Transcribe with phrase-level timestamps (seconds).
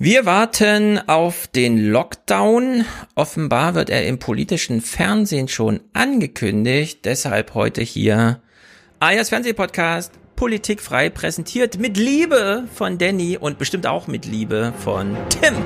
[0.00, 2.84] Wir warten auf den Lockdown.
[3.16, 7.00] Offenbar wird er im politischen Fernsehen schon angekündigt.
[7.04, 8.40] Deshalb heute hier
[9.00, 15.56] Ayas Fernsehpodcast Politikfrei präsentiert mit Liebe von Danny und bestimmt auch mit Liebe von Tim.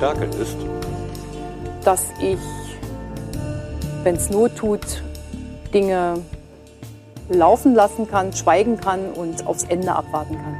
[0.00, 0.56] Stärke ist,
[1.84, 2.38] dass ich,
[4.02, 5.02] wenn es Not tut,
[5.74, 6.14] Dinge
[7.28, 10.56] laufen lassen kann, schweigen kann und aufs Ende abwarten kann.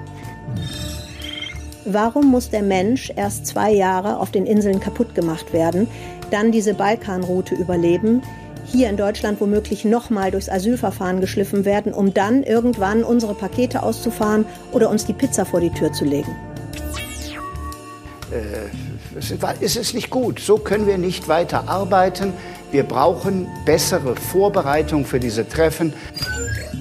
[1.86, 5.88] Warum muss der Mensch erst zwei Jahre auf den Inseln kaputt gemacht werden,
[6.30, 8.20] dann diese Balkanroute überleben,
[8.66, 14.44] hier in Deutschland womöglich nochmal durchs Asylverfahren geschliffen werden, um dann irgendwann unsere Pakete auszufahren
[14.72, 16.36] oder uns die Pizza vor die Tür zu legen?
[19.60, 20.40] Es ist nicht gut.
[20.40, 22.32] So können wir nicht weiter arbeiten.
[22.70, 25.92] Wir brauchen bessere Vorbereitung für diese Treffen.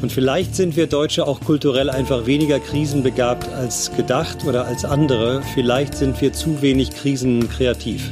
[0.02, 5.42] Und vielleicht sind wir Deutsche auch kulturell einfach weniger krisenbegabt als gedacht oder als andere.
[5.54, 8.12] Vielleicht sind wir zu wenig krisenkreativ.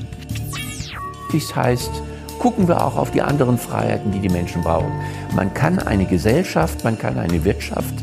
[1.31, 1.91] Dies heißt,
[2.39, 4.91] gucken wir auch auf die anderen Freiheiten, die die Menschen brauchen.
[5.35, 7.93] Man kann eine Gesellschaft, man kann eine Wirtschaft,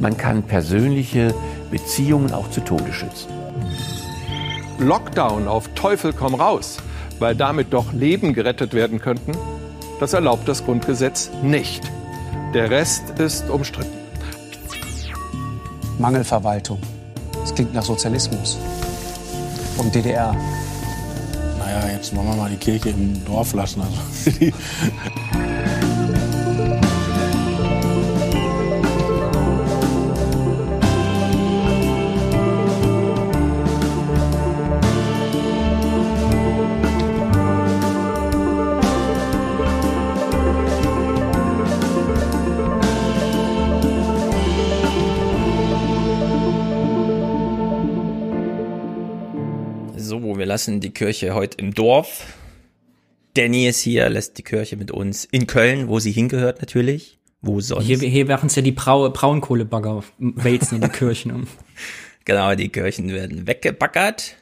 [0.00, 1.34] man kann persönliche
[1.70, 3.45] Beziehungen auch zu Tode schützen.
[4.78, 6.78] Lockdown auf Teufel komm raus,
[7.18, 9.32] weil damit doch Leben gerettet werden könnten,
[10.00, 11.82] das erlaubt das Grundgesetz nicht.
[12.52, 13.96] Der Rest ist umstritten.
[15.98, 16.78] Mangelverwaltung.
[17.40, 18.58] Das klingt nach Sozialismus.
[19.78, 20.36] Und DDR.
[21.58, 23.80] Naja, jetzt wollen wir mal die Kirche im Dorf lassen.
[23.82, 24.30] Also,
[50.56, 52.24] lassen die Kirche heute im Dorf.
[53.34, 57.18] Danny ist hier, lässt die Kirche mit uns in Köln, wo sie hingehört natürlich.
[57.42, 57.84] Wo sonst?
[57.84, 61.46] Hier, hier werfen ja die Brau Braunkohlebagger wälzen in die Kirchen um.
[62.24, 64.36] Genau, die Kirchen werden weggebaggert.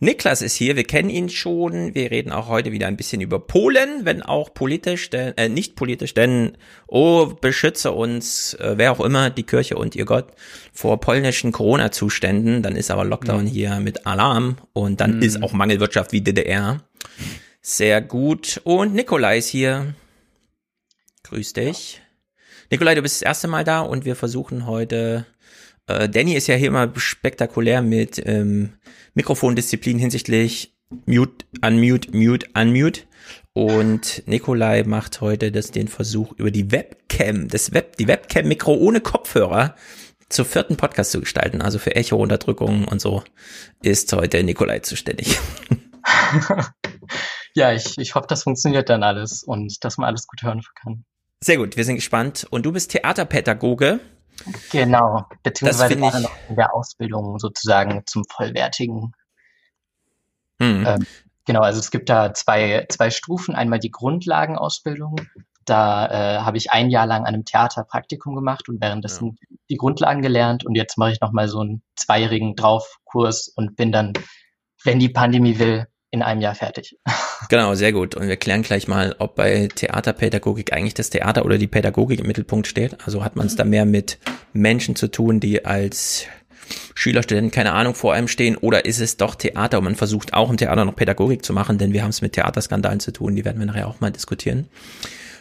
[0.00, 1.94] Niklas ist hier, wir kennen ihn schon.
[1.94, 5.74] Wir reden auch heute wieder ein bisschen über Polen, wenn auch politisch, denn, äh, nicht
[5.74, 10.32] politisch, denn, oh, beschütze uns, äh, wer auch immer, die Kirche und ihr Gott,
[10.72, 12.62] vor polnischen Corona-Zuständen.
[12.62, 13.48] Dann ist aber Lockdown Mhm.
[13.48, 16.80] hier mit Alarm und dann ist auch Mangelwirtschaft wie DDR.
[17.60, 18.60] Sehr gut.
[18.64, 19.94] Und Nikolai ist hier.
[21.24, 22.00] Grüß dich.
[22.70, 25.26] Nikolai, du bist das erste Mal da und wir versuchen heute
[25.88, 28.74] äh, Danny ist ja hier immer spektakulär mit ähm,
[29.14, 30.74] Mikrofondisziplin hinsichtlich
[31.06, 33.02] Mute, Unmute, Mute, Unmute.
[33.52, 39.00] Und Nikolai macht heute das, den Versuch über die Webcam, das Web, die Webcam-Mikro ohne
[39.00, 39.74] Kopfhörer
[40.28, 41.62] zur vierten Podcast zu gestalten.
[41.62, 43.22] Also für Echo-Unterdrückung und so
[43.82, 45.38] ist heute Nikolai zuständig.
[47.54, 51.04] ja, ich, ich hoffe, das funktioniert dann alles und dass man alles gut hören kann.
[51.42, 52.46] Sehr gut, wir sind gespannt.
[52.50, 54.00] Und du bist Theaterpädagoge.
[54.70, 56.14] Genau, beziehungsweise ich- noch
[56.48, 59.12] in der Ausbildung sozusagen zum vollwertigen.
[60.60, 60.86] Hm.
[60.86, 61.06] Ähm,
[61.44, 63.54] genau, also es gibt da zwei, zwei Stufen.
[63.54, 65.16] Einmal die Grundlagenausbildung.
[65.64, 69.38] Da äh, habe ich ein Jahr lang an einem Theaterpraktikum gemacht und währenddessen
[69.68, 70.64] die Grundlagen gelernt.
[70.64, 74.14] Und jetzt mache ich nochmal so einen zweijährigen Draufkurs und bin dann,
[74.82, 76.96] wenn die Pandemie will, in einem Jahr fertig.
[77.50, 78.16] Genau, sehr gut.
[78.16, 82.26] Und wir klären gleich mal, ob bei Theaterpädagogik eigentlich das Theater oder die Pädagogik im
[82.26, 82.98] Mittelpunkt steht.
[83.06, 84.18] Also hat man es da mehr mit
[84.52, 86.26] Menschen zu tun, die als
[86.94, 90.34] Schüler, Studenten, keine Ahnung, vor einem stehen, oder ist es doch Theater und man versucht
[90.34, 93.36] auch im Theater noch Pädagogik zu machen, denn wir haben es mit Theaterskandalen zu tun,
[93.36, 94.68] die werden wir nachher auch mal diskutieren.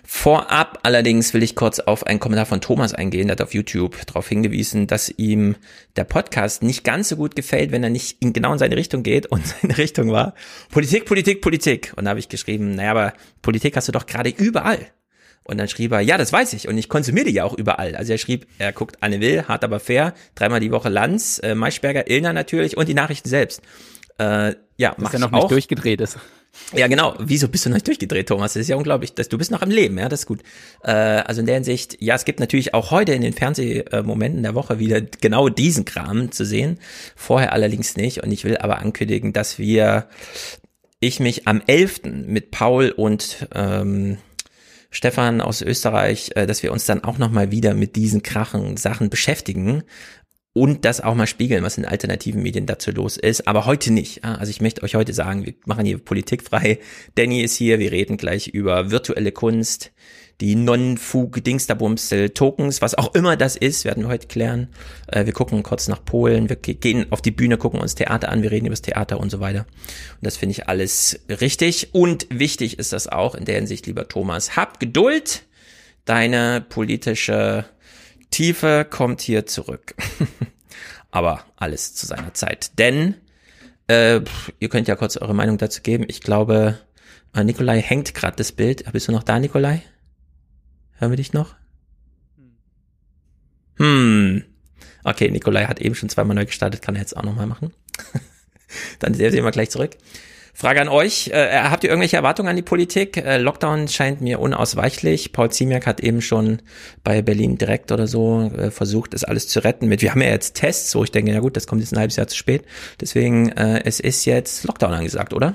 [0.09, 4.05] Vorab allerdings will ich kurz auf einen Kommentar von Thomas eingehen, der hat auf YouTube
[4.05, 5.57] darauf hingewiesen, dass ihm
[5.97, 9.03] der Podcast nicht ganz so gut gefällt, wenn er nicht in genau in seine Richtung
[9.03, 10.33] geht und seine Richtung war
[10.71, 11.91] Politik, Politik, Politik.
[11.97, 13.11] Und da habe ich geschrieben, naja, aber
[13.41, 14.79] Politik hast du doch gerade überall.
[15.43, 17.93] Und dann schrieb er, ja, das weiß ich und ich konsumiere die ja auch überall.
[17.97, 21.53] Also er schrieb, er guckt Anne Will, hart aber fair, dreimal die Woche Lanz, äh,
[21.53, 23.61] Maischberger, Illner natürlich und die Nachrichten selbst.
[24.19, 25.49] Äh, ja, mach Dass er noch nicht auch.
[25.49, 26.17] durchgedreht ist.
[26.73, 27.15] Ja, genau.
[27.19, 28.53] Wieso bist du noch nicht durchgedreht, Thomas?
[28.53, 29.13] Das ist ja unglaublich.
[29.13, 30.41] dass du bist noch am Leben, ja, das ist gut.
[30.83, 34.55] Äh, also in der Hinsicht, ja, es gibt natürlich auch heute in den Fernsehmomenten der
[34.55, 36.79] Woche wieder genau diesen Kram zu sehen.
[37.15, 38.23] Vorher allerdings nicht.
[38.23, 40.07] Und ich will aber ankündigen, dass wir,
[40.99, 42.01] ich mich am 11.
[42.25, 44.17] mit Paul und ähm,
[44.89, 49.09] Stefan aus Österreich, äh, dass wir uns dann auch nochmal wieder mit diesen krachen Sachen
[49.09, 49.83] beschäftigen
[50.57, 53.47] und das auch mal spiegeln, was in alternativen Medien dazu los ist.
[53.47, 54.23] Aber heute nicht.
[54.23, 56.79] Also ich möchte euch heute sagen, wir machen hier Politik frei.
[57.13, 59.91] Danny ist hier, wir reden gleich über virtuelle Kunst,
[60.41, 64.69] die Non-Fug, Dingsterbumsel, Tokens, was auch immer das ist, werden wir heute klären.
[65.07, 68.41] Äh, wir gucken kurz nach Polen, wir gehen auf die Bühne, gucken uns Theater an,
[68.41, 69.61] wir reden über das Theater und so weiter.
[69.61, 71.89] Und das finde ich alles richtig.
[71.93, 74.55] Und wichtig ist das auch in der Hinsicht, lieber Thomas.
[74.55, 75.43] Hab Geduld,
[76.05, 77.65] deine politische
[78.29, 79.95] Tiefe kommt hier zurück.
[81.11, 82.77] Aber alles zu seiner Zeit.
[82.77, 83.15] Denn,
[83.87, 84.21] äh,
[84.59, 86.05] ihr könnt ja kurz eure Meinung dazu geben.
[86.07, 86.79] Ich glaube,
[87.33, 88.91] äh, Nikolai hängt gerade das Bild.
[88.91, 89.81] Bist du noch da, Nikolai?
[90.99, 91.55] Hören wir dich noch?
[93.77, 94.43] Hm.
[95.03, 97.73] Okay, Nikolai hat eben schon zweimal neu gestartet, kann er jetzt auch nochmal machen.
[98.99, 99.95] Dann sehen wir gleich zurück.
[100.59, 103.15] Frage an euch, äh, habt ihr irgendwelche Erwartungen an die Politik?
[103.17, 105.31] Äh, Lockdown scheint mir unausweichlich.
[105.31, 106.63] Paul Ziemiak hat eben schon
[107.03, 110.29] bei Berlin direkt oder so äh, versucht, das alles zu retten mit, wir haben ja
[110.29, 112.63] jetzt Tests, wo ich denke, ja gut, das kommt jetzt ein halbes Jahr zu spät.
[112.99, 115.53] Deswegen, äh, es ist jetzt Lockdown angesagt, oder?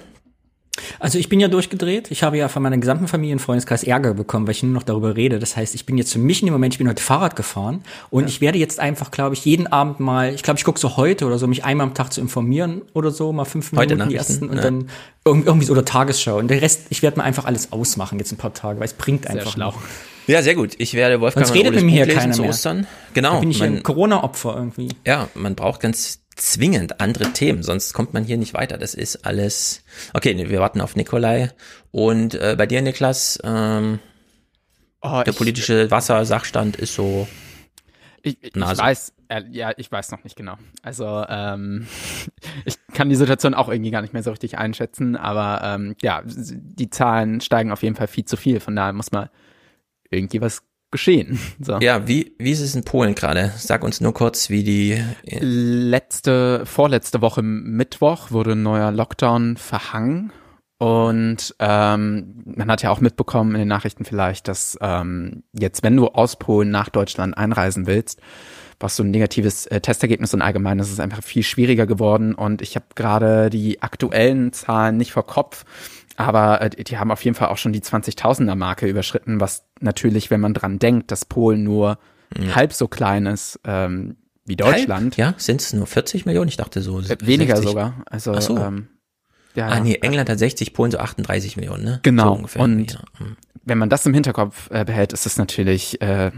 [0.99, 2.11] Also ich bin ja durchgedreht.
[2.11, 4.83] Ich habe ja von meiner gesamten Familie und Freundeskreis Ärger bekommen, weil ich nur noch
[4.83, 5.39] darüber rede.
[5.39, 7.83] Das heißt, ich bin jetzt für mich in dem Moment, ich bin heute Fahrrad gefahren
[8.11, 8.29] und ja.
[8.29, 11.27] ich werde jetzt einfach, glaube ich, jeden Abend mal, ich glaube, ich gucke so heute
[11.27, 14.17] oder so, mich einmal am Tag zu informieren oder so, mal fünf Minuten heute die
[14.17, 14.63] ersten und ja.
[14.63, 14.89] dann
[15.25, 16.39] irgendwie so oder Tagesschau.
[16.39, 18.95] Und der Rest, ich werde mir einfach alles ausmachen jetzt ein paar Tage, weil es
[18.95, 19.57] bringt einfach.
[19.57, 19.77] Noch.
[20.27, 20.75] Ja, sehr gut.
[20.79, 22.49] Ich werde Wolfgang Sonst redet mit mir hier keiner mehr.
[22.49, 22.87] Ostern.
[23.13, 23.35] Genau.
[23.35, 24.89] Da bin ich man, ein Corona-Opfer irgendwie.
[25.05, 28.79] Ja, man braucht ganz zwingend andere Themen, sonst kommt man hier nicht weiter.
[28.79, 29.85] Das ist alles.
[30.15, 31.51] Okay, wir warten auf Nikolai.
[31.91, 33.99] Und äh, bei dir, Niklas, ähm,
[35.01, 37.29] oh, der politische Wassersachstand ist so.
[38.23, 40.57] Ich, ich weiß, äh, ja, ich weiß noch nicht genau.
[40.83, 41.87] Also ähm,
[42.65, 46.23] ich kann die Situation auch irgendwie gar nicht mehr so richtig einschätzen, aber ähm, ja,
[46.25, 48.61] die Zahlen steigen auf jeden Fall viel zu viel.
[48.61, 49.31] Von daher muss mal
[50.11, 51.41] irgendwie was geschehen.
[51.63, 51.79] So.
[51.79, 53.53] Ja, wie, wie ist es in Polen gerade?
[53.57, 55.01] Sag uns nur kurz, wie die.
[55.39, 60.33] Letzte, vorletzte Woche Mittwoch wurde ein neuer Lockdown verhangen.
[60.79, 65.97] Und ähm, man hat ja auch mitbekommen in den Nachrichten vielleicht, dass ähm, jetzt, wenn
[65.97, 68.21] du aus Polen nach Deutschland einreisen willst,
[68.81, 72.35] was so ein negatives äh, Testergebnis und allgemein ist es einfach viel schwieriger geworden.
[72.35, 75.65] Und ich habe gerade die aktuellen Zahlen nicht vor Kopf.
[76.17, 80.31] Aber äh, die haben auf jeden Fall auch schon die 20.000er Marke überschritten, was natürlich,
[80.31, 81.99] wenn man dran denkt, dass Polen nur
[82.39, 82.55] ja.
[82.55, 85.17] halb so klein ist ähm, wie Deutschland.
[85.17, 85.19] Halb?
[85.19, 86.49] Ja, sind es nur 40 Millionen?
[86.49, 87.01] Ich dachte so.
[87.01, 88.03] Äh, weniger sogar.
[88.07, 88.59] Also, Ach so.
[88.59, 88.89] ähm,
[89.55, 92.01] ja, ah, nee, England hat 60, Polen so 38 Millionen, ne?
[92.03, 92.29] Genau.
[92.29, 92.63] So ungefähr.
[92.63, 93.01] Und ja.
[93.19, 93.37] Hm.
[93.65, 96.31] wenn man das im Hinterkopf äh, behält, ist es natürlich äh,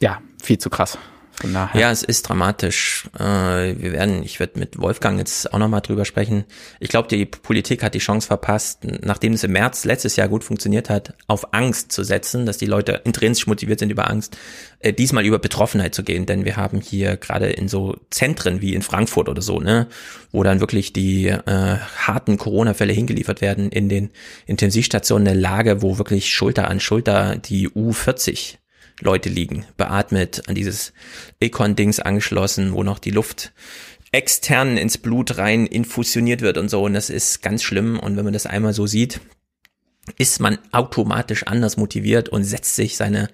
[0.00, 0.98] ja viel zu krass.
[1.42, 1.80] Daher.
[1.80, 3.08] Ja, es ist dramatisch.
[3.18, 6.44] Äh, wir werden, ich werde mit Wolfgang jetzt auch nochmal drüber sprechen.
[6.80, 10.44] Ich glaube, die Politik hat die Chance verpasst, nachdem es im März letztes Jahr gut
[10.44, 14.36] funktioniert hat, auf Angst zu setzen, dass die Leute intrinsisch motiviert sind über Angst,
[14.80, 16.26] äh, diesmal über Betroffenheit zu gehen.
[16.26, 19.86] Denn wir haben hier gerade in so Zentren wie in Frankfurt oder so, ne,
[20.32, 24.10] wo dann wirklich die äh, harten Corona-Fälle hingeliefert werden in den
[24.46, 28.59] Intensivstationen eine Lage, wo wirklich Schulter an Schulter die U40
[29.00, 30.92] Leute liegen, beatmet, an dieses
[31.40, 33.52] Econ-Dings angeschlossen, wo noch die Luft
[34.12, 36.82] extern ins Blut rein infusioniert wird und so.
[36.82, 37.98] Und das ist ganz schlimm.
[37.98, 39.20] Und wenn man das einmal so sieht,
[40.18, 43.28] ist man automatisch anders motiviert und setzt sich seine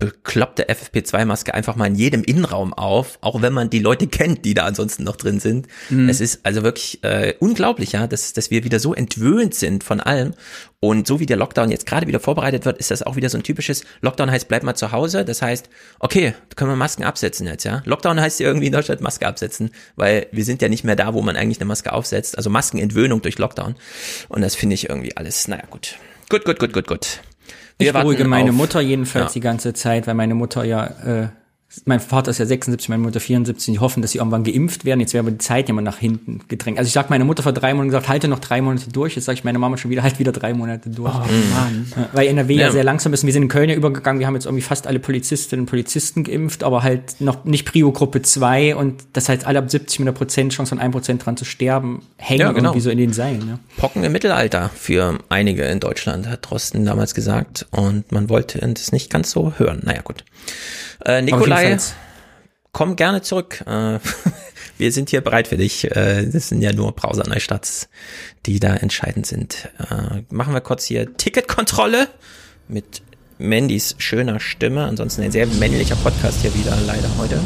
[0.00, 4.54] bekloppte FFP2-Maske einfach mal in jedem Innenraum auf, auch wenn man die Leute kennt, die
[4.54, 5.66] da ansonsten noch drin sind.
[5.90, 6.08] Mhm.
[6.08, 10.00] Es ist also wirklich äh, unglaublich, ja, dass, dass wir wieder so entwöhnt sind von
[10.00, 10.34] allem.
[10.78, 13.38] Und so wie der Lockdown jetzt gerade wieder vorbereitet wird, ist das auch wieder so
[13.38, 15.24] ein typisches Lockdown heißt, bleib mal zu Hause.
[15.24, 15.68] Das heißt,
[15.98, 17.82] okay, können wir Masken absetzen jetzt, ja.
[17.84, 21.12] Lockdown heißt ja irgendwie in Deutschland Maske absetzen, weil wir sind ja nicht mehr da,
[21.12, 22.36] wo man eigentlich eine Maske aufsetzt.
[22.38, 23.74] Also Maskenentwöhnung durch Lockdown.
[24.28, 25.96] Und das finde ich irgendwie alles, naja, gut.
[26.28, 27.20] Gut, gut, gut, gut, gut.
[27.78, 29.34] Wir ich beruhige meine auf, Mutter jedenfalls ja.
[29.34, 31.28] die ganze Zeit, weil meine Mutter ja äh,
[31.84, 33.74] mein Vater ist ja 76, meine Mutter 74.
[33.74, 35.00] Die hoffen, dass sie irgendwann geimpft werden.
[35.00, 36.78] Jetzt wäre aber die Zeit immer nach hinten gedrängt.
[36.78, 39.16] Also ich sag meine Mutter vor drei Monaten gesagt, halte noch drei Monate durch.
[39.16, 41.14] Jetzt sage ich meine Mama schon wieder, halt wieder drei Monate durch.
[41.14, 41.18] Oh,
[41.54, 41.92] Mann.
[42.14, 42.66] Weil NRW ja.
[42.66, 43.24] ja sehr langsam ist.
[43.24, 44.18] Wir sind in Köln ja übergegangen.
[44.18, 48.22] Wir haben jetzt irgendwie fast alle Polizistinnen und Polizisten geimpft, aber halt noch nicht Prio-Gruppe
[48.22, 52.02] 2 und das heißt alle ab 70 mit einer Prozentchance von 1% dran zu sterben,
[52.16, 52.68] hängen ja, genau.
[52.68, 53.46] irgendwie so in den Seilen.
[53.46, 53.58] Ja.
[53.76, 57.66] Pocken im Mittelalter für einige in Deutschland, hat Drosten damals gesagt.
[57.70, 59.80] Und man wollte es nicht ganz so hören.
[59.84, 60.24] Naja, gut.
[61.04, 61.76] Äh, Nikolai,
[62.72, 63.62] komm gerne zurück.
[63.66, 63.98] Äh,
[64.78, 65.84] wir sind hier bereit für dich.
[65.84, 67.88] Äh, das sind ja nur Browser Neustarts,
[68.46, 69.68] die da entscheidend sind.
[69.78, 72.08] Äh, machen wir kurz hier Ticketkontrolle
[72.68, 73.02] mit
[73.38, 74.84] Mandys schöner Stimme.
[74.84, 77.40] Ansonsten ein sehr männlicher Podcast hier wieder, leider heute.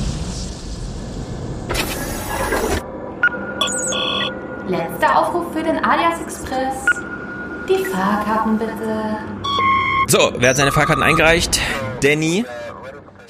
[4.69, 6.75] Letzter Aufruf für den Alias Express.
[7.69, 9.19] Die Fahrkarten bitte.
[10.09, 11.61] So, wer hat seine Fahrkarten eingereicht?
[12.01, 12.45] Danny.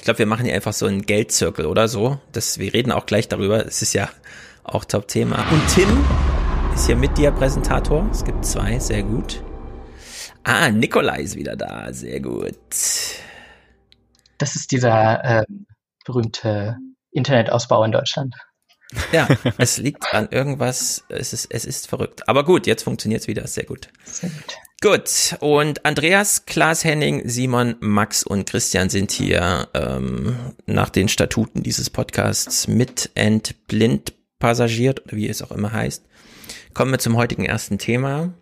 [0.03, 2.19] Ich glaube, wir machen hier einfach so einen Geldzirkel oder so.
[2.33, 3.65] Das, wir reden auch gleich darüber.
[3.65, 4.09] Es ist ja
[4.65, 5.49] auch Top-Thema.
[5.49, 5.87] Und Tim
[6.75, 8.09] ist hier mit dir Präsentator.
[8.11, 9.41] Es gibt zwei, sehr gut.
[10.43, 12.57] Ah, Nikolai ist wieder da, sehr gut.
[14.39, 15.45] Das ist dieser äh,
[16.03, 16.75] berühmte
[17.11, 18.35] Internetausbau in Deutschland.
[19.13, 22.27] Ja, es liegt an irgendwas, es ist, es ist verrückt.
[22.27, 23.87] Aber gut, jetzt funktioniert es wieder, sehr gut.
[24.03, 24.57] Sehr gut.
[24.83, 30.35] Gut, und Andreas, Klaas Henning, Simon, Max und Christian sind hier ähm,
[30.65, 36.03] nach den Statuten dieses Podcasts mit entblind passagiert, oder wie es auch immer heißt.
[36.73, 38.33] Kommen wir zum heutigen ersten Thema.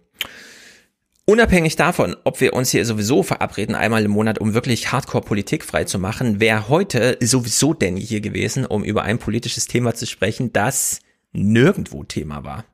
[1.26, 5.84] Unabhängig davon, ob wir uns hier sowieso verabreden, einmal im Monat, um wirklich Hardcore-Politik frei
[5.84, 10.52] zu machen, wäre heute sowieso Danny hier gewesen, um über ein politisches Thema zu sprechen,
[10.52, 11.02] das
[11.34, 12.66] nirgendwo Thema war.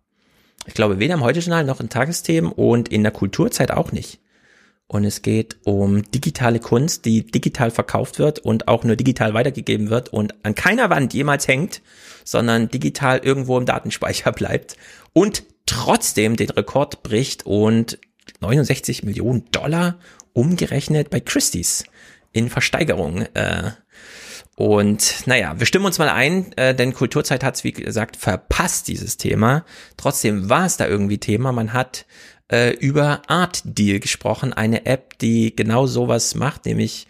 [0.67, 4.19] Ich glaube, weder im Heute-Journal noch in Tagesthemen und in der Kulturzeit auch nicht.
[4.85, 9.89] Und es geht um digitale Kunst, die digital verkauft wird und auch nur digital weitergegeben
[9.89, 11.81] wird und an keiner Wand jemals hängt,
[12.23, 14.77] sondern digital irgendwo im Datenspeicher bleibt
[15.13, 17.99] und trotzdem den Rekord bricht und
[18.41, 19.99] 69 Millionen Dollar
[20.33, 21.85] umgerechnet bei Christie's
[22.31, 23.71] in Versteigerung äh,
[24.57, 28.87] und naja, wir stimmen uns mal ein, äh, denn Kulturzeit hat es, wie gesagt, verpasst,
[28.87, 29.63] dieses Thema.
[29.97, 31.51] Trotzdem war es da irgendwie Thema.
[31.51, 32.07] Man hat
[32.51, 37.05] äh, über Art Deal gesprochen, eine App, die genau sowas macht, nämlich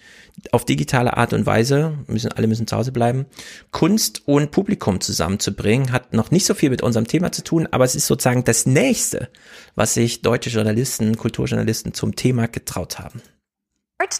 [0.51, 3.27] auf digitale Art und Weise, müssen, alle müssen zu Hause bleiben,
[3.72, 7.86] Kunst und Publikum zusammenzubringen, hat noch nicht so viel mit unserem Thema zu tun, aber
[7.86, 9.30] es ist sozusagen das nächste,
[9.74, 13.22] was sich deutsche Journalisten, Kulturjournalisten zum Thema getraut haben.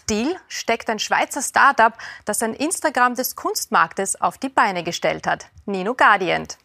[0.08, 1.92] Deal steckt ein Schweizer Startup,
[2.24, 5.46] das ein Instagram des Kunstmarktes auf die Beine gestellt hat.
[5.66, 6.58] Nino Guardiant.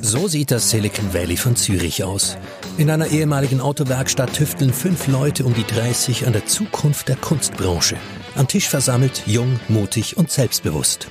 [0.00, 2.38] So sieht das Silicon Valley von Zürich aus.
[2.78, 7.96] In einer ehemaligen Autowerkstatt tüfteln fünf Leute um die 30 an der Zukunft der Kunstbranche.
[8.36, 11.08] Am Tisch versammelt, jung, mutig und selbstbewusst.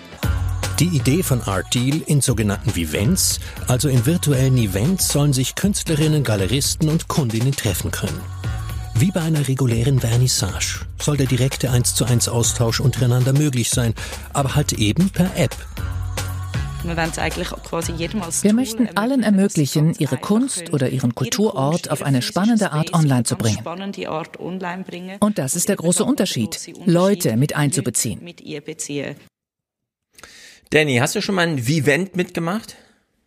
[0.80, 6.24] Die Idee von Art Deal in sogenannten Vivents, also in virtuellen Events, sollen sich Künstlerinnen,
[6.24, 8.22] Galeristen und Kundinnen treffen können.
[9.00, 13.94] Wie bei einer regulären Vernissage soll der direkte 1 zu 1 Austausch untereinander möglich sein,
[14.34, 15.56] aber halt eben per App.
[16.84, 23.36] Wir möchten allen ermöglichen, ihre Kunst oder ihren Kulturort auf eine spannende Art online zu
[23.36, 23.60] bringen.
[25.20, 28.20] Und das ist der große Unterschied, Leute mit einzubeziehen.
[30.72, 32.75] Danny, hast du schon mal ein Vivent mitgemacht?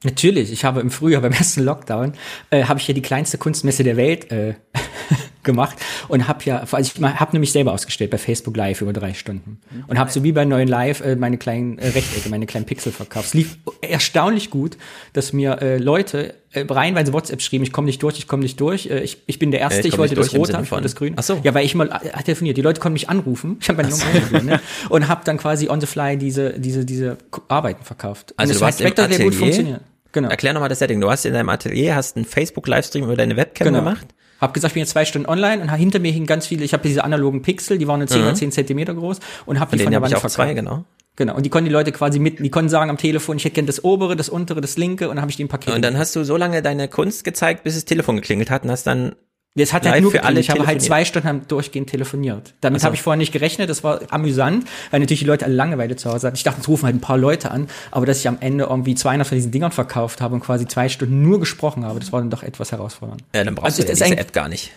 [0.03, 2.15] Natürlich, ich habe im Frühjahr beim ersten Lockdown,
[2.51, 4.55] äh, habe ich hier die kleinste Kunstmesse der Welt äh,
[5.43, 5.77] gemacht
[6.09, 9.59] und habe ja, also ich habe nämlich selber ausgestellt bei Facebook Live über drei Stunden
[9.87, 12.93] und habe so wie bei neuen Live äh, meine kleinen äh, Rechtecke, meine kleinen Pixel
[12.93, 13.29] verkauft.
[13.29, 14.77] Es lief erstaunlich gut,
[15.13, 18.61] dass mir äh, Leute äh, reihenweise WhatsApp schrieben, ich komme nicht durch, ich komme nicht
[18.61, 20.71] durch, äh, ich, ich bin der Erste, äh, ich, ich wollte das Rote haben, ich
[20.71, 21.17] wollte das Grüne.
[21.19, 21.41] Ach so.
[21.43, 24.43] Ja, weil ich mal äh, telefoniert, die Leute konnten mich anrufen, ich habe meine Nummer
[24.43, 24.61] ne?
[24.89, 27.17] und habe dann quasi on the fly diese, diese, diese
[27.49, 28.35] Arbeiten verkauft.
[28.37, 29.25] Also und du warst im Atelier?
[29.25, 29.81] gut funktioniert.
[30.13, 30.29] Genau.
[30.29, 31.01] Erklär nochmal das Setting.
[31.01, 33.79] Du hast in deinem Atelier, hast einen Facebook-Livestream über deine Webcam genau.
[33.79, 34.09] gemacht
[34.41, 36.73] hab gesagt, ich bin jetzt zwei Stunden online und hinter mir hingen ganz viele, ich
[36.73, 38.27] habe diese analogen Pixel, die waren nur 10 mhm.
[38.29, 40.35] oder 10 Zentimeter groß und habe die von der Wand verkauft.
[40.35, 40.85] Zwei, genau.
[41.17, 41.37] Genau.
[41.37, 43.67] Und die konnten die Leute quasi mit, die konnten sagen am Telefon, ich hätte gern
[43.67, 45.75] das obere, das untere, das linke und dann habe ich die im Paket.
[45.75, 48.71] Und dann hast du so lange deine Kunst gezeigt, bis das Telefon geklingelt hat und
[48.71, 49.17] hast dann
[49.57, 52.55] das hat halt nur für alle Ich habe halt zwei Stunden durchgehend telefoniert.
[52.61, 52.85] Damit so.
[52.87, 53.69] habe ich vorher nicht gerechnet.
[53.69, 56.37] Das war amüsant, weil natürlich die Leute alle Langeweile zu Hause hatten.
[56.37, 57.69] Ich dachte, es rufen halt ein paar Leute an.
[57.91, 60.89] Aber dass ich am Ende irgendwie 200 von diesen Dingern verkauft habe und quasi zwei
[60.89, 63.25] Stunden nur gesprochen habe, das war dann doch etwas herausfordernd.
[63.35, 64.71] Ja, dann brauchst also, du ja diese App gar nicht.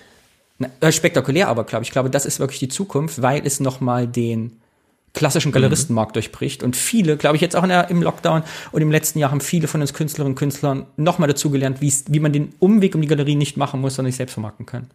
[0.80, 1.90] Äh, spektakulär aber, glaube ich.
[1.90, 4.60] Ich glaube, das ist wirklich die Zukunft, weil es nochmal den
[5.14, 5.54] klassischen mhm.
[5.54, 6.14] Galeristenmarkt mhm.
[6.14, 6.64] durchbricht.
[6.64, 9.68] Und viele, glaube ich, jetzt auch der, im Lockdown und im letzten Jahr haben viele
[9.68, 13.58] von uns Künstlerinnen und Künstlern nochmal dazugelernt, wie man den Umweg um die Galerie nicht
[13.58, 14.90] machen muss, sondern sich selbst vermarkten können.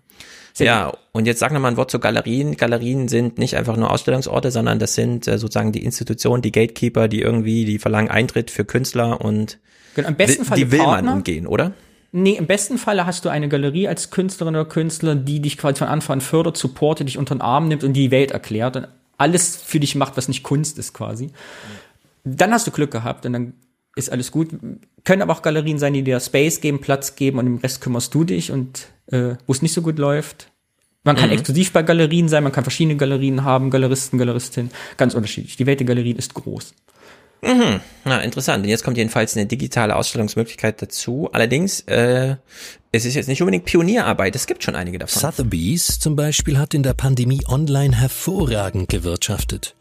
[0.54, 0.98] Sehr ja, gut.
[1.12, 2.56] und jetzt sag noch mal ein Wort zu Galerien.
[2.56, 7.06] Galerien sind nicht einfach nur Ausstellungsorte, sondern das sind äh, sozusagen die Institutionen, die Gatekeeper,
[7.06, 9.58] die irgendwie, die verlangen Eintritt für Künstler und
[9.94, 11.02] genau, im besten Fall die will Partner.
[11.02, 11.72] man umgehen, oder?
[12.10, 15.78] Nee, im besten Falle hast du eine Galerie als Künstlerin oder Künstler, die dich quasi
[15.78, 18.88] von Anfang an fördert, supportet, dich unter den Arm nimmt und die Welt erklärt und
[19.18, 21.30] alles für dich macht, was nicht Kunst ist quasi.
[22.24, 23.52] Dann hast du Glück gehabt und dann
[23.96, 24.50] ist alles gut.
[25.04, 28.14] Können aber auch Galerien sein, die dir Space geben, Platz geben und im Rest kümmerst
[28.14, 30.50] du dich und äh, wo es nicht so gut läuft.
[31.04, 31.34] Man kann mhm.
[31.34, 35.56] exklusiv bei Galerien sein, man kann verschiedene Galerien haben, Galeristen, Galeristinnen, ganz unterschiedlich.
[35.56, 36.74] Die Welt der Galerien ist groß.
[37.42, 37.80] Mhm.
[38.04, 38.64] Na, interessant.
[38.64, 41.28] Und jetzt kommt jedenfalls eine digitale Ausstellungsmöglichkeit dazu.
[41.32, 42.36] Allerdings, äh,
[42.90, 45.20] es ist jetzt nicht unbedingt Pionierarbeit, es gibt schon einige davon.
[45.20, 49.74] Sotheby's zum Beispiel hat in der Pandemie online hervorragend gewirtschaftet.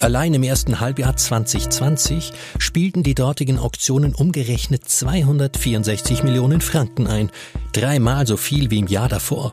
[0.00, 7.30] Allein im ersten Halbjahr 2020 spielten die dortigen Auktionen umgerechnet 264 Millionen Franken ein,
[7.72, 9.52] dreimal so viel wie im Jahr davor.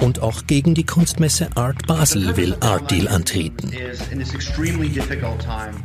[0.00, 3.70] Und auch gegen die Kunstmesse Art Basel will Art Deal antreten.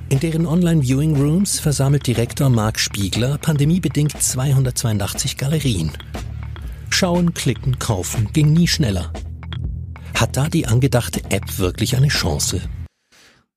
[0.09, 5.91] In deren Online-Viewing Rooms versammelt Direktor Marc Spiegler pandemiebedingt 282 Galerien.
[6.89, 9.11] Schauen, klicken, kaufen ging nie schneller.
[10.17, 12.61] Hat da die angedachte App wirklich eine Chance?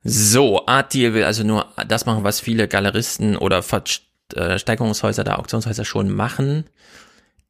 [0.02, 5.84] So, Art Deal will also nur das machen, was viele Galeristen oder Versteigerungshäuser, da Auktionshäuser
[5.84, 6.64] schon machen.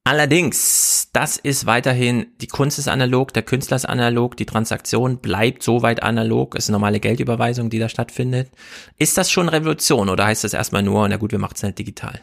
[0.08, 5.62] Allerdings, das ist weiterhin, die Kunst ist analog, der Künstler ist analog, die Transaktion bleibt
[5.62, 8.50] soweit analog, ist eine normale Geldüberweisung, die da stattfindet.
[8.96, 11.78] Ist das schon Revolution oder heißt das erstmal nur, na gut, wir machen es nicht
[11.78, 12.22] digital?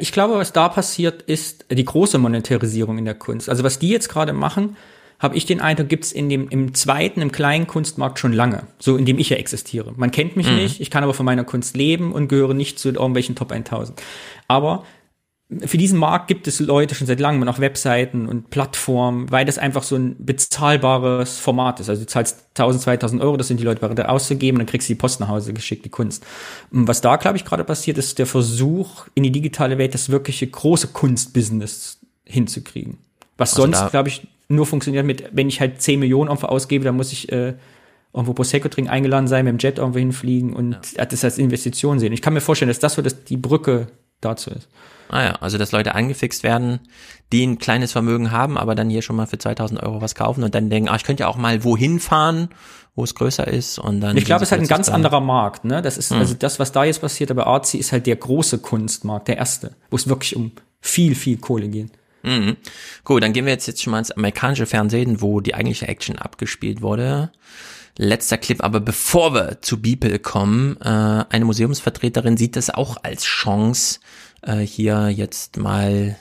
[0.00, 3.48] Ich glaube, was da passiert, ist die große Monetarisierung in der Kunst.
[3.48, 4.76] Also was die jetzt gerade machen,
[5.20, 8.96] habe ich den Eindruck, gibt's in dem im zweiten, im kleinen Kunstmarkt schon lange, so
[8.96, 9.94] in dem ich ja existiere.
[9.96, 10.56] Man kennt mich mhm.
[10.56, 14.02] nicht, ich kann aber von meiner Kunst leben und gehöre nicht zu irgendwelchen Top 1000.
[14.48, 14.82] Aber
[15.64, 19.58] für diesen Markt gibt es Leute schon seit langem, auch Webseiten und Plattformen, weil das
[19.58, 21.88] einfach so ein bezahlbares Format ist.
[21.88, 24.94] Also du zahlst 1000, 2000 Euro, das sind die Leute bereit auszugeben, dann kriegst du
[24.94, 26.26] die Post nach Hause geschickt, die Kunst.
[26.72, 30.08] Und was da, glaube ich, gerade passiert, ist der Versuch, in die digitale Welt das
[30.08, 32.98] wirkliche große Kunstbusiness hinzukriegen.
[33.36, 36.84] Was also sonst, glaube ich, nur funktioniert mit, wenn ich halt 10 Millionen irgendwo ausgebe,
[36.84, 37.54] dann muss ich äh,
[38.12, 41.04] irgendwo Prosecco trinken, eingeladen sein, mit dem Jet irgendwo hinfliegen und ja.
[41.04, 42.12] das als Investition sehen.
[42.12, 43.86] Ich kann mir vorstellen, dass das so dass die Brücke
[44.20, 44.68] dazu ist.
[45.08, 46.80] Ah ja, also dass Leute angefixt werden,
[47.32, 50.42] die ein kleines Vermögen haben, aber dann hier schon mal für 2000 Euro was kaufen
[50.42, 52.48] und dann denken, ah, ich könnte ja auch mal wohin fahren,
[52.94, 54.16] wo es größer ist und dann.
[54.16, 55.82] Ich glaube, es ist halt ein ganz anderer Markt, ne?
[55.82, 56.18] Das ist, mhm.
[56.18, 59.76] also das, was da jetzt passiert, aber Artsy ist halt der große Kunstmarkt, der erste,
[59.90, 61.90] wo es wirklich um viel, viel Kohle geht.
[62.22, 62.56] Mhm.
[63.04, 66.18] Gut, dann gehen wir jetzt, jetzt schon mal ins amerikanische Fernsehen, wo die eigentliche Action
[66.18, 67.30] abgespielt wurde.
[67.98, 73.24] Letzter Clip, aber bevor wir zu Beeple kommen, äh, eine Museumsvertreterin sieht das auch als
[73.24, 74.00] Chance,
[74.46, 76.16] äh, hier jetzt mal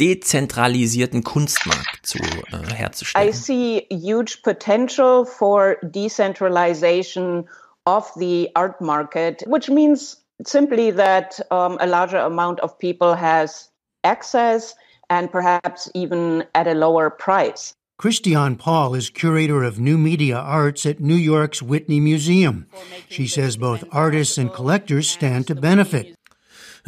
[0.00, 3.28] dezentralisierten Kunstmarkt zu äh, herzustellen.
[3.28, 7.48] I see huge potential for decentralization
[7.84, 13.70] of the art market, which means simply that um, a larger amount of people has
[14.04, 14.74] access
[15.10, 17.74] and perhaps even at a lower price.
[17.98, 22.66] Christiane Paul is curator of new media arts at New York's Whitney Museum.
[23.08, 26.14] She says both artists and collectors stand to benefit.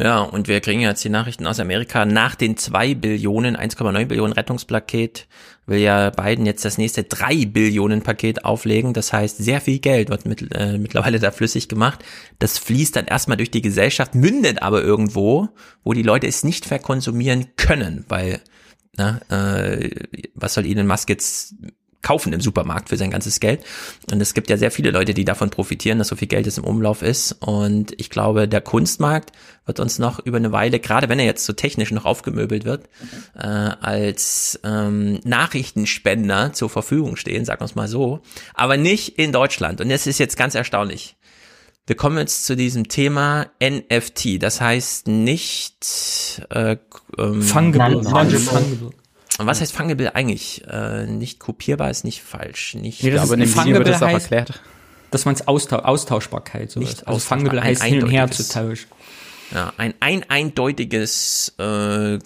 [0.00, 2.06] Ja, und wir kriegen jetzt die Nachrichten aus Amerika.
[2.06, 5.26] Nach den zwei Billionen, 1,9 Billionen Rettungspaket
[5.66, 8.94] will ja Biden jetzt das nächste drei Billionen Paket auflegen.
[8.94, 12.02] Das heißt, sehr viel Geld wird mit, äh, mittlerweile da flüssig gemacht.
[12.38, 15.50] Das fließt dann erstmal durch die Gesellschaft, mündet aber irgendwo,
[15.84, 18.40] wo die Leute es nicht verkonsumieren können, weil
[18.96, 19.90] na, äh,
[20.34, 21.56] was soll Elon Musk jetzt
[22.02, 23.62] kaufen im Supermarkt für sein ganzes Geld.
[24.10, 26.58] Und es gibt ja sehr viele Leute, die davon profitieren, dass so viel Geld es
[26.58, 27.32] im Umlauf ist.
[27.40, 29.32] Und ich glaube, der Kunstmarkt
[29.66, 32.88] wird uns noch über eine Weile, gerade wenn er jetzt so technisch noch aufgemöbelt wird,
[33.36, 38.20] äh, als ähm, Nachrichtenspender zur Verfügung stehen, sagen wir es mal so.
[38.54, 39.80] Aber nicht in Deutschland.
[39.80, 41.16] Und das ist jetzt ganz erstaunlich.
[41.86, 44.40] Wir kommen jetzt zu diesem Thema NFT.
[44.40, 46.76] Das heißt nicht äh,
[47.18, 48.04] ähm, Fungible.
[48.04, 48.92] Fungible.
[49.38, 50.64] Und was heißt fungible eigentlich?
[50.68, 52.74] Äh, nicht kopierbar ist nicht falsch.
[52.74, 54.60] Nicht, nee, das glaube, ist, fungible wird das auch heißt, erklärt.
[55.10, 58.88] Dass man es Austausch, Austauschbarkeit so nicht also fungible heißt hin und her zu tauschen.
[59.52, 62.18] Ja, ein, ein eindeutiges äh,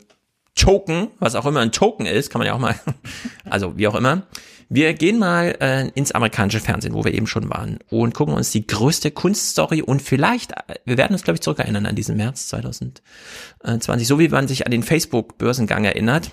[0.54, 2.78] Token, was auch immer ein Token ist, kann man ja auch mal,
[3.44, 4.26] also wie auch immer.
[4.68, 8.50] Wir gehen mal äh, ins amerikanische Fernsehen, wo wir eben schon waren, und gucken uns
[8.50, 10.52] die größte Kunststory und vielleicht,
[10.84, 14.72] wir werden uns, glaube ich, zurückerinnern an diesen März 2020, so wie man sich an
[14.72, 16.30] den Facebook-Börsengang erinnert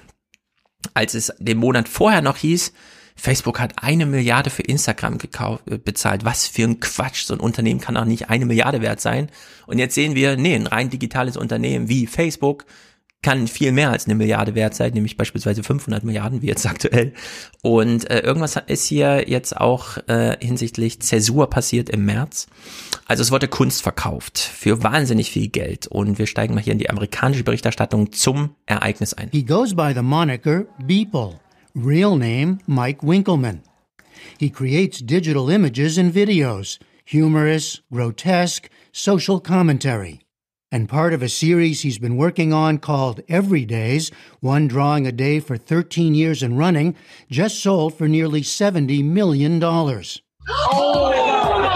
[0.93, 2.73] als es den Monat vorher noch hieß,
[3.15, 6.25] Facebook hat eine Milliarde für Instagram gekauft, äh, bezahlt.
[6.25, 7.25] Was für ein Quatsch.
[7.25, 9.29] So ein Unternehmen kann auch nicht eine Milliarde wert sein.
[9.67, 12.65] Und jetzt sehen wir, nee, ein rein digitales Unternehmen wie Facebook
[13.21, 17.13] kann viel mehr als eine Milliarde wert sein, nämlich beispielsweise 500 Milliarden, wie jetzt aktuell.
[17.61, 22.47] Und äh, irgendwas ist hier jetzt auch äh, hinsichtlich Zäsur passiert im März.
[23.05, 25.87] Also es wurde Kunst verkauft für wahnsinnig viel Geld.
[25.87, 29.29] Und wir steigen mal hier in die amerikanische Berichterstattung zum Ereignis ein.
[29.31, 31.39] He goes by the moniker Beeple,
[31.75, 33.61] real name Mike Winkelmann.
[34.39, 40.21] He creates digital images and videos, humorous, grotesque, social commentary.
[40.71, 45.11] And part of a series he's been working on called Every Days, one drawing a
[45.11, 46.95] day for 13 years and running,
[47.29, 49.61] just sold for nearly $70 million.
[49.63, 51.11] Oh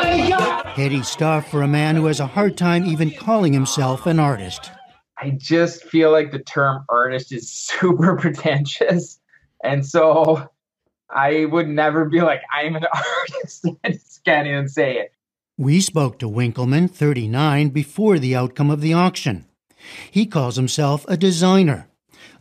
[0.01, 0.65] my God!
[0.67, 4.71] Heady stuff for a man who has a hard time even calling himself an artist.
[5.17, 9.19] I just feel like the term artist is super pretentious.
[9.63, 10.49] And so
[11.09, 13.67] I would never be like, I'm an artist.
[13.83, 15.14] I just can't even say it.
[15.57, 19.45] We spoke to Winkleman, 39, before the outcome of the auction.
[20.11, 21.87] He calls himself a designer.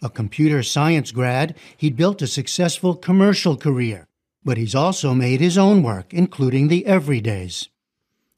[0.02, 4.06] A computer science grad, he'd built a successful commercial career.
[4.44, 7.68] But he's also made his own work, including the everydays.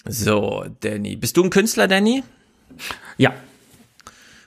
[0.09, 1.17] So, Danny.
[1.17, 2.23] Bist du ein Künstler, Danny?
[3.19, 3.33] Ja.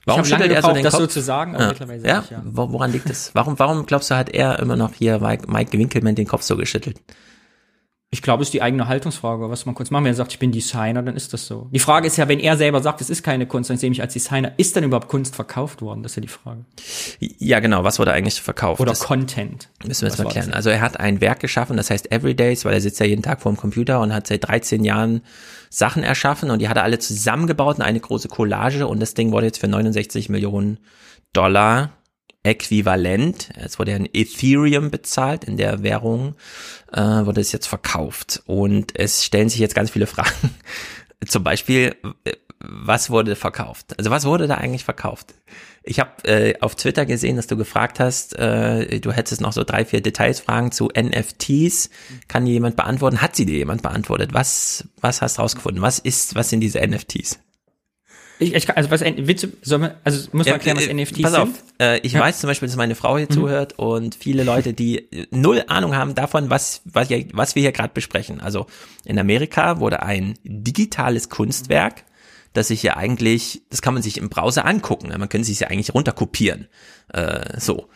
[0.05, 1.01] Warum ich habe lange schüttelt er so den das Kopf?
[1.01, 1.69] so zu sagen, aber ja.
[1.69, 2.21] mittlerweile ja?
[2.23, 2.41] ich ja.
[2.45, 3.31] Wo- Woran liegt es?
[3.33, 6.55] Warum, warum glaubst du, hat er immer noch hier Mike, Mike Winkelmann den Kopf so
[6.55, 7.01] geschüttelt?
[8.11, 10.05] Ich glaube, es ist die eigene Haltungsfrage, was man kurz machen.
[10.05, 11.69] Wenn er sagt, ich bin Designer, dann ist das so.
[11.71, 13.97] Die Frage ist ja, wenn er selber sagt, es ist keine Kunst, dann sehe ich
[13.97, 14.53] mich als Designer.
[14.57, 16.01] Ist dann überhaupt Kunst verkauft worden?
[16.01, 16.65] Das ist ja die Frage.
[17.19, 17.83] Ja, genau.
[17.83, 18.81] Was wurde eigentlich verkauft?
[18.81, 19.69] Oder das Content.
[19.85, 20.53] müssen wir jetzt mal klären.
[20.53, 23.41] Also er hat ein Werk geschaffen, das heißt Everydays, weil er sitzt ja jeden Tag
[23.41, 25.21] vor dem Computer und hat seit 13 Jahren
[25.69, 29.31] Sachen erschaffen und die hat er alle zusammengebaut in eine große Collage und das Ding
[29.31, 30.79] wurde jetzt für 69 Millionen
[31.31, 31.91] Dollar
[32.43, 33.49] äquivalent.
[33.55, 36.35] Es wurde ja in Ethereum bezahlt, in der Währung
[36.93, 38.41] äh, wurde es jetzt verkauft.
[38.45, 40.55] Und es stellen sich jetzt ganz viele Fragen.
[41.27, 43.97] Zum Beispiel, äh, was wurde verkauft?
[43.97, 45.33] Also was wurde da eigentlich verkauft?
[45.83, 49.63] Ich habe äh, auf Twitter gesehen, dass du gefragt hast, äh, du hättest noch so
[49.63, 51.89] drei, vier Detailsfragen zu NFTs.
[52.27, 53.21] Kann dir jemand beantworten?
[53.21, 54.33] Hat sie dir jemand beantwortet?
[54.33, 55.81] Was, was hast du rausgefunden?
[55.81, 57.39] Was ist, was sind diese NFTs?
[58.39, 61.21] Ich, ich, also was, willst du, soll man, also muss man erklären, was äh, NFTs
[61.21, 61.63] Pass auf, sind?
[61.81, 62.21] äh, ich Ja.
[62.21, 63.33] weiß zum Beispiel, dass meine Frau hier Mhm.
[63.33, 67.73] zuhört und viele Leute, die null Ahnung haben davon, was, was, hier, was wir hier
[67.73, 68.39] gerade besprechen.
[68.39, 68.65] Also
[69.03, 72.05] in Amerika wurde ein digitales Kunstwerk,
[72.53, 75.09] das sich ja eigentlich, das kann man sich im Browser angucken.
[75.09, 76.67] Man könnte sich ja eigentlich runterkopieren.
[77.13, 77.89] Äh, so.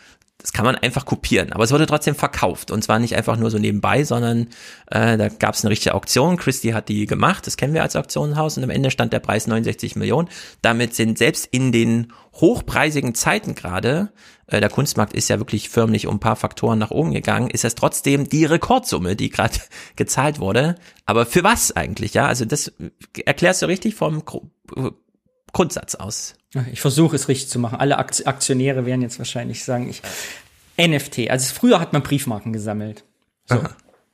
[0.44, 3.50] Das kann man einfach kopieren, aber es wurde trotzdem verkauft und zwar nicht einfach nur
[3.50, 4.50] so nebenbei, sondern
[4.92, 6.36] äh, da gab es eine richtige Auktion.
[6.36, 9.48] Christie hat die gemacht, das kennen wir als Auktionenhaus und am Ende stand der Preis
[9.48, 10.28] 69 Millionen.
[10.62, 14.12] Damit sind selbst in den hochpreisigen Zeiten gerade,
[14.48, 17.64] äh, der Kunstmarkt ist ja wirklich förmlich um ein paar Faktoren nach oben gegangen, ist
[17.64, 19.58] das trotzdem die Rekordsumme, die gerade
[19.96, 20.76] gezahlt wurde.
[21.06, 22.16] Aber für was eigentlich?
[22.16, 22.74] Ja, also das
[23.26, 24.24] erklärst du richtig vom
[25.54, 26.34] Grundsatz aus.
[26.72, 27.80] Ich versuche es richtig zu machen.
[27.80, 30.02] Alle Akt- Aktionäre werden jetzt wahrscheinlich sagen, ich,
[30.78, 31.30] NFT.
[31.30, 33.04] Also früher hat man Briefmarken gesammelt.
[33.46, 33.62] So.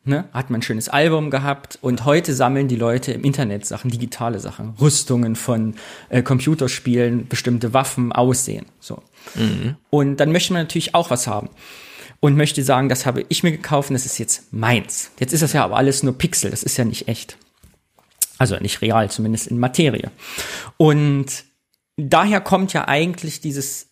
[0.06, 0.26] Ne?
[0.34, 4.40] Hat man ein schönes Album gehabt und heute sammeln die Leute im Internet Sachen, digitale
[4.40, 5.76] Sachen, Rüstungen von
[6.08, 8.66] äh, Computerspielen, bestimmte Waffen, Aussehen.
[8.80, 9.04] So.
[9.90, 11.50] Und dann möchte man natürlich auch was haben.
[12.22, 15.12] Und möchte sagen, das habe ich mir gekauft und das ist jetzt meins.
[15.20, 17.38] Jetzt ist das ja aber alles nur Pixel, das ist ja nicht echt.
[18.40, 20.10] Also nicht real, zumindest in Materie.
[20.78, 21.44] Und
[21.98, 23.90] daher kommt ja eigentlich dieses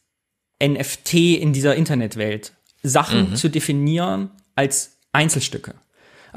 [0.64, 2.54] NFT in dieser Internetwelt.
[2.82, 3.36] Sachen Mhm.
[3.36, 5.76] zu definieren als Einzelstücke.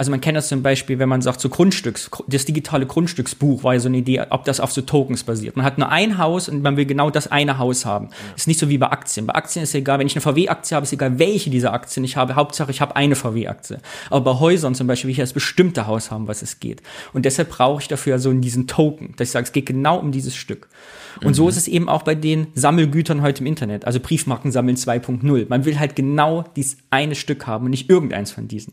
[0.00, 3.74] Also man kennt das zum Beispiel, wenn man sagt, so Grundstücks, das digitale Grundstücksbuch war
[3.74, 5.56] ja so eine Idee, ob das auf so Tokens basiert.
[5.58, 8.08] Man hat nur ein Haus und man will genau das eine Haus haben.
[8.34, 9.26] Ist nicht so wie bei Aktien.
[9.26, 12.16] Bei Aktien ist egal, wenn ich eine VW-Aktie habe, ist egal, welche dieser Aktien ich
[12.16, 12.34] habe.
[12.34, 13.78] Hauptsache, ich habe eine VW-Aktie.
[14.08, 16.80] Aber bei Häusern zum Beispiel will ich ja das bestimmte Haus haben, was es geht.
[17.12, 20.12] Und deshalb brauche ich dafür so diesen Token, dass ich sage, es geht genau um
[20.12, 20.70] dieses Stück.
[21.22, 24.78] Und so ist es eben auch bei den Sammelgütern heute im Internet, also Briefmarken sammeln
[24.78, 25.46] 2.0.
[25.50, 28.72] Man will halt genau dieses eine Stück haben und nicht irgendeins von diesen.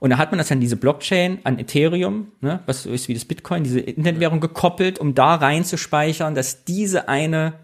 [0.00, 3.14] Und da hat man das an diese Blockchain, an Ethereum, ne, was so ist wie
[3.14, 7.54] das Bitcoin, diese Internetwährung gekoppelt, um da reinzuspeichern, dass diese eine,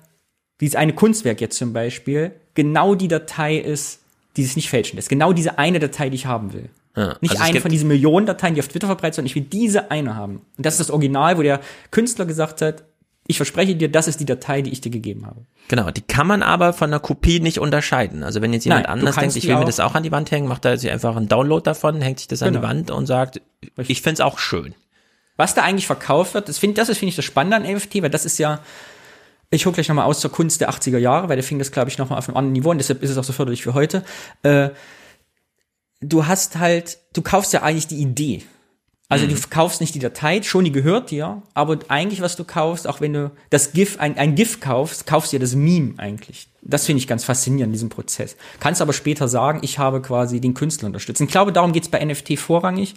[0.60, 4.00] dieses eine Kunstwerk jetzt zum Beispiel, genau die Datei ist,
[4.36, 5.08] die es nicht fälschen lässt.
[5.08, 6.70] Genau diese eine Datei, die ich haben will.
[6.96, 9.52] Ja, Nicht also eine von diesen Millionen Dateien, die auf Twitter verbreitet sind, sondern ich
[9.52, 10.42] will diese eine haben.
[10.56, 12.84] Und das ist das Original, wo der Künstler gesagt hat,
[13.26, 15.46] ich verspreche dir, das ist die Datei, die ich dir gegeben habe.
[15.68, 18.22] Genau, die kann man aber von einer Kopie nicht unterscheiden.
[18.22, 20.30] Also wenn jetzt jemand Nein, anders denkt, ich will mir das auch an die Wand
[20.30, 22.68] hängen, macht er sich einfach einen Download davon, hängt sich das an die Genau.
[22.68, 23.40] Wand und sagt,
[23.78, 24.74] ich find's auch schön.
[25.36, 28.02] Was da eigentlich verkauft wird, das finde das ist, finde ich, das Spannende an NFT,
[28.02, 28.60] weil das ist ja,
[29.50, 31.88] ich hole gleich nochmal aus zur Kunst der 80er Jahre, weil da fing das, glaube
[31.88, 34.04] ich, nochmal auf einem anderen Niveau und deshalb ist es auch so förderlich für heute.
[34.42, 34.68] Äh,
[36.00, 38.42] du hast halt, du kaufst ja eigentlich die Idee.
[39.14, 42.88] Also du kaufst nicht die Datei, schon die gehört dir, aber eigentlich, was du kaufst,
[42.88, 46.48] auch wenn du das GIF, ein, ein GIF kaufst, kaufst du ja das Meme eigentlich.
[46.62, 48.36] Das finde ich ganz faszinierend, diesen Prozess.
[48.58, 51.20] Kannst aber später sagen, ich habe quasi den Künstler unterstützt.
[51.20, 52.96] Ich glaube, darum geht es bei NFT vorrangig.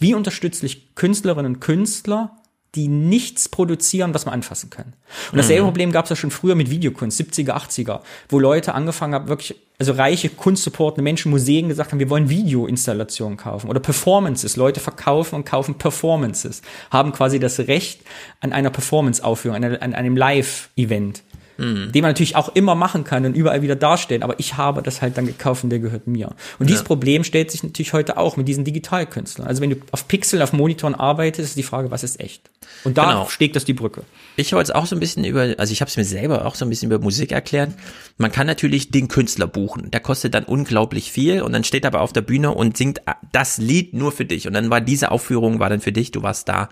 [0.00, 2.36] Wie unterstütze ich Künstlerinnen und Künstler,
[2.74, 4.94] die nichts produzieren, was man anfassen kann?
[5.30, 5.66] Und dasselbe Mhm.
[5.66, 9.56] Problem gab es ja schon früher mit Videokunst, 70er, 80er, wo Leute angefangen haben, wirklich,
[9.78, 14.56] also reiche, kunstsupportende Menschen, Museen gesagt haben, wir wollen Videoinstallationen kaufen oder Performances.
[14.56, 18.00] Leute verkaufen und kaufen Performances, haben quasi das Recht
[18.40, 21.22] an einer Performance-Aufführung, an, einem Live-Event
[21.62, 21.92] Mhm.
[21.92, 25.00] den man natürlich auch immer machen kann und überall wieder darstellen, aber ich habe das
[25.00, 26.34] halt dann gekauft und der gehört mir.
[26.58, 26.86] Und dieses Ja.
[26.86, 29.46] Problem stellt sich natürlich heute auch mit diesen Digitalkünstlern.
[29.46, 32.50] Also wenn du auf Pixel, auf Monitoren arbeitest, ist die Frage, was ist echt?
[32.84, 33.28] Und da Genau.
[33.28, 34.02] steckt das die Brücke.
[34.36, 36.54] Ich wollte es auch so ein bisschen über, also ich habe es mir selber auch
[36.54, 37.70] so ein bisschen über Musik erklärt.
[38.18, 39.90] Man kann natürlich den Künstler buchen.
[39.90, 43.02] Der kostet dann unglaublich viel und dann steht er aber auf der Bühne und singt
[43.32, 44.46] das Lied nur für dich.
[44.46, 46.68] Und dann war diese Aufführung war dann für dich, du warst da.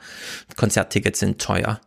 [0.56, 1.80] Konzerttickets sind teuer.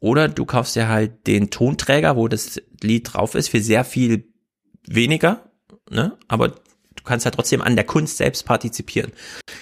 [0.00, 4.24] Oder du kaufst dir halt den Tonträger, wo das Lied drauf ist, für sehr viel
[4.86, 5.50] weniger,
[5.90, 6.16] ne?
[6.26, 9.12] Aber du kannst halt trotzdem an der Kunst selbst partizipieren.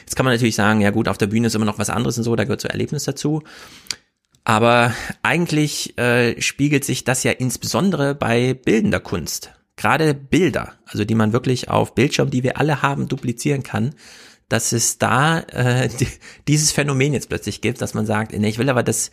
[0.00, 2.16] Jetzt kann man natürlich sagen, ja gut, auf der Bühne ist immer noch was anderes
[2.18, 3.42] und so, da gehört so Erlebnis dazu.
[4.44, 9.52] Aber eigentlich äh, spiegelt sich das ja insbesondere bei bildender Kunst.
[9.76, 13.94] Gerade Bilder, also die man wirklich auf Bildschirm, die wir alle haben, duplizieren kann,
[14.48, 15.88] dass es da äh,
[16.48, 19.10] dieses Phänomen jetzt plötzlich gibt, dass man sagt, nee, ich will aber das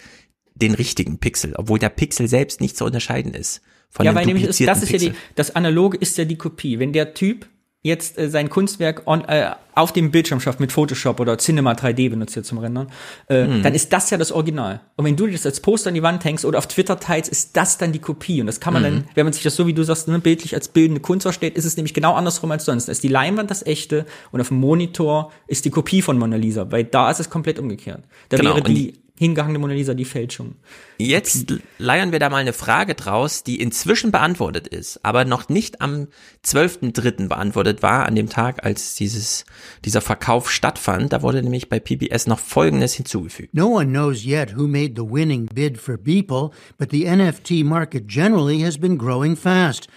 [0.55, 3.61] den richtigen Pixel, obwohl der Pixel selbst nicht zu unterscheiden ist.
[3.89, 5.09] Von ja, weil nämlich ist, das ist Pixel.
[5.09, 6.79] ja die, das Analoge ist ja die Kopie.
[6.79, 7.47] Wenn der Typ
[7.85, 12.09] jetzt äh, sein Kunstwerk on, äh, auf dem Bildschirm schafft mit Photoshop oder Cinema 3D
[12.09, 12.87] benutzt hier zum Rendern,
[13.29, 13.61] äh, mhm.
[13.61, 14.81] dann ist das ja das Original.
[14.95, 17.55] Und wenn du das als Poster an die Wand hängst oder auf Twitter teilst, ist
[17.55, 18.41] das dann die Kopie.
[18.41, 18.85] Und das kann man mhm.
[18.85, 21.55] dann, wenn man sich das so wie du sagst, ne, bildlich als bildende Kunst versteht,
[21.55, 22.87] ist es nämlich genau andersrum als sonst.
[22.87, 26.37] Da ist die Leinwand das echte und auf dem Monitor ist die Kopie von Mona
[26.37, 28.03] Lisa, weil da ist es komplett umgekehrt.
[28.29, 28.55] Da genau.
[28.55, 30.55] wäre die hingehangene Mona Lisa die Fälschung.
[30.97, 35.81] Jetzt leiern wir da mal eine Frage draus, die inzwischen beantwortet ist, aber noch nicht
[35.81, 36.07] am
[36.45, 37.27] 12.3.
[37.27, 39.45] beantwortet war, an dem Tag, als dieses,
[39.83, 41.13] dieser Verkauf stattfand.
[41.13, 43.53] Da wurde nämlich bei PBS noch Folgendes hinzugefügt.
[43.53, 48.07] No one knows yet who made the winning bid for Beeple, but the NFT market
[48.07, 49.87] generally has been growing fast.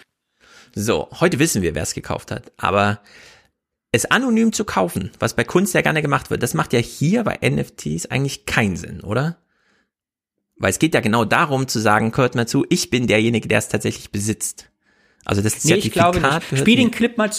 [0.74, 3.00] So, heute wissen wir, wer es gekauft hat, aber
[3.92, 7.24] es anonym zu kaufen, was bei Kunst ja gerne gemacht wird, das macht ja hier
[7.24, 9.38] bei NFTs eigentlich keinen Sinn, oder?
[10.56, 13.58] Weil es geht ja genau darum zu sagen, hört mal zu, ich bin derjenige, der
[13.58, 14.70] es tatsächlich besitzt.
[15.24, 16.60] Also das nee, Zertifikat ich glaube nicht.
[16.60, 17.30] Spiel den Clip mal,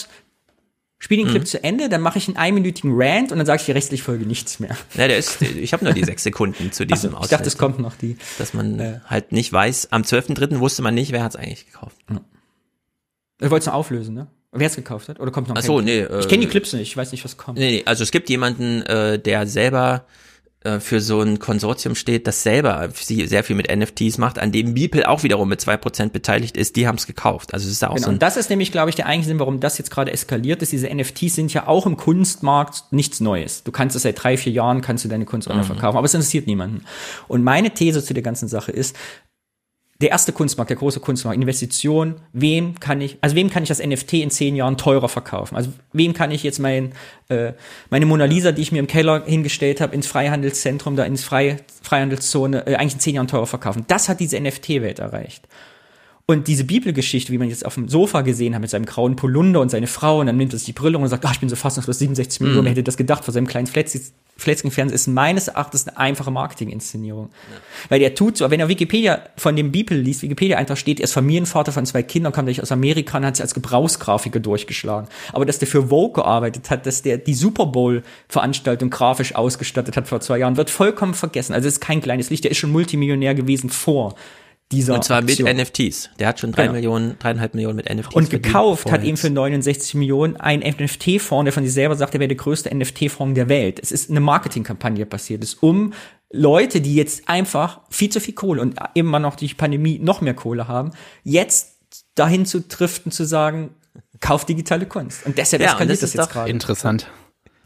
[0.98, 1.46] spiel den Clip mhm.
[1.46, 4.26] zu Ende, dann mache ich einen einminütigen Rant und dann sage ich die restliche Folge
[4.26, 4.76] nichts mehr.
[4.94, 7.58] Ja, der ist, ich habe nur die sechs Sekunden zu diesem also, Ich dachte, es
[7.58, 8.16] kommt noch die.
[8.38, 9.00] Dass man äh.
[9.06, 10.58] halt nicht weiß, am 12.3.
[10.58, 11.96] wusste man nicht, wer hat es eigentlich gekauft.
[12.10, 12.20] Ja.
[13.40, 14.28] Ich wollte es noch auflösen, ne?
[14.52, 15.20] Wer es gekauft hat?
[15.20, 16.00] Oder kommt noch Ach so, nee.
[16.00, 17.58] Äh, ich kenne die Clips nicht, ich weiß nicht, was kommt.
[17.58, 20.06] Nee, nee, also es gibt jemanden, äh, der selber
[20.62, 24.74] äh, für so ein Konsortium steht, das selber sehr viel mit NFTs macht, an dem
[24.74, 27.54] Beeple auch wiederum mit zwei Prozent beteiligt ist, die haben es gekauft.
[27.54, 29.06] Also es ist da auch genau, so ein und das ist nämlich, glaube ich, der
[29.06, 30.72] eigentliche Sinn, warum das jetzt gerade eskaliert ist.
[30.72, 33.62] Diese NFTs sind ja auch im Kunstmarkt nichts Neues.
[33.62, 35.62] Du kannst es seit drei, vier Jahren, kannst du deine Kunst mhm.
[35.62, 36.84] verkaufen, aber es interessiert niemanden.
[37.26, 38.94] Und meine These zu der ganzen Sache ist,
[40.00, 43.84] der erste Kunstmarkt, der große Kunstmarkt, Investition, wem kann ich, also wem kann ich das
[43.84, 45.56] NFT in zehn Jahren teurer verkaufen?
[45.56, 46.92] Also wem kann ich jetzt mein,
[47.28, 47.52] äh,
[47.90, 51.58] meine Mona Lisa, die ich mir im Keller hingestellt habe, ins Freihandelszentrum, da ins Freie,
[51.82, 53.84] Freihandelszone, äh, eigentlich in zehn Jahren teurer verkaufen?
[53.88, 55.46] Das hat diese NFT-Welt erreicht.
[56.30, 59.60] Und diese Bibelgeschichte, wie man jetzt auf dem Sofa gesehen hat mit seinem grauen Polunder
[59.60, 61.48] und seine Frau und dann nimmt er sich die Brille und sagt, ach, ich bin
[61.48, 62.44] so fassungslos, 67 mm.
[62.44, 67.30] Millionen, wer hätte das gedacht vor seinem kleinen Fletzking-Fernsehen ist meines Erachtens eine einfache Marketinginszenierung.
[67.30, 67.56] Ja.
[67.88, 71.04] Weil der tut so, wenn er Wikipedia von dem Bibel liest, Wikipedia einfach steht, er
[71.04, 75.08] ist Familienvater von zwei Kindern, kam durch aus Amerika und hat sich als Gebrauchsgrafiker durchgeschlagen.
[75.32, 80.06] Aber dass der für Vogue gearbeitet hat, dass der die Super Bowl-Veranstaltung grafisch ausgestattet hat
[80.06, 81.54] vor zwei Jahren, wird vollkommen vergessen.
[81.54, 84.14] Also es ist kein kleines Licht, der ist schon Multimillionär gewesen vor
[84.72, 85.56] dieser Und zwar mit Aktion.
[85.56, 86.10] NFTs.
[86.18, 86.74] Der hat schon drei genau.
[86.74, 88.14] Millionen, dreieinhalb Millionen mit NFTs.
[88.14, 92.20] Und gekauft hat ihm für 69 Millionen ein NFT-Fonds, der von sich selber sagt, er
[92.20, 93.80] wäre der größte NFT-Fonds der Welt.
[93.82, 95.92] Es ist eine Marketingkampagne passiert, ist um
[96.32, 100.34] Leute, die jetzt einfach viel zu viel Kohle und immer noch die Pandemie noch mehr
[100.34, 100.92] Kohle haben,
[101.24, 101.76] jetzt
[102.14, 103.74] dahin zu driften, zu sagen,
[104.20, 105.26] kauf digitale Kunst.
[105.26, 106.50] Und deshalb ja, eskaliert das, das jetzt gerade.
[106.50, 107.08] Interessant.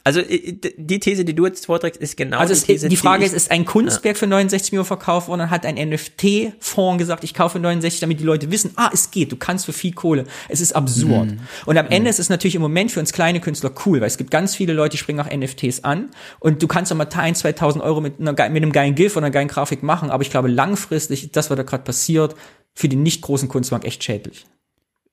[0.06, 2.90] Also die These, die du jetzt vorträgst, ist genau also die These.
[2.90, 4.18] Die Frage die ist, ist ein Kunstwerk ja.
[4.18, 8.24] für 69 Millionen verkauft worden, dann hat ein NFT-Fonds gesagt, ich kaufe 69, damit die
[8.24, 10.26] Leute wissen, ah, es geht, du kannst für viel Kohle.
[10.50, 11.30] Es ist absurd.
[11.30, 11.40] Mhm.
[11.64, 12.06] Und am Ende mhm.
[12.08, 14.74] ist es natürlich im Moment für uns kleine Künstler cool, weil es gibt ganz viele
[14.74, 18.20] Leute, die springen auch NFTs an und du kannst auch mal 1, 2000 Euro mit,
[18.20, 21.48] einer, mit einem geilen GIF oder einer geilen Grafik machen, aber ich glaube langfristig, das,
[21.48, 22.34] was da gerade passiert,
[22.74, 24.44] für den nicht großen Kunstmarkt echt schädlich.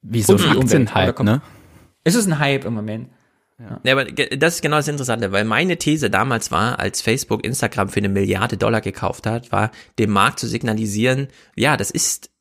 [0.01, 1.41] Wie so ein Aktienhype, ne?
[2.03, 3.07] Es ist ein Hype im Moment.
[3.61, 3.79] Ja.
[3.83, 7.89] ja, aber das ist genau das Interessante, weil meine These damals war, als Facebook Instagram
[7.89, 12.31] für eine Milliarde Dollar gekauft hat, war dem Markt zu signalisieren, ja, das ist,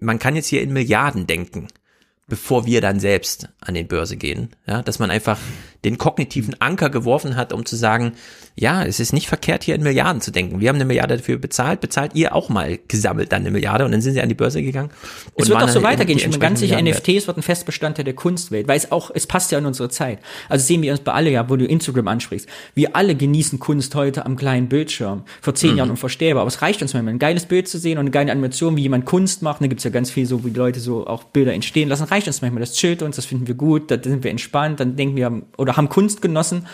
[0.00, 1.68] man kann jetzt hier in Milliarden denken
[2.28, 4.50] bevor wir dann selbst an den Börse gehen.
[4.66, 5.38] Ja, dass man einfach
[5.86, 8.12] den kognitiven Anker geworfen hat, um zu sagen,
[8.56, 10.60] ja, es ist nicht verkehrt, hier in Milliarden zu denken.
[10.60, 13.92] Wir haben eine Milliarde dafür bezahlt, bezahlt ihr auch mal gesammelt dann eine Milliarde und
[13.92, 14.90] dann sind sie an die Börse gegangen.
[15.36, 16.18] es wird auch so weitergehen.
[16.18, 19.52] Ich bin ganz sicher, NFTs wird ein Festbestandteil der Kunstwelt, weil es auch, es passt
[19.52, 20.18] ja in unsere Zeit.
[20.48, 22.48] Also sehen wir uns bei alle ja, wo du Instagram ansprichst.
[22.74, 25.22] Wir alle genießen Kunst heute am kleinen Bildschirm.
[25.40, 25.78] Vor zehn mhm.
[25.78, 26.40] Jahren unvorstellbar.
[26.40, 28.82] Aber es reicht uns manchmal, ein geiles Bild zu sehen und eine geile Animation, wie
[28.82, 29.60] jemand Kunst macht.
[29.60, 32.04] Da gibt's ja ganz viel so, wie Leute so auch Bilder entstehen lassen.
[32.04, 32.60] Reicht uns manchmal.
[32.60, 35.75] Das chillt uns, das finden wir gut, da sind wir entspannt, dann denken wir, oder
[35.76, 36.66] haben Kunst genossen.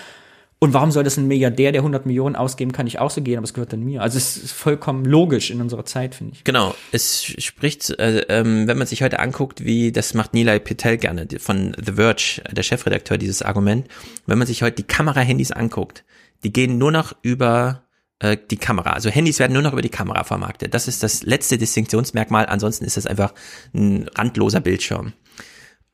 [0.63, 3.37] Und warum soll das ein Milliardär, der 100 Millionen ausgeben kann, nicht auch so gehen,
[3.37, 4.01] aber es gehört dann mir.
[4.01, 6.45] Also es ist vollkommen logisch in unserer Zeit, finde ich.
[6.45, 10.99] Genau, es spricht, äh, ähm, wenn man sich heute anguckt, wie, das macht Nilay Patel
[10.99, 13.89] gerne, von The Verge, der Chefredakteur, dieses Argument.
[14.27, 16.05] Wenn man sich heute die Kamera-Handys anguckt,
[16.45, 17.83] die gehen nur noch über
[18.21, 18.91] äh, die Kamera.
[18.91, 20.75] Also Handys werden nur noch über die Kamera vermarktet.
[20.75, 23.35] Das ist das letzte Distinktionsmerkmal, ansonsten ist es einfach
[23.75, 25.13] ein randloser Bildschirm.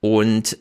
[0.01, 0.59] Und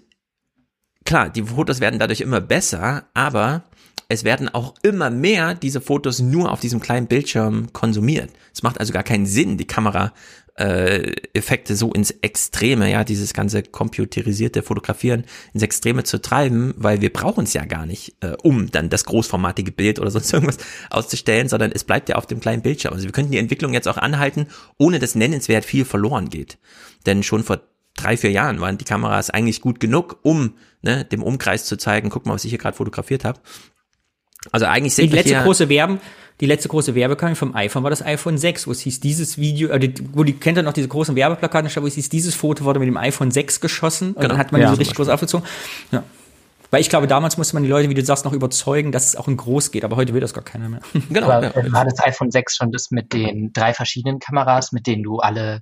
[1.07, 3.63] klar, die Fotos werden dadurch immer besser, aber
[4.09, 8.29] es werden auch immer mehr diese Fotos nur auf diesem kleinen Bildschirm konsumiert.
[8.53, 10.13] Es macht also gar keinen Sinn, die Kamera
[10.55, 16.99] äh, Effekte so ins Extreme, ja, dieses ganze computerisierte Fotografieren ins Extreme zu treiben, weil
[16.99, 20.57] wir brauchen es ja gar nicht, äh, um dann das großformatige Bild oder sonst irgendwas
[20.89, 22.93] auszustellen, sondern es bleibt ja auf dem kleinen Bildschirm.
[22.93, 26.57] Also wir könnten die Entwicklung jetzt auch anhalten, ohne dass nennenswert viel verloren geht.
[27.05, 27.61] Denn schon vor
[27.95, 32.09] drei, vier Jahren waren die Kameras eigentlich gut genug, um ne, dem Umkreis zu zeigen,
[32.09, 33.39] guck mal, was ich hier gerade fotografiert habe.
[34.51, 35.99] Also eigentlich sind die letzte große Werben,
[36.39, 39.69] die letzte große Werbekampagne vom iPhone war das iPhone 6, wo es hieß, dieses Video,
[39.69, 42.79] äh, wo die kennt ihr noch diese großen Werbeplakate, wo es hieß, dieses Foto wurde
[42.79, 44.29] mit dem iPhone 6 geschossen und genau.
[44.29, 45.47] dann hat man ja, die so richtig groß aufgezogen.
[45.91, 46.03] Ja.
[46.69, 49.15] Weil ich glaube, damals musste man die Leute, wie du sagst, noch überzeugen, dass es
[49.15, 50.81] auch in groß geht, aber heute will das gar keiner mehr.
[51.09, 51.29] Genau.
[51.29, 51.71] Aber, ja.
[51.71, 55.61] War das iPhone 6 schon das mit den drei verschiedenen Kameras, mit denen du alle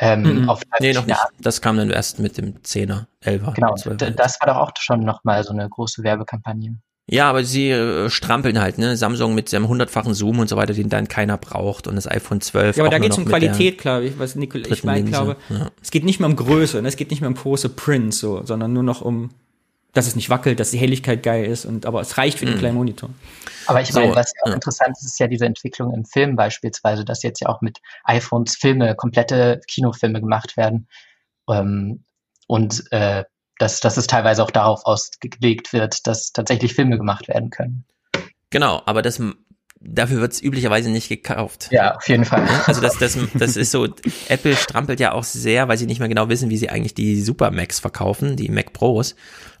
[0.00, 0.48] ähm, mhm.
[0.48, 1.20] auf Nee, noch nicht.
[1.40, 3.54] Das kam dann erst mit dem 10er, 11er.
[3.54, 3.74] Genau,
[4.10, 6.76] das war doch auch schon nochmal so eine große Werbekampagne.
[7.12, 8.96] Ja, aber sie äh, strampeln halt, ne?
[8.96, 12.40] Samsung mit seinem hundertfachen Zoom und so weiter, den dann keiner braucht und das iPhone
[12.40, 12.76] 12.
[12.76, 15.70] Ja, aber da geht es um Qualität, glaube ich, was Nicole, ich meine, glaube, ja.
[15.82, 16.86] es geht nicht mehr um Größe, ne?
[16.86, 19.30] es geht nicht mehr um große Prints, so, sondern nur noch um,
[19.92, 22.54] dass es nicht wackelt, dass die Helligkeit geil ist und, aber es reicht für den
[22.54, 22.58] mhm.
[22.60, 23.10] kleinen Monitor.
[23.70, 24.54] Aber ich meine, so, was auch ja.
[24.54, 28.56] interessant ist, ist ja diese Entwicklung im Film beispielsweise, dass jetzt ja auch mit iPhones
[28.56, 30.88] Filme, komplette Kinofilme gemacht werden.
[31.48, 32.04] Ähm,
[32.48, 33.24] und äh,
[33.58, 37.84] dass, dass es teilweise auch darauf ausgelegt wird, dass tatsächlich Filme gemacht werden können.
[38.50, 39.20] Genau, aber das
[39.80, 41.68] dafür wird es üblicherweise nicht gekauft.
[41.70, 42.46] Ja, auf jeden Fall.
[42.66, 43.86] Also das, das, das ist so,
[44.28, 47.20] Apple strampelt ja auch sehr, weil sie nicht mehr genau wissen, wie sie eigentlich die
[47.20, 49.14] Super Macs verkaufen, die Mac Pros,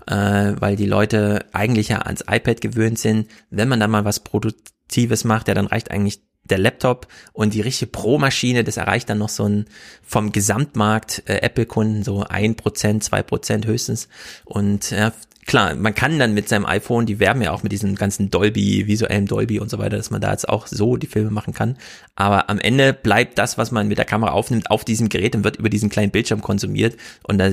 [0.06, 3.28] äh, weil die Leute eigentlich ja ans iPad gewöhnt sind.
[3.50, 7.60] Wenn man dann mal was Produktives macht, ja, dann reicht eigentlich der Laptop und die
[7.60, 9.66] richtige Pro-Maschine, das erreicht dann noch so ein
[10.02, 14.08] vom Gesamtmarkt äh, Apple-Kunden so ein Prozent, zwei Prozent höchstens.
[14.44, 15.12] Und ja,
[15.46, 18.86] klar, man kann dann mit seinem iPhone, die werben ja auch mit diesem ganzen Dolby,
[18.86, 21.76] visuellen Dolby und so weiter, dass man da jetzt auch so die Filme machen kann.
[22.16, 25.44] Aber am Ende bleibt das, was man mit der Kamera aufnimmt, auf diesem Gerät und
[25.44, 26.96] wird über diesen kleinen Bildschirm konsumiert.
[27.22, 27.50] Und da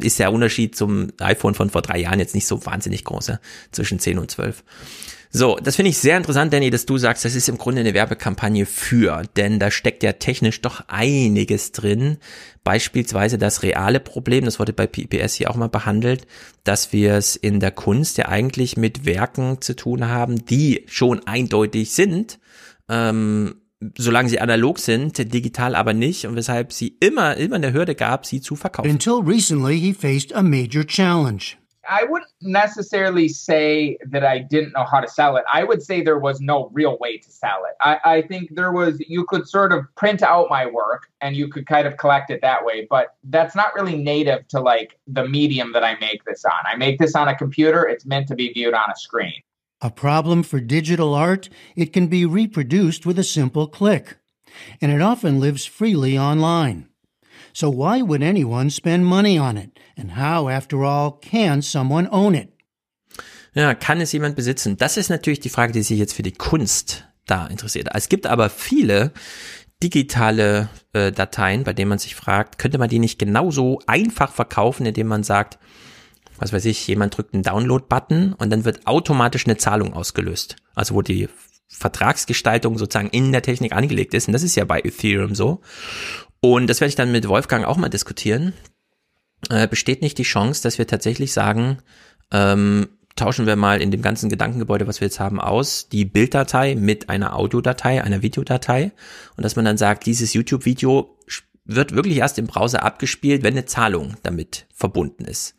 [0.00, 3.40] ist der Unterschied zum iPhone von vor drei Jahren jetzt nicht so wahnsinnig groß, ja,
[3.72, 4.62] zwischen 10 und 12.
[5.30, 7.92] So, das finde ich sehr interessant, Danny, dass du sagst, das ist im Grunde eine
[7.92, 12.18] Werbekampagne für, denn da steckt ja technisch doch einiges drin.
[12.64, 16.26] Beispielsweise das reale Problem, das wurde bei PPS hier auch mal behandelt,
[16.64, 21.26] dass wir es in der Kunst ja eigentlich mit Werken zu tun haben, die schon
[21.26, 22.38] eindeutig sind,
[22.88, 23.56] ähm,
[23.98, 28.26] solange sie analog sind, digital aber nicht und weshalb sie immer, immer eine Hürde gab,
[28.26, 28.90] sie zu verkaufen.
[28.90, 31.56] Until recently he faced a major challenge.
[31.88, 35.44] I wouldn't necessarily say that I didn't know how to sell it.
[35.52, 37.76] I would say there was no real way to sell it.
[37.80, 41.48] I, I, think there was, you could sort of print out my work and you
[41.48, 45.28] could kind of collect it that way, but that's not really native to like the
[45.28, 46.58] medium that I make this on.
[46.64, 49.42] I make this on a computer, it's meant to be viewed on a screen.
[49.82, 54.16] A problem for digital art, it can be reproduced with a simple click,
[54.80, 56.88] and it often lives freely online.
[57.52, 59.78] So why would anyone spend money on it?
[59.96, 62.52] And how, after all, can someone own it?
[63.54, 64.76] Ja, kann es jemand besitzen?
[64.76, 67.88] Das ist natürlich die Frage, die sich jetzt für die Kunst da interessiert.
[67.94, 69.12] Es gibt aber viele
[69.82, 74.86] digitale äh, Dateien, bei denen man sich fragt, könnte man die nicht genauso einfach verkaufen,
[74.86, 75.58] indem man sagt,
[76.38, 80.56] was weiß ich, jemand drückt einen Download-Button und dann wird automatisch eine Zahlung ausgelöst.
[80.74, 81.28] Also wo die
[81.68, 84.28] Vertragsgestaltung sozusagen in der Technik angelegt ist.
[84.28, 85.60] Und das ist ja bei Ethereum so.
[86.40, 88.52] Und das werde ich dann mit Wolfgang auch mal diskutieren.
[89.50, 91.78] Äh, besteht nicht die Chance, dass wir tatsächlich sagen,
[92.32, 96.74] ähm, tauschen wir mal in dem ganzen Gedankengebäude, was wir jetzt haben, aus, die Bilddatei
[96.74, 98.92] mit einer Audiodatei, einer Videodatei
[99.36, 101.16] und dass man dann sagt, dieses YouTube-Video
[101.64, 105.54] wird wirklich erst im Browser abgespielt, wenn eine Zahlung damit verbunden ist.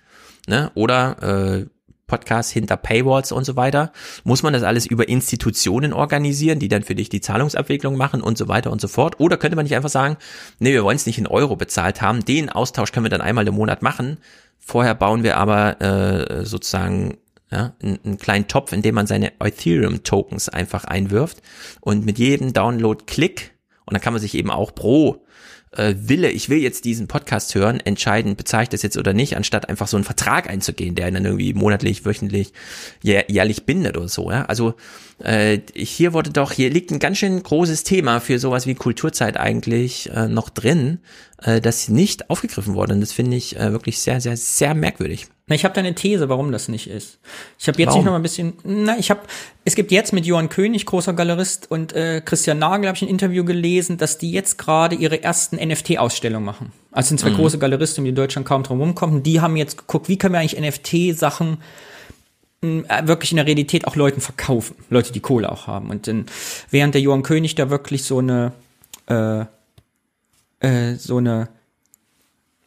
[0.48, 0.72] Ne?
[0.74, 1.66] Oder äh,
[2.08, 3.92] Podcasts hinter Paywalls und so weiter?
[4.24, 8.38] Muss man das alles über Institutionen organisieren, die dann für dich die Zahlungsabwicklung machen und
[8.38, 9.20] so weiter und so fort?
[9.20, 10.18] Oder könnte man nicht einfach sagen,
[10.60, 13.48] nee, wir wollen es nicht in Euro bezahlt haben, den Austausch können wir dann einmal
[13.48, 14.18] im Monat machen,
[14.58, 17.18] vorher bauen wir aber äh, sozusagen
[17.52, 21.42] ja, einen, einen kleinen Topf, in dem man seine Ethereum-Tokens einfach einwirft
[21.82, 23.54] und mit jedem Download-Klick
[23.86, 25.26] und dann kann man sich eben auch pro
[25.78, 29.38] äh, Wille, ich will jetzt diesen Podcast hören, entscheiden, bezahle ich das jetzt oder nicht,
[29.38, 32.54] anstatt einfach so einen Vertrag einzugehen, der dann irgendwie monatlich, wöchentlich,
[33.02, 34.32] jährlich bindet oder so.
[34.32, 34.46] Ja?
[34.46, 34.74] Also
[35.20, 39.38] äh, hier wurde doch, hier liegt ein ganz schön großes Thema für sowas wie Kulturzeit
[39.38, 41.00] eigentlich äh, noch drin,
[41.42, 42.94] äh, das nicht aufgegriffen wurde.
[42.94, 45.28] Und das finde ich äh, wirklich sehr, sehr, sehr merkwürdig.
[45.48, 47.20] Na, ich habe da eine These, warum das nicht ist.
[47.58, 48.00] Ich habe jetzt warum?
[48.00, 48.54] nicht noch mal ein bisschen.
[48.64, 49.22] Na, ich habe.
[49.64, 53.10] Es gibt jetzt mit Johann König, großer Galerist, und äh, Christian Nagel habe ich ein
[53.10, 55.24] Interview gelesen, dass die jetzt gerade ihre
[62.62, 64.76] äh, wirklich in der Realität auch Leuten verkaufen.
[64.90, 65.90] Leute, die Kohle auch haben.
[65.92, 66.26] Und dann,
[66.72, 68.52] während der Johann König da wirklich so eine,
[69.08, 69.46] äh,
[70.60, 71.50] äh, so eine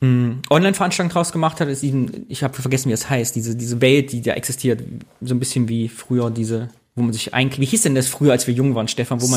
[0.01, 3.57] mm, Online-Veranstaltung draus gemacht hat, ist eben, ich habe vergessen, wie es das heißt, diese,
[3.57, 4.81] diese Welt, die da existiert,
[5.21, 6.69] so ein bisschen wie früher diese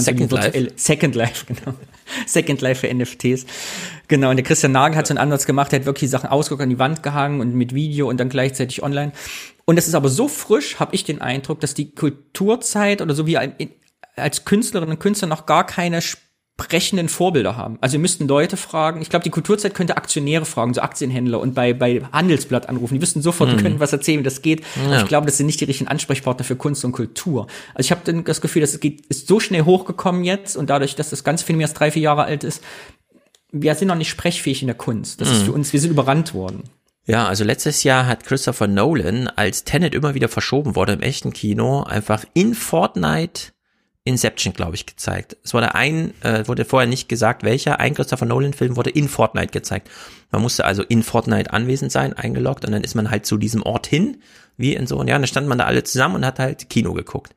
[0.03, 0.71] Second Life.
[0.75, 1.77] Second Life, genau.
[2.25, 3.45] Second Life für NFTs.
[4.07, 6.63] Genau, und der Christian Nagel hat so einen Ansatz gemacht, der hat wirklich Sachen ausgedruckt
[6.63, 9.11] an die Wand gehangen und mit Video und dann gleichzeitig online.
[9.65, 13.25] Und das ist aber so frisch, habe ich den Eindruck, dass die Kulturzeit oder so
[13.25, 13.37] wie
[14.15, 16.01] als Künstlerinnen und Künstler noch gar keine
[16.59, 17.77] sprechenden Vorbilder haben.
[17.81, 21.55] Also wir müssten Leute fragen, ich glaube, die Kulturzeit könnte Aktionäre fragen, so Aktienhändler und
[21.55, 22.93] bei, bei Handelsblatt anrufen.
[22.93, 23.57] Die wüssten sofort, mhm.
[23.57, 24.63] können was erzählen, wie das geht.
[24.87, 25.01] Ja.
[25.01, 27.47] ich glaube, das sind nicht die richtigen Ansprechpartner für Kunst und Kultur.
[27.73, 30.95] Also ich habe das Gefühl, dass es geht, ist so schnell hochgekommen jetzt und dadurch,
[30.95, 32.63] dass das ganze Phänomen erst drei, vier Jahre alt ist,
[33.51, 35.21] wir sind noch nicht sprechfähig in der Kunst.
[35.21, 35.35] Das mhm.
[35.35, 36.63] ist für uns, wir sind überrannt worden.
[37.05, 41.33] Ja, also letztes Jahr hat Christopher Nolan, als Tenet immer wieder verschoben wurde im echten
[41.33, 43.52] Kino, einfach in Fortnite
[44.05, 45.37] Inception, glaube ich, gezeigt.
[45.43, 47.79] Es wurde ein, äh, wurde vorher nicht gesagt, welcher.
[47.79, 49.89] Ein Christopher Nolan-Film wurde in Fortnite gezeigt.
[50.31, 53.63] Man musste also in Fortnite anwesend sein, eingeloggt, und dann ist man halt zu diesem
[53.63, 54.21] Ort hin,
[54.57, 56.93] wie in so, und ja, dann stand man da alle zusammen und hat halt Kino
[56.93, 57.33] geguckt.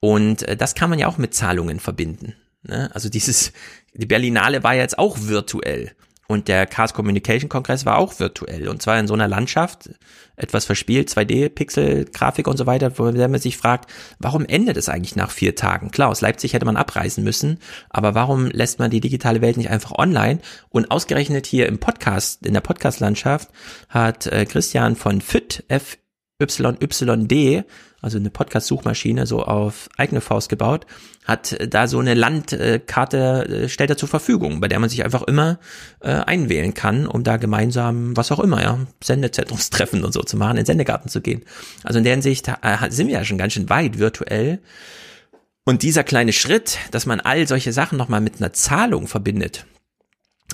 [0.00, 2.34] Und äh, das kann man ja auch mit Zahlungen verbinden.
[2.62, 2.90] Ne?
[2.94, 3.52] Also dieses,
[3.92, 5.92] die Berlinale war ja jetzt auch virtuell.
[6.30, 8.68] Und der Chaos Communication Kongress war auch virtuell.
[8.68, 9.88] Und zwar in so einer Landschaft,
[10.36, 15.16] etwas verspielt, 2D-Pixel, Grafik und so weiter, wo man sich fragt, warum endet es eigentlich
[15.16, 15.90] nach vier Tagen?
[15.90, 19.70] Klar, aus Leipzig hätte man abreisen müssen, aber warum lässt man die digitale Welt nicht
[19.70, 20.40] einfach online?
[20.68, 23.48] Und ausgerechnet hier im Podcast, in der Podcast-Landschaft,
[23.88, 27.64] hat äh, Christian von FIT, FYYD,
[28.00, 30.86] also eine Podcast-Suchmaschine, so auf eigene Faust gebaut,
[31.24, 35.22] hat da so eine Landkarte, äh, stellt er zur Verfügung, bei der man sich einfach
[35.22, 35.58] immer
[36.00, 40.52] äh, einwählen kann, um da gemeinsam, was auch immer, ja, Sendezentrumstreffen und so zu machen,
[40.52, 41.44] in den Sendegarten zu gehen.
[41.82, 44.60] Also in der Hinsicht äh, sind wir ja schon ganz schön weit virtuell.
[45.64, 49.66] Und dieser kleine Schritt, dass man all solche Sachen nochmal mit einer Zahlung verbindet,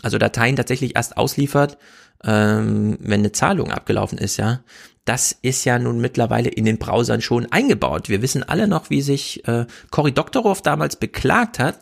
[0.02, 1.78] also Dateien tatsächlich erst ausliefert,
[2.24, 4.64] ähm, wenn eine Zahlung abgelaufen ist, ja,
[5.04, 8.08] das ist ja nun mittlerweile in den Browsern schon eingebaut.
[8.08, 11.80] Wir wissen alle noch, wie sich äh, Cory Doctorow damals beklagt hat,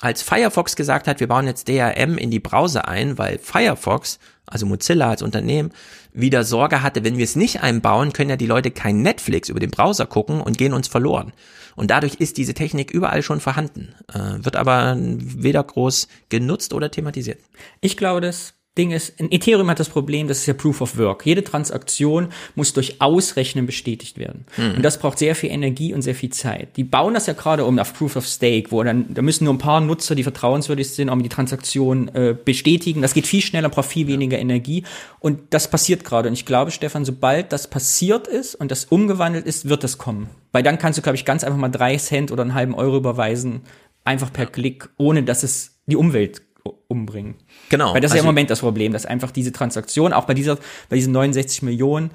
[0.00, 4.66] als Firefox gesagt hat, wir bauen jetzt DRM in die Browser ein, weil Firefox, also
[4.66, 5.72] Mozilla als Unternehmen,
[6.12, 9.60] wieder Sorge hatte, wenn wir es nicht einbauen, können ja die Leute kein Netflix über
[9.60, 11.32] den Browser gucken und gehen uns verloren.
[11.76, 16.90] Und dadurch ist diese Technik überall schon vorhanden, äh, wird aber weder groß genutzt oder
[16.90, 17.40] thematisiert.
[17.80, 20.98] Ich glaube, das Ding ist, in Ethereum hat das Problem, das ist ja Proof of
[20.98, 21.24] Work.
[21.24, 24.46] Jede Transaktion muss durch Ausrechnen bestätigt werden.
[24.56, 24.76] Mhm.
[24.76, 26.76] Und das braucht sehr viel Energie und sehr viel Zeit.
[26.76, 29.54] Die bauen das ja gerade um auf Proof of Stake, wo dann, da müssen nur
[29.54, 33.00] ein paar Nutzer, die vertrauenswürdig sind, um die Transaktion äh, bestätigen.
[33.00, 34.82] Das geht viel schneller, braucht viel weniger Energie.
[35.20, 36.28] Und das passiert gerade.
[36.28, 40.30] Und ich glaube, Stefan, sobald das passiert ist und das umgewandelt ist, wird das kommen.
[40.50, 42.96] Weil dann kannst du, glaube ich, ganz einfach mal drei Cent oder einen halben Euro
[42.96, 43.60] überweisen,
[44.02, 46.42] einfach per Klick, ohne dass es die Umwelt
[46.88, 47.34] umbringen.
[47.68, 47.94] Genau.
[47.94, 50.34] Weil das ist ja im also Moment das Problem, dass einfach diese Transaktion, auch bei
[50.34, 50.56] dieser,
[50.88, 52.10] bei diesen 69 Millionen,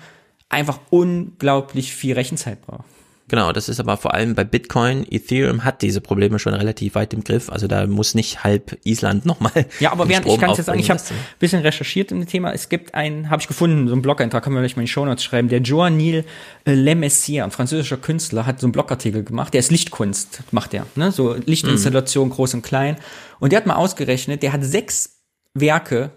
[0.49, 2.85] einfach unglaublich viel Rechenzeit braucht.
[3.29, 7.13] Genau, das ist aber vor allem bei Bitcoin, Ethereum hat diese Probleme schon relativ weit
[7.13, 7.51] im Griff.
[7.51, 9.67] Also da muss nicht halb Island nochmal.
[9.79, 12.27] Ja, aber während ich kann es jetzt sagen, ich habe ein bisschen recherchiert in dem
[12.27, 12.51] Thema.
[12.53, 14.91] Es gibt einen, habe ich gefunden, so einen Blog-Eintrag, können wir vielleicht mal in die
[14.91, 15.47] Shownotes schreiben.
[15.47, 16.25] Der Joanil
[16.65, 19.53] äh, Lemessier, ein französischer Künstler, hat so einen Blogartikel gemacht.
[19.53, 21.11] Der ist Lichtkunst, macht der, ne?
[21.11, 22.33] So Lichtinstallation, mhm.
[22.33, 22.97] groß und klein.
[23.39, 25.18] Und der hat mal ausgerechnet, der hat sechs
[25.59, 26.11] Werke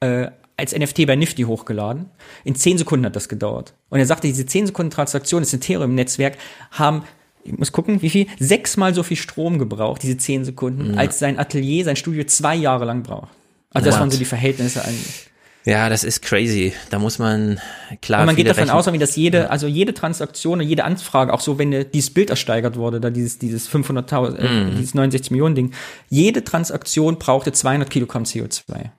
[0.00, 2.10] äh, als NFT bei Nifty hochgeladen.
[2.44, 3.74] In zehn Sekunden hat das gedauert.
[3.90, 6.38] Und er sagte, diese zehn Sekunden Transaktion des Ethereum-Netzwerk
[6.70, 7.02] haben
[7.46, 11.00] ich muss gucken, wie viel, sechsmal so viel Strom gebraucht, diese zehn Sekunden, ja.
[11.00, 13.28] als sein Atelier, sein Studio zwei Jahre lang braucht.
[13.70, 14.00] Also das What?
[14.00, 15.30] waren so die Verhältnisse eigentlich.
[15.66, 16.72] Ja, das ist crazy.
[16.90, 17.60] Da muss man
[18.00, 18.20] klar.
[18.20, 21.90] Und man geht davon aus, dass jede, also jede Transaktion, jede Anfrage, auch so, wenn
[21.90, 24.76] dieses Bild ersteigert wurde, da dieses, dieses 500.000, äh, mm.
[24.76, 25.72] dieses 69 Millionen Ding,
[26.08, 28.90] jede Transaktion brauchte 200 Kilogramm CO2.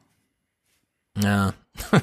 [1.23, 1.53] Ja.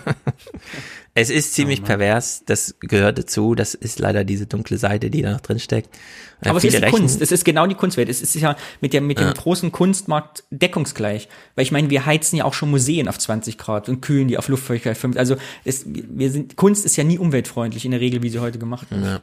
[1.17, 5.23] es ist ziemlich oh pervers, das gehört dazu, das ist leider diese dunkle Seite, die
[5.23, 5.95] da noch drin steckt.
[6.41, 8.93] Äh, Aber es ist die Kunst, es ist genau die Kunstwelt, es ist ja mit,
[8.93, 9.33] der, mit dem ja.
[9.33, 13.89] großen Kunstmarkt deckungsgleich, weil ich meine, wir heizen ja auch schon Museen auf 20 Grad
[13.89, 17.85] und kühlen die auf Luftfeuchtigkeit 5, also es, wir sind, Kunst ist ja nie umweltfreundlich
[17.85, 19.05] in der Regel, wie sie heute gemacht wird.
[19.05, 19.23] Ja.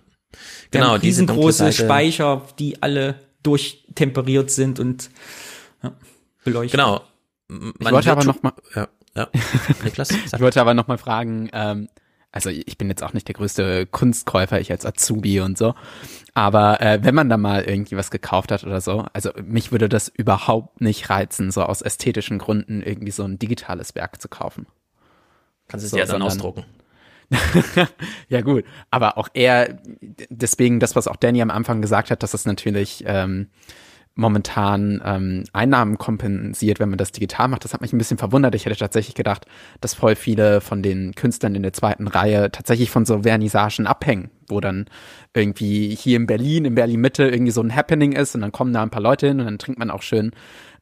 [0.71, 5.09] Genau, diese große Speicher, die alle durchtemperiert sind und
[5.83, 5.93] ja,
[6.45, 6.79] beleuchtet.
[6.79, 7.01] Genau.
[7.49, 8.87] Man ich wollte aber noch mal, ja.
[9.15, 9.27] Ja,
[9.83, 10.11] Niklas.
[10.33, 11.89] ich wollte aber noch mal fragen, ähm,
[12.31, 15.75] also ich bin jetzt auch nicht der größte Kunstkäufer, ich als Azubi und so.
[16.33, 19.89] Aber äh, wenn man da mal irgendwie was gekauft hat oder so, also mich würde
[19.89, 24.65] das überhaupt nicht reizen, so aus ästhetischen Gründen irgendwie so ein digitales Werk zu kaufen.
[25.67, 26.63] Kannst du es so, ja dann ausdrucken.
[28.29, 29.77] ja gut, aber auch eher
[30.29, 33.49] deswegen das, was auch Danny am Anfang gesagt hat, dass das natürlich ähm,
[34.15, 37.63] momentan ähm, Einnahmen kompensiert, wenn man das digital macht.
[37.63, 38.55] Das hat mich ein bisschen verwundert.
[38.55, 39.45] Ich hätte tatsächlich gedacht,
[39.79, 44.29] dass voll viele von den Künstlern in der zweiten Reihe tatsächlich von so Vernissagen abhängen,
[44.47, 44.85] wo dann
[45.33, 48.73] irgendwie hier in Berlin, in Berlin Mitte irgendwie so ein Happening ist und dann kommen
[48.73, 50.31] da ein paar Leute hin und dann trinkt man auch schön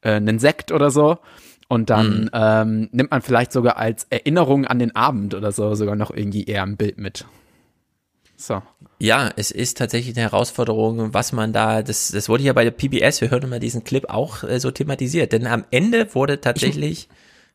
[0.02, 1.20] äh, einen Sekt oder so.
[1.68, 2.30] Und dann mhm.
[2.34, 6.46] ähm, nimmt man vielleicht sogar als Erinnerung an den Abend oder so sogar noch irgendwie
[6.46, 7.26] eher ein Bild mit.
[8.40, 8.62] So.
[9.00, 12.72] Ja, es ist tatsächlich eine Herausforderung, was man da, das, das wurde ja bei der
[12.72, 16.92] PBS, wir hören immer diesen Clip auch äh, so thematisiert, denn am Ende wurde tatsächlich.
[16.92, 17.10] Ich,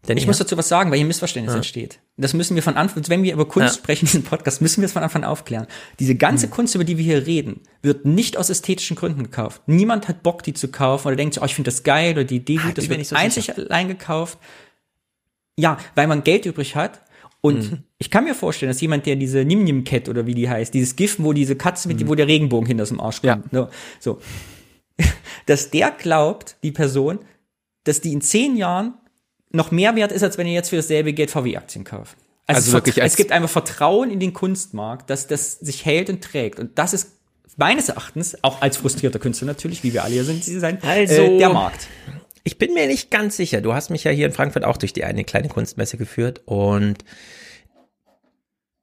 [0.09, 1.57] denn ich muss dazu was sagen, weil hier Missverständnis ja.
[1.57, 2.01] entsteht.
[2.19, 3.83] Das müssen wir von Anfang, wenn wir über Kunst ja.
[3.83, 5.67] sprechen in diesem Podcast, müssen wir es von Anfang an aufklären.
[5.99, 6.51] Diese ganze mhm.
[6.51, 9.63] Kunst, über die wir hier reden, wird nicht aus ästhetischen Gründen gekauft.
[9.65, 12.37] Niemand hat Bock, die zu kaufen oder denkt, oh, ich finde das geil oder die
[12.37, 12.77] Idee gut.
[12.77, 13.59] Das wird so einzig sicher.
[13.59, 14.39] allein gekauft.
[15.57, 17.01] Ja, weil man Geld übrig hat
[17.45, 17.79] und mhm.
[17.99, 20.73] ich kann mir vorstellen, dass jemand, der diese Nim Nim Cat oder wie die heißt,
[20.73, 22.09] dieses GIF, wo diese Katze mit, mhm.
[22.09, 23.61] wo der Regenbogen hinter dem Arsch kommt, ja.
[23.61, 23.69] ne,
[24.01, 24.19] so,
[25.47, 27.19] dass der glaubt, die Person,
[27.85, 28.95] dass die in zehn Jahren
[29.51, 32.17] noch mehr wert ist, als wenn ihr jetzt für dasselbe Geld VW-Aktien kauft.
[32.47, 36.25] Also, also wirklich es gibt einfach Vertrauen in den Kunstmarkt, dass das sich hält und
[36.25, 36.59] trägt.
[36.59, 37.11] Und das ist
[37.59, 41.21] meines Erachtens, auch als frustrierter Künstler natürlich, wie wir alle hier sind, sie sein, also,
[41.21, 41.89] äh, der Markt.
[42.47, 43.63] Ich bin mir nicht ganz sicher.
[43.63, 46.99] Du hast mich ja hier in Frankfurt auch durch die eine kleine Kunstmesse geführt und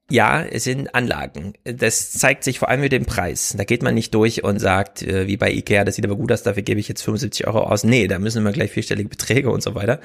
[0.09, 1.53] ja, es sind Anlagen.
[1.63, 3.53] Das zeigt sich vor allem mit dem Preis.
[3.55, 6.31] Da geht man nicht durch und sagt, äh, wie bei Ikea, das sieht aber gut
[6.31, 7.85] aus, dafür gebe ich jetzt 75 Euro aus.
[7.85, 10.01] Nee, da müssen wir gleich vierstellige Beträge und so weiter.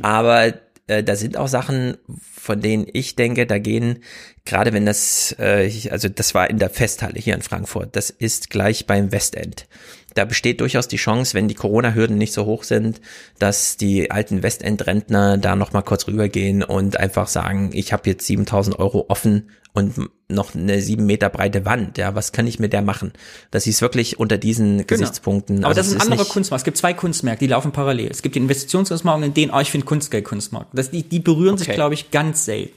[0.00, 0.54] Aber
[0.86, 1.98] äh, da sind auch Sachen,
[2.32, 4.02] von denen ich denke, da gehen,
[4.46, 8.50] gerade wenn das, äh, also das war in der Festhalle hier in Frankfurt, das ist
[8.50, 9.66] gleich beim Westend
[10.14, 13.00] da besteht durchaus die Chance, wenn die Corona-Hürden nicht so hoch sind,
[13.38, 18.78] dass die alten Westend-Rentner da nochmal kurz rübergehen und einfach sagen, ich habe jetzt 7000
[18.78, 21.98] Euro offen und noch eine sieben Meter breite Wand.
[21.98, 23.12] Ja, was kann ich mit der machen?
[23.50, 24.86] Das ist wirklich unter diesen genau.
[24.86, 25.58] Gesichtspunkten.
[25.58, 26.60] Aber also das ist ein anderer Kunstmarkt.
[26.60, 28.08] Es gibt zwei Kunstmärkte, die laufen parallel.
[28.10, 30.68] Es gibt die Investitionskunstmarkt und den, oh, ich finde Kunstgeld-Kunstmarkt.
[30.72, 31.64] Das, die, die berühren okay.
[31.64, 32.72] sich, glaube ich, ganz selten.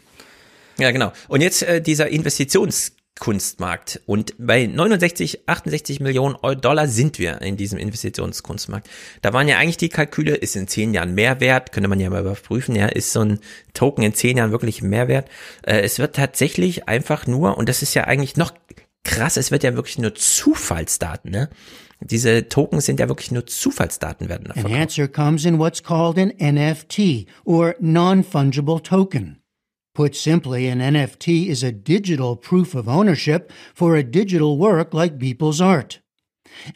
[0.80, 1.12] Ja, genau.
[1.28, 4.02] Und jetzt äh, dieser Investitions Kunstmarkt.
[4.06, 8.90] Und bei 69, 68 Millionen Dollar sind wir in diesem Investitionskunstmarkt.
[9.22, 12.10] Da waren ja eigentlich die Kalküle, ist in zehn Jahren mehr wert, könnte man ja
[12.10, 13.40] mal überprüfen, ja, ist so ein
[13.74, 15.30] Token in zehn Jahren wirklich mehr wert.
[15.64, 18.54] Äh, es wird tatsächlich einfach nur, und das ist ja eigentlich noch
[19.04, 21.50] krass, es wird ja wirklich nur Zufallsdaten, ne?
[22.00, 24.52] Diese Tokens sind ja wirklich nur Zufallsdaten werden.
[24.52, 29.42] An answer comes in what's called an NFT or non-fungible token.
[29.98, 35.18] Put simply, an NFT is a digital proof of ownership for a digital work like
[35.18, 36.02] Beeple's art.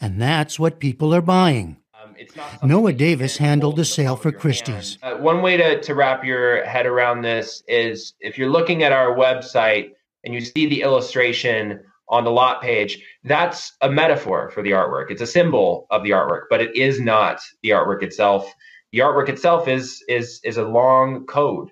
[0.02, 1.78] And that's what people are buying.
[1.94, 2.16] Um,
[2.64, 4.98] Noah Davis handled the sale for Christie's.
[5.04, 8.92] Uh, one way to, to wrap your head around this is if you're looking at
[8.92, 9.92] our website
[10.24, 15.12] and you see the illustration on the lot page, that's a metaphor for the artwork.
[15.12, 18.52] It's a symbol of the artwork, but it is not the artwork itself.
[18.92, 21.70] The artwork itself is is is a long code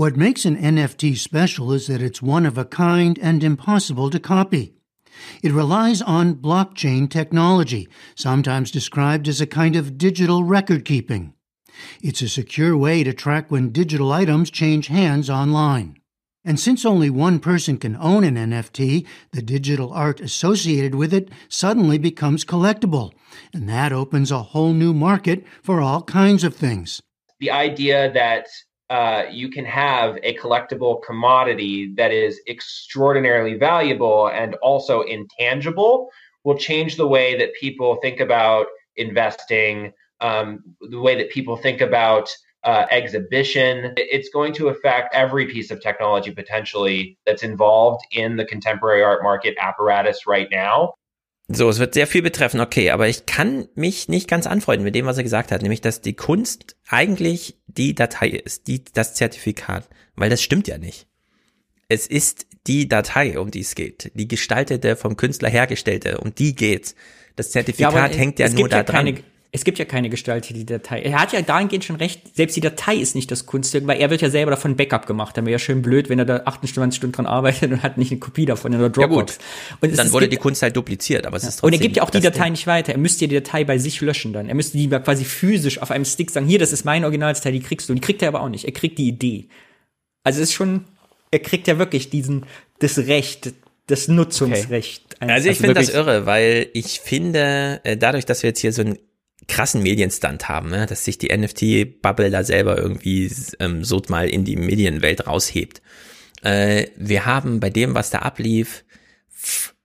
[0.00, 4.18] what makes an NFT special is that it's one of a kind and impossible to
[4.18, 4.72] copy.
[5.42, 11.34] It relies on blockchain technology, sometimes described as a kind of digital record keeping.
[12.00, 15.98] It's a secure way to track when digital items change hands online.
[16.46, 21.28] And since only one person can own an NFT, the digital art associated with it
[21.50, 23.12] suddenly becomes collectible.
[23.52, 27.02] And that opens a whole new market for all kinds of things.
[27.38, 28.46] The idea that
[28.90, 36.10] uh, you can have a collectible commodity that is extraordinarily valuable and also intangible
[36.42, 38.66] will change the way that people think about
[38.96, 42.28] investing, um, the way that people think about
[42.64, 43.94] uh, exhibition.
[43.96, 49.22] It's going to affect every piece of technology potentially that's involved in the contemporary art
[49.22, 50.94] market apparatus right now.
[51.52, 54.94] So, es wird sehr viel betreffen, okay, aber ich kann mich nicht ganz anfreunden mit
[54.94, 59.14] dem, was er gesagt hat, nämlich, dass die Kunst eigentlich die Datei ist, die, das
[59.14, 61.08] Zertifikat, weil das stimmt ja nicht.
[61.88, 66.54] Es ist die Datei, um die es geht, die gestaltete, vom Künstler hergestellte, um die
[66.54, 66.94] geht's.
[67.34, 69.06] Das Zertifikat ja, hängt ja nur da dran.
[69.06, 71.02] Keine, es gibt ja keine gestaltete Datei.
[71.02, 74.08] Er hat ja dahingehend schon recht, selbst die Datei ist nicht das Kunstwerk, weil er
[74.10, 75.36] wird ja selber davon Backup gemacht.
[75.36, 78.12] Dann wäre ja schön blöd, wenn er da 28 Stunden dran arbeitet und hat nicht
[78.12, 79.38] eine Kopie davon in der Dropbox.
[79.70, 81.48] Ja und dann wurde die Kunst halt dupliziert, aber es ja.
[81.48, 82.52] ist trotzdem Und er gibt ja auch die Datei Ding.
[82.52, 82.92] nicht weiter.
[82.92, 84.48] Er müsste ja die Datei bei sich löschen dann.
[84.48, 87.60] Er müsste die quasi physisch auf einem Stick sagen, hier, das ist meine Originaldatei, die
[87.60, 87.94] kriegst du.
[87.94, 88.66] Die kriegt er aber auch nicht.
[88.66, 89.48] Er kriegt die Idee.
[90.22, 90.84] Also es ist schon
[91.30, 92.46] er kriegt ja wirklich diesen,
[92.78, 93.52] das Recht,
[93.86, 95.16] das Nutzungsrecht.
[95.16, 95.32] Okay.
[95.32, 98.72] Also ich also finde das irre, weil ich finde, äh, dadurch, dass wir jetzt hier
[98.72, 98.98] so einen
[99.48, 104.44] krassen Medienstand haben, ne, dass sich die NFT-Bubble da selber irgendwie ähm, so mal in
[104.44, 105.82] die Medienwelt raushebt.
[106.42, 108.84] Äh, wir haben bei dem, was da ablief,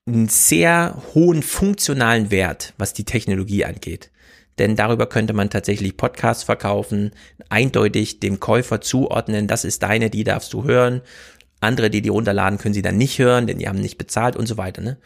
[0.08, 4.12] einen sehr hohen funktionalen Wert, was die Technologie angeht.
[4.58, 7.12] Denn darüber könnte man tatsächlich Podcasts verkaufen,
[7.50, 11.02] eindeutig dem Käufer zuordnen, das ist deine, die darfst du hören.
[11.60, 14.46] Andere, die die runterladen, können sie dann nicht hören, denn die haben nicht bezahlt und
[14.46, 14.82] so weiter.
[14.82, 14.98] Ne?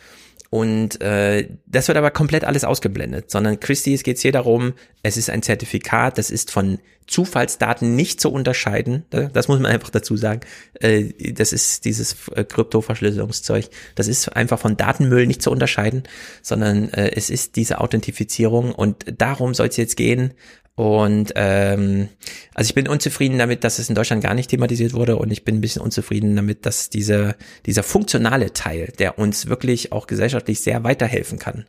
[0.49, 4.73] Und äh, das wird aber komplett alles ausgeblendet, sondern Christie's geht es hier darum,
[5.03, 9.05] es ist ein Zertifikat, das ist von Zufallsdaten nicht zu unterscheiden.
[9.09, 10.41] Das muss man einfach dazu sagen.
[10.75, 13.69] Äh, das ist dieses äh, Kryptoverschlüsselungszeug.
[13.95, 16.03] Das ist einfach von Datenmüll nicht zu unterscheiden,
[16.41, 20.33] sondern äh, es ist diese Authentifizierung und darum soll es jetzt gehen.
[20.79, 22.07] Und ähm,
[22.53, 25.43] also ich bin unzufrieden damit, dass es in Deutschland gar nicht thematisiert wurde und ich
[25.43, 30.61] bin ein bisschen unzufrieden damit, dass dieser, dieser funktionale Teil, der uns wirklich auch gesellschaftlich
[30.61, 31.65] sehr weiterhelfen kann,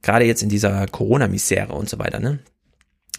[0.00, 2.38] gerade jetzt in dieser Corona-Misere und so weiter, ne?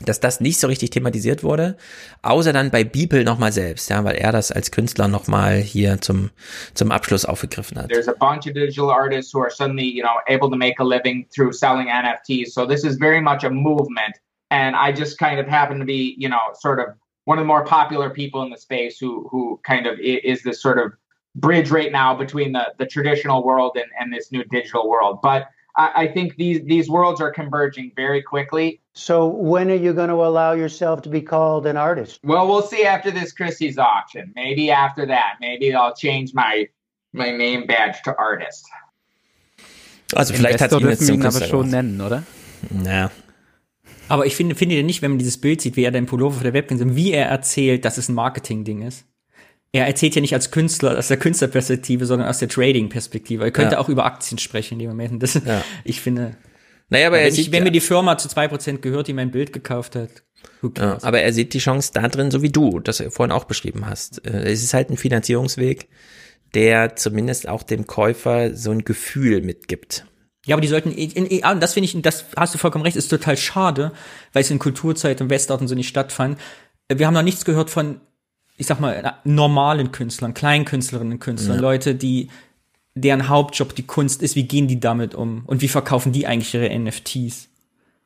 [0.05, 1.75] dass das nicht so richtig thematisiert wurde,
[2.21, 6.29] außer dann bei Beeple nochmal selbst, ja, weil er das als Künstler nochmal hier zum,
[6.73, 7.89] zum Abschluss aufgegriffen hat.
[7.89, 10.85] There's a bunch of digital artists who are suddenly, you know, able to make a
[10.85, 12.53] living through selling NFTs.
[12.53, 14.15] So this is very much a movement
[14.51, 16.87] and I just kind of happen to be, you know, sort of
[17.25, 20.61] one of the more popular people in the space who who kind of is this
[20.61, 20.93] sort of
[21.35, 25.19] bridge right now between the the traditional world and, and this new digital world.
[25.21, 28.81] But I, I think these these worlds are converging very quickly.
[28.93, 32.19] So when are you going to allow yourself to be called an artist?
[32.23, 34.31] Well, we'll see after this Christie's auction.
[34.35, 36.67] Maybe after that, maybe I'll change my
[37.13, 38.65] my name badge to artist.
[40.15, 42.23] Also vielleicht hat ihn jetzt zum aber schon nennen, oder?
[42.69, 43.09] Naja,
[44.09, 46.43] Aber ich finde, finde nicht, wenn man dieses Bild sieht, wie er den Pullover auf
[46.43, 49.05] der Webcam sieht, wie er erzählt, dass es ein Marketing-Ding ist.
[49.71, 53.43] Er erzählt ja nicht als Künstler, aus der Künstlerperspektive, sondern aus der Trading-Perspektive.
[53.43, 53.79] Er könnte ja.
[53.79, 55.23] auch über Aktien sprechen in dem Moment.
[55.23, 55.63] Das, ja.
[55.83, 56.35] Ich finde.
[56.89, 59.51] Naja, aber wenn, ich, wenn mir die Firma zu zwei Prozent gehört, die mein Bild
[59.51, 60.23] gekauft hat.
[60.77, 63.87] Ja, aber er sieht die Chance da drin, so wie du das vorhin auch beschrieben
[63.87, 64.25] hast.
[64.27, 65.87] Äh, es ist halt ein Finanzierungsweg,
[66.53, 70.05] der zumindest auch dem Käufer so ein Gefühl mitgibt.
[70.45, 72.97] Ja, aber die sollten, in, in, in, das finde ich, das hast du vollkommen recht,
[72.97, 73.93] ist total schade,
[74.33, 76.37] weil es in Kulturzeit und Westort so nicht stattfand.
[76.93, 78.01] Wir haben noch nichts gehört von,
[78.57, 81.61] ich sag mal, normalen Künstlern, Kleinkünstlerinnen und Künstlern, ja.
[81.61, 82.29] Leute, die,
[82.93, 86.53] deren Hauptjob die Kunst ist, wie gehen die damit um und wie verkaufen die eigentlich
[86.53, 87.47] ihre NFTs?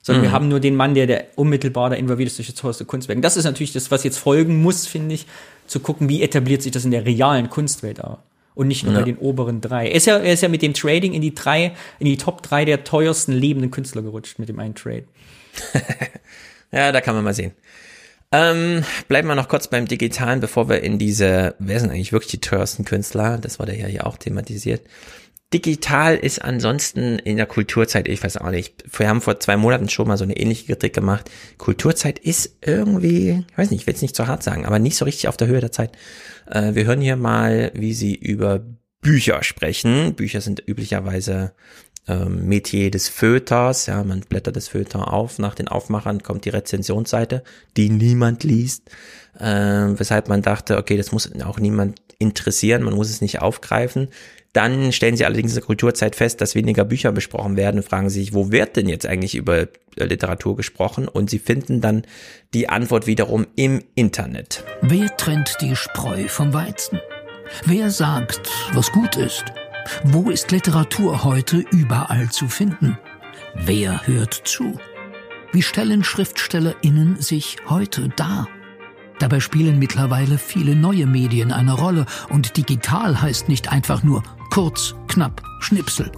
[0.03, 0.27] Sondern mhm.
[0.27, 3.17] wir haben nur den Mann, der, der unmittelbar da involviert ist durch das teuerste Kunstwerk.
[3.17, 5.25] Und das ist natürlich das, was jetzt folgen muss, finde ich,
[5.65, 8.19] zu gucken, wie etabliert sich das in der realen Kunstwelt auch
[8.57, 8.99] und nicht nur ja.
[8.99, 9.87] bei den oberen drei.
[9.87, 12.41] Er ist, ja, er ist ja mit dem Trading in die drei, in die Top
[12.41, 15.03] drei der teuersten lebenden Künstler gerutscht mit dem einen Trade.
[16.71, 17.51] ja, da kann man mal sehen.
[18.31, 22.31] Ähm, bleiben wir noch kurz beim Digitalen, bevor wir in diese, wer sind eigentlich wirklich
[22.31, 23.37] die teuersten Künstler?
[23.37, 24.81] Das war da ja hier auch thematisiert.
[25.53, 29.87] Digital ist ansonsten in der Kulturzeit, ich weiß auch nicht, wir haben vor zwei Monaten
[29.87, 31.31] schon mal so eine ähnliche Kritik gemacht.
[31.57, 34.97] Kulturzeit ist irgendwie, ich weiß nicht, ich will es nicht zu hart sagen, aber nicht
[34.97, 35.91] so richtig auf der Höhe der Zeit.
[36.47, 38.61] Äh, wir hören hier mal, wie sie über
[38.99, 40.15] Bücher sprechen.
[40.15, 41.53] Bücher sind üblicherweise
[42.09, 43.85] ähm, Metier des Feuilletons.
[43.85, 45.39] Ja, man blättert das Feuilleton auf.
[45.39, 47.41] Nach den Aufmachern kommt die Rezensionsseite,
[47.77, 48.89] die niemand liest.
[49.39, 49.45] Äh,
[49.97, 54.09] weshalb man dachte, okay, das muss auch niemand interessieren, man muss es nicht aufgreifen.
[54.53, 58.09] Dann stellen sie allerdings in der Kulturzeit fest, dass weniger Bücher besprochen werden und fragen
[58.09, 61.07] sich, wo wird denn jetzt eigentlich über Literatur gesprochen?
[61.07, 62.03] Und sie finden dann
[62.53, 64.63] die Antwort wiederum im Internet.
[64.81, 66.99] Wer trennt die Spreu vom Weizen?
[67.65, 69.45] Wer sagt, was gut ist?
[70.03, 72.97] Wo ist Literatur heute überall zu finden?
[73.55, 74.79] Wer hört zu?
[75.53, 78.47] Wie stellen SchriftstellerInnen sich heute dar?
[79.19, 84.95] Dabei spielen mittlerweile viele neue Medien eine Rolle und digital heißt nicht einfach nur kurz,
[85.07, 86.11] knapp, Schnipsel.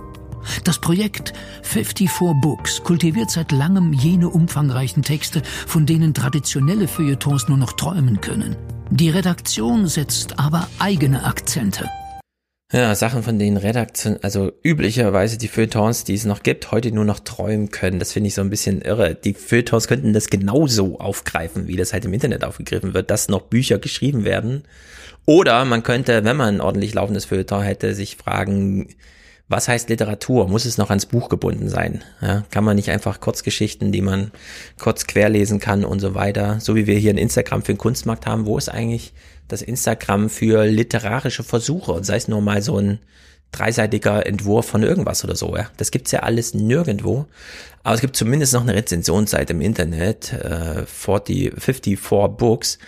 [0.63, 2.09] Das Projekt 54
[2.41, 8.55] Books kultiviert seit langem jene umfangreichen Texte, von denen traditionelle Feuilletons nur noch träumen können.
[8.89, 11.87] Die Redaktion setzt aber eigene Akzente.
[12.71, 17.05] Ja, Sachen, von denen Redaktion, also üblicherweise die Feuilletons, die es noch gibt, heute nur
[17.05, 17.97] noch träumen können.
[17.97, 19.15] Das finde ich so ein bisschen irre.
[19.15, 23.41] Die Feuilletons könnten das genauso aufgreifen, wie das halt im Internet aufgegriffen wird, dass noch
[23.41, 24.63] Bücher geschrieben werden.
[25.29, 28.95] Oder man könnte, wenn man ein ordentlich laufendes Feuilleton hätte, sich fragen,
[29.47, 30.47] was heißt Literatur?
[30.47, 32.03] Muss es noch ans Buch gebunden sein?
[32.19, 34.31] Ja, kann man nicht einfach Kurzgeschichten, die man
[34.79, 38.25] kurz querlesen kann und so weiter, so wie wir hier ein Instagram für den Kunstmarkt
[38.25, 39.13] haben, wo ist eigentlich
[39.47, 42.97] das Instagram für literarische Versuche, sei es nur mal so ein
[43.51, 45.69] dreiseitiger Entwurf von irgendwas oder so, ja.
[45.77, 47.27] Das gibt's ja alles nirgendwo.
[47.83, 51.99] Aber es gibt zumindest noch eine Rezensionsseite im Internet, äh, 40, 54
[52.35, 52.79] Books,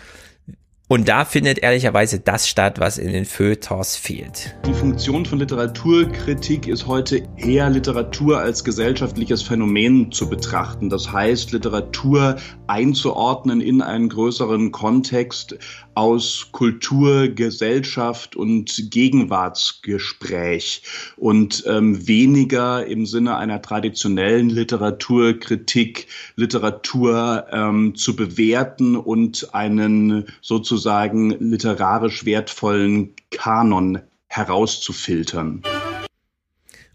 [0.91, 4.57] Und da findet ehrlicherweise das statt, was in den Feuilletons fehlt.
[4.65, 10.89] Die Funktion von Literaturkritik ist heute eher Literatur als gesellschaftliches Phänomen zu betrachten.
[10.89, 12.35] Das heißt, Literatur
[12.67, 15.57] einzuordnen in einen größeren Kontext
[15.95, 20.83] aus Kultur, Gesellschaft und Gegenwartsgespräch
[21.17, 31.31] und ähm, weniger im Sinne einer traditionellen Literaturkritik, Literatur ähm, zu bewerten und einen sozusagen
[31.39, 35.61] literarisch wertvollen Kanon herauszufiltern.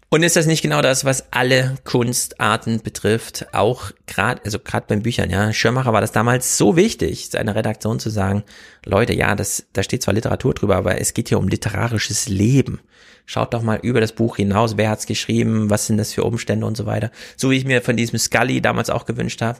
[0.09, 3.47] Und ist das nicht genau das, was alle Kunstarten betrifft?
[3.53, 5.51] Auch gerade, also gerade beim Büchern, ja.
[5.51, 8.43] Schirmacher war das damals so wichtig, seiner Redaktion zu sagen,
[8.85, 12.79] Leute, ja, das, da steht zwar Literatur drüber, aber es geht hier um literarisches Leben.
[13.25, 16.65] Schaut doch mal über das Buch hinaus, wer hat's geschrieben, was sind das für Umstände
[16.65, 17.11] und so weiter.
[17.35, 19.59] So wie ich mir von diesem Scully damals auch gewünscht habe.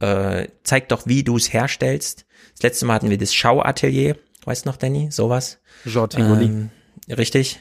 [0.00, 2.26] Äh, zeig doch, wie du es herstellst.
[2.52, 5.08] Das letzte Mal hatten wir das Schauatelier, weißt du noch, Danny?
[5.10, 5.58] Sowas.
[5.86, 6.44] Jean Tivoli.
[6.44, 6.70] Ähm,
[7.08, 7.60] richtig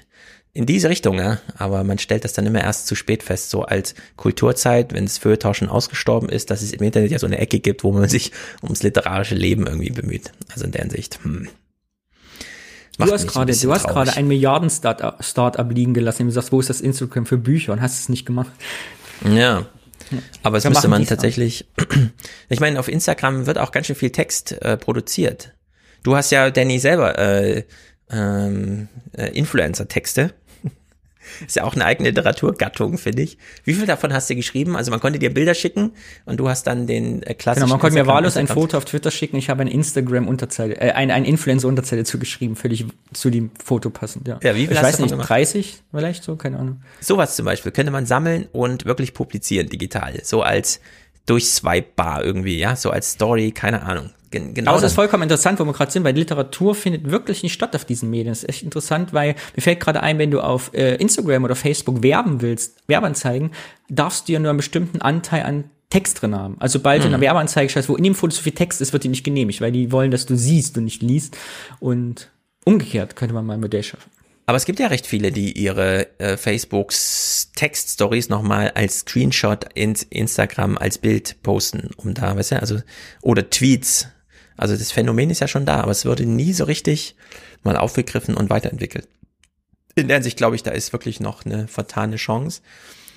[0.55, 1.39] in diese Richtung, ja.
[1.57, 5.17] Aber man stellt das dann immer erst zu spät fest, so als Kulturzeit, wenn das
[5.17, 8.07] Feuilleton schon ausgestorben ist, dass es im Internet ja so eine Ecke gibt, wo man
[8.09, 8.31] sich
[8.63, 10.31] ums literarische Leben irgendwie bemüht.
[10.51, 11.49] Also in der Hinsicht, hm.
[12.97, 16.61] Du hast gerade, du hast gerade ein Milliarden Startup Start liegen gelassen und gesagt, wo
[16.61, 18.51] ist das Instagram für Bücher und hast es nicht gemacht.
[19.29, 19.65] Ja.
[20.41, 21.67] Aber es ja, müsste man tatsächlich,
[22.49, 25.53] ich meine, auf Instagram wird auch ganz schön viel Text äh, produziert.
[26.03, 27.63] Du hast ja, Danny, selber äh,
[28.09, 28.87] ähm,
[29.17, 30.33] äh, Influencer-Texte
[31.45, 33.37] ist ja auch eine eigene Literaturgattung, finde ich.
[33.63, 34.75] Wie viel davon hast du geschrieben?
[34.75, 35.91] Also man konnte dir Bilder schicken
[36.25, 37.65] und du hast dann den äh, klassischen.
[37.65, 39.37] Genau, man konnte mir wahllos ein Foto auf Twitter schicken.
[39.37, 44.27] Ich habe eine Instagram-Unterzeile, äh, ein, ein Influencer-Unterzeile zugeschrieben, völlig zu dem Foto passend.
[44.27, 44.39] Ja.
[44.43, 45.29] Ja, wie viel ich hast weiß nicht, gemacht?
[45.29, 46.81] 30 vielleicht so, keine Ahnung.
[47.01, 50.79] Sowas zum Beispiel könnte man sammeln und wirklich publizieren digital, so als
[51.25, 54.11] durchswipebar irgendwie, ja, so als Story, keine Ahnung.
[54.35, 54.71] Gen genau.
[54.71, 57.75] Aber es ist vollkommen interessant, wo wir gerade sind, weil Literatur findet wirklich nicht statt
[57.75, 58.27] auf diesen Medien.
[58.27, 61.55] Das ist echt interessant, weil mir fällt gerade ein, wenn du auf äh, Instagram oder
[61.55, 63.51] Facebook werben willst, Werbeanzeigen,
[63.89, 66.57] darfst du ja nur einen bestimmten Anteil an Text drin haben.
[66.59, 67.07] Also bald Mhm.
[67.07, 69.23] in einer Werbeanzeige scheiß, wo in dem Foto so viel Text ist, wird die nicht
[69.23, 71.37] genehmigt, weil die wollen, dass du siehst und nicht liest.
[71.79, 72.29] Und
[72.65, 74.09] umgekehrt könnte man mal ein Modell schaffen.
[74.47, 80.03] Aber es gibt ja recht viele, die ihre äh, Facebooks Textstories nochmal als Screenshot ins
[80.03, 82.79] Instagram als Bild posten, um da, weißt du, also,
[83.21, 84.07] oder Tweets.
[84.57, 87.15] Also das Phänomen ist ja schon da, aber es wurde nie so richtig
[87.63, 89.07] mal aufgegriffen und weiterentwickelt.
[89.95, 92.61] In der Hinsicht glaube ich, da ist wirklich noch eine vertane Chance.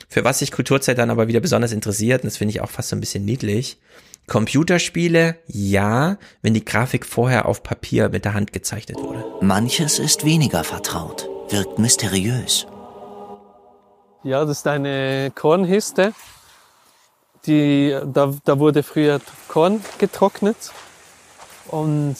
[0.08, 2.88] Für was sich Kulturzeit dann aber wieder besonders interessiert, und das finde ich auch fast
[2.88, 3.78] so ein bisschen niedlich,
[4.26, 9.24] Computerspiele, ja, wenn die Grafik vorher auf Papier mit der Hand gezeichnet wurde.
[9.40, 12.66] Manches ist weniger vertraut, wirkt mysteriös.
[14.24, 16.12] Ja, das ist eine Kornhiste.
[17.46, 20.56] Die, da, da wurde früher Korn getrocknet
[21.68, 22.16] und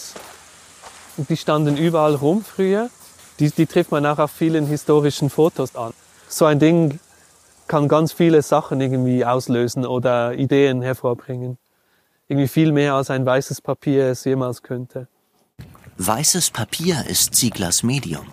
[1.16, 2.90] die standen überall rum früher.
[3.38, 5.92] Die, die trifft man auch auf vielen historischen Fotos an.
[6.28, 6.99] So ein Ding
[7.66, 11.59] kann ganz viele Sachen irgendwie auslösen oder Ideen hervorbringen.
[12.26, 15.09] Irgendwie viel mehr als ein weißes Papier es jemals könnte.
[15.99, 18.26] Weißes Papier ist Zieglers Medium.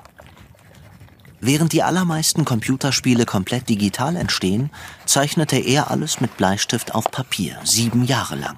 [1.40, 4.72] Während die allermeisten Computerspiele komplett digital entstehen,
[5.06, 8.58] zeichnete er alles mit Bleistift auf Papier, sieben Jahre lang.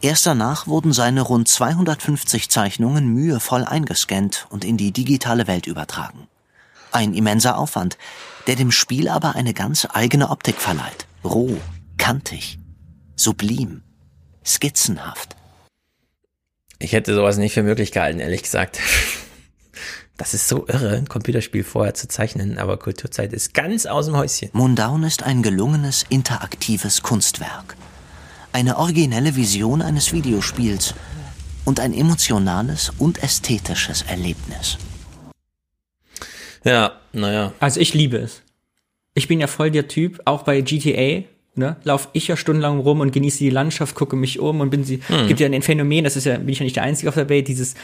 [0.00, 6.28] Erst danach wurden seine rund 250 Zeichnungen mühevoll eingescannt und in die digitale Welt übertragen.
[6.92, 7.96] Ein immenser Aufwand,
[8.46, 11.06] der dem Spiel aber eine ganz eigene Optik verleiht.
[11.24, 11.56] Roh,
[11.98, 12.58] kantig,
[13.16, 13.82] sublim,
[14.44, 15.34] skizzenhaft.
[16.78, 18.80] Ich hätte sowas nicht für möglich gehalten, ehrlich gesagt.
[20.18, 24.16] Das ist so irre, ein Computerspiel vorher zu zeichnen, aber Kulturzeit ist ganz aus dem
[24.16, 24.48] Häuschen.
[24.54, 27.76] Mundown ist ein gelungenes, interaktives Kunstwerk.
[28.56, 30.94] Eine originelle Vision eines Videospiels
[31.66, 34.78] und ein emotionales und ästhetisches Erlebnis.
[36.64, 37.52] Ja, naja.
[37.60, 38.40] Also ich liebe es.
[39.12, 43.00] Ich bin ja voll der Typ, auch bei GTA, ne, lauf ich ja stundenlang rum
[43.00, 45.28] und genieße die Landschaft, gucke mich um und bin sie, Hm.
[45.28, 47.28] gibt ja ein Phänomen, das ist ja, bin ich ja nicht der Einzige auf der
[47.28, 47.74] Welt, dieses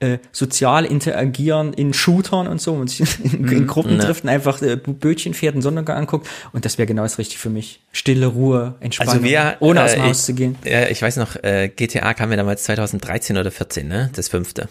[0.00, 4.04] äh, sozial interagieren in Shootern und so und sich in, in Mhm, Gruppen ne.
[4.04, 7.40] trifft und einfach äh, Bötchen fährt und Sonnenuntergang anguckt und das wäre genau das Richtige
[7.40, 7.80] für mich.
[7.92, 10.56] Stille Ruhe, Entspannung, Also wir, ohne aus dem äh, Haus ich, zu gehen.
[10.64, 14.10] Ja, ich weiß noch, äh, GTA kam ja damals 2013 oder 14, ne?
[14.14, 14.68] Das fünfte.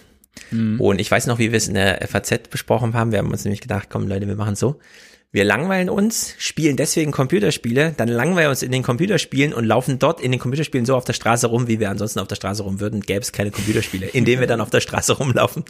[0.52, 0.80] Mhm.
[0.80, 3.12] Und ich weiß noch, wie wir es in der FAZ besprochen haben.
[3.12, 4.80] Wir haben uns nämlich gedacht, komm Leute, wir machen so.
[5.34, 10.00] Wir langweilen uns, spielen deswegen Computerspiele, dann langweilen wir uns in den Computerspielen und laufen
[10.00, 12.64] dort in den Computerspielen so auf der Straße rum, wie wir ansonsten auf der Straße
[12.64, 15.66] rum würden, gäbe es keine Computerspiele, indem wir dann auf der Straße rumlaufen.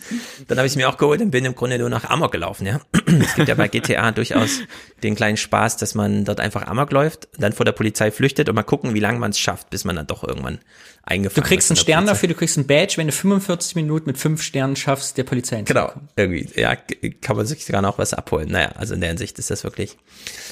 [0.47, 2.67] Dann habe ich es mir auch geholt und bin im Grunde nur nach Amok gelaufen,
[2.67, 2.81] ja.
[3.19, 4.59] es gibt ja bei GTA durchaus
[5.01, 8.55] den kleinen Spaß, dass man dort einfach amok läuft, dann vor der Polizei flüchtet und
[8.55, 10.59] mal gucken, wie lange man es schafft, bis man dann doch irgendwann
[11.03, 12.13] eingefangen Du kriegst einen Stern Polizei.
[12.13, 15.61] dafür, du kriegst ein Badge, wenn du 45 Minuten mit fünf Sternen schaffst, der Polizei
[15.61, 16.75] Genau, irgendwie, ja,
[17.21, 18.49] kann man sich sogar noch was abholen.
[18.51, 19.97] Naja, also in der Hinsicht ist das wirklich.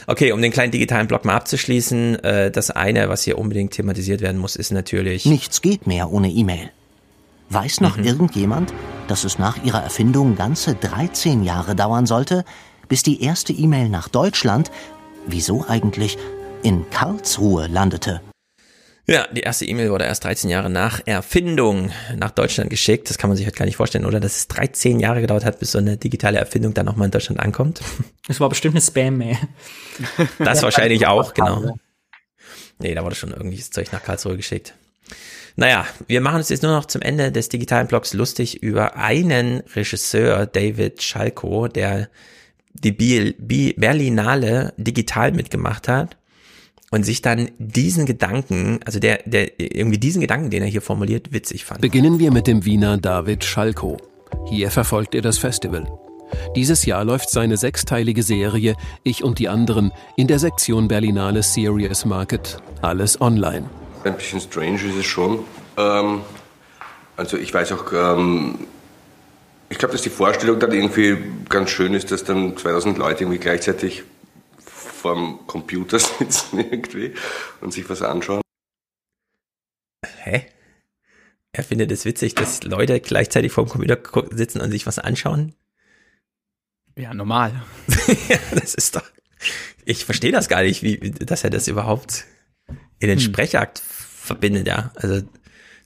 [0.08, 4.22] Okay, um den kleinen digitalen Block mal abzuschließen, äh, das eine, was hier unbedingt thematisiert
[4.22, 5.26] werden muss, ist natürlich.
[5.26, 6.72] Nichts geht mehr ohne E-Mail.
[7.50, 8.74] Weiß noch irgendjemand,
[9.08, 12.44] dass es nach ihrer Erfindung ganze 13 Jahre dauern sollte,
[12.88, 14.72] bis die erste E-Mail nach Deutschland,
[15.28, 16.18] wieso eigentlich,
[16.64, 18.22] in Karlsruhe landete?
[19.08, 23.08] Ja, die erste E-Mail wurde erst 13 Jahre nach Erfindung nach Deutschland geschickt.
[23.10, 24.20] Das kann man sich halt gar nicht vorstellen, oder?
[24.20, 27.40] Dass es 13 Jahre gedauert hat, bis so eine digitale Erfindung dann nochmal in Deutschland
[27.40, 27.82] ankommt.
[28.28, 29.38] Das war bestimmt eine Spam-Mail.
[30.40, 31.78] Das wahrscheinlich auch, genau.
[32.80, 34.74] Nee, da wurde schon irgendwelches Zeug nach Karlsruhe geschickt.
[35.56, 39.60] Naja, wir machen uns jetzt nur noch zum Ende des digitalen Blogs lustig über einen
[39.76, 42.10] Regisseur, David Schalko, der
[42.74, 42.92] die
[43.78, 46.18] Berlinale digital mitgemacht hat
[46.96, 51.34] und sich dann diesen Gedanken, also der, der irgendwie diesen Gedanken, den er hier formuliert,
[51.34, 51.82] witzig fand.
[51.82, 53.98] Beginnen wir mit dem Wiener David Schalko.
[54.48, 55.86] Hier verfolgt er das Festival.
[56.56, 62.06] Dieses Jahr läuft seine sechsteilige Serie Ich und die anderen in der Sektion Berlinale Serious
[62.06, 62.60] Market.
[62.82, 63.70] Alles online.
[64.06, 65.40] Ein bisschen strange ist es schon.
[65.76, 66.22] Ähm,
[67.18, 68.56] also ich weiß auch, ähm,
[69.68, 71.18] ich glaube, dass die Vorstellung dann irgendwie
[71.50, 74.04] ganz schön ist, dass dann 2000 Leute irgendwie gleichzeitig
[75.06, 77.14] vorm Computer sitzen irgendwie
[77.62, 78.42] und sich was anschauen.
[80.24, 80.48] Hä?
[81.52, 84.00] Er findet es witzig, dass Leute gleichzeitig vorm Computer
[84.32, 85.54] sitzen und sich was anschauen?
[86.98, 87.62] Ja, normal.
[88.30, 89.04] ja, das ist doch.
[89.86, 92.26] Ich verstehe das gar nicht, wie, dass er das überhaupt
[92.98, 94.92] in den Sprechakt verbindet, ja.
[94.96, 95.22] Also,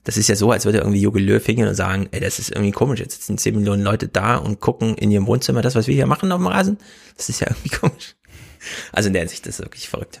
[0.02, 2.52] das ist ja so, als würde irgendwie Jogi Löw hingehen und sagen, ey, das ist
[2.52, 5.88] irgendwie komisch, jetzt sitzen 10 Millionen Leute da und gucken in ihrem Wohnzimmer das, was
[5.88, 6.78] wir hier machen auf dem Rasen.
[7.18, 8.14] Das ist ja irgendwie komisch.
[8.92, 10.20] Also in der Hinsicht, das ist wirklich verrückt.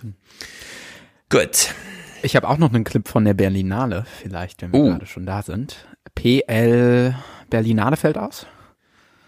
[1.28, 1.74] Gut.
[2.22, 4.84] Ich habe auch noch einen Clip von der Berlinale, vielleicht, wenn wir Oh.
[4.90, 5.86] gerade schon da sind.
[6.14, 7.14] PL
[7.48, 8.46] Berlinale fällt aus?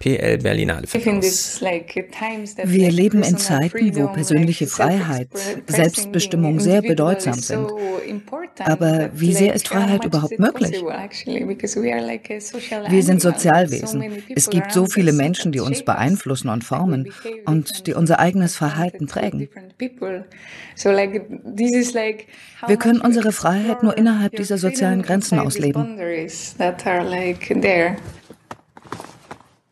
[0.03, 0.87] PL Berlinale
[2.65, 5.29] Wir leben in Zeiten, wo persönliche Freiheit,
[5.69, 7.71] Selbstbestimmung sehr bedeutsam sind.
[8.59, 10.83] Aber wie sehr ist Freiheit überhaupt möglich?
[12.89, 14.25] Wir sind Sozialwesen.
[14.35, 17.13] Es gibt so viele Menschen, die uns beeinflussen und formen
[17.47, 19.49] und die unser eigenes Verhalten prägen.
[22.67, 25.97] Wir können unsere Freiheit nur innerhalb dieser sozialen Grenzen ausleben.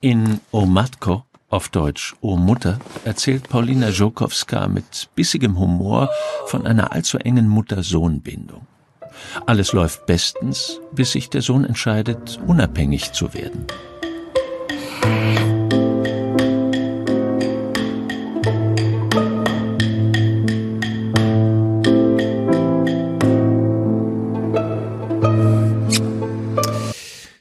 [0.02, 6.08] In O Matko, auf Deutsch O Mutter, erzählt Paulina Żokowska mit bissigem Humor
[6.46, 8.66] von einer allzu engen Mutter-Sohn-Bindung.
[9.44, 13.66] Alles läuft bestens, bis sich der Sohn entscheidet, unabhängig zu werden.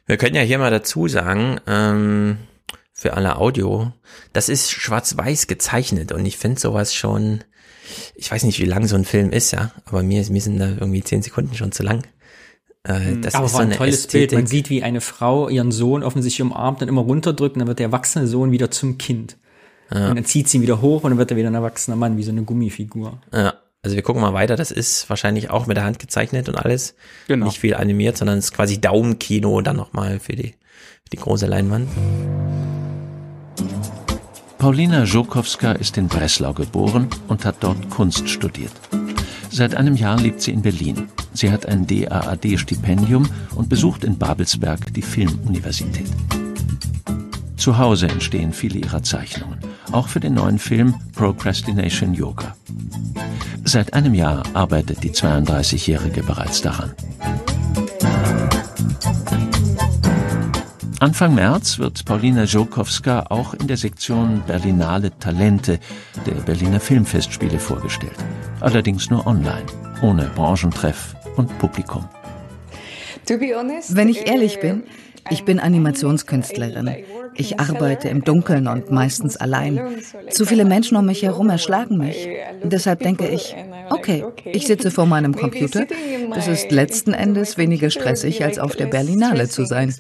[0.07, 2.39] Wir können ja hier mal dazu sagen, ähm,
[2.99, 3.93] für alle Audio,
[4.33, 7.43] das ist schwarz-weiß gezeichnet und ich finde sowas schon,
[8.15, 10.67] ich weiß nicht, wie lang so ein Film ist, ja, aber mir, mir sind da
[10.67, 12.03] irgendwie zehn Sekunden schon zu lang.
[12.83, 14.31] Äh, das Aber ist so war ein eine tolles Bild.
[14.33, 14.49] Man Ästhetik.
[14.49, 17.87] sieht, wie eine Frau ihren Sohn offensichtlich umarmt und immer runterdrückt und dann wird der
[17.87, 19.37] erwachsene Sohn wieder zum Kind.
[19.93, 20.09] Ja.
[20.09, 22.17] Und dann zieht sie ihn wieder hoch und dann wird er wieder ein erwachsener Mann,
[22.17, 23.21] wie so eine Gummifigur.
[23.33, 24.55] Ja, also wir gucken mal weiter.
[24.55, 26.95] Das ist wahrscheinlich auch mit der Hand gezeichnet und alles.
[27.27, 27.45] Genau.
[27.45, 31.47] Nicht viel animiert, sondern es ist quasi Daumenkino dann nochmal für die, für die große
[31.47, 31.87] Leinwand.
[34.59, 38.73] Paulina Żokowska ist in Breslau geboren und hat dort Kunst studiert.
[39.49, 41.07] Seit einem Jahr lebt sie in Berlin.
[41.33, 46.09] Sie hat ein DAAD-Stipendium und besucht in Babelsberg die Filmuniversität.
[47.55, 49.59] Zu Hause entstehen viele ihrer Zeichnungen,
[49.93, 52.53] auch für den neuen Film Procrastination Yoga.
[53.63, 56.93] Seit einem Jahr arbeitet die 32-Jährige bereits daran.
[61.01, 65.79] Anfang März wird Paulina Żokowska auch in der Sektion Berlinale Talente
[66.25, 68.17] der Berliner Filmfestspiele vorgestellt.
[68.59, 69.65] Allerdings nur online,
[70.01, 72.03] ohne Branchentreff und Publikum.
[73.25, 74.83] Wenn ich ehrlich bin,
[75.29, 76.89] ich bin Animationskünstlerin.
[77.35, 79.79] Ich arbeite im Dunkeln und meistens allein.
[80.29, 82.27] Zu viele Menschen um mich herum erschlagen mich.
[82.63, 83.55] Deshalb denke ich,
[83.89, 85.85] okay, ich sitze vor meinem Computer.
[86.33, 89.93] Das ist letzten Endes weniger stressig, als auf der Berlinale zu sein.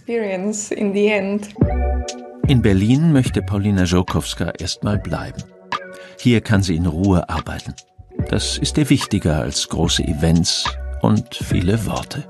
[2.47, 5.43] In Berlin möchte Paulina Żokowska erstmal bleiben.
[6.19, 7.73] Hier kann sie in Ruhe arbeiten.
[8.29, 10.65] Das ist ihr wichtiger als große Events
[11.01, 12.23] und viele Worte.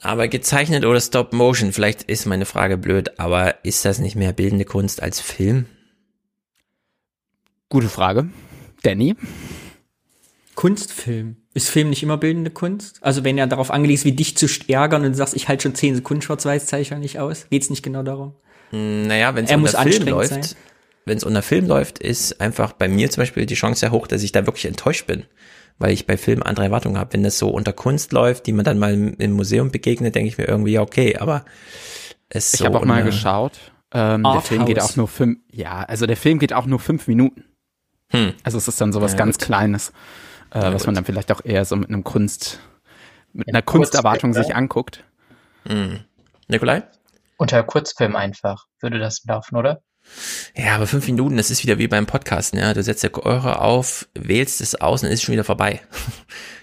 [0.00, 4.32] Aber gezeichnet oder Stop Motion, vielleicht ist meine Frage blöd, aber ist das nicht mehr
[4.32, 5.66] bildende Kunst als Film?
[7.68, 8.28] Gute Frage.
[8.82, 9.16] Danny?
[10.54, 11.36] Kunstfilm.
[11.54, 12.98] Ist Film nicht immer bildende Kunst?
[13.00, 15.64] Also wenn er darauf angelegt ist, wie dich zu ärgern und du sagst, ich halte
[15.64, 18.34] schon 10 Sekunden Schwarz-Weiß-Zeichner nicht aus, geht's nicht genau darum?
[18.70, 20.56] Hm, Naja, wenn es Er unter Film läuft,
[21.04, 24.06] wenn es unter Film läuft, ist einfach bei mir zum Beispiel die Chance sehr hoch,
[24.06, 25.24] dass ich da wirklich enttäuscht bin.
[25.78, 27.12] Weil ich bei Filmen andere Erwartungen habe.
[27.12, 30.28] Wenn das so unter Kunst läuft, die man dann mal im im Museum begegnet, denke
[30.28, 31.44] ich mir irgendwie, ja, okay, aber
[32.28, 33.72] es Ich so habe auch mal geschaut.
[33.92, 37.06] Ähm, der Film geht auch nur fünf, ja, also der Film geht auch nur fünf
[37.06, 37.44] Minuten.
[38.10, 38.34] Hm.
[38.42, 39.46] Also es ist dann sowas Ja, ganz gut.
[39.46, 39.92] Kleines,
[40.52, 40.98] äh, Ja, was man gut.
[40.98, 42.60] dann vielleicht auch eher so mit einem Kunst,
[43.32, 45.04] mit einer Kunsterwartung sich anguckt.
[45.66, 46.00] Hm.
[46.48, 46.82] Nikolai?
[47.36, 49.80] Unter Kurzfilm einfach würde das laufen, oder?
[50.56, 52.74] Ja, aber fünf Minuten, das ist wieder wie beim Podcasten, ja.
[52.74, 55.80] Du setzt der Eure auf, wählst es aus und ist schon wieder vorbei.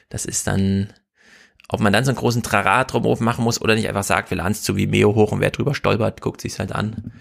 [0.10, 0.94] Das ist dann,
[1.68, 4.38] ob man dann so einen großen Trara drumherum machen muss oder nicht einfach sagt, wir
[4.38, 7.12] laden es zu Vimeo hoch und wer drüber stolpert, guckt sich's halt an.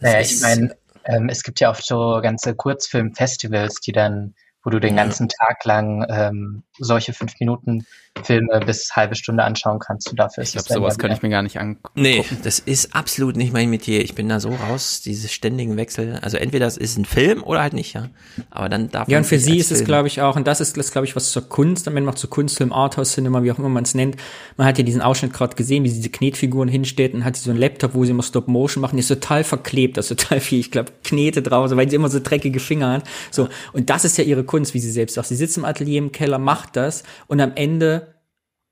[0.00, 4.70] Das Naja, ich meine, ähm, es gibt ja oft so ganze Kurzfilm-Festivals, die dann, wo
[4.70, 7.86] du den ganzen Tag lang ähm, solche fünf Minuten
[8.24, 10.10] Filme bis halbe Stunde anschauen kannst.
[10.10, 12.00] Und dafür ist Ich glaube, es sowas wieder- ich mir gar nicht angucken.
[12.00, 14.02] Nee, das ist absolut nicht mein Metier.
[14.02, 16.18] Ich bin da so raus, diese ständigen Wechsel.
[16.20, 18.08] Also entweder es ist ein Film oder halt nicht, ja.
[18.50, 20.46] Aber dann darf Ja, man und für sie ist es, Film- glaube ich, auch, und
[20.48, 23.12] das ist, das glaube ich, was zur Kunst, dann wenn man auch zur Kunstfilm, Arthouse
[23.12, 24.16] Cinema, wie auch immer man es nennt,
[24.56, 27.44] man hat ja diesen Ausschnitt gerade gesehen, wie sie diese Knetfiguren hinstellt und hat sie
[27.44, 30.08] so einen Laptop, wo sie immer Stop Motion machen, die ist total verklebt, da ist
[30.08, 33.04] total viel, ich glaube, Knete draußen, weil sie immer so dreckige Finger hat.
[33.30, 35.28] So, und das ist ja ihre Kunst, wie sie selbst sagt.
[35.28, 38.14] Sie sitzt im Atelier im Keller, macht das und am Ende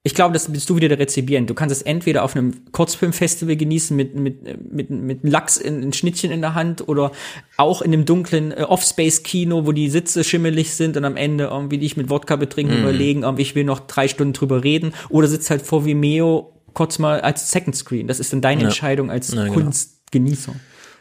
[0.05, 1.51] ich glaube, das bist du wieder der Rezipient.
[1.51, 5.93] Du kannst es entweder auf einem Kurzfilmfestival genießen mit, mit, mit, mit Lachs in, in
[5.93, 7.11] Schnittchen in der Hand oder
[7.59, 11.79] auch in dem dunklen äh, Off-Space-Kino, wo die Sitze schimmelig sind und am Ende irgendwie
[11.79, 12.83] dich mit Wodka betrinken, Mhm.
[12.85, 16.99] überlegen, irgendwie, ich will noch drei Stunden drüber reden oder sitzt halt vor Vimeo kurz
[16.99, 18.07] mal als Second Screen.
[18.07, 18.69] Das ist dann deine Ja.
[18.69, 19.73] Entscheidung als Ja, genau.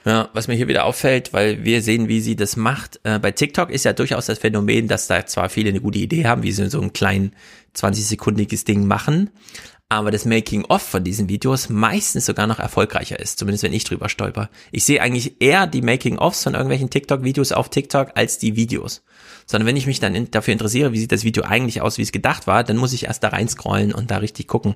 [0.07, 2.97] Ja, was mir hier wieder auffällt, weil wir sehen, wie sie das macht.
[3.03, 6.25] Äh, bei TikTok ist ja durchaus das Phänomen, dass da zwar viele eine gute Idee
[6.25, 7.33] haben, wie sie so ein klein
[7.75, 9.31] 20-sekundiges Ding machen,
[9.89, 14.07] aber das Making-of von diesen Videos meistens sogar noch erfolgreicher ist, zumindest wenn ich drüber
[14.07, 14.49] stolper.
[14.71, 19.03] Ich sehe eigentlich eher die Making-ofs von irgendwelchen TikTok-Videos auf TikTok als die Videos.
[19.49, 22.01] Sondern wenn ich mich dann in, dafür interessiere, wie sieht das Video eigentlich aus, wie
[22.01, 24.75] es gedacht war, dann muss ich erst da reinscrollen und da richtig gucken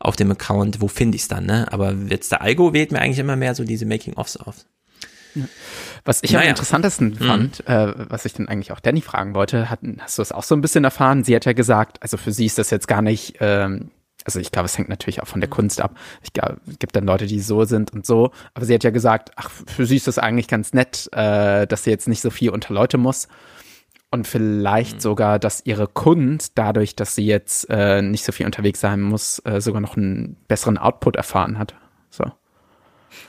[0.00, 1.66] auf dem Account, wo finde ich es dann, ne?
[1.72, 4.56] Aber jetzt der Algo wählt mir eigentlich immer mehr so diese Making-ofs auf.
[6.04, 6.50] Was ich am Naja.
[6.50, 7.24] interessantesten Mhm.
[7.24, 10.42] fand, äh, was ich dann eigentlich auch Danny fragen wollte, hat, hast du das auch
[10.42, 11.22] so ein bisschen erfahren?
[11.22, 13.90] Sie hat ja gesagt, also für sie ist das jetzt gar nicht, ähm,
[14.24, 15.96] also ich glaube, es hängt natürlich auch von der Kunst ab.
[16.22, 18.90] Ich glaube, es gibt dann Leute, die so sind und so, aber sie hat ja
[18.90, 22.30] gesagt, ach, für sie ist das eigentlich ganz nett, äh, dass sie jetzt nicht so
[22.30, 23.28] viel unter Leute muss.
[24.10, 25.00] Und vielleicht Mhm.
[25.00, 29.42] sogar, dass ihre Kunst, dadurch, dass sie jetzt äh, nicht so viel unterwegs sein muss,
[29.44, 31.74] äh, sogar noch einen besseren Output erfahren hat.
[32.10, 32.24] So.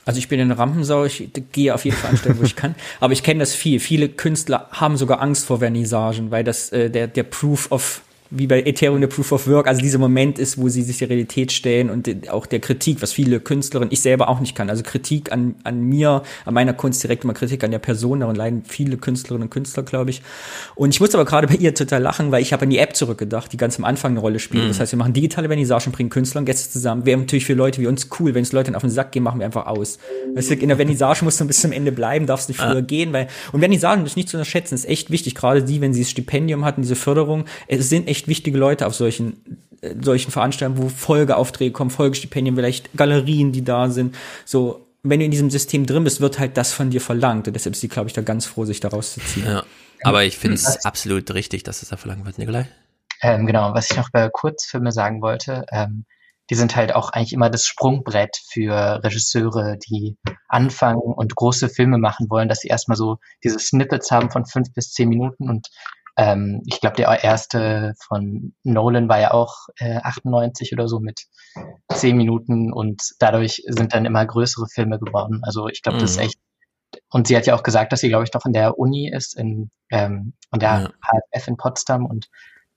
[0.05, 2.75] Also ich bin eine Rampensau, ich gehe auf jede Veranstaltung, wo ich kann.
[3.01, 3.79] Aber ich kenne das viel.
[3.79, 8.01] Viele Künstler haben sogar Angst vor Vernissagen, weil das äh, der, der Proof of
[8.31, 11.09] wie bei Ethereum der Proof of Work, also dieser Moment ist, wo sie sich der
[11.09, 14.69] Realität stellen und auch der Kritik, was viele Künstlerinnen, ich selber auch nicht kann.
[14.69, 18.35] Also Kritik an, an mir, an meiner Kunst, direkt immer Kritik an der Person, daran
[18.35, 20.21] leiden viele Künstlerinnen und Künstler, glaube ich.
[20.75, 22.95] Und ich musste aber gerade bei ihr total lachen, weil ich habe an die App
[22.95, 24.65] zurückgedacht, die ganz am Anfang eine Rolle spielt.
[24.65, 24.67] Mhm.
[24.69, 27.05] Das heißt, wir machen digitale Vernissagen, bringen Künstler und Gäste zusammen.
[27.05, 29.39] Wäre natürlich für Leute wie uns cool, wenn es Leute auf den Sack gehen, machen
[29.39, 29.97] wir einfach aus.
[30.35, 32.81] Weißt du, in der Vernissage musst du bis zum Ende bleiben, darfst nicht früher Ah.
[32.81, 36.01] gehen, weil, und Vernissagen ist nicht zu unterschätzen, ist echt wichtig, gerade die, wenn sie
[36.01, 40.81] das Stipendium hatten, diese Förderung, es sind echt wichtige Leute auf solchen, äh, solchen Veranstaltungen,
[40.81, 44.15] wo Folgeaufträge kommen, Folgestipendien, vielleicht Galerien, die da sind,
[44.45, 47.53] so, wenn du in diesem System drin bist, wird halt das von dir verlangt und
[47.53, 49.47] deshalb ist sie, glaube ich, da ganz froh, sich da rauszuziehen.
[49.47, 49.63] Ja.
[50.03, 52.67] Aber ich finde es absolut richtig, dass es da verlangt wird, Nikolai.
[53.21, 56.05] Ähm, genau, was ich noch bei Kurzfilme sagen wollte, ähm,
[56.49, 60.17] die sind halt auch eigentlich immer das Sprungbrett für Regisseure, die
[60.47, 64.73] anfangen und große Filme machen wollen, dass sie erstmal so diese Snippets haben von fünf
[64.73, 65.67] bis zehn Minuten und
[66.19, 71.27] ähm, ich glaube, der erste von Nolan war ja auch äh, 98 oder so mit
[71.93, 75.39] zehn Minuten und dadurch sind dann immer größere Filme geworden.
[75.43, 76.23] Also ich glaube, das ist Mhm.
[76.23, 76.39] echt.
[77.09, 79.37] Und sie hat ja auch gesagt, dass sie, glaube ich, noch in der Uni ist,
[79.37, 80.91] in, ähm, an der
[81.33, 82.27] HFF in Potsdam und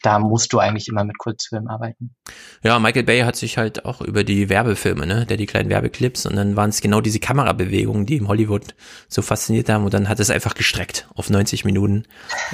[0.02, 2.14] da musst du eigentlich immer mit Kurzfilmen arbeiten.
[2.62, 6.26] Ja, Michael Bay hat sich halt auch über die Werbefilme, ne, der die kleinen Werbeclips
[6.26, 8.74] und dann waren es genau diese Kamerabewegungen, die im Hollywood
[9.08, 12.04] so fasziniert haben und dann hat es einfach gestreckt auf 90 Minuten,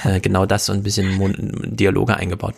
[0.04, 1.34] äh, genau das und ein bisschen Mon
[1.64, 2.54] Dialoge eingebaut.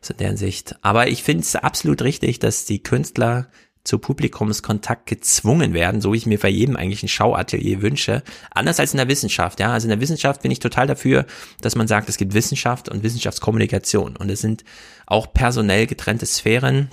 [0.00, 0.76] So in deren Sicht.
[0.82, 3.48] Aber ich finde es absolut richtig, dass die Künstler
[3.84, 8.22] zu Publikumskontakt gezwungen werden, so wie ich mir bei jedem eigentlich ein Schauatelier wünsche.
[8.50, 9.72] Anders als in der Wissenschaft, ja.
[9.72, 11.26] Also in der Wissenschaft bin ich total dafür,
[11.60, 14.16] dass man sagt, es gibt Wissenschaft und Wissenschaftskommunikation.
[14.16, 14.64] Und es sind
[15.06, 16.90] auch personell getrennte Sphären.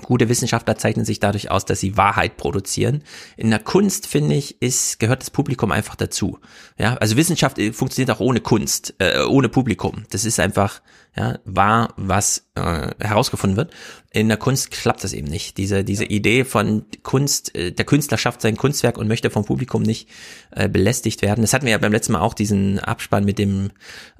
[0.00, 3.02] Gute Wissenschaftler zeichnen sich dadurch aus, dass sie Wahrheit produzieren.
[3.36, 6.38] In der Kunst, finde ich, ist, gehört das Publikum einfach dazu.
[6.78, 10.04] Ja, also Wissenschaft äh, funktioniert auch ohne Kunst, äh, ohne Publikum.
[10.08, 10.80] Das ist einfach,
[11.14, 13.72] ja, wahr, was äh, herausgefunden wird.
[14.12, 15.58] In der Kunst klappt das eben nicht.
[15.58, 19.82] Diese, diese Idee von Kunst, äh, der Künstler schafft sein Kunstwerk und möchte vom Publikum
[19.82, 20.08] nicht
[20.52, 21.42] äh, belästigt werden.
[21.42, 23.72] Das hatten wir ja beim letzten Mal auch, diesen Abspann mit dem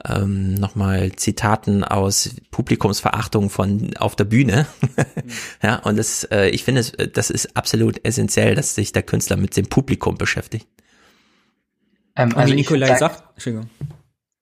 [0.06, 4.66] ähm, nochmal Zitaten aus Publikumsverachtung von auf der Bühne.
[5.62, 9.56] ja, und das, äh, ich finde, das ist absolut essentiell, dass sich der Künstler mit
[9.56, 10.68] dem Publikum beschäftigt.
[12.16, 13.70] Ähm, also wie Nikolai sagt, Entschuldigung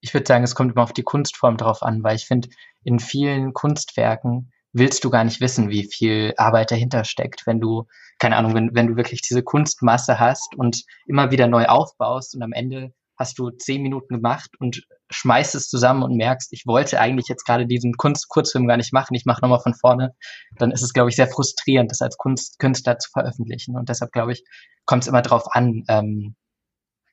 [0.01, 2.49] ich würde sagen, es kommt immer auf die Kunstform drauf an, weil ich finde,
[2.85, 7.87] in vielen Kunstwerken willst du gar nicht wissen, wie viel Arbeit dahinter steckt, wenn du,
[8.19, 12.43] keine Ahnung, wenn, wenn du wirklich diese Kunstmasse hast und immer wieder neu aufbaust und
[12.43, 17.01] am Ende hast du zehn Minuten gemacht und schmeißt es zusammen und merkst, ich wollte
[17.01, 20.15] eigentlich jetzt gerade diesen Kunst Kurzfilm gar nicht machen, ich mache nochmal von vorne,
[20.57, 23.77] dann ist es, glaube ich, sehr frustrierend, das als Kunst Künstler zu veröffentlichen.
[23.77, 24.45] Und deshalb, glaube ich,
[24.87, 25.85] kommt es immer drauf an.
[25.89, 26.35] Ähm,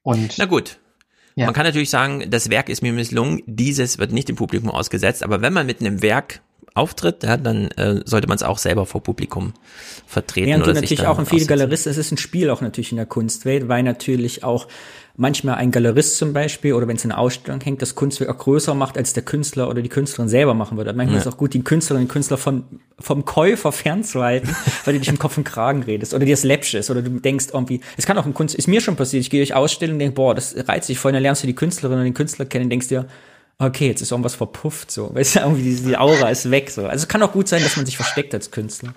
[0.03, 0.79] und Na gut,
[1.37, 1.45] ja.
[1.45, 5.23] Man kann natürlich sagen, das Werk ist mir misslungen, dieses wird nicht dem Publikum ausgesetzt,
[5.23, 6.41] aber wenn man mit einem Werk
[6.77, 9.53] auftritt, ja, dann äh, sollte man es auch selber vor Publikum
[10.05, 10.47] vertreten.
[10.47, 12.97] Während oder du natürlich auch ein viele Galeristen, es ist ein Spiel auch natürlich in
[12.97, 14.67] der Kunstwelt, weil natürlich auch
[15.17, 18.37] manchmal ein Galerist zum Beispiel oder wenn es in einer Ausstellung hängt, das Kunstwerk auch
[18.37, 20.93] größer macht, als der Künstler oder die Künstlerin selber machen würde.
[20.93, 21.21] Manchmal ja.
[21.21, 22.63] ist es auch gut, die Künstlerin und Künstler von,
[22.99, 24.55] vom Käufer fernzuhalten,
[24.85, 27.09] weil du dich im Kopf und Kragen redest oder dir das läppsch ist oder du
[27.09, 29.95] denkst irgendwie, es kann auch ein Kunst, ist mir schon passiert, ich gehe durch Ausstellungen
[29.95, 32.45] und denke, boah, das reizt dich voll, dann lernst du die Künstlerin und den Künstler
[32.45, 33.07] kennen und denkst dir,
[33.59, 35.13] okay, jetzt ist irgendwas verpufft, so.
[35.13, 36.85] Weißt du, irgendwie die, die Aura ist weg, so.
[36.85, 38.93] Also es kann auch gut sein, dass man sich versteckt als Künstler.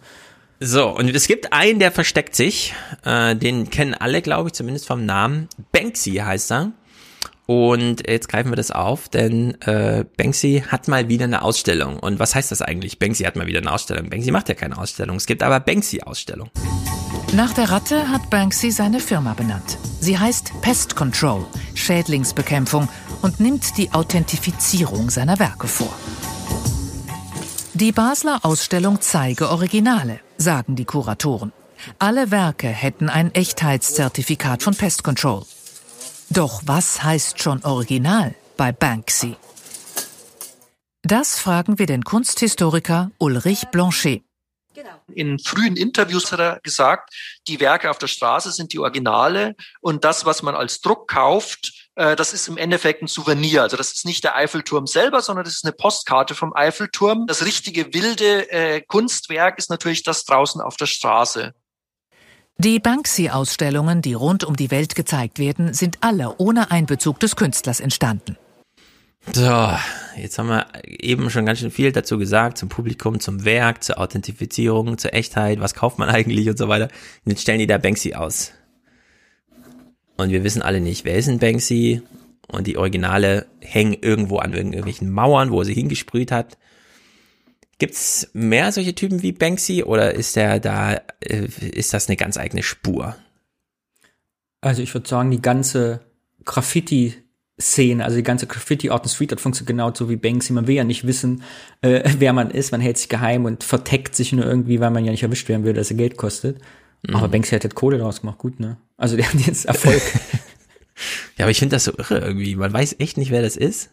[0.60, 2.74] So, und es gibt einen, der versteckt sich.
[3.04, 5.48] Äh, den kennen alle, glaube ich, zumindest vom Namen.
[5.72, 6.72] Banksy heißt er.
[7.46, 11.98] Und jetzt greifen wir das auf, denn äh, Banksy hat mal wieder eine Ausstellung.
[11.98, 12.98] Und was heißt das eigentlich?
[12.98, 14.08] Banksy hat mal wieder eine Ausstellung.
[14.08, 15.16] Banksy macht ja keine Ausstellung.
[15.16, 16.50] Es gibt aber Banksy-Ausstellung.
[17.32, 19.78] Nach der Ratte hat Banksy seine Firma benannt.
[20.00, 21.44] Sie heißt Pest Control,
[21.74, 22.88] Schädlingsbekämpfung
[23.22, 25.94] und nimmt die Authentifizierung seiner Werke vor.
[27.74, 31.52] Die Basler Ausstellung zeige Originale, sagen die Kuratoren.
[31.98, 35.44] Alle Werke hätten ein Echtheitszertifikat von Pest Control.
[36.28, 39.36] Doch was heißt schon Original bei Banksy?
[41.02, 44.22] Das fragen wir den Kunsthistoriker Ulrich Blanchet.
[45.14, 47.14] In frühen Interviews hat er gesagt,
[47.48, 51.79] die Werke auf der Straße sind die Originale und das, was man als Druck kauft,
[51.94, 53.62] das ist im Endeffekt ein Souvenir.
[53.62, 57.26] Also das ist nicht der Eiffelturm selber, sondern das ist eine Postkarte vom Eiffelturm.
[57.26, 61.54] Das richtige wilde äh, Kunstwerk ist natürlich das draußen auf der Straße.
[62.58, 67.80] Die Banksy-Ausstellungen, die rund um die Welt gezeigt werden, sind alle ohne Einbezug des Künstlers
[67.80, 68.36] entstanden.
[69.32, 69.72] So,
[70.16, 73.98] jetzt haben wir eben schon ganz schön viel dazu gesagt, zum Publikum, zum Werk, zur
[73.98, 76.88] Authentifizierung, zur Echtheit, was kauft man eigentlich und so weiter.
[77.24, 78.52] Und jetzt stellen die da Banksy aus.
[80.20, 82.02] Und wir wissen alle nicht, wer ist ein Banksy?
[82.46, 86.58] Und die Originale hängen irgendwo an irgendwelchen Mauern, wo er sie hingesprüht hat.
[87.78, 92.36] Gibt's mehr solche Typen wie Banksy oder ist der da, äh, ist das eine ganz
[92.36, 93.16] eigene Spur?
[94.60, 96.00] Also ich würde sagen, die ganze
[96.44, 97.14] Graffiti
[97.60, 100.52] Szene, also die ganze Graffiti Art und Street Art funktioniert genau so wie Banksy.
[100.52, 101.42] Man will ja nicht wissen,
[101.82, 102.72] äh, wer man ist.
[102.72, 105.64] Man hält sich geheim und verteckt sich nur irgendwie, weil man ja nicht erwischt werden
[105.64, 106.58] will, dass er Geld kostet.
[107.06, 107.16] Mhm.
[107.16, 108.76] Aber Banksy hat jetzt Kohle draus gemacht, gut, ne?
[108.96, 110.02] Also der hat jetzt Erfolg.
[111.36, 112.56] ja, aber ich finde das so irre irgendwie.
[112.56, 113.90] Man weiß echt nicht, wer das ist.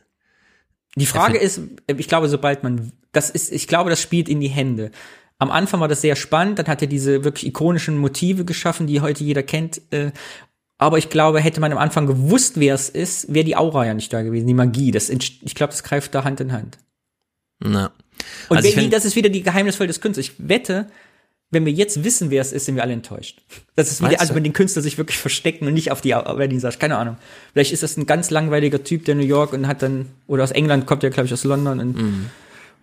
[0.95, 4.47] Die Frage ist, ich glaube, sobald man, das ist, ich glaube, das spielt in die
[4.47, 4.91] Hände.
[5.37, 9.01] Am Anfang war das sehr spannend, dann hat er diese wirklich ikonischen Motive geschaffen, die
[9.01, 9.79] heute jeder kennt.
[9.91, 10.11] Äh,
[10.79, 13.93] aber ich glaube, hätte man am Anfang gewusst, wer es ist, wäre die Aura ja
[13.93, 14.91] nicht da gewesen, die Magie.
[14.91, 16.79] Das, ich glaube, das greift da Hand in Hand.
[17.59, 17.91] Na.
[18.49, 20.27] Und also wenn, das ist wieder die Geheimnisvoll des Künstlers.
[20.27, 20.87] Ich wette,
[21.49, 23.41] wenn wir jetzt wissen, wer es ist, sind wir alle enttäuscht.
[23.75, 26.13] Das ist wieder, also wenn den Künstler sich wirklich verstecken und nicht auf die
[26.59, 27.17] sagt, keine Ahnung.
[27.53, 30.51] Vielleicht ist das ein ganz langweiliger Typ, der New York und hat dann, oder aus
[30.51, 32.25] England kommt der, glaube ich, aus London und, mhm.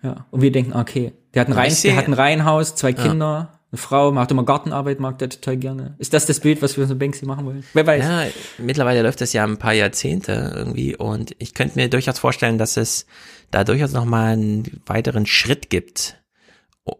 [0.01, 0.25] ja.
[0.31, 3.59] Und wir denken, okay, der hat ein, Rein, der hat ein Reihenhaus, zwei Kinder, ja.
[3.71, 5.95] eine Frau, macht immer Gartenarbeit, mag der total gerne.
[5.99, 7.63] Ist das das Bild, was wir so Banksy machen wollen?
[7.73, 8.03] Wer weiß.
[8.03, 8.25] Ja,
[8.57, 12.77] mittlerweile läuft das ja ein paar Jahrzehnte irgendwie und ich könnte mir durchaus vorstellen, dass
[12.77, 13.05] es
[13.51, 16.17] da durchaus noch mal einen weiteren Schritt gibt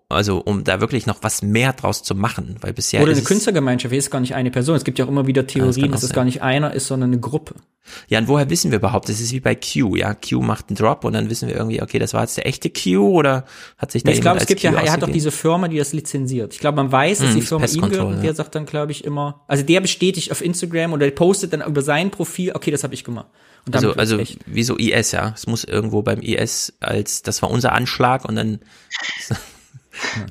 [0.09, 3.93] also um da wirklich noch was mehr draus zu machen, weil bisher oder eine Künstlergemeinschaft
[3.93, 4.75] ist gar nicht eine Person.
[4.75, 7.19] Es gibt ja auch immer wieder Theorien, dass es gar nicht einer ist, sondern eine
[7.19, 7.55] Gruppe.
[8.07, 9.09] Ja, und woher wissen wir überhaupt?
[9.09, 10.15] Das ist wie bei Q, ja.
[10.15, 12.71] Q macht einen Drop und dann wissen wir irgendwie, okay, das war jetzt der echte
[12.71, 13.45] Q oder
[13.77, 15.77] hat sich da Ich glaube, es gibt Q ja, er hat doch diese Firma, die
[15.77, 16.53] das lizenziert.
[16.53, 18.91] Ich glaube, man weiß, dass hm, die Firma ihm gehört und der sagt dann, glaube
[18.91, 22.83] ich, immer, also der bestätigt auf Instagram oder postet dann über sein Profil, okay, das
[22.83, 23.27] habe ich gemacht.
[23.71, 25.33] also, also wie so IS, ja.
[25.35, 28.59] Es muss irgendwo beim IS als, das war unser Anschlag und dann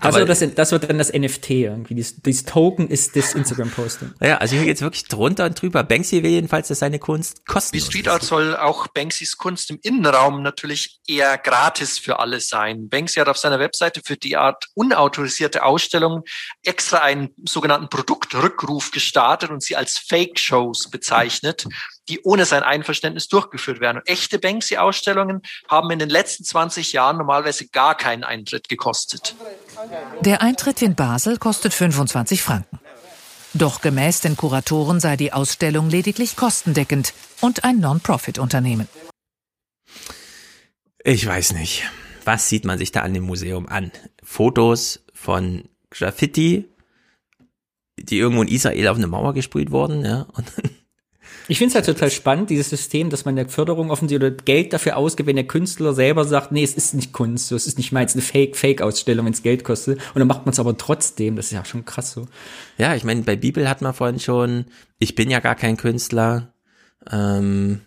[0.01, 1.95] Also Aber das, das wird dann das NFT irgendwie.
[1.95, 4.13] Dieses, dieses Token ist das Instagram-Posting.
[4.25, 5.83] Ja, also hier geht's wirklich drunter und drüber.
[5.83, 9.79] Banksy will jedenfalls, dass seine Kunst kostenlos Wie Street Art soll auch Banksys Kunst im
[9.83, 12.89] Innenraum natürlich eher gratis für alle sein.
[12.89, 16.23] Banksy hat auf seiner Webseite für die Art unautorisierte Ausstellungen
[16.63, 21.67] extra einen sogenannten Produktrückruf gestartet und sie als Fake-Shows bezeichnet
[22.09, 23.99] die ohne sein Einverständnis durchgeführt werden.
[23.99, 29.35] Und echte Banksy-Ausstellungen haben in den letzten 20 Jahren normalerweise gar keinen Eintritt gekostet.
[30.21, 32.79] Der Eintritt in Basel kostet 25 Franken.
[33.55, 38.89] Doch gemäß den Kuratoren sei die Ausstellung lediglich kostendeckend und ein Non-Profit-Unternehmen.
[41.05, 41.85] Ich weiß nicht.
[42.25, 43.93] Was sieht man sich da an dem Museum an?
[44.23, 46.69] Fotos von Graffiti,
[47.97, 50.53] die irgendwo in Israel auf eine Mauer gesprüht wurden, ja, und
[51.47, 54.73] ich finde es halt total spannend, dieses System, dass man der Förderung offensichtlich oder Geld
[54.73, 57.77] dafür ausgibt, wenn der Künstler selber sagt, nee, es ist nicht Kunst, so, es ist
[57.77, 59.99] nicht meins, eine Fake, Fake-Ausstellung, wenn es Geld kostet.
[60.15, 62.27] Und dann macht man es aber trotzdem, das ist ja schon krass so.
[62.79, 64.65] Ja, ich meine, bei Bibel hat man vorhin schon,
[64.99, 66.55] ich bin ja gar kein Künstler,
[67.11, 67.81] ähm,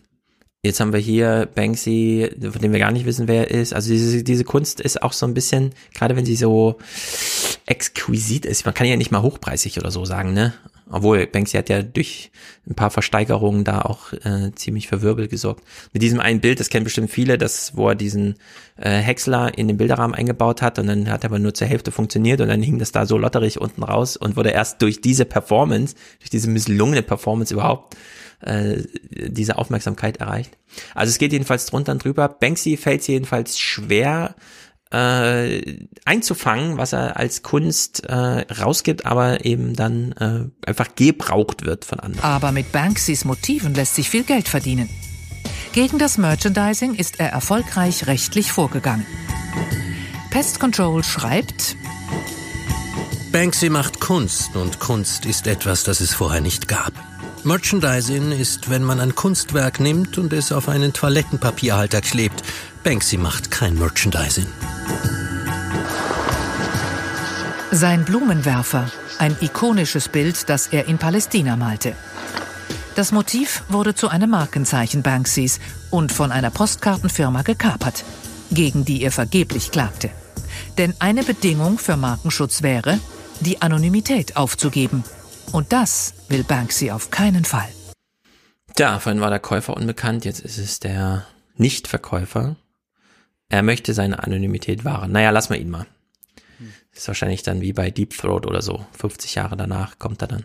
[0.60, 3.72] Jetzt haben wir hier Banksy, von dem wir gar nicht wissen, wer er ist.
[3.72, 6.78] Also diese, diese Kunst ist auch so ein bisschen, gerade wenn sie so
[7.68, 10.54] exquisit ist, man kann ja nicht mal hochpreisig oder so sagen, ne?
[10.90, 12.30] Obwohl, Banksy hat ja durch
[12.66, 15.62] ein paar Versteigerungen da auch äh, ziemlich für Wirbel gesorgt.
[15.92, 18.36] Mit diesem einen Bild, das kennen bestimmt viele, das, wo er diesen
[18.76, 21.92] äh, Häcksler in den Bilderrahmen eingebaut hat und dann hat er aber nur zur Hälfte
[21.92, 25.26] funktioniert und dann hing das da so lotterig unten raus und wurde erst durch diese
[25.26, 27.94] Performance, durch diese misslungene Performance überhaupt
[28.40, 28.78] äh,
[29.10, 30.56] diese Aufmerksamkeit erreicht.
[30.94, 32.28] Also es geht jedenfalls drunter und drüber.
[32.28, 34.36] Banksy fällt jedenfalls schwer,
[34.90, 41.84] äh, einzufangen, was er als Kunst äh, rausgibt, aber eben dann äh, einfach gebraucht wird
[41.84, 42.24] von anderen.
[42.24, 44.88] Aber mit Banksys Motiven lässt sich viel Geld verdienen.
[45.72, 49.06] Gegen das Merchandising ist er erfolgreich rechtlich vorgegangen.
[50.30, 51.76] Pest Control schreibt,
[53.32, 56.92] Banksy macht Kunst und Kunst ist etwas, das es vorher nicht gab.
[57.44, 62.42] Merchandising ist, wenn man ein Kunstwerk nimmt und es auf einen Toilettenpapierhalter klebt.
[62.84, 64.46] Banksy macht kein Merchandising.
[67.70, 71.94] Sein Blumenwerfer, ein ikonisches Bild, das er in Palästina malte.
[72.94, 75.60] Das Motiv wurde zu einem Markenzeichen Banksys
[75.90, 78.04] und von einer Postkartenfirma gekapert,
[78.50, 80.10] gegen die er vergeblich klagte.
[80.78, 82.98] Denn eine Bedingung für Markenschutz wäre,
[83.40, 85.04] die Anonymität aufzugeben–
[85.52, 87.68] und das will Banksy auf keinen Fall.
[88.78, 91.26] Ja, vorhin war der Käufer unbekannt, jetzt ist es der
[91.56, 92.56] Nichtverkäufer.
[93.48, 95.12] Er möchte seine Anonymität wahren.
[95.12, 95.86] Naja, lass mal ihn mal.
[96.92, 98.84] Ist wahrscheinlich dann wie bei Deep Throat oder so.
[98.98, 100.44] 50 Jahre danach kommt er dann.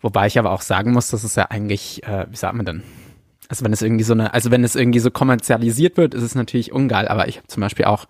[0.00, 2.82] Wobei ich aber auch sagen muss, dass es ja eigentlich, äh, wie sagt man denn?
[3.48, 6.34] Also wenn es irgendwie so eine, also wenn es irgendwie so kommerzialisiert wird, ist es
[6.34, 8.06] natürlich ungeil, aber ich habe zum Beispiel auch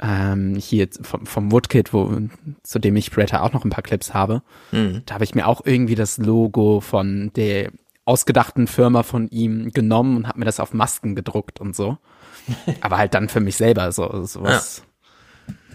[0.00, 2.14] ähm, hier vom, vom Woodkit, wo,
[2.62, 4.42] zu dem ich später auch noch ein paar Clips habe,
[4.72, 5.02] mhm.
[5.06, 7.70] da habe ich mir auch irgendwie das Logo von der
[8.04, 11.98] ausgedachten Firma von ihm genommen und habe mir das auf Masken gedruckt und so.
[12.80, 14.82] Aber halt dann für mich selber so sowas.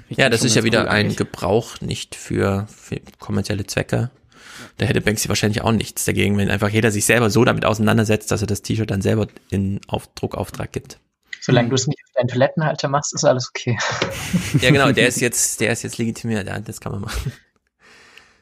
[0.09, 4.11] Ja, ja das ist ja wieder cool ein Gebrauch, nicht für, für kommerzielle Zwecke.
[4.77, 8.31] Da hätte Banksy wahrscheinlich auch nichts dagegen, wenn einfach jeder sich selber so damit auseinandersetzt,
[8.31, 10.99] dass er das T-Shirt dann selber in Auf Druckauftrag gibt.
[11.41, 13.77] Solange du es nicht auf deinen Toilettenhalter machst, ist alles okay.
[14.61, 17.31] Ja, genau, der ist jetzt, der ist jetzt legitimiert, ja, das kann man machen.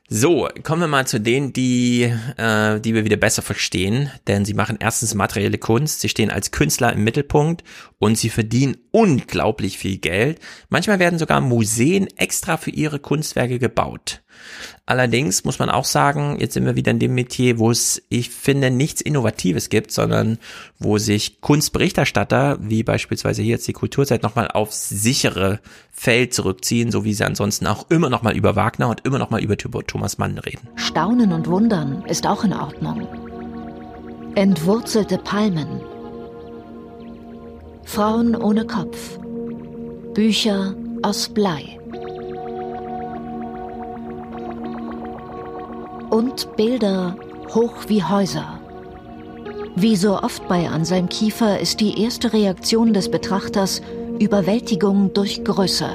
[0.08, 2.04] So, kommen wir mal zu denen, die,
[2.38, 6.52] äh, die wir wieder besser verstehen, denn sie machen erstens materielle Kunst, sie stehen als
[6.52, 7.64] Künstler im Mittelpunkt
[7.98, 10.40] und sie verdienen unglaublich viel Geld.
[10.70, 14.22] Manchmal werden sogar Museen extra für ihre Kunstwerke gebaut.
[14.86, 18.30] Allerdings muss man auch sagen, jetzt sind wir wieder in dem Metier, wo es, ich
[18.30, 20.38] finde, nichts Innovatives gibt, sondern
[20.78, 25.60] wo sich Kunstberichterstatter, wie beispielsweise hier jetzt die Kulturzeit, nochmal aufs sichere
[25.92, 29.58] Feld zurückziehen, so wie sie ansonsten auch immer nochmal über Wagner und immer nochmal über
[29.58, 30.68] Thomas Mann reden.
[30.76, 33.08] Staunen und Wundern ist auch in Ordnung.
[34.36, 35.82] Entwurzelte Palmen.
[37.86, 39.18] Frauen ohne Kopf.
[40.14, 41.80] Bücher aus Blei.
[46.16, 47.18] Und Bilder
[47.54, 48.62] hoch wie Häuser.
[49.76, 53.82] Wie so oft bei Anselm Kiefer ist die erste Reaktion des Betrachters
[54.18, 55.90] Überwältigung durch Größe.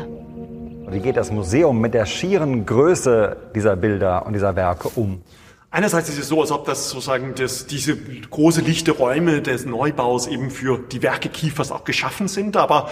[0.91, 5.23] Wie geht das Museum mit der schieren Größe dieser Bilder und dieser Werke um?
[5.71, 10.27] Einerseits ist es so, als ob das sozusagen das, diese große lichte Räume des Neubaus
[10.27, 12.91] eben für die Werke Kiefers auch geschaffen sind, aber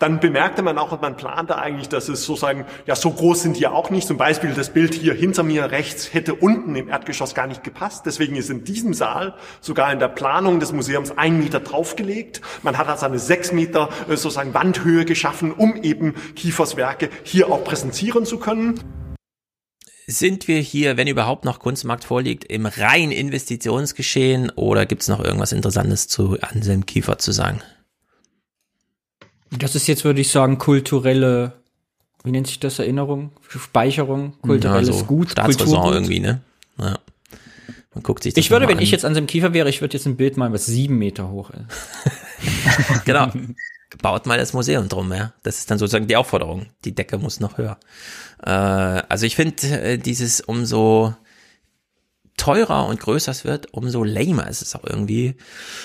[0.00, 3.58] dann bemerkte man auch, und man plante eigentlich, dass es sozusagen, ja, so groß sind
[3.58, 4.08] die auch nicht.
[4.08, 8.06] Zum Beispiel das Bild hier hinter mir rechts hätte unten im Erdgeschoss gar nicht gepasst.
[8.06, 12.40] Deswegen ist in diesem Saal sogar in der Planung des Museums ein Meter draufgelegt.
[12.62, 17.50] Man hat also eine sechs Meter äh, sozusagen Wandhöhe geschaffen, um eben Kiefers Werke hier
[17.50, 18.80] auch präsentieren zu können.
[20.06, 25.52] Sind wir hier, wenn überhaupt noch Kunstmarkt vorliegt, im rein Investitionsgeschehen oder gibt's noch irgendwas
[25.52, 27.60] Interessantes zu Anselm Kiefer zu sagen?
[29.50, 31.52] Das ist jetzt, würde ich sagen, kulturelle,
[32.22, 36.40] wie nennt sich das, Erinnerung, Speicherung, kulturelles ja, so Gut, Staatsräson irgendwie, ne?
[36.78, 36.98] Ja.
[37.94, 38.82] Man guckt sich das Ich würde, wenn an.
[38.82, 41.28] ich jetzt an seinem Kiefer wäre, ich würde jetzt ein Bild malen, was sieben Meter
[41.30, 43.04] hoch ist.
[43.04, 43.32] genau.
[44.00, 45.32] Baut mal das Museum drum, ja.
[45.42, 46.66] Das ist dann sozusagen die Aufforderung.
[46.84, 47.78] Die Decke muss noch höher.
[48.40, 51.16] Äh, also ich finde äh, dieses umso
[52.40, 55.34] teurer und größer es wird, umso lamer ist es auch irgendwie.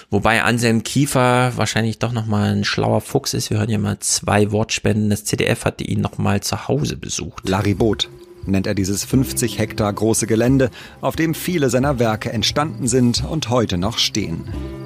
[0.09, 3.49] Wobei Anselm Kiefer wahrscheinlich doch nochmal ein schlauer Fuchs ist.
[3.49, 5.09] Wir hören ja mal zwei Wortspenden.
[5.09, 7.49] Das ZDF hatte ihn nochmal zu Hause besucht.
[7.49, 8.09] Laribot
[8.45, 10.71] nennt er dieses 50 Hektar große Gelände,
[11.01, 14.45] auf dem viele seiner Werke entstanden sind und heute noch stehen.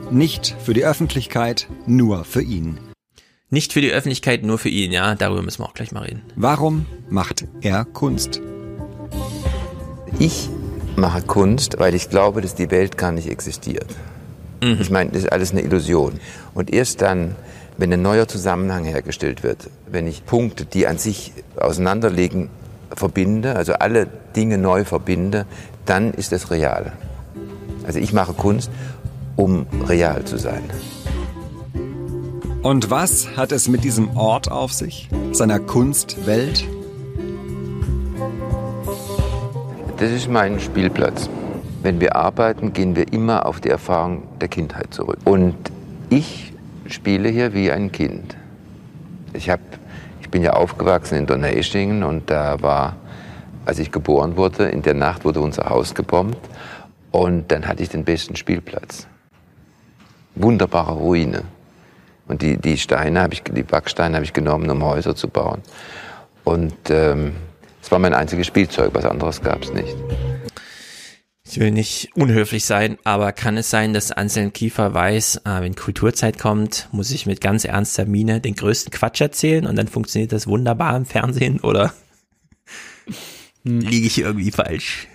[0.10, 2.80] Nicht für die Öffentlichkeit, nur für ihn.
[3.52, 5.14] Nicht für die Öffentlichkeit, nur für ihn, ja.
[5.14, 6.24] Darüber müssen wir auch gleich mal reden.
[6.36, 8.42] Warum macht er Kunst?
[10.20, 10.50] Ich
[11.00, 13.88] mache Kunst, weil ich glaube, dass die Welt gar nicht existiert.
[14.62, 14.78] Mhm.
[14.80, 16.20] Ich meine, das ist alles eine Illusion.
[16.54, 17.36] Und erst dann,
[17.78, 22.50] wenn ein neuer Zusammenhang hergestellt wird, wenn ich Punkte, die an sich auseinanderliegen,
[22.96, 25.46] verbinde, also alle Dinge neu verbinde,
[25.86, 26.94] dann ist es real.
[27.86, 28.70] Also ich mache Kunst,
[29.36, 30.64] um real zu sein.
[32.62, 36.68] Und was hat es mit diesem Ort auf sich, seiner Kunstwelt?
[40.00, 41.30] Das ist mein Spielplatz.
[41.84, 45.18] Wenn wir arbeiten, gehen wir immer auf die Erfahrung der Kindheit zurück.
[45.26, 45.56] Und
[46.10, 46.54] ich
[46.88, 48.38] spiele hier wie ein Kind.
[49.34, 49.60] Ich, hab,
[50.22, 52.96] ich bin ja aufgewachsen in Donaueschingen und da war,
[53.66, 56.40] als ich geboren wurde, in der Nacht wurde unser Haus gebombt
[57.12, 59.06] und dann hatte ich den besten Spielplatz.
[60.36, 61.42] Wunderbare Ruine.
[62.30, 65.62] Und die, die Steine, ich, die Backsteine habe ich genommen, um Häuser zu bauen.
[66.46, 67.34] Und ähm,
[67.90, 69.96] es war mein einziges Spielzeug, was anderes gab es nicht.
[71.44, 75.74] Ich will nicht unhöflich sein, aber kann es sein, dass Anselm Kiefer weiß, ah, wenn
[75.74, 80.32] Kulturzeit kommt, muss ich mit ganz ernster Miene den größten Quatsch erzählen und dann funktioniert
[80.34, 81.92] das wunderbar im Fernsehen oder
[83.64, 85.08] liege ich irgendwie falsch?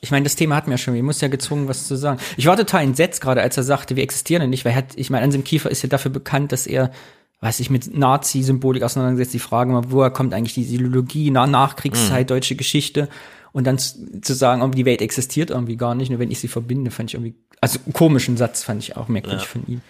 [0.00, 2.20] Ich meine, das Thema hatten wir ja schon, ich muss ja gezwungen, was zu sagen.
[2.36, 4.92] Ich war total entsetzt gerade, als er sagte, wir existieren ja nicht, weil er hat,
[4.94, 6.92] ich meine, Anselm Kiefer ist ja dafür bekannt, dass er
[7.40, 12.26] weiß ich, mit Nazi-Symbolik auseinandergesetzt, die Frage mal, woher kommt eigentlich die Ideologie, nach Nachkriegszeit,
[12.26, 12.28] mhm.
[12.28, 13.08] deutsche Geschichte
[13.52, 16.48] und dann zu sagen, oh, die Welt existiert irgendwie gar nicht, nur wenn ich sie
[16.48, 19.48] verbinde, fand ich irgendwie, also komischen Satz fand ich auch merkwürdig ja.
[19.48, 19.80] von ihm.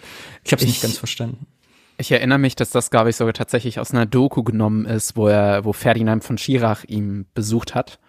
[0.43, 1.45] Ich habe es nicht ganz verstanden.
[1.97, 5.27] Ich erinnere mich, dass das, glaube ich, sogar tatsächlich aus einer Doku genommen ist, wo
[5.27, 7.99] er, wo Ferdinand von Schirach ihn besucht hat.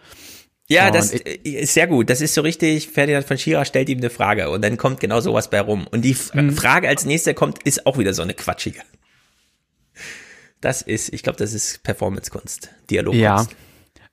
[0.68, 2.10] Ja, und das ist sehr gut.
[2.10, 2.88] Das ist so richtig.
[2.88, 5.86] Ferdinand von Schirach stellt ihm eine Frage und dann kommt genau sowas bei rum.
[5.90, 6.52] Und die mhm.
[6.52, 8.80] Frage als nächste kommt, ist auch wieder so eine quatschige.
[10.60, 13.22] Das ist, ich glaube, das ist Performance-Kunst, Dialogkunst.
[13.22, 13.46] Ja.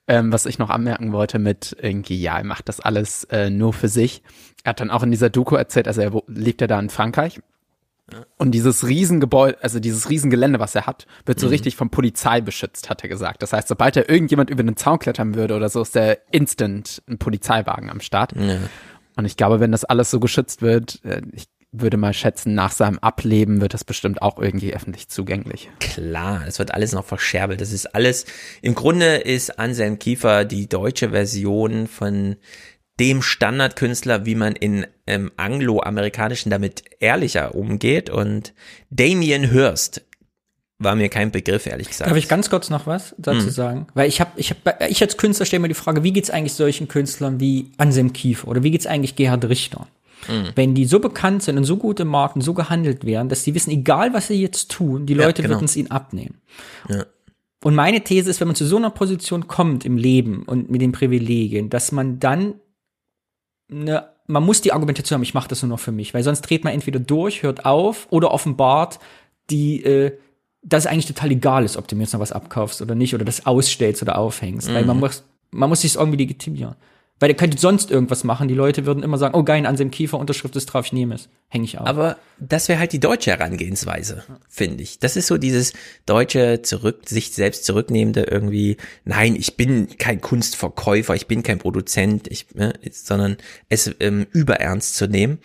[0.08, 3.74] Ähm, was ich noch anmerken wollte mit irgendwie, ja, er macht das alles äh, nur
[3.74, 4.22] für sich.
[4.64, 7.42] Er hat dann auch in dieser Doku erzählt, also er lebt ja da in Frankreich.
[8.38, 11.54] Und dieses Riesengebäude, also dieses Riesengelände, was er hat, wird so mhm.
[11.54, 13.42] richtig von Polizei beschützt, hat er gesagt.
[13.42, 17.02] Das heißt, sobald er irgendjemand über den Zaun klettern würde oder so, ist der instant
[17.08, 18.34] ein Polizeiwagen am Start.
[18.36, 18.60] Ja.
[19.16, 21.46] Und ich glaube, wenn das alles so geschützt wird, äh, ich
[21.82, 25.70] würde mal schätzen, nach seinem Ableben wird das bestimmt auch irgendwie öffentlich zugänglich.
[25.80, 27.62] Klar, es wird alles noch verscherbelt.
[27.62, 28.26] Das ist alles,
[28.62, 32.36] im Grunde ist Anselm Kiefer die deutsche Version von
[33.00, 38.10] dem Standardkünstler, wie man in ähm, angloamerikanischen damit ehrlicher umgeht.
[38.10, 38.54] Und
[38.90, 40.06] Damien Hirst
[40.78, 42.10] war mir kein Begriff, ehrlich gesagt.
[42.10, 43.50] Darf ich ganz kurz noch was dazu hm.
[43.50, 43.88] sagen?
[43.94, 46.54] Weil ich habe, ich habe, ich als Künstler stelle mir die Frage, wie geht's eigentlich
[46.54, 49.88] solchen Künstlern wie Anselm Kiefer oder wie geht's eigentlich Gerhard Richter?
[50.28, 50.52] Mhm.
[50.56, 53.44] Wenn die so bekannt sind und so gut im Markt und so gehandelt werden, dass
[53.44, 55.58] sie wissen, egal was sie jetzt tun, die Leute ja, genau.
[55.58, 56.42] würden es ihnen abnehmen.
[56.90, 57.06] Ja.
[57.64, 60.82] Und meine These ist, wenn man zu so einer Position kommt im Leben und mit
[60.82, 62.56] den Privilegien, dass man dann
[63.72, 66.42] eine, man muss die Argumentation haben, ich mache das nur noch für mich, weil sonst
[66.42, 69.00] dreht man entweder durch, hört auf oder offenbart
[69.50, 70.18] die, äh,
[70.62, 73.16] dass es eigentlich total egal ist, ob du mir jetzt noch was abkaufst oder nicht
[73.16, 74.74] oder das ausstellst oder aufhängst, mhm.
[74.74, 76.76] weil man muss, man muss sich irgendwie legitimieren.
[77.20, 78.50] Weil der könnte sonst irgendwas machen.
[78.50, 81.16] Die Leute würden immer sagen, oh geil, an seinem Kiefer Unterschrift ist drauf, ich nehme
[81.16, 81.30] es.
[81.48, 81.88] Hänge ich auf.
[81.88, 85.00] Aber das wäre halt die deutsche Herangehensweise, finde ich.
[85.00, 85.72] Das ist so dieses
[86.06, 88.76] deutsche zurück, sich selbst zurücknehmende irgendwie,
[89.06, 93.38] nein, ich bin kein Kunstverkäufer, ich bin kein Produzent, ich, ne, sondern
[93.70, 95.40] es ähm, überernst zu nehmen.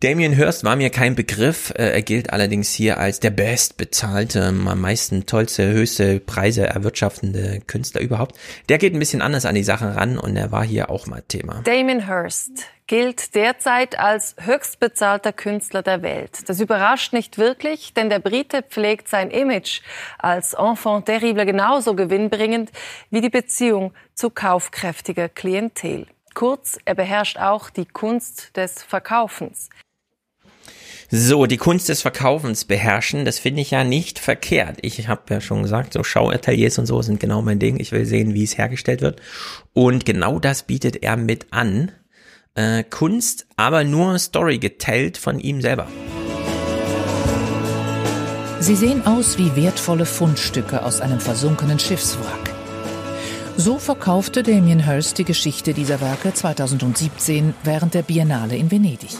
[0.00, 1.70] Damien Hirst war mir kein Begriff.
[1.70, 8.02] Äh, er gilt allerdings hier als der bestbezahlte, am meisten tollste, höchste Preise erwirtschaftende Künstler
[8.02, 8.36] überhaupt.
[8.68, 11.22] Der geht ein bisschen anders an die Sache ran und er war hier auch mal
[11.22, 11.62] Thema.
[11.64, 16.46] Damien Hirst gilt derzeit als höchstbezahlter Künstler der Welt.
[16.46, 19.80] Das überrascht nicht wirklich, denn der Brite pflegt sein Image
[20.18, 22.70] als Enfant terrible genauso gewinnbringend
[23.10, 26.06] wie die Beziehung zu kaufkräftiger Klientel.
[26.34, 29.70] Kurz, er beherrscht auch die Kunst des Verkaufens.
[31.08, 34.78] So, die Kunst des Verkaufens beherrschen, das finde ich ja nicht verkehrt.
[34.82, 37.78] Ich habe ja schon gesagt, so Schauateliers und so sind genau mein Ding.
[37.78, 39.20] Ich will sehen, wie es hergestellt wird.
[39.72, 41.92] Und genau das bietet er mit an.
[42.56, 45.86] Äh, Kunst, aber nur Story geteilt von ihm selber.
[48.58, 52.52] Sie sehen aus wie wertvolle Fundstücke aus einem versunkenen Schiffswrack.
[53.56, 59.10] So verkaufte Damien Hirst die Geschichte dieser Werke 2017 während der Biennale in Venedig.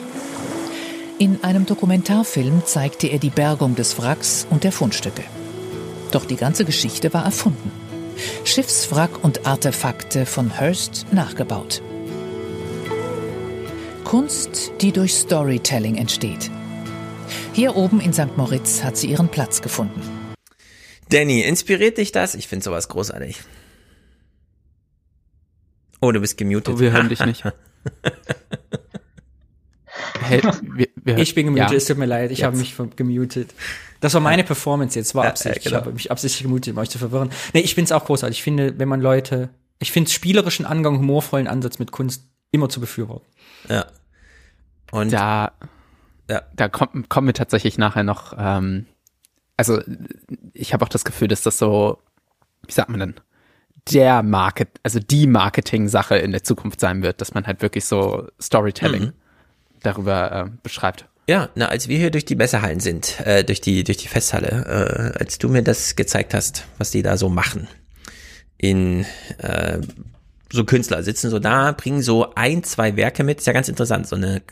[1.19, 5.25] In einem Dokumentarfilm zeigte er die Bergung des Wracks und der Fundstücke.
[6.11, 7.71] Doch die ganze Geschichte war erfunden.
[8.45, 11.81] Schiffswrack und Artefakte von Hearst nachgebaut.
[14.05, 16.51] Kunst, die durch Storytelling entsteht.
[17.55, 18.37] Hier oben in St.
[18.37, 20.03] Moritz hat sie ihren Platz gefunden.
[21.09, 22.35] Danny, inspiriert dich das?
[22.35, 23.41] Ich finde sowas großartig.
[26.03, 26.75] Oh, du bist gemutet.
[26.75, 27.43] Oh, wir hören dich nicht.
[30.21, 31.77] Hey, wir, wir, ich bin gemutet, ja.
[31.77, 33.55] es tut mir leid, ich habe mich gemutet.
[34.01, 35.57] Das war meine Performance jetzt, war Absicht.
[35.57, 35.77] Ja, genau.
[35.77, 37.31] Ich habe mich absichtlich gemutet, um euch zu verwirren.
[37.55, 38.39] Nee, ich finde es auch großartig.
[38.39, 42.81] Ich finde, wenn man Leute, ich finde spielerischen Angang, humorvollen Ansatz mit Kunst immer zu
[42.81, 43.27] befürworten.
[43.69, 43.87] Ja.
[44.91, 45.53] Und da,
[46.29, 46.43] ja.
[46.55, 48.87] da kommt, kommen wir tatsächlich nachher noch, ähm,
[49.57, 49.81] also
[50.53, 51.99] ich habe auch das Gefühl, dass das so,
[52.67, 53.15] wie sagt man denn,
[53.93, 58.29] der Market, also die Marketing-Sache in der Zukunft sein wird, dass man halt wirklich so
[58.41, 59.13] Storytelling mhm
[59.87, 61.07] darüber äh, beschreibt.
[61.29, 65.13] Ja, na, als wir hier durch die Messehallen sind, äh, durch die durch die Festhalle,
[65.15, 67.67] äh, als du mir das gezeigt hast, was die da so machen,
[68.59, 69.05] in
[69.39, 69.79] äh,
[70.53, 74.07] so Künstler sitzen so da, bringen so ein, zwei Werke mit, ist ja ganz interessant,
[74.07, 74.43] so eine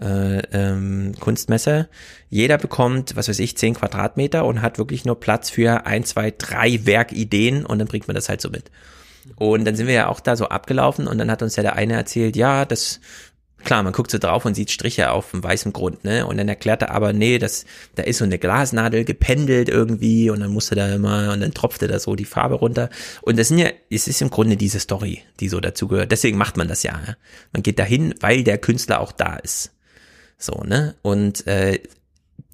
[0.00, 1.88] äh, ähm, Kunstmesse.
[2.28, 6.32] Jeder bekommt, was weiß ich, zehn Quadratmeter und hat wirklich nur Platz für ein, zwei,
[6.36, 8.70] drei Werkideen und dann bringt man das halt so mit.
[9.36, 11.74] Und dann sind wir ja auch da so abgelaufen und dann hat uns ja der
[11.76, 13.00] eine erzählt, ja, das
[13.66, 16.26] klar, man guckt so drauf und sieht Striche auf dem weißen Grund, ne?
[16.26, 17.66] Und dann erklärt er aber, nee, das,
[17.96, 21.86] da ist so eine Glasnadel gependelt irgendwie und dann musste da immer, und dann tropfte
[21.88, 22.88] da so die Farbe runter.
[23.20, 26.12] Und das sind ja, es ist im Grunde diese Story, die so dazu gehört.
[26.12, 26.92] Deswegen macht man das ja.
[27.06, 27.16] ja?
[27.52, 29.72] Man geht dahin, weil der Künstler auch da ist.
[30.38, 30.94] So, ne?
[31.02, 31.80] Und äh,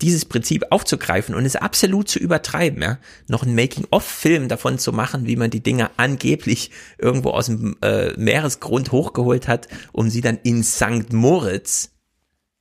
[0.03, 2.99] dieses Prinzip aufzugreifen und es absolut zu übertreiben, ja,
[3.29, 8.13] noch ein Making-of-Film davon zu machen, wie man die Dinger angeblich irgendwo aus dem äh,
[8.19, 11.13] Meeresgrund hochgeholt hat, um sie dann in St.
[11.13, 11.91] Moritz,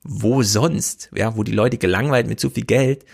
[0.03, 3.05] wo sonst, ja, wo die Leute gelangweilt mit zu viel Geld,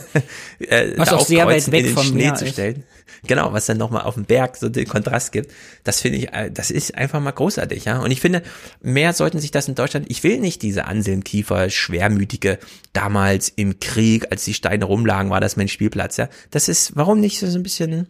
[0.58, 2.76] äh, Was auch sehr weit weg vom Schnee Meer zu stellen.
[2.76, 2.95] Ist
[3.26, 5.52] genau, was dann nochmal auf dem Berg so den Kontrast gibt.
[5.84, 7.98] Das finde ich, äh, das ist einfach mal großartig, ja.
[7.98, 8.42] Und ich finde,
[8.82, 12.58] mehr sollten sich das in Deutschland, ich will nicht diese Anselm Kiefer, schwermütige,
[12.92, 16.28] damals im Krieg, als die Steine rumlagen, war das mein Spielplatz, ja.
[16.50, 18.08] Das ist, warum nicht so ein bisschen,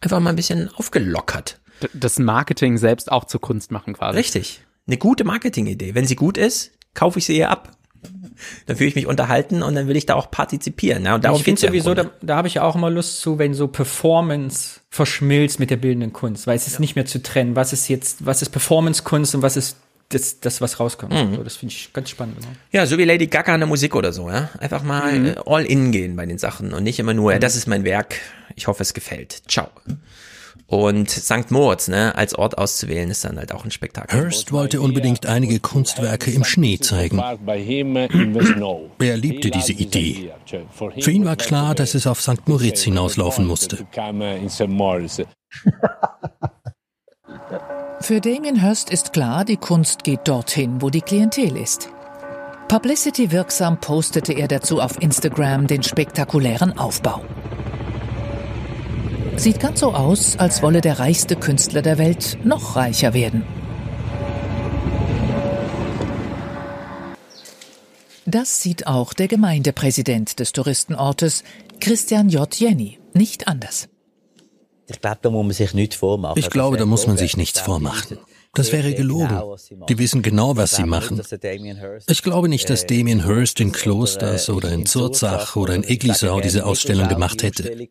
[0.00, 1.60] einfach mal ein bisschen aufgelockert.
[1.94, 4.18] Das Marketing selbst auch zur Kunst machen quasi.
[4.18, 4.62] Richtig.
[4.86, 5.94] Eine gute Marketingidee.
[5.94, 7.79] Wenn sie gut ist, kaufe ich sie ihr ab
[8.66, 11.04] dann fühle ich mich unterhalten und dann will ich da auch partizipieren.
[11.04, 13.38] Ja, und darum ich finde sowieso, da, da habe ich ja auch immer Lust zu,
[13.38, 16.80] wenn so Performance verschmilzt mit der bildenden Kunst, weil es ist ja.
[16.80, 17.56] nicht mehr zu trennen.
[17.56, 19.76] Was ist jetzt, was ist Performance-Kunst und was ist
[20.10, 21.12] das, das was rauskommt.
[21.12, 21.36] Mhm.
[21.36, 22.38] So, das finde ich ganz spannend.
[22.38, 22.52] Immer.
[22.72, 24.50] Ja, so wie Lady Gaga in der Musik oder so, ja.
[24.58, 25.34] Einfach mal mhm.
[25.46, 27.40] all in gehen bei den Sachen und nicht immer nur, mhm.
[27.40, 28.16] das ist mein Werk,
[28.56, 29.42] ich hoffe, es gefällt.
[29.48, 29.68] Ciao.
[30.70, 31.50] Und St.
[31.50, 34.16] Moritz, ne, als Ort auszuwählen, ist dann halt auch ein Spektakel.
[34.16, 37.18] Hearst wollte unbedingt einige Kunstwerke im Schnee zeigen.
[37.18, 40.30] Er liebte diese Idee.
[41.00, 42.46] Für ihn war klar, dass es auf St.
[42.46, 43.78] Moritz hinauslaufen musste.
[48.00, 51.90] Für Damien Hirst ist klar, die Kunst geht dorthin, wo die Klientel ist.
[52.68, 57.24] Publicity wirksam postete er dazu auf Instagram den spektakulären Aufbau.
[59.40, 63.42] Sieht ganz so aus, als wolle der reichste Künstler der Welt noch reicher werden.
[68.26, 71.42] Das sieht auch der Gemeindepräsident des Touristenortes,
[71.80, 72.54] Christian J.
[72.54, 73.88] Jenny, nicht anders.
[74.86, 76.38] Ich glaube, da muss man sich nichts vormachen.
[76.38, 78.18] Ich glaube, da muss man sich nichts vormachen.
[78.52, 79.40] Das wäre gelogen.
[79.88, 81.22] Die wissen genau, was sie machen.
[82.08, 86.66] Ich glaube nicht, dass Damien Hirst in Klosters oder in Zurzach oder in Eglisau diese
[86.66, 87.88] Ausstellung gemacht hätte.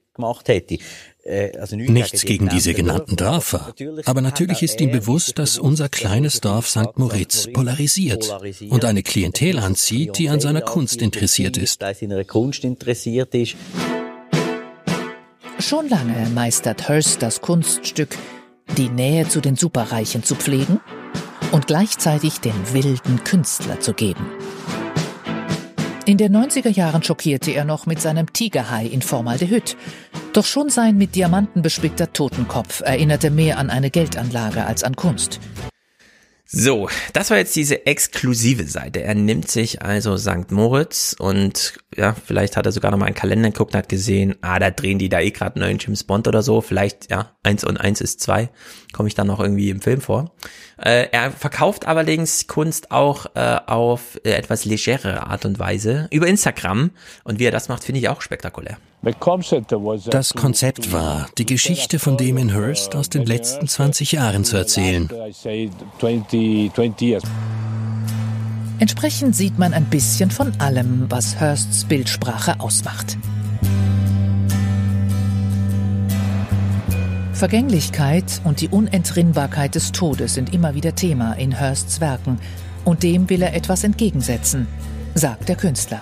[1.59, 3.73] Also Nichts gegen diese genannten Dörfer.
[4.05, 6.97] Aber natürlich ist ihm bewusst, dass unser kleines Dorf St.
[6.97, 8.33] Moritz polarisiert
[8.69, 11.83] und eine Klientel anzieht, die an seiner Kunst interessiert ist.
[15.59, 18.17] Schon lange meistert Hearst das Kunststück,
[18.77, 20.79] die Nähe zu den Superreichen zu pflegen
[21.51, 24.25] und gleichzeitig den wilden Künstler zu geben.
[26.09, 29.77] In den 90er Jahren schockierte er noch mit seinem Tigerhai in Formaldehyd.
[30.33, 35.39] Doch schon sein mit Diamanten bespickter Totenkopf erinnerte mehr an eine Geldanlage als an Kunst.
[36.47, 39.03] So, das war jetzt diese exklusive Seite.
[39.03, 40.49] Er nimmt sich also St.
[40.49, 44.35] Moritz und ja, vielleicht hat er sogar noch mal einen Kalender geguckt und hat gesehen,
[44.41, 46.61] ah, da drehen die da eh gerade einen neuen James Bond oder so.
[46.61, 48.49] Vielleicht, ja, eins und eins ist zwei.
[48.93, 50.33] Komme ich dann noch irgendwie im Film vor.
[50.83, 56.27] Äh, er verkauft allerdings Kunst auch äh, auf äh, etwas legere Art und Weise über
[56.27, 56.91] Instagram.
[57.23, 58.77] Und wie er das macht, finde ich auch spektakulär.
[60.09, 65.09] Das Konzept war, die Geschichte von Damien Hirst aus den letzten 20 Jahren zu erzählen.
[68.79, 73.17] Entsprechend sieht man ein bisschen von allem, was Hirsts Bildsprache ausmacht.
[77.39, 82.37] Vergänglichkeit und die Unentrinnbarkeit des Todes sind immer wieder Thema in Hirsts Werken,
[82.83, 84.67] und dem will er etwas entgegensetzen,
[85.13, 86.01] sagt der Künstler.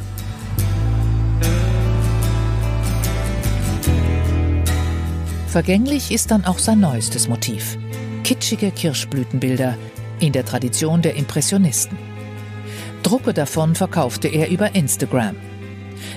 [5.45, 7.77] Vergänglich ist dann auch sein neuestes Motiv.
[8.23, 9.77] Kitschige Kirschblütenbilder
[10.19, 11.99] in der Tradition der Impressionisten.
[13.03, 15.35] Drucke davon verkaufte er über Instagram.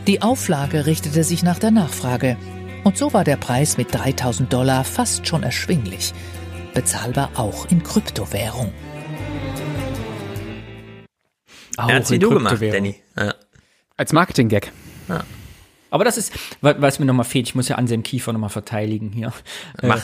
[0.06, 2.38] Die Auflage richtete sich nach der Nachfrage
[2.84, 6.12] und so war der Preis mit 3000 Dollar fast schon erschwinglich.
[6.74, 8.72] Bezahlbar auch in Kryptowährung.
[11.76, 12.96] Auch er hat's wie du gemacht, Danny.
[13.16, 13.34] Ja.
[13.96, 14.72] Als Marketing-Gag.
[15.08, 15.24] Ja.
[15.90, 19.32] Aber das ist, was mir nochmal fehlt, ich muss ja Anselm Kiefer nochmal verteidigen hier.
[19.82, 20.02] Mach.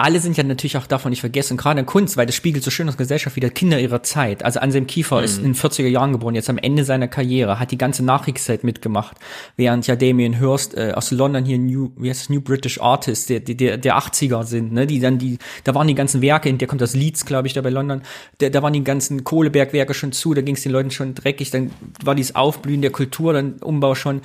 [0.00, 2.70] Alle sind ja natürlich auch davon nicht vergessen, gerade in Kunst, weil das spiegelt so
[2.70, 4.42] schön aus Gesellschaft wieder Kinder ihrer Zeit.
[4.42, 5.24] Also Anselm Kiefer mhm.
[5.24, 8.64] ist in den 40er Jahren geboren, jetzt am Ende seiner Karriere, hat die ganze Nachkriegszeit
[8.64, 9.18] mitgemacht,
[9.56, 13.28] während ja Damien Hirst äh, aus London hier New, wie heißt es, New British Artist,
[13.28, 16.66] der, der, der 80er sind, ne, die dann die, da waren die ganzen Werke, der
[16.66, 18.00] kommt aus Leeds, glaube ich, da bei London,
[18.40, 21.50] der, da waren die ganzen Kohlebergwerke schon zu, da ging es den Leuten schon dreckig,
[21.50, 21.72] dann
[22.02, 24.22] war dieses Aufblühen der Kultur, dann Umbau schon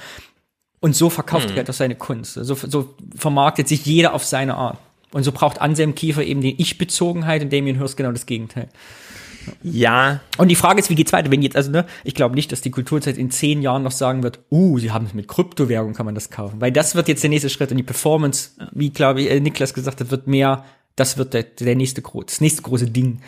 [0.79, 1.57] und so verkauft mhm.
[1.57, 2.35] er das seine Kunst.
[2.35, 4.77] So, so vermarktet sich jeder auf seine Art.
[5.15, 8.67] Und so braucht Anselm Kiefer eben die Ich-Bezogenheit und Damien Hirst genau das Gegenteil.
[9.63, 10.19] Ja.
[10.37, 11.31] Und die Frage ist, wie geht's weiter?
[11.31, 14.23] Wenn jetzt, also, ne, ich glaube nicht, dass die Kulturzeit in zehn Jahren noch sagen
[14.23, 16.59] wird, uh, sie haben es mit Kryptowährung, kann man das kaufen.
[16.59, 19.73] Weil das wird jetzt der nächste Schritt und die Performance, wie, glaube ich, äh, Niklas
[19.73, 20.65] gesagt hat, wird mehr,
[20.97, 23.21] das wird der, der nächste, das nächste große Ding.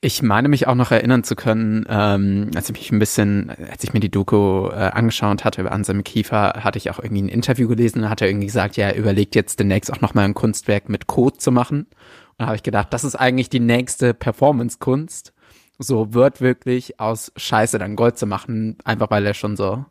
[0.00, 3.82] Ich meine mich auch noch erinnern zu können, ähm, als ich mich ein bisschen, als
[3.82, 7.28] ich mir die Doku äh, angeschaut hatte über Anselm Kiefer, hatte ich auch irgendwie ein
[7.28, 10.34] Interview gelesen und hat er irgendwie gesagt, ja, er überlegt jetzt demnächst auch nochmal ein
[10.34, 11.80] Kunstwerk mit Code zu machen.
[11.80, 15.32] Und da habe ich gedacht, das ist eigentlich die nächste Performance-Kunst.
[15.78, 19.84] So wird wirklich aus Scheiße dann Gold zu machen, einfach weil er schon so,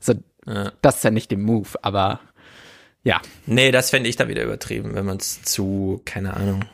[0.00, 0.14] so
[0.46, 0.72] ja.
[0.82, 2.20] das ist ja nicht der Move, aber
[3.02, 3.20] ja.
[3.46, 6.64] Nee, das fände ich da wieder übertrieben, wenn man es zu, keine Ahnung,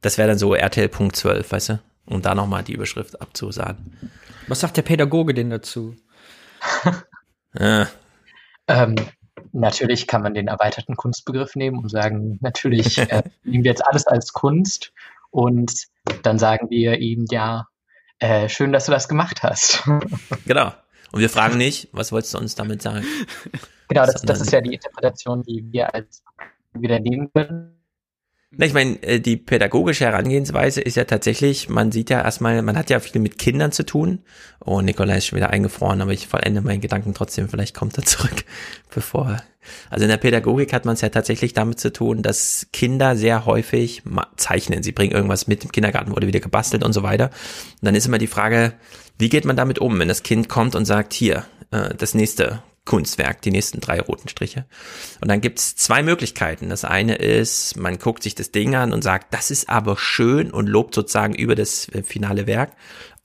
[0.00, 1.80] das wäre dann so RTL.12, weißt du?
[2.06, 3.98] Um da nochmal die Überschrift abzusagen.
[4.46, 5.94] Was sagt der Pädagoge denn dazu?
[7.58, 7.88] ja.
[8.68, 8.94] ähm,
[9.52, 14.06] natürlich kann man den erweiterten Kunstbegriff nehmen und sagen, natürlich äh, nehmen wir jetzt alles
[14.06, 14.92] als Kunst
[15.30, 15.72] und
[16.22, 17.66] dann sagen wir ihm, ja,
[18.18, 19.84] äh, schön, dass du das gemacht hast.
[20.46, 20.72] genau.
[21.12, 23.04] Und wir fragen nicht, was wolltest du uns damit sagen?
[23.88, 26.22] Genau, das, das ist ja die Interpretation, die wir als
[26.74, 27.77] wieder nehmen können.
[28.50, 32.78] Na, ich meine, äh, die pädagogische Herangehensweise ist ja tatsächlich, man sieht ja erstmal, man
[32.78, 34.20] hat ja viel mit Kindern zu tun.
[34.64, 38.04] Oh, Nikolai ist schon wieder eingefroren, aber ich vollende meinen Gedanken trotzdem, vielleicht kommt er
[38.06, 38.44] zurück,
[38.94, 39.42] bevor.
[39.90, 43.44] Also in der Pädagogik hat man es ja tatsächlich damit zu tun, dass Kinder sehr
[43.44, 44.02] häufig
[44.36, 44.82] zeichnen.
[44.82, 47.26] Sie bringen irgendwas mit, im Kindergarten wurde wieder gebastelt und so weiter.
[47.26, 48.72] Und dann ist immer die Frage,
[49.18, 52.62] wie geht man damit um, wenn das Kind kommt und sagt, hier, äh, das nächste
[52.88, 54.64] Kunstwerk, die nächsten drei roten Striche.
[55.20, 56.70] Und dann gibt's zwei Möglichkeiten.
[56.70, 60.50] Das eine ist, man guckt sich das Ding an und sagt, das ist aber schön
[60.50, 62.72] und lobt sozusagen über das äh, finale Werk.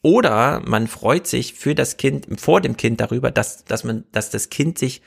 [0.02, 4.30] Oder man freut sich für das Kind, vor dem Kind darüber, dass, dass man, dass
[4.30, 5.02] das Kind sich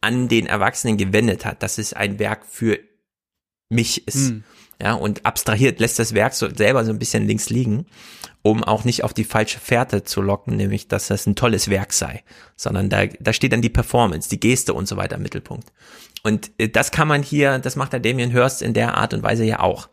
[0.00, 2.78] an den Erwachsenen gewendet hat, dass es ein Werk für
[3.68, 4.30] mich ist.
[4.30, 4.44] Mhm.
[4.80, 7.86] Ja, und abstrahiert, lässt das Werk so selber so ein bisschen links liegen
[8.42, 11.92] um auch nicht auf die falsche Fährte zu locken, nämlich dass das ein tolles Werk
[11.92, 12.22] sei,
[12.56, 15.72] sondern da, da steht dann die Performance, die Geste und so weiter im Mittelpunkt.
[16.22, 19.22] Und äh, das kann man hier, das macht der Damien Hirst in der Art und
[19.22, 19.88] Weise ja auch.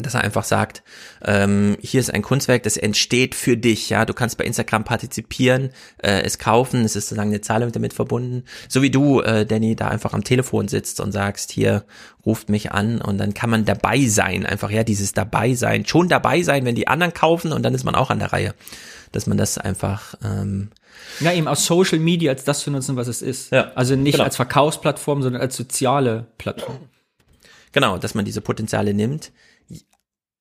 [0.00, 0.82] Dass er einfach sagt,
[1.24, 5.70] ähm, hier ist ein Kunstwerk, das entsteht für dich, ja, du kannst bei Instagram partizipieren,
[5.98, 9.76] äh, es kaufen, es ist sozusagen eine Zahlung damit verbunden, so wie du, äh, Danny,
[9.76, 11.84] da einfach am Telefon sitzt und sagst, hier,
[12.24, 16.08] ruft mich an und dann kann man dabei sein, einfach, ja, dieses dabei sein, schon
[16.08, 18.54] dabei sein, wenn die anderen kaufen und dann ist man auch an der Reihe,
[19.12, 20.70] dass man das einfach, ähm,
[21.20, 23.52] ja, eben aus Social Media als das zu nutzen, was es ist.
[23.52, 24.24] Ja, also nicht genau.
[24.24, 26.78] als Verkaufsplattform, sondern als soziale Plattform.
[27.72, 29.32] Genau, dass man diese Potenziale nimmt.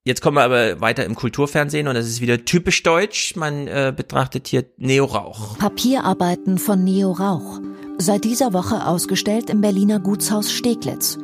[0.05, 3.37] Jetzt kommen wir aber weiter im Kulturfernsehen und das ist wieder typisch deutsch.
[3.37, 5.57] Man äh, betrachtet hier Neo-Rauch.
[5.59, 7.61] Papierarbeiten von Neo Rauch.
[7.99, 11.17] Seit dieser Woche ausgestellt im Berliner Gutshaus Steglitz.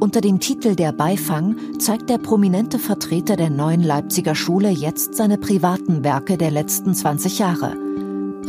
[0.00, 5.38] Unter dem Titel Der Beifang zeigt der prominente Vertreter der neuen Leipziger Schule jetzt seine
[5.38, 7.85] privaten Werke der letzten 20 Jahre.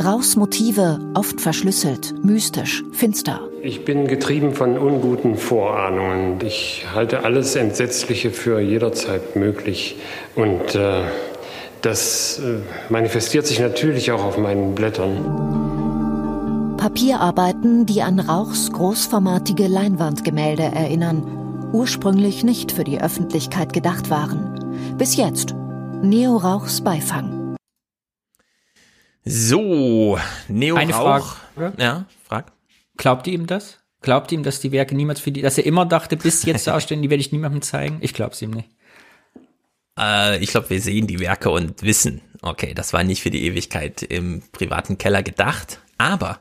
[0.04, 3.40] Rauchs Motive oft verschlüsselt, mystisch, finster.
[3.62, 6.40] Ich bin getrieben von unguten Vorahnungen.
[6.42, 9.96] Ich halte alles Entsetzliche für jederzeit möglich.
[10.36, 11.00] Und äh,
[11.82, 12.58] das äh,
[12.90, 16.76] manifestiert sich natürlich auch auf meinen Blättern.
[16.76, 24.94] Papierarbeiten, die an Rauchs großformatige Leinwandgemälde erinnern, ursprünglich nicht für die Öffentlichkeit gedacht waren.
[24.96, 25.56] Bis jetzt
[26.02, 27.37] Neo Rauchs Beifang.
[29.28, 30.18] So,
[30.48, 31.36] Neo Eine Rauch.
[31.54, 31.74] Frage.
[31.76, 32.50] Ja, frag.
[32.96, 33.78] Glaubt ihr ihm das?
[34.00, 36.66] Glaubt ihr ihm, dass die Werke niemals für die, dass er immer dachte, bis jetzt
[36.66, 37.98] darstellen, die werde ich niemandem zeigen?
[38.00, 38.70] Ich glaube es ihm nicht.
[39.98, 43.44] Äh, ich glaube, wir sehen die Werke und wissen, okay, das war nicht für die
[43.44, 45.80] Ewigkeit im privaten Keller gedacht.
[45.98, 46.38] Aber,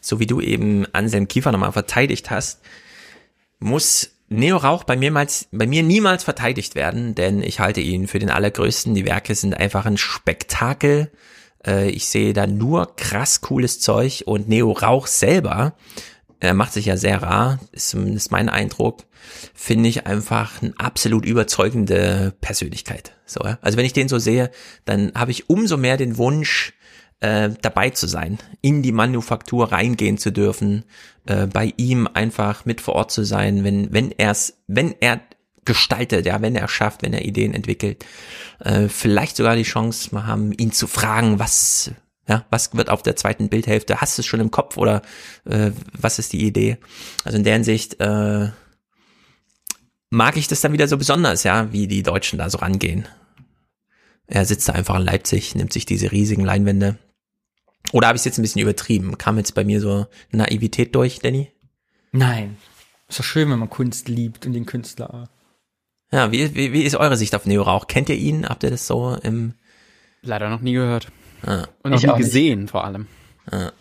[0.00, 2.62] so wie du eben Anselm Kiefer nochmal verteidigt hast,
[3.60, 8.08] muss Neo Rauch bei mir, mal, bei mir niemals verteidigt werden, denn ich halte ihn
[8.08, 8.94] für den allergrößten.
[8.94, 11.12] Die Werke sind einfach ein Spektakel.
[11.66, 15.74] Äh, ich sehe da nur krass cooles Zeug und Neo Rauch selber,
[16.40, 19.04] er macht sich ja sehr rar, ist zumindest mein Eindruck,
[19.54, 23.12] finde ich einfach eine absolut überzeugende Persönlichkeit.
[23.24, 23.58] So, ja?
[23.62, 24.50] Also wenn ich den so sehe,
[24.84, 26.74] dann habe ich umso mehr den Wunsch,
[27.20, 30.84] äh, dabei zu sein, in die Manufaktur reingehen zu dürfen,
[31.26, 35.20] äh, bei ihm einfach mit vor Ort zu sein, wenn wenn er's, wenn er
[35.64, 38.04] gestaltet, ja, wenn er schafft, wenn er Ideen entwickelt,
[38.60, 41.92] äh, vielleicht sogar die Chance mal haben, ihn zu fragen, was
[42.26, 44.00] ja, was wird auf der zweiten Bildhälfte?
[44.00, 45.02] Hast du es schon im Kopf oder
[45.44, 46.78] äh, was ist die Idee?
[47.24, 48.48] Also in der Hinsicht äh,
[50.08, 53.06] mag ich das dann wieder so besonders, ja, wie die Deutschen da so rangehen.
[54.26, 56.96] Er sitzt da einfach in Leipzig, nimmt sich diese riesigen Leinwände.
[57.92, 59.18] Oder habe ich es jetzt ein bisschen übertrieben?
[59.18, 61.52] Kam jetzt bei mir so Naivität durch, Danny?
[62.12, 62.56] Nein.
[63.08, 65.28] Ist doch schön, wenn man Kunst liebt und den Künstler.
[66.14, 67.88] Ja, wie, wie, wie ist eure Sicht auf Neo Rauch?
[67.88, 68.48] Kennt ihr ihn?
[68.48, 69.54] Habt ihr das so im
[70.22, 71.08] Leider noch nie gehört.
[71.44, 71.66] Ah.
[71.82, 72.26] Und noch Ich nie auch nicht.
[72.26, 73.08] gesehen, vor allem.
[73.50, 73.72] Ah.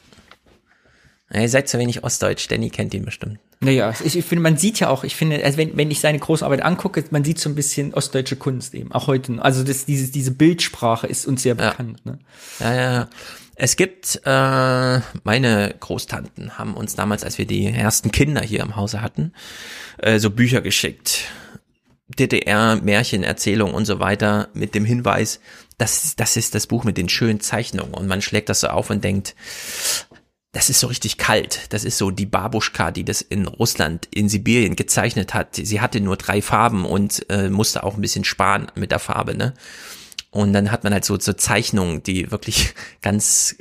[1.31, 3.37] Ja, ihr seid zu wenig Ostdeutsch, Danny kennt ihn bestimmt.
[3.59, 6.17] Naja, ich, ich finde, man sieht ja auch, ich finde, also wenn, wenn ich seine
[6.19, 9.41] große Arbeit angucke, man sieht so ein bisschen ostdeutsche Kunst eben, auch heute.
[9.41, 12.03] Also das, dieses, diese Bildsprache ist uns sehr bekannt.
[12.05, 12.17] Ne?
[12.59, 13.09] Ja, ja, ja.
[13.55, 18.75] Es gibt, äh, meine Großtanten haben uns damals, als wir die ersten Kinder hier im
[18.75, 19.31] Hause hatten,
[19.99, 21.25] äh, so Bücher geschickt.
[22.15, 25.39] DDR, Märchen, Erzählung und so weiter mit dem Hinweis,
[25.77, 28.89] das, das ist das Buch mit den schönen Zeichnungen und man schlägt das so auf
[28.89, 29.35] und denkt,
[30.53, 31.73] das ist so richtig kalt.
[31.73, 35.55] Das ist so die Babuschka, die das in Russland, in Sibirien gezeichnet hat.
[35.55, 39.35] Sie hatte nur drei Farben und äh, musste auch ein bisschen sparen mit der Farbe,
[39.35, 39.55] ne?
[40.29, 43.55] Und dann hat man halt so, so Zeichnungen, die wirklich ganz,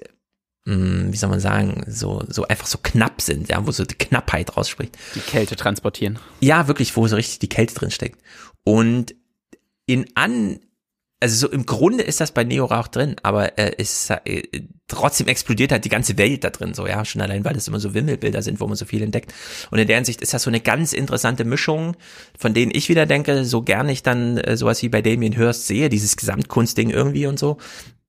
[0.65, 4.57] wie soll man sagen, so, so einfach so knapp sind, ja, wo so die Knappheit
[4.57, 4.97] rausspricht.
[5.15, 6.19] Die Kälte transportieren.
[6.41, 8.21] Ja, wirklich, wo so richtig die Kälte drin steckt.
[8.63, 9.15] Und
[9.87, 10.61] in an,
[11.19, 14.43] also so im Grunde ist das bei Neo Rauch drin, aber äh, ist äh,
[14.87, 17.81] trotzdem explodiert halt die ganze Welt da drin so, ja, schon allein, weil das immer
[17.81, 19.35] so Wimmelbilder sind, wo man so viel entdeckt.
[19.73, 21.97] Und in der Hinsicht ist das so eine ganz interessante Mischung,
[22.39, 25.67] von denen ich wieder denke, so gerne ich dann äh, sowas wie bei Damien Hirst
[25.67, 27.59] sehe, dieses Gesamtkunstding irgendwie und so.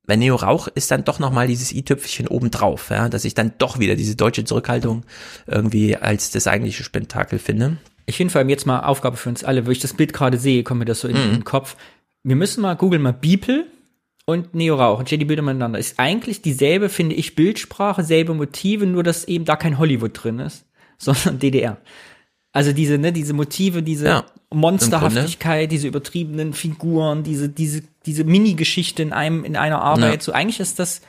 [0.06, 3.80] Bei Neo Rauch ist dann doch nochmal dieses i-Tüpfelchen obendrauf, ja, dass ich dann doch
[3.80, 5.04] wieder diese deutsche Zurückhaltung
[5.48, 7.78] irgendwie als das eigentliche Spektakel finde.
[8.06, 10.38] Ich finde vor allem jetzt mal Aufgabe für uns alle, wo ich das Bild gerade
[10.38, 11.78] sehe, kommt mir das so in, in den Kopf.
[12.24, 13.66] Wir müssen mal googeln, mal Beeple
[14.26, 15.80] und Neo Rauch und stell die Bilder miteinander.
[15.80, 20.40] Ist eigentlich dieselbe, finde ich, Bildsprache, selbe Motive, nur dass eben da kein Hollywood drin
[20.40, 20.66] ist,
[20.98, 21.78] sondern DDR.
[22.54, 29.02] Also diese, ne, diese Motive, diese Ja, Monsterhaftigkeit, diese übertriebenen Figuren, diese, diese, diese Mini-Geschichte
[29.02, 30.14] in einem, in einer Arbeit.
[30.14, 30.22] Ja.
[30.22, 31.02] So eigentlich ist das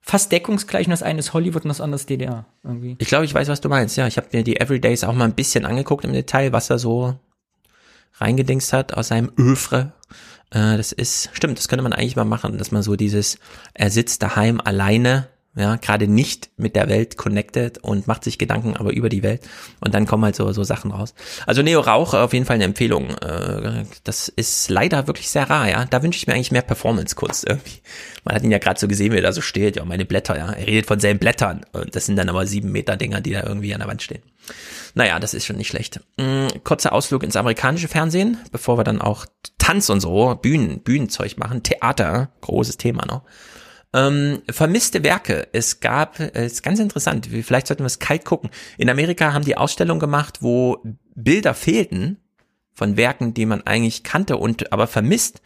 [0.00, 2.46] fast deckungsgleich, nur das eine ist Hollywood und das andere ist DDR.
[2.62, 2.96] Irgendwie.
[2.98, 3.96] Ich glaube, ich weiß, was du meinst.
[3.96, 6.78] Ja, ich habe mir die Everydays auch mal ein bisschen angeguckt im Detail, was er
[6.78, 7.16] so
[8.14, 9.92] reingedingst hat aus seinem Öfre.
[10.50, 13.38] Äh, das ist, stimmt, das könnte man eigentlich mal machen, dass man so dieses,
[13.74, 18.74] er sitzt daheim alleine, ja, gerade nicht mit der Welt connected und macht sich Gedanken
[18.74, 19.42] aber über die Welt
[19.80, 21.12] und dann kommen halt so, so Sachen raus.
[21.46, 23.10] Also Neo Rauch auf jeden Fall eine Empfehlung.
[23.18, 25.84] Äh, das ist leider wirklich sehr rar, ja.
[25.84, 27.82] Da wünsche ich mir eigentlich mehr Performance-Kunst irgendwie.
[28.24, 30.38] Man hat ihn ja gerade so gesehen, wie er da so steht, ja, meine Blätter,
[30.38, 30.52] ja.
[30.52, 33.42] Er redet von seinen Blättern und das sind dann aber sieben Meter Dinger, die da
[33.42, 34.22] irgendwie an der Wand stehen.
[34.94, 36.00] Naja, das ist schon nicht schlecht.
[36.18, 39.26] Mhm, kurzer Ausflug ins amerikanische Fernsehen, bevor wir dann auch
[39.58, 43.22] Tanz und so, Bühnen, Bühnenzeug machen, Theater, großes Thema noch.
[43.94, 45.48] Ähm, vermisste Werke.
[45.52, 48.50] Es gab, es ist ganz interessant, vielleicht sollten wir es kalt gucken.
[48.78, 50.82] In Amerika haben die Ausstellung gemacht, wo
[51.14, 52.18] Bilder fehlten
[52.74, 55.42] von Werken, die man eigentlich kannte und aber vermisst.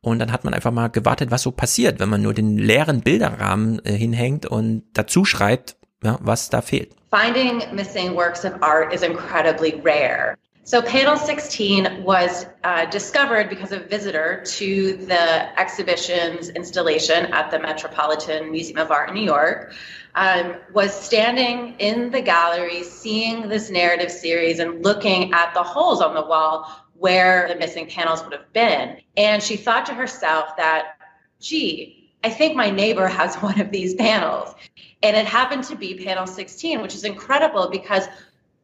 [0.00, 3.02] Und dann hat man einfach mal gewartet, was so passiert, wenn man nur den leeren
[3.02, 6.96] Bilderrahmen äh, hinhängt und dazu schreibt, ja, was da fehlt.
[7.10, 10.36] Finding missing works of art is incredibly rare.
[10.62, 17.58] So, panel 16 was uh, discovered because a visitor to the exhibition's installation at the
[17.58, 19.72] Metropolitan Museum of Art in New York
[20.14, 26.02] um, was standing in the gallery, seeing this narrative series and looking at the holes
[26.02, 28.98] on the wall where the missing panels would have been.
[29.16, 30.98] And she thought to herself that,
[31.40, 34.54] gee, I think my neighbor has one of these panels.
[35.02, 38.06] And it happened to be panel 16, which is incredible because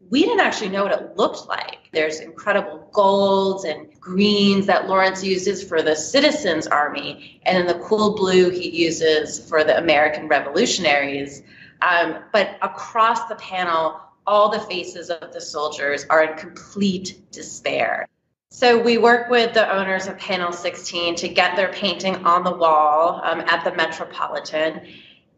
[0.09, 1.89] we didn't actually know what it looked like.
[1.93, 7.83] There's incredible golds and greens that Lawrence uses for the Citizens Army, and then the
[7.85, 11.43] cool blue he uses for the American Revolutionaries.
[11.83, 18.09] Um, but across the panel, all the faces of the soldiers are in complete despair.
[18.51, 22.53] So we work with the owners of Panel 16 to get their painting on the
[22.53, 24.81] wall um, at the Metropolitan.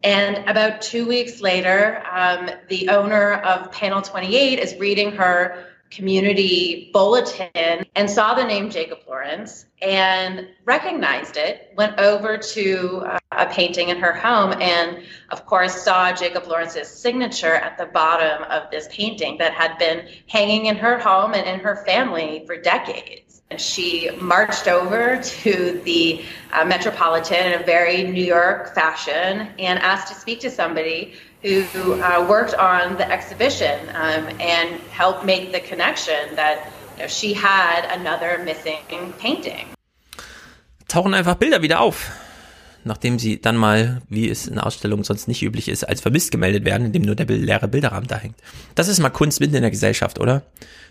[0.03, 6.91] And about two weeks later, um, the owner of Panel 28 is reading her community
[6.93, 13.45] bulletin and saw the name Jacob Lawrence and recognized it, went over to uh, a
[13.47, 18.69] painting in her home, and of course, saw Jacob Lawrence's signature at the bottom of
[18.69, 23.28] this painting that had been hanging in her home and in her family for decades.
[23.57, 26.21] She marched over to the
[26.53, 31.63] uh, Metropolitan in a very New York fashion and asked to speak to somebody who
[31.99, 37.33] uh, worked on the exhibition um, and helped make the connection that you know, she
[37.33, 39.65] had another missing painting.
[40.87, 42.11] Tauchen einfach Bilder wieder auf.
[42.83, 46.65] nachdem sie dann mal, wie es in Ausstellungen sonst nicht üblich ist, als vermisst gemeldet
[46.65, 48.35] werden, indem nur der leere Bilderrahmen da hängt.
[48.75, 50.43] Das ist mal Kunst mitten in der Gesellschaft, oder?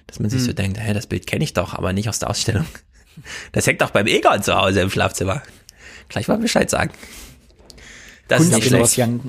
[0.09, 0.47] Dass man sich hm.
[0.47, 2.66] so denkt, hey, das Bild kenne ich doch, aber nicht aus der Ausstellung.
[3.51, 5.43] Das hängt doch beim Egon zu Hause im Schlafzimmer.
[6.09, 6.93] Gleich mal Bescheid sagen.
[8.28, 9.20] Das Kunst ist nicht schlecht.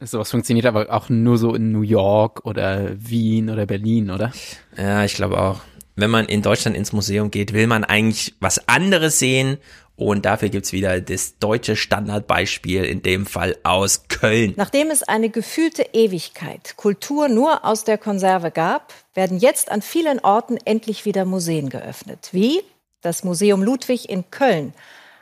[0.00, 4.32] Sowas funktioniert aber auch nur so in New York oder Wien oder Berlin, oder?
[4.78, 5.60] Ja, ich glaube auch.
[5.94, 9.58] Wenn man in Deutschland ins Museum geht, will man eigentlich was anderes sehen
[10.02, 14.54] und dafür gibt's wieder das deutsche Standardbeispiel, in dem Fall aus Köln.
[14.56, 20.20] Nachdem es eine gefühlte Ewigkeit Kultur nur aus der Konserve gab, werden jetzt an vielen
[20.20, 22.28] Orten endlich wieder Museen geöffnet.
[22.32, 22.62] Wie
[23.00, 24.72] das Museum Ludwig in Köln.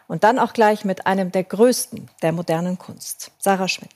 [0.06, 3.30] Und dann auch gleich mit einem der größten der modernen Kunst.
[3.38, 3.90] Sarah Schmidt.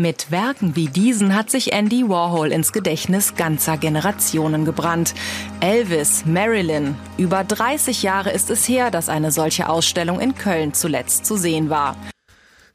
[0.00, 5.12] Mit Werken wie diesen hat sich Andy Warhol ins Gedächtnis ganzer Generationen gebrannt.
[5.58, 6.94] Elvis, Marilyn.
[7.16, 11.68] Über 30 Jahre ist es her, dass eine solche Ausstellung in Köln zuletzt zu sehen
[11.68, 11.96] war.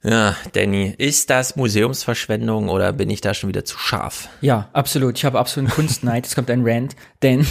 [0.04, 4.28] Ja, Danny, ist das Museumsverschwendung oder bin ich da schon wieder zu scharf?
[4.42, 5.18] Ja, absolut.
[5.18, 6.28] Ich habe absoluten Kunstneid.
[6.28, 7.48] Es kommt ein Rant, denn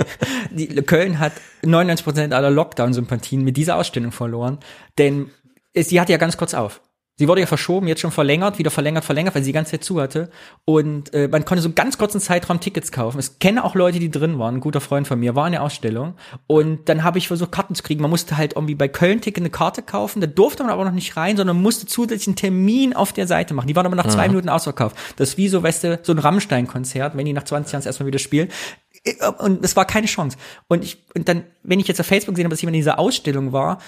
[0.52, 1.32] die, Köln hat
[1.62, 4.60] 99 Prozent aller Lockdown-Sympathien mit dieser Ausstellung verloren,
[4.98, 5.32] denn
[5.74, 6.80] sie hat ja ganz kurz auf.
[7.18, 9.84] Sie wurde ja verschoben, jetzt schon verlängert, wieder verlängert, verlängert, weil sie die ganze Zeit
[9.84, 10.30] zu hatte.
[10.64, 13.18] Und äh, man konnte so ganz kurzen Zeitraum Tickets kaufen.
[13.18, 14.56] Ich kenne auch Leute, die drin waren.
[14.56, 16.14] Ein guter Freund von mir war in der Ausstellung.
[16.46, 18.02] Und dann habe ich versucht, Karten zu kriegen.
[18.02, 20.20] Man musste halt irgendwie bei Köln-Ticket eine Karte kaufen.
[20.20, 23.54] Da durfte man aber noch nicht rein, sondern musste zusätzlich einen Termin auf der Seite
[23.54, 23.66] machen.
[23.66, 24.96] Die waren aber nach zwei Minuten ausverkauft.
[25.16, 28.06] Das ist wie so, weißt du, so ein Rammstein-Konzert, wenn die nach 20 Jahren erstmal
[28.08, 28.48] wieder spielen
[29.38, 30.36] und es war keine Chance.
[30.68, 32.98] Und ich, und dann, wenn ich jetzt auf Facebook gesehen habe, dass jemand in dieser
[32.98, 33.78] Ausstellung war,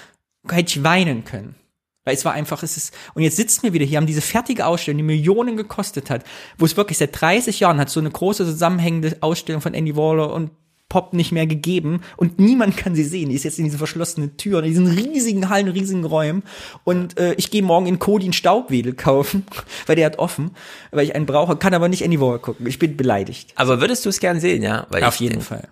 [0.49, 1.55] hätte ich weinen können.
[2.05, 4.65] Weil es war einfach, es ist, und jetzt sitzen wir wieder hier, haben diese fertige
[4.65, 6.23] Ausstellung, die Millionen gekostet hat,
[6.57, 10.33] wo es wirklich seit 30 Jahren hat so eine große zusammenhängende Ausstellung von Andy Waller
[10.33, 10.51] und
[10.89, 13.29] Pop nicht mehr gegeben und niemand kann sie sehen.
[13.29, 16.41] Die ist jetzt in diese verschlossenen Türen, in diesen riesigen Hallen, riesigen Räumen.
[16.83, 19.45] Und äh, ich gehe morgen in Cody einen Staubwedel kaufen,
[19.85, 20.51] weil der hat offen,
[20.89, 22.65] weil ich einen brauche, kann aber nicht Andy Waller gucken.
[22.65, 23.53] Ich bin beleidigt.
[23.55, 24.87] Aber würdest du es gern sehen, ja?
[24.89, 25.67] Weil Auf jeden Fall.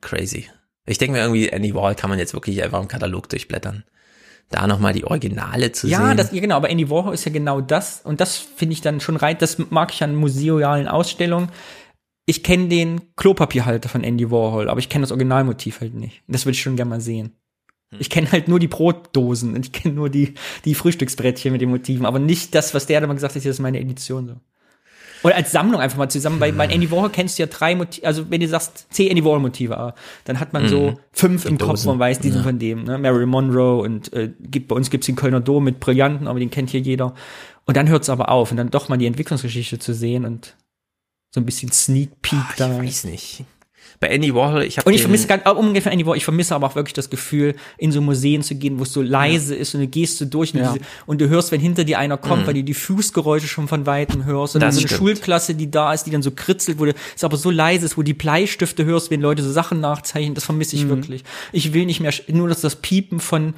[0.00, 0.46] Crazy.
[0.86, 3.84] Ich denke mir irgendwie, Andy Warhol kann man jetzt wirklich einfach im Katalog durchblättern
[4.52, 6.16] da nochmal die Originale zu ja, sehen.
[6.16, 9.00] Das, ja, genau, aber Andy Warhol ist ja genau das und das finde ich dann
[9.00, 11.50] schon rein, das mag ich an musealen Ausstellungen.
[12.26, 16.22] Ich kenne den Klopapierhalter von Andy Warhol, aber ich kenne das Originalmotiv halt nicht.
[16.28, 17.32] Das würde ich schon gerne mal sehen.
[17.98, 20.34] Ich kenne halt nur die Brotdosen und ich kenne nur die,
[20.64, 23.46] die Frühstücksbrettchen mit den Motiven, aber nicht das, was der da mal gesagt hat, das
[23.46, 24.34] ist meine Edition so.
[25.22, 28.06] Oder als Sammlung einfach mal zusammen, weil bei Andy Warhol kennst du ja drei Motive,
[28.06, 29.94] also wenn du sagst zehn Andy Warhol Motive,
[30.24, 30.96] dann hat man so Mhm.
[31.12, 32.44] fünf im Kopf und weiß, die sind Ja.
[32.44, 32.98] von dem, ne?
[32.98, 36.50] Marilyn Monroe und äh, gibt, bei uns gibt's den Kölner Dom mit Brillanten, aber den
[36.50, 37.14] kennt hier jeder.
[37.66, 40.56] Und dann hört's aber auf und dann doch mal die Entwicklungsgeschichte zu sehen und
[41.34, 42.72] so ein bisschen Sneak Peek da.
[42.72, 43.44] Ich weiß nicht.
[44.02, 46.24] Bei Andy Warhol, ich habe Und ich vermisse ganz, auch umgekehrt von Andy Warhol, ich
[46.24, 49.54] vermisse aber auch wirklich das Gefühl, in so Museen zu gehen, wo es so leise
[49.54, 50.72] ist und du gehst so durch und, Ja.
[50.72, 52.46] diese, und du hörst, wenn hinter dir einer kommt, Mhm.
[52.48, 54.56] weil du die Fußgeräusche schon von Weitem hörst.
[54.56, 54.98] Und Das so eine stimmt.
[54.98, 57.96] Schulklasse, die da ist, die dann so kritzelt, wo du, es aber so leise ist,
[57.96, 60.88] wo die Bleistifte hörst, wenn Leute so Sachen nachzeichnen, das vermisse ich Mhm.
[60.88, 61.22] wirklich.
[61.52, 63.54] Ich will nicht mehr nur das, das Piepen von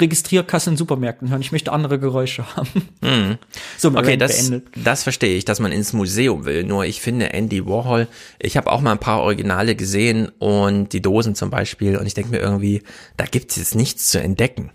[0.00, 1.40] Registrierkassen in Supermärkten hören.
[1.40, 2.88] Ich möchte andere Geräusche haben.
[3.02, 3.38] Mhm.
[3.76, 4.68] So, okay, das, beendet.
[4.82, 6.64] das verstehe ich, dass man ins Museum will.
[6.64, 8.08] Nur ich finde Andy Warhol,
[8.38, 12.14] ich habe auch mal ein paar Originale gesehen und die Dosen zum Beispiel und ich
[12.14, 12.82] denke mir irgendwie,
[13.16, 14.72] da gibt es jetzt nichts zu entdecken.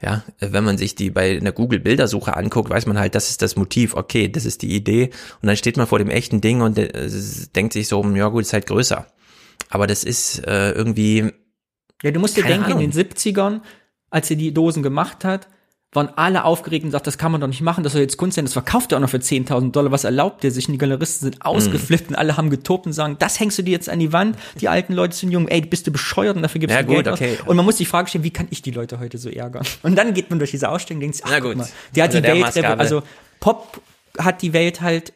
[0.00, 3.56] Ja, wenn man sich die bei einer Google-Bildersuche anguckt, weiß man halt, das ist das
[3.56, 5.10] Motiv, okay, das ist die Idee
[5.42, 7.10] und dann steht man vor dem echten Ding und äh,
[7.56, 9.06] denkt sich so, ja gut, ist halt größer.
[9.70, 11.32] Aber das ist äh, irgendwie,
[12.02, 12.80] Ja, du musst dir denken, Ahnung.
[12.80, 13.60] in den 70ern,
[14.10, 15.48] als er die Dosen gemacht hat,
[15.92, 18.36] waren alle aufgeregt und sagt, das kann man doch nicht machen, das soll jetzt Kunst
[18.36, 20.68] sein, das verkauft er auch noch für 10.000 Dollar, was erlaubt er sich?
[20.68, 23.70] Und die Galeristen sind ausgeflippt und alle haben getobt und sagen, das hängst du dir
[23.70, 26.60] jetzt an die Wand, die alten Leute sind jung, ey, bist du bescheuert und dafür
[26.60, 27.18] gibst Ja, du gut, Geld aus.
[27.18, 27.38] okay.
[27.46, 29.64] Und man muss die Frage stellen, wie kann ich die Leute heute so ärgern?
[29.82, 31.68] Und dann geht man durch diese Ausstellung und denkt, sich, ach, Na guck gut, mal,
[31.96, 33.02] die hat unter die der Welt, also
[33.40, 33.80] Pop
[34.18, 35.14] hat die Welt halt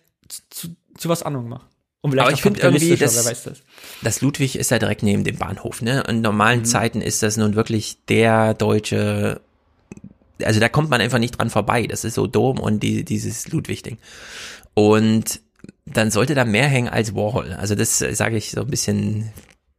[0.48, 1.66] zu, zu was anderem gemacht.
[2.03, 3.62] Und vielleicht Aber ich finde irgendwie, das, wer weiß das.
[4.03, 6.03] das Ludwig ist ja direkt neben dem Bahnhof, ne?
[6.09, 6.65] In normalen Mhm.
[6.65, 9.41] Zeiten ist das nun wirklich der deutsche,
[10.43, 11.87] also da kommt man einfach nicht dran vorbei.
[11.87, 13.99] Das ist so Dom und die, dieses Ludwig-Ding.
[14.74, 15.41] Und
[15.87, 17.53] dann sollte da mehr hängen als Warhol.
[17.53, 19.33] Also das sage ich so ein bisschen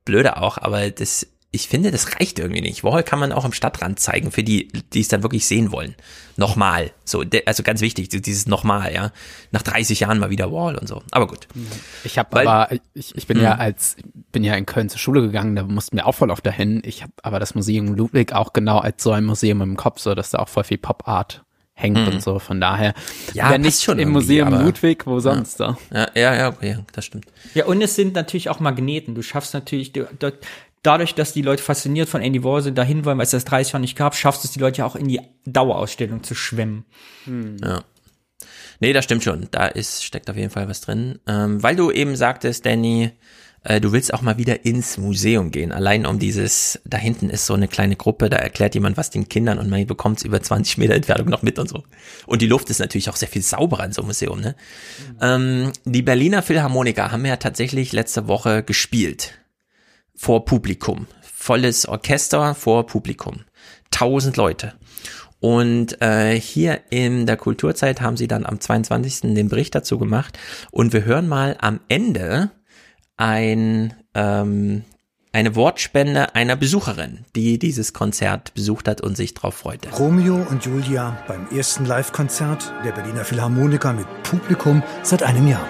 [0.06, 2.84] blöde auch, aber das, ich finde, das reicht irgendwie nicht.
[2.84, 5.94] Warhol kann man auch am Stadtrand zeigen, für die, die es dann wirklich sehen wollen.
[6.36, 6.92] Nochmal.
[7.06, 9.12] So, also ganz wichtig, dieses nochmal, ja.
[9.52, 11.04] Nach 30 Jahren mal wieder Warhol und so.
[11.12, 11.48] Aber gut.
[12.04, 13.62] Ich habe Weil- aber, ich, ich bin ja Mhm.
[13.62, 13.96] als,
[14.32, 16.82] bin ja in Köln zur Schule gegangen, da mussten wir auch voll oft dahin.
[16.86, 20.16] Ich habe aber das Museum Ludwig auch genau als so ein Museum im Kopf, so
[20.16, 21.44] dass da auch voll viel Pop-Art
[21.76, 22.08] hängt Mhm.
[22.08, 22.40] und so.
[22.40, 22.96] Von daher,
[23.34, 25.78] Ja, wenn nicht schon im Museum aber- Ludwig, wo sonst da?
[25.94, 27.26] Ja, ja, ja, okay, das stimmt.
[27.54, 29.14] Ja, und es sind natürlich auch Magneten.
[29.14, 30.36] Du schaffst natürlich, du, dort,
[30.84, 33.74] dadurch, dass die Leute fasziniert von Andy Warhol sind, dahin wollen, weil es das 30
[33.74, 36.86] Jahre nicht gab, schaffst es die Leute ja auch in die Dauerausstellung zu schwemmen.
[37.64, 37.84] Ja.
[38.80, 39.48] Nee, das stimmt schon.
[39.52, 41.20] Da ist, steckt auf jeden Fall was drin.
[41.26, 43.12] Ähm, weil du eben sagtest, Danny,
[43.64, 45.72] äh, du willst auch mal wieder ins Museum gehen.
[45.72, 49.30] Allein um dieses, da hinten ist so eine kleine Gruppe, da erklärt jemand was den
[49.30, 51.84] Kindern und man bekommt es über 20 Meter Entfernung noch mit und so.
[52.26, 54.56] Und die Luft ist natürlich auch sehr viel sauberer in so einem Museum, ne?
[55.22, 59.34] Ähm, die Berliner Philharmoniker haben ja tatsächlich letzte Woche gespielt.
[60.16, 61.08] Vor Publikum.
[61.22, 63.42] Volles Orchester vor Publikum.
[63.92, 64.74] Tausend Leute.
[65.44, 69.34] Und äh, hier in der Kulturzeit haben sie dann am 22.
[69.34, 70.40] den Bericht dazu gemacht.
[70.72, 72.52] Und wir hören mal am Ende
[73.18, 74.84] ein, ähm,
[75.34, 79.90] eine Wortspende einer Besucherin, die dieses Konzert besucht hat und sich drauf freute.
[79.90, 85.68] Romeo und Julia beim ersten Live-Konzert der Berliner Philharmoniker mit Publikum seit einem Jahr.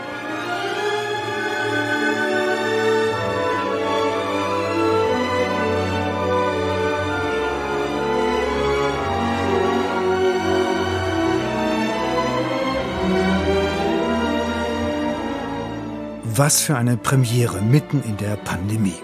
[16.36, 18.98] Was für eine Premiere mitten in der Pandemie.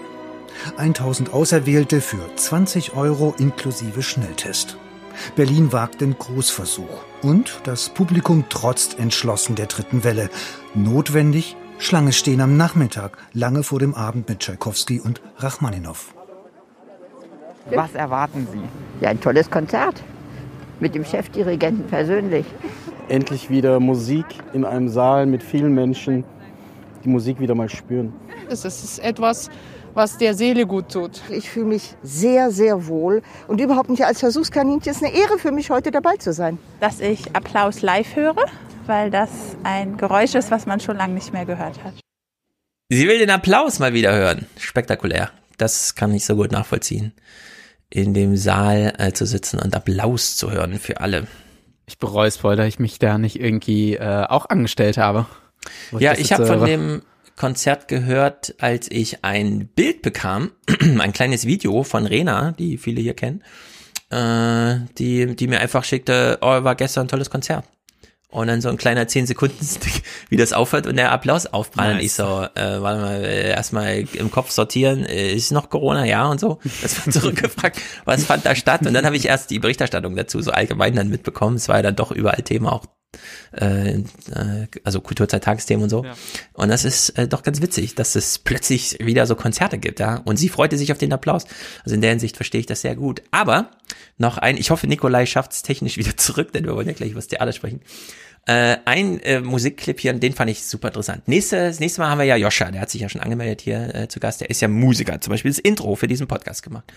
[0.78, 4.76] 1000 Auserwählte für 20 Euro inklusive Schnelltest.
[5.36, 7.04] Berlin wagt den Großversuch.
[7.22, 10.28] Und das Publikum trotzt entschlossen der dritten Welle.
[10.74, 16.12] Notwendig, Schlange stehen am Nachmittag, lange vor dem Abend mit Tschaikowski und Rachmaninow.
[17.72, 19.04] Was erwarten Sie?
[19.04, 20.02] Ja, ein tolles Konzert.
[20.80, 22.46] Mit dem Chefdirigenten persönlich.
[23.08, 26.24] endlich wieder Musik in einem Saal mit vielen Menschen,
[27.04, 28.12] die Musik wieder mal spüren.
[28.48, 29.50] Es ist etwas,
[29.94, 31.20] was der Seele gut tut.
[31.30, 34.90] Ich fühle mich sehr, sehr wohl und überhaupt nicht als Versuchskaninchen.
[34.90, 36.58] Es ist eine Ehre für mich, heute dabei zu sein.
[36.80, 38.46] Dass ich Applaus live höre,
[38.86, 39.30] weil das
[39.62, 41.94] ein Geräusch ist, was man schon lange nicht mehr gehört hat.
[42.88, 44.46] Sie will den Applaus mal wieder hören.
[44.58, 45.30] Spektakulär.
[45.58, 47.12] Das kann ich so gut nachvollziehen.
[47.88, 51.26] In dem Saal äh, zu sitzen und Applaus zu hören für alle.
[51.86, 55.26] Ich bereue es voll, dass ich mich da nicht irgendwie äh, auch angestellt habe.
[55.98, 57.02] Ja, ich habe von äh, dem
[57.36, 60.50] Konzert gehört, als ich ein Bild bekam,
[60.80, 63.42] ein kleines Video von Rena, die viele hier kennen,
[64.10, 67.64] äh, die, die mir einfach schickte, oh, war gestern ein tolles Konzert.
[68.28, 69.56] Und dann so ein kleiner 10 Sekunden
[70.28, 71.94] wie das aufhört und der Applaus aufprallt.
[71.94, 71.98] Nice.
[71.98, 76.04] Und ich so, äh, warte mal, äh, erstmal im Kopf sortieren, äh, ist noch Corona,
[76.04, 76.60] ja und so.
[76.82, 78.86] Das wird zurückgefragt, was fand da statt?
[78.86, 81.56] Und dann habe ich erst die Berichterstattung dazu so allgemein dann mitbekommen.
[81.56, 82.84] Es war ja dann doch überall Thema auch
[83.52, 84.02] äh, äh,
[84.84, 86.04] also Kulturzeit Tagesthemen und so.
[86.04, 86.14] Ja.
[86.52, 90.16] Und das ist äh, doch ganz witzig, dass es plötzlich wieder so Konzerte gibt, ja.
[90.24, 91.44] Und sie freute sich auf den Applaus.
[91.84, 93.22] Also in der Hinsicht verstehe ich das sehr gut.
[93.30, 93.70] Aber
[94.18, 97.10] noch ein, ich hoffe, Nikolai schafft es technisch wieder zurück, denn wir wollen ja gleich
[97.10, 97.80] über das Theater sprechen.
[98.46, 101.28] Äh, ein äh, Musikclip hier, den fand ich super interessant.
[101.28, 103.94] Nächstes, das nächste Mal haben wir ja Joscha, der hat sich ja schon angemeldet hier
[103.94, 104.40] äh, zu Gast.
[104.40, 106.90] Der ist ja Musiker, zum Beispiel das Intro für diesen Podcast gemacht.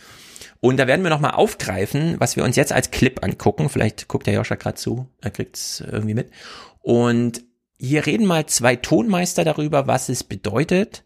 [0.64, 3.68] Und da werden wir nochmal aufgreifen, was wir uns jetzt als Clip angucken.
[3.68, 6.31] Vielleicht guckt der Joscha gerade zu, er kriegt's irgendwie mit.
[6.80, 7.44] Und
[7.77, 11.03] hier reden mal zwei Tonmeister darüber, was es bedeutet,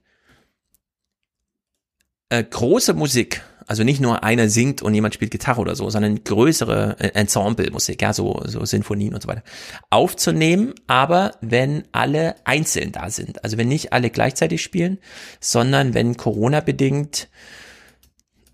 [2.29, 6.23] äh, große Musik, also nicht nur einer singt und jemand spielt Gitarre oder so, sondern
[6.23, 9.41] größere äh, Ensemble-Musik, ja, so, so Sinfonien und so weiter,
[9.89, 13.43] aufzunehmen, aber wenn alle einzeln da sind.
[13.43, 14.99] Also wenn nicht alle gleichzeitig spielen,
[15.39, 17.27] sondern wenn Corona-bedingt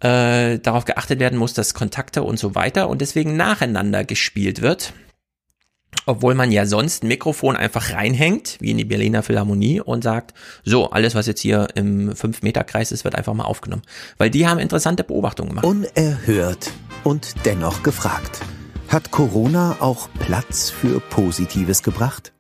[0.03, 4.93] äh, darauf geachtet werden muss, dass Kontakte und so weiter und deswegen nacheinander gespielt wird.
[6.05, 10.33] Obwohl man ja sonst ein Mikrofon einfach reinhängt, wie in die Berliner Philharmonie, und sagt,
[10.65, 13.83] so, alles, was jetzt hier im 5-Meter-Kreis ist, wird einfach mal aufgenommen.
[14.17, 15.65] Weil die haben interessante Beobachtungen gemacht.
[15.65, 16.71] Unerhört
[17.05, 18.41] und dennoch gefragt.
[18.89, 22.33] Hat Corona auch Platz für Positives gebracht?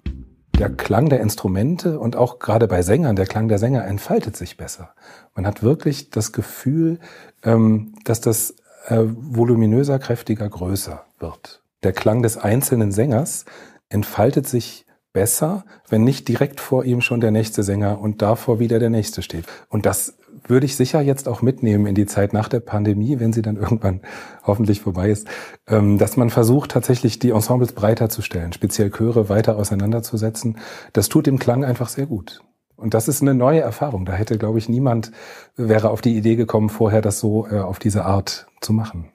[0.59, 4.57] Der Klang der Instrumente und auch gerade bei Sängern, der Klang der Sänger entfaltet sich
[4.57, 4.93] besser.
[5.35, 6.99] Man hat wirklich das Gefühl,
[7.43, 8.55] dass das
[8.87, 11.61] äh, voluminöser, kräftiger, größer wird.
[11.83, 13.45] Der Klang des einzelnen Sängers
[13.89, 18.79] entfaltet sich besser, wenn nicht direkt vor ihm schon der nächste Sänger und davor wieder
[18.79, 19.45] der nächste steht.
[19.69, 20.17] Und das
[20.47, 23.55] würde ich sicher jetzt auch mitnehmen in die Zeit nach der Pandemie, wenn sie dann
[23.55, 24.01] irgendwann
[24.43, 25.27] hoffentlich vorbei ist,
[25.67, 30.57] ähm, dass man versucht, tatsächlich die Ensembles breiter zu stellen, speziell Chöre weiter auseinanderzusetzen.
[30.91, 32.41] Das tut dem Klang einfach sehr gut.
[32.83, 34.03] Und das ist eine neue Erfahrung.
[34.03, 35.13] Da hätte, glaube ich, niemand
[35.55, 39.09] wäre auf die Idee gekommen, vorher das so äh, auf diese Art zu machen.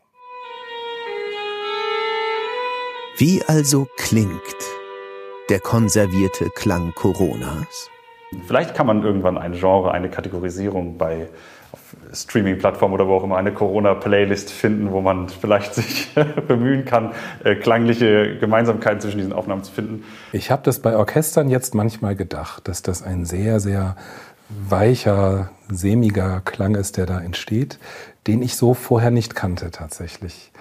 [3.19, 4.41] Wie also klingt
[5.51, 7.91] der konservierte Klang Coronas?
[8.47, 11.29] Vielleicht kann man irgendwann ein Genre, eine Kategorisierung bei
[12.13, 16.15] Streaming-Plattform oder wo auch immer eine Corona-Playlist finden, wo man vielleicht sich
[16.49, 17.13] bemühen kann,
[17.45, 20.05] äh, klangliche Gemeinsamkeiten zwischen diesen Aufnahmen zu finden.
[20.33, 23.97] Ich habe das bei Orchestern jetzt manchmal gedacht, dass das ein sehr, sehr
[24.49, 27.79] weicher, sämiger Klang ist, der da entsteht,
[28.27, 30.53] den ich so vorher nicht kannte tatsächlich.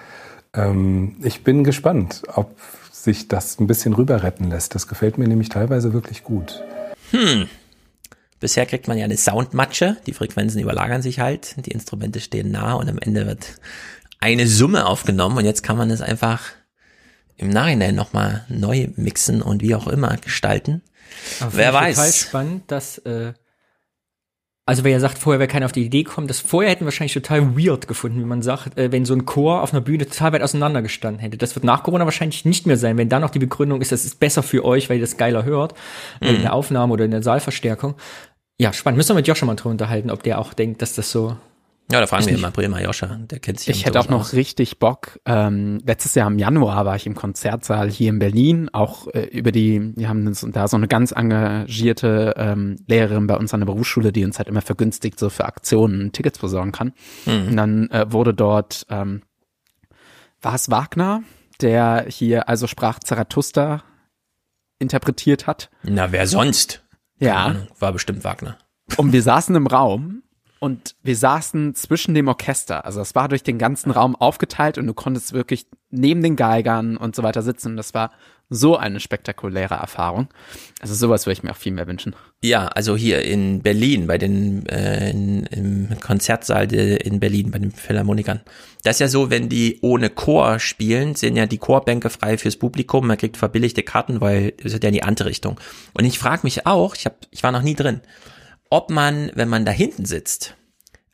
[0.54, 2.54] Ähm, ich bin gespannt, ob
[2.92, 4.74] sich das ein bisschen rüber retten lässt.
[4.74, 6.62] Das gefällt mir nämlich teilweise wirklich gut.
[7.10, 7.48] Hm.
[8.40, 12.74] Bisher kriegt man ja eine Soundmatsche, die Frequenzen überlagern sich halt, die Instrumente stehen nah
[12.74, 13.58] und am Ende wird
[14.20, 16.42] eine Summe aufgenommen und jetzt kann man es einfach
[17.36, 20.82] im Nachhinein nochmal neu mixen und wie auch immer gestalten.
[21.50, 21.96] Wer weiß.
[21.96, 23.32] Total spannend, dass äh,
[24.68, 26.88] also wer ja sagt, vorher wäre keiner auf die Idee gekommen, das vorher hätten wir
[26.88, 30.06] wahrscheinlich total weird gefunden, wie man sagt, äh, wenn so ein Chor auf einer Bühne
[30.06, 31.38] total weit auseinander gestanden hätte.
[31.38, 34.04] Das wird nach Corona wahrscheinlich nicht mehr sein, wenn da noch die Begründung ist, das
[34.04, 35.72] ist besser für euch, weil ihr das geiler hört,
[36.20, 36.28] mhm.
[36.28, 37.94] in der Aufnahme oder in der Saalverstärkung.
[38.58, 38.98] Ja, spannend.
[38.98, 41.34] Müssen wir mit Joscha mal drüber unterhalten, ob der auch denkt, dass das so
[41.90, 44.20] ja, da fragen wir im April mal Joscha, der kennt sich Ich hätte auch noch
[44.20, 44.32] aus.
[44.34, 45.20] richtig Bock.
[45.24, 49.52] Ähm, letztes Jahr im Januar war ich im Konzertsaal hier in Berlin, auch äh, über
[49.52, 54.12] die, wir haben da so eine ganz engagierte ähm, Lehrerin bei uns an der Berufsschule,
[54.12, 56.92] die uns halt immer vergünstigt so für Aktionen Tickets besorgen kann.
[57.24, 57.48] Mhm.
[57.48, 59.22] Und dann äh, wurde dort, ähm,
[60.42, 61.22] war es Wagner,
[61.62, 63.82] der hier also sprach Zarathustra
[64.78, 65.70] interpretiert hat.
[65.82, 66.84] Na, wer sonst?
[67.18, 67.56] Ja.
[67.78, 68.58] War bestimmt Wagner.
[68.96, 70.22] Und wir saßen im Raum
[70.60, 72.84] und wir saßen zwischen dem Orchester.
[72.84, 76.96] Also es war durch den ganzen Raum aufgeteilt und du konntest wirklich neben den Geigern
[76.96, 77.70] und so weiter sitzen.
[77.70, 78.10] Und das war
[78.50, 80.28] so eine spektakuläre Erfahrung.
[80.80, 82.16] Also sowas würde ich mir auch viel mehr wünschen.
[82.42, 87.70] Ja, also hier in Berlin, bei den äh, in, im Konzertsaal in Berlin, bei den
[87.70, 88.40] Philharmonikern.
[88.82, 92.56] Das ist ja so, wenn die ohne Chor spielen, sind ja die Chorbänke frei fürs
[92.56, 93.06] Publikum.
[93.06, 95.60] Man kriegt verbilligte Karten, weil das ist ja in die andere Richtung.
[95.92, 98.00] Und ich frage mich auch, ich, hab, ich war noch nie drin,
[98.70, 100.54] ob man, wenn man da hinten sitzt,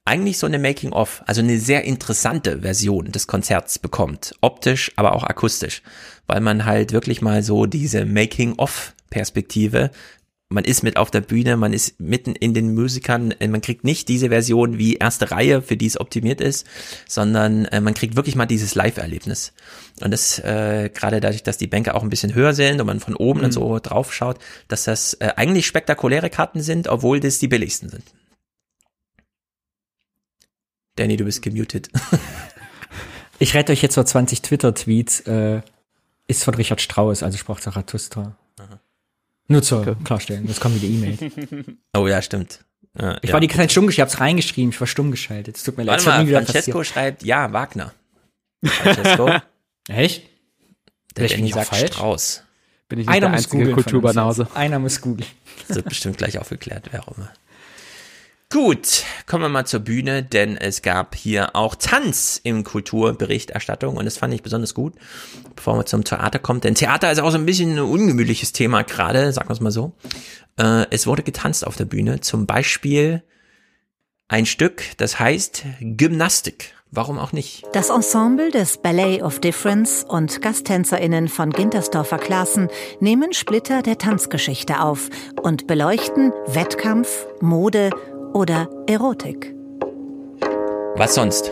[0.05, 4.35] eigentlich so eine Making-of, also eine sehr interessante Version des Konzerts bekommt.
[4.41, 5.83] Optisch, aber auch akustisch.
[6.27, 9.91] Weil man halt wirklich mal so diese Making-of-Perspektive
[10.49, 14.09] man ist mit auf der Bühne, man ist mitten in den Musikern, man kriegt nicht
[14.09, 16.67] diese Version wie erste Reihe, für die es optimiert ist,
[17.09, 19.53] sondern äh, man kriegt wirklich mal dieses Live-Erlebnis.
[20.03, 23.01] Und das äh, gerade dadurch, dass die Bänke auch ein bisschen höher sind und man
[23.01, 23.47] von oben mhm.
[23.47, 24.39] und so drauf schaut,
[24.69, 28.05] dass das äh, eigentlich spektakuläre Karten sind, obwohl das die billigsten sind.
[30.97, 31.89] Danny, du bist gemutet.
[33.39, 35.21] ich rette euch jetzt vor 20 Twitter-Tweets.
[35.21, 35.63] Äh,
[36.27, 38.37] ist von Richard Strauss, also sprach Zarathustra.
[39.49, 39.97] Nur zur okay.
[40.05, 41.77] Klarstellen, jetzt kommen wieder E-Mails.
[41.97, 42.65] oh ja, stimmt.
[42.99, 43.33] Ja, ich ja.
[43.33, 45.57] war die ganze Zeit stumm geschaltet, ich hab's reingeschrieben, ich war stumm geschaltet.
[45.57, 46.05] Es tut mir leid.
[46.07, 46.87] Warte mal, Francesco passiert.
[46.87, 47.93] schreibt, ja, Wagner.
[48.65, 49.31] Francesco.
[49.89, 50.23] Echt?
[51.17, 51.93] Der Danny sagt falsch?
[51.93, 52.45] Strauß.
[52.89, 54.49] Bin ich nicht Einer der einzige Kulturbanause.
[54.55, 55.29] Einer muss googeln.
[55.69, 57.33] Das wird bestimmt gleich aufgeklärt, wer auch immer.
[58.55, 64.05] Gut, kommen wir mal zur Bühne, denn es gab hier auch Tanz im Kulturberichterstattung und
[64.05, 64.95] das fand ich besonders gut,
[65.57, 66.61] bevor wir zum Theater kommen.
[66.61, 69.73] Denn Theater ist auch so ein bisschen ein ungemütliches Thema gerade, sagen wir es mal
[69.73, 69.95] so.
[70.57, 73.25] Äh, es wurde getanzt auf der Bühne, zum Beispiel
[74.29, 76.75] ein Stück, das heißt Gymnastik.
[76.93, 77.65] Warum auch nicht?
[77.73, 82.69] Das Ensemble des Ballet of Difference und GasttänzerInnen von Gintersdorfer Klassen
[83.01, 85.11] nehmen Splitter der Tanzgeschichte auf
[85.43, 87.91] und beleuchten Wettkampf, Mode
[88.35, 89.55] oder Erotik.
[90.97, 91.51] Was sonst?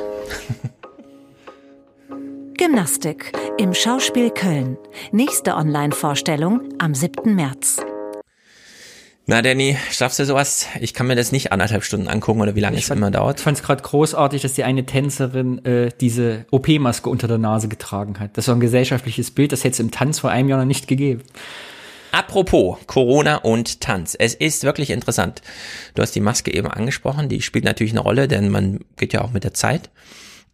[2.59, 4.77] Gymnastik im Schauspiel Köln.
[5.11, 7.35] Nächste Online-Vorstellung am 7.
[7.35, 7.79] März.
[9.27, 10.67] Na, Danny, schaffst du sowas?
[10.81, 13.39] Ich kann mir das nicht anderthalb Stunden angucken oder wie lange es immer dauert.
[13.39, 17.69] Ich fand es gerade großartig, dass die eine Tänzerin äh, diese OP-Maske unter der Nase
[17.69, 18.37] getragen hat.
[18.37, 20.89] Das war ein gesellschaftliches Bild, das hätte es im Tanz vor einem Jahr noch nicht
[20.89, 21.23] gegeben.
[22.13, 24.15] Apropos Corona und Tanz.
[24.19, 25.41] Es ist wirklich interessant.
[25.95, 29.23] Du hast die Maske eben angesprochen, die spielt natürlich eine Rolle, denn man geht ja
[29.23, 29.91] auch mit der Zeit.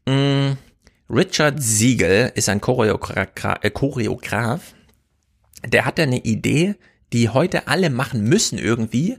[0.06, 0.52] Mm,
[1.10, 3.26] Richard Siegel ist ein Choreogra
[3.62, 4.74] äh, Choreograf.
[5.66, 6.76] Der hatte eine Idee,
[7.12, 9.18] die heute alle machen müssen irgendwie.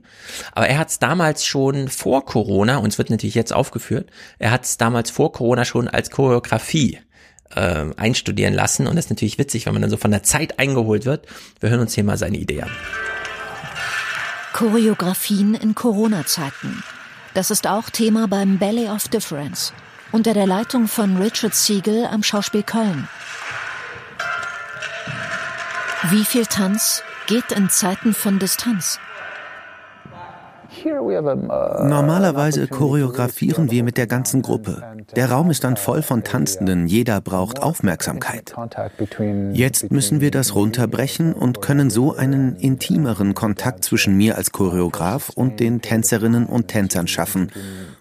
[0.54, 4.52] Aber er hat es damals schon vor Corona, und es wird natürlich jetzt aufgeführt, er
[4.52, 7.00] hat es damals vor Corona schon als Choreografie
[7.56, 8.88] äh, einstudieren lassen.
[8.88, 11.26] Und das ist natürlich witzig, wenn man dann so von der Zeit eingeholt wird.
[11.60, 12.72] Wir hören uns hier mal seine Idee an.
[14.54, 16.84] Choreografien in Corona-Zeiten.
[17.34, 19.74] Das ist auch Thema beim Ballet of Difference
[20.12, 23.08] unter der Leitung von Richard Siegel am Schauspiel Köln.
[26.10, 29.00] Wie viel Tanz geht in Zeiten von Distanz?
[30.86, 34.84] Normalerweise choreografieren wir mit der ganzen Gruppe.
[35.16, 38.54] Der Raum ist dann voll von Tanzenden, jeder braucht Aufmerksamkeit.
[39.54, 45.30] Jetzt müssen wir das runterbrechen und können so einen intimeren Kontakt zwischen mir als Choreograf
[45.30, 47.52] und den Tänzerinnen und Tänzern schaffen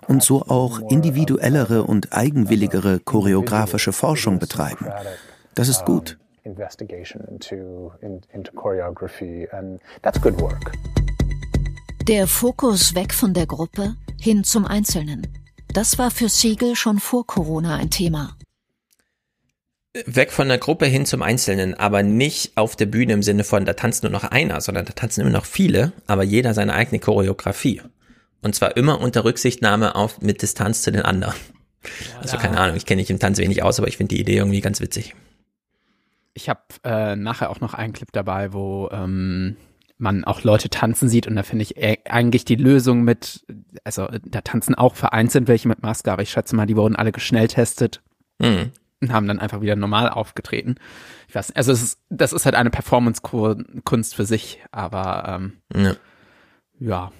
[0.06, 4.86] und so auch individuellere und eigenwilligere choreografische Forschung betreiben.
[5.54, 6.18] Das ist gut.
[6.44, 7.92] Investigation into,
[8.32, 10.72] into choreography and that's good work.
[12.08, 15.26] Der Fokus weg von der Gruppe hin zum Einzelnen.
[15.74, 18.34] Das war für Siegel schon vor Corona ein Thema.
[20.06, 23.66] Weg von der Gruppe hin zum Einzelnen, aber nicht auf der Bühne im Sinne von,
[23.66, 26.98] da tanzt nur noch einer, sondern da tanzen immer noch viele, aber jeder seine eigene
[26.98, 27.82] Choreografie.
[28.40, 31.34] Und zwar immer unter Rücksichtnahme auf mit Distanz zu den anderen.
[32.22, 34.38] Also keine Ahnung, ich kenne mich im Tanz wenig aus, aber ich finde die Idee
[34.38, 35.14] irgendwie ganz witzig.
[36.32, 39.56] Ich habe äh, nachher auch noch einen Clip dabei, wo ähm,
[39.98, 43.44] man auch Leute tanzen sieht und da finde ich e-, eigentlich die Lösung mit,
[43.84, 47.12] also da tanzen auch vereinzelt welche mit Maske, aber ich schätze mal, die wurden alle
[47.12, 48.00] geschnelltestet
[48.38, 48.72] mhm.
[49.00, 50.76] und haben dann einfach wieder normal aufgetreten.
[51.28, 55.60] Ich weiß nicht, also es ist, das ist halt eine Performance-Kunst für sich, aber ähm,
[55.74, 55.94] ja.
[56.78, 57.12] ja.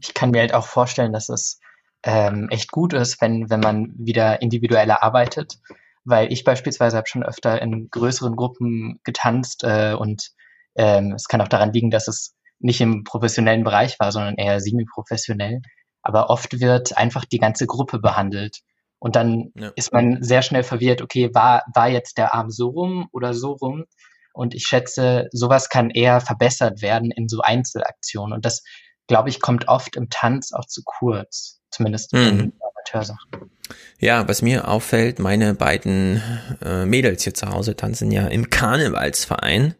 [0.00, 1.60] Ich kann mir halt auch vorstellen, dass es
[2.04, 5.58] ähm, echt gut ist, wenn, wenn man wieder individueller arbeitet,
[6.04, 10.32] weil ich beispielsweise habe schon öfter in größeren Gruppen getanzt äh, und
[10.76, 14.60] ähm, es kann auch daran liegen, dass es nicht im professionellen Bereich war, sondern eher
[14.60, 15.60] semi-professionell.
[16.02, 18.60] Aber oft wird einfach die ganze Gruppe behandelt.
[18.98, 19.70] Und dann ja.
[19.76, 23.52] ist man sehr schnell verwirrt, okay, war, war jetzt der Arm so rum oder so
[23.52, 23.84] rum?
[24.32, 28.32] Und ich schätze, sowas kann eher verbessert werden in so Einzelaktionen.
[28.32, 28.62] Und das,
[29.06, 31.60] glaube ich, kommt oft im Tanz auch zu kurz.
[31.70, 32.20] Zumindest mhm.
[32.20, 33.50] in Amateursachen.
[33.98, 36.22] Ja, was mir auffällt, meine beiden
[36.62, 39.74] äh, Mädels hier zu Hause tanzen ja im Karnevalsverein.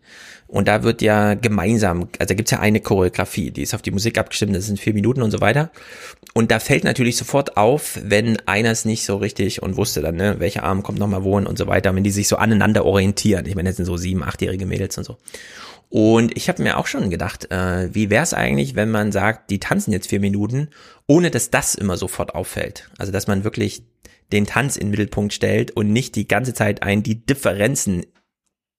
[0.54, 3.90] Und da wird ja gemeinsam, also da gibt's ja eine Choreografie, die ist auf die
[3.90, 5.72] Musik abgestimmt, das sind vier Minuten und so weiter.
[6.32, 10.14] Und da fällt natürlich sofort auf, wenn einer es nicht so richtig und wusste dann,
[10.14, 13.46] ne, welcher Arm kommt nochmal wohin und so weiter, wenn die sich so aneinander orientieren.
[13.46, 15.16] Ich meine, das sind so sieben, achtjährige Mädels und so.
[15.88, 19.50] Und ich habe mir auch schon gedacht, äh, wie wäre es eigentlich, wenn man sagt,
[19.50, 20.68] die tanzen jetzt vier Minuten,
[21.08, 22.88] ohne dass das immer sofort auffällt.
[22.96, 23.82] Also dass man wirklich
[24.30, 28.06] den Tanz in den Mittelpunkt stellt und nicht die ganze Zeit ein die Differenzen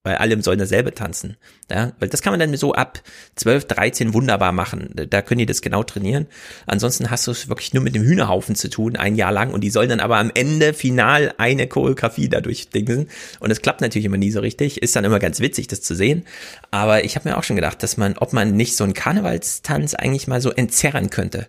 [0.06, 1.36] bei allem sollen dasselbe tanzen.
[1.70, 3.02] Ja, weil das kann man dann so ab
[3.38, 4.92] 12, 13 wunderbar machen.
[5.10, 6.28] Da können die das genau trainieren.
[6.68, 9.52] Ansonsten hast du es wirklich nur mit dem Hühnerhaufen zu tun, ein Jahr lang.
[9.52, 13.10] Und die sollen dann aber am Ende final eine Choreografie dadurch dingsen.
[13.40, 14.84] Und es klappt natürlich immer nie so richtig.
[14.84, 16.24] Ist dann immer ganz witzig, das zu sehen.
[16.70, 19.96] Aber ich habe mir auch schon gedacht, dass man, ob man nicht so einen Karnevalstanz
[19.96, 21.48] eigentlich mal so entzerren könnte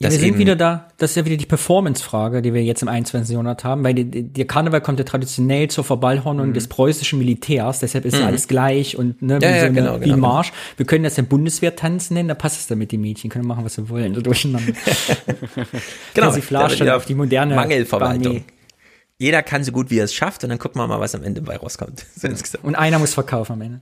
[0.00, 3.32] wir sind wieder da, das ist ja wieder die Performance-Frage, die wir jetzt im 21.
[3.32, 6.54] Jahrhundert haben, weil die, der Karneval kommt ja traditionell zur Verballhornung mhm.
[6.54, 8.26] des preußischen Militärs, deshalb ist mhm.
[8.26, 10.14] alles gleich und ne, ja, wie, ja, so eine, genau, wie genau.
[10.14, 10.52] ein Marsch.
[10.76, 13.64] Wir können das ja Bundeswehr-Tanzen nennen, da passt es dann mit den Mädchen, können machen,
[13.64, 14.72] was wir wollen, so durcheinander.
[16.14, 18.26] genau, Persiflage auf die moderne Mangelverwaltung.
[18.26, 18.44] Armee.
[19.18, 21.24] Jeder kann so gut, wie er es schafft und dann gucken wir mal, was am
[21.24, 22.06] Ende bei rauskommt.
[22.14, 22.64] So insgesamt.
[22.64, 23.80] Und einer muss verkaufen am Ende.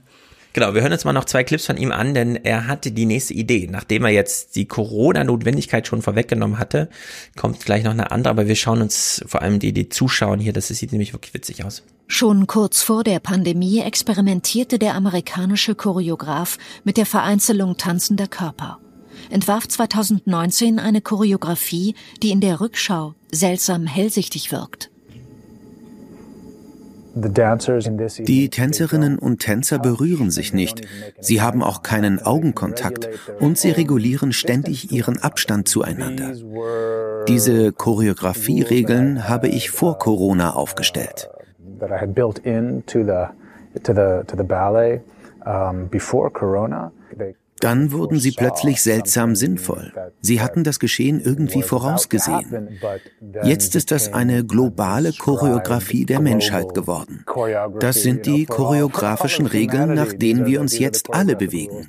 [0.57, 3.05] Genau, wir hören uns mal noch zwei Clips von ihm an, denn er hatte die
[3.05, 3.67] nächste Idee.
[3.69, 6.89] Nachdem er jetzt die Corona-Notwendigkeit schon vorweggenommen hatte,
[7.35, 10.53] kommt gleich noch eine andere, aber wir schauen uns vor allem die, die Zuschauen hier,
[10.53, 11.83] das sieht nämlich wirklich witzig aus.
[12.07, 18.79] Schon kurz vor der Pandemie experimentierte der amerikanische Choreograf mit der Vereinzelung tanzender Körper.
[19.29, 21.93] Entwarf 2019 eine Choreografie,
[22.23, 24.89] die in der Rückschau seltsam hellsichtig wirkt.
[28.19, 30.81] Die Tänzerinnen und Tänzer berühren sich nicht.
[31.19, 36.33] Sie haben auch keinen Augenkontakt und sie regulieren ständig ihren Abstand zueinander.
[37.27, 41.29] Diese Choreografieregeln habe ich vor Corona aufgestellt.
[47.59, 49.93] Dann wurden sie plötzlich seltsam sinnvoll.
[50.21, 52.79] Sie hatten das Geschehen irgendwie vorausgesehen.
[53.43, 57.25] Jetzt ist das eine globale Choreografie der Menschheit geworden.
[57.79, 61.87] Das sind die choreografischen Regeln, nach denen wir uns jetzt alle bewegen.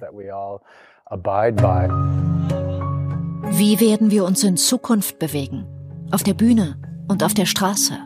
[3.50, 5.66] Wie werden wir uns in Zukunft bewegen?
[6.10, 6.76] Auf der Bühne
[7.08, 7.98] und auf der Straße?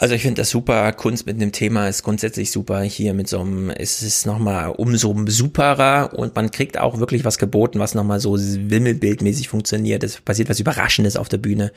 [0.00, 0.90] Also ich finde das super.
[0.94, 2.80] Kunst mit einem Thema ist grundsätzlich super.
[2.80, 7.36] Hier mit so einem, es ist nochmal umso superer und man kriegt auch wirklich was
[7.36, 10.02] geboten, was nochmal so wimmelbildmäßig funktioniert.
[10.02, 11.70] Es passiert was Überraschendes auf der Bühne.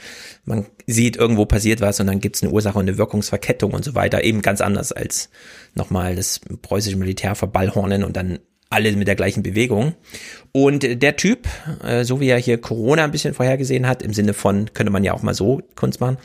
[0.46, 3.84] Man sieht, irgendwo passiert was und dann gibt es eine Ursache und eine Wirkungsverkettung und
[3.84, 4.24] so weiter.
[4.24, 5.30] Eben ganz anders als
[5.76, 8.40] nochmal das preußische Militär verballhornen und dann
[8.74, 9.94] alle mit der gleichen Bewegung.
[10.52, 11.48] Und der Typ,
[11.84, 15.04] äh, so wie er hier Corona ein bisschen vorhergesehen hat, im Sinne von, könnte man
[15.04, 16.18] ja auch mal so Kunst machen,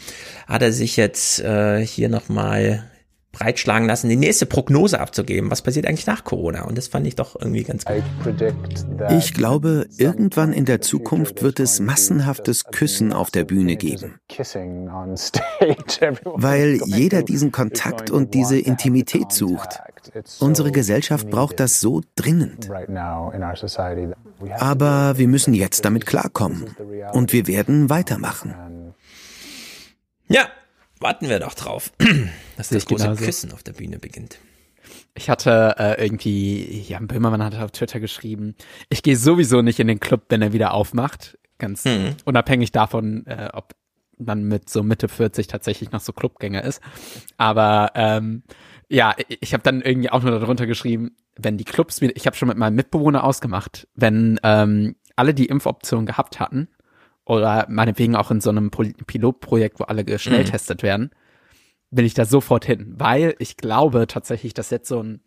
[0.47, 2.85] hat er sich jetzt äh, hier nochmal
[3.33, 5.51] breitschlagen lassen, die nächste Prognose abzugeben.
[5.51, 6.65] Was passiert eigentlich nach Corona?
[6.65, 8.03] Und das fand ich doch irgendwie ganz gut.
[9.11, 14.19] Ich glaube, irgendwann in der Zukunft wird es massenhaftes Küssen auf der Bühne geben.
[16.25, 19.81] Weil jeder diesen Kontakt und diese Intimität sucht.
[20.41, 22.69] Unsere Gesellschaft braucht das so dringend.
[24.59, 26.75] Aber wir müssen jetzt damit klarkommen.
[27.13, 28.95] Und wir werden weitermachen.
[30.29, 30.49] Ja,
[31.01, 31.93] warten wir doch drauf,
[32.57, 33.25] dass das große genauso.
[33.25, 34.39] Küssen auf der Bühne beginnt.
[35.15, 38.55] Ich hatte äh, irgendwie, Jan Böhmermann hat auf Twitter geschrieben,
[38.89, 41.39] ich gehe sowieso nicht in den Club, wenn er wieder aufmacht.
[41.59, 42.15] Ganz Mhm.
[42.25, 43.75] unabhängig davon, äh, ob
[44.19, 46.81] man mit so Mitte 40 tatsächlich noch so Clubgänger ist.
[47.37, 48.43] Aber ähm,
[48.89, 52.37] ja, ich- habe dann irgendwie auch nur darunter geschrieben, wenn die Clubs wieder, ich habe
[52.37, 56.69] schon mit meinem Mitbewohner ausgemacht, wenn ähm, alle die Impfoption gehabt hatten,
[57.25, 61.11] oder meinetwegen auch in so einem Pol- Pilotprojekt, wo alle geschnelltestet werden,
[61.91, 65.21] will ich da sofort hin, weil ich glaube tatsächlich, dass jetzt so ein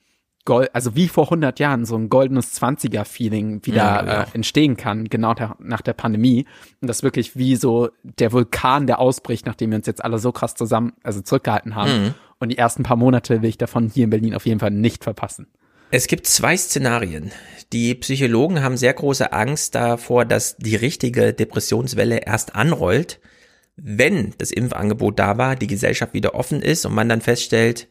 [0.45, 4.21] Gold, also wie vor 100 Jahren so ein goldenes 20er-Feeling wieder Ja.
[4.23, 6.45] Äh, entstehen kann, genau der, nach der Pandemie.
[6.81, 10.31] Und das wirklich wie so der Vulkan, der ausbricht, nachdem wir uns jetzt alle so
[10.31, 12.03] krass zusammen, also zurückgehalten haben.
[12.03, 12.13] Mhm.
[12.39, 15.03] Und die ersten paar Monate will ich davon hier in Berlin auf jeden Fall nicht
[15.03, 15.47] verpassen.
[15.91, 17.31] Es gibt zwei Szenarien.
[17.73, 23.19] Die Psychologen haben sehr große Angst davor, dass die richtige Depressionswelle erst anrollt,
[23.75, 27.87] wenn das Impfangebot da war, die Gesellschaft wieder offen ist und man dann feststellt,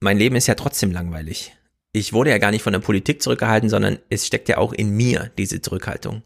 [0.00, 1.56] mein Leben ist ja trotzdem langweilig.
[1.96, 4.90] Ich wurde ja gar nicht von der Politik zurückgehalten, sondern es steckt ja auch in
[4.90, 6.24] mir, diese Zurückhaltung.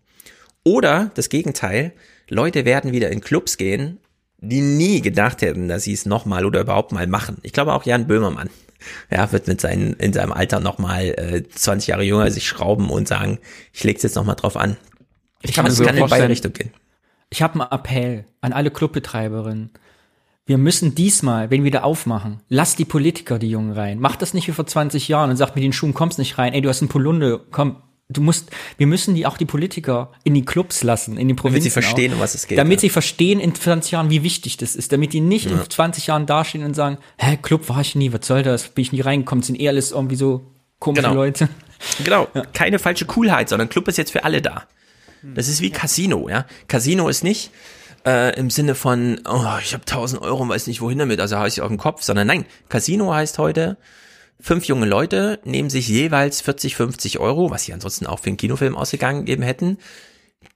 [0.64, 1.92] Oder das Gegenteil,
[2.30, 4.00] Leute werden wieder in Clubs gehen,
[4.38, 7.36] die nie gedacht hätten, dass sie es nochmal oder überhaupt mal machen.
[7.42, 8.50] Ich glaube auch Jan Böhmermann.
[9.10, 13.08] Ja, wird mit seinen, in seinem Alter nochmal äh, 20 Jahre jünger sich schrauben und
[13.08, 13.40] sagen,
[13.72, 14.76] ich leg's jetzt nochmal drauf an.
[15.42, 16.70] Ich, kann, mir es so kann in beide Richtungen gehen.
[17.28, 19.72] Ich habe einen Appell an alle Clubbetreiberinnen.
[20.48, 23.98] Wir müssen diesmal, wenn wir da aufmachen, lass die Politiker die Jungen rein.
[24.00, 26.54] Mach das nicht wie vor 20 Jahren und sag mit den Schuhen kommst nicht rein.
[26.54, 27.76] Ey, du hast einen Polunde, komm.
[28.08, 31.64] Du musst, wir müssen die auch die Politiker in die Clubs lassen, in den Provinzen.
[31.64, 32.80] sie verstehen, auch, um was es geht, Damit ja.
[32.80, 34.90] sie verstehen in 20 Jahren, wie wichtig das ist.
[34.92, 35.58] Damit die nicht Ja.
[35.60, 38.68] in 20 Jahren dastehen und sagen, hä, Club war ich nie, was soll das?
[38.70, 39.42] Bin ich nie reingekommen?
[39.42, 40.46] Sind eh alles irgendwie so
[40.78, 41.14] komische Genau.
[41.14, 41.50] Leute.
[42.02, 44.62] Genau, keine falsche Coolheit, sondern Club ist jetzt für alle da.
[45.34, 46.46] Das ist wie Casino, ja.
[46.66, 47.50] Casino ist nicht
[48.08, 51.36] äh, im Sinne von, oh, ich habe 1000 Euro und weiß nicht wohin damit, also
[51.36, 53.76] habe ich auf dem Kopf, sondern nein, Casino heißt heute,
[54.40, 58.38] fünf junge Leute nehmen sich jeweils 40, 50 Euro, was sie ansonsten auch für einen
[58.38, 59.76] Kinofilm ausgegangen eben hätten,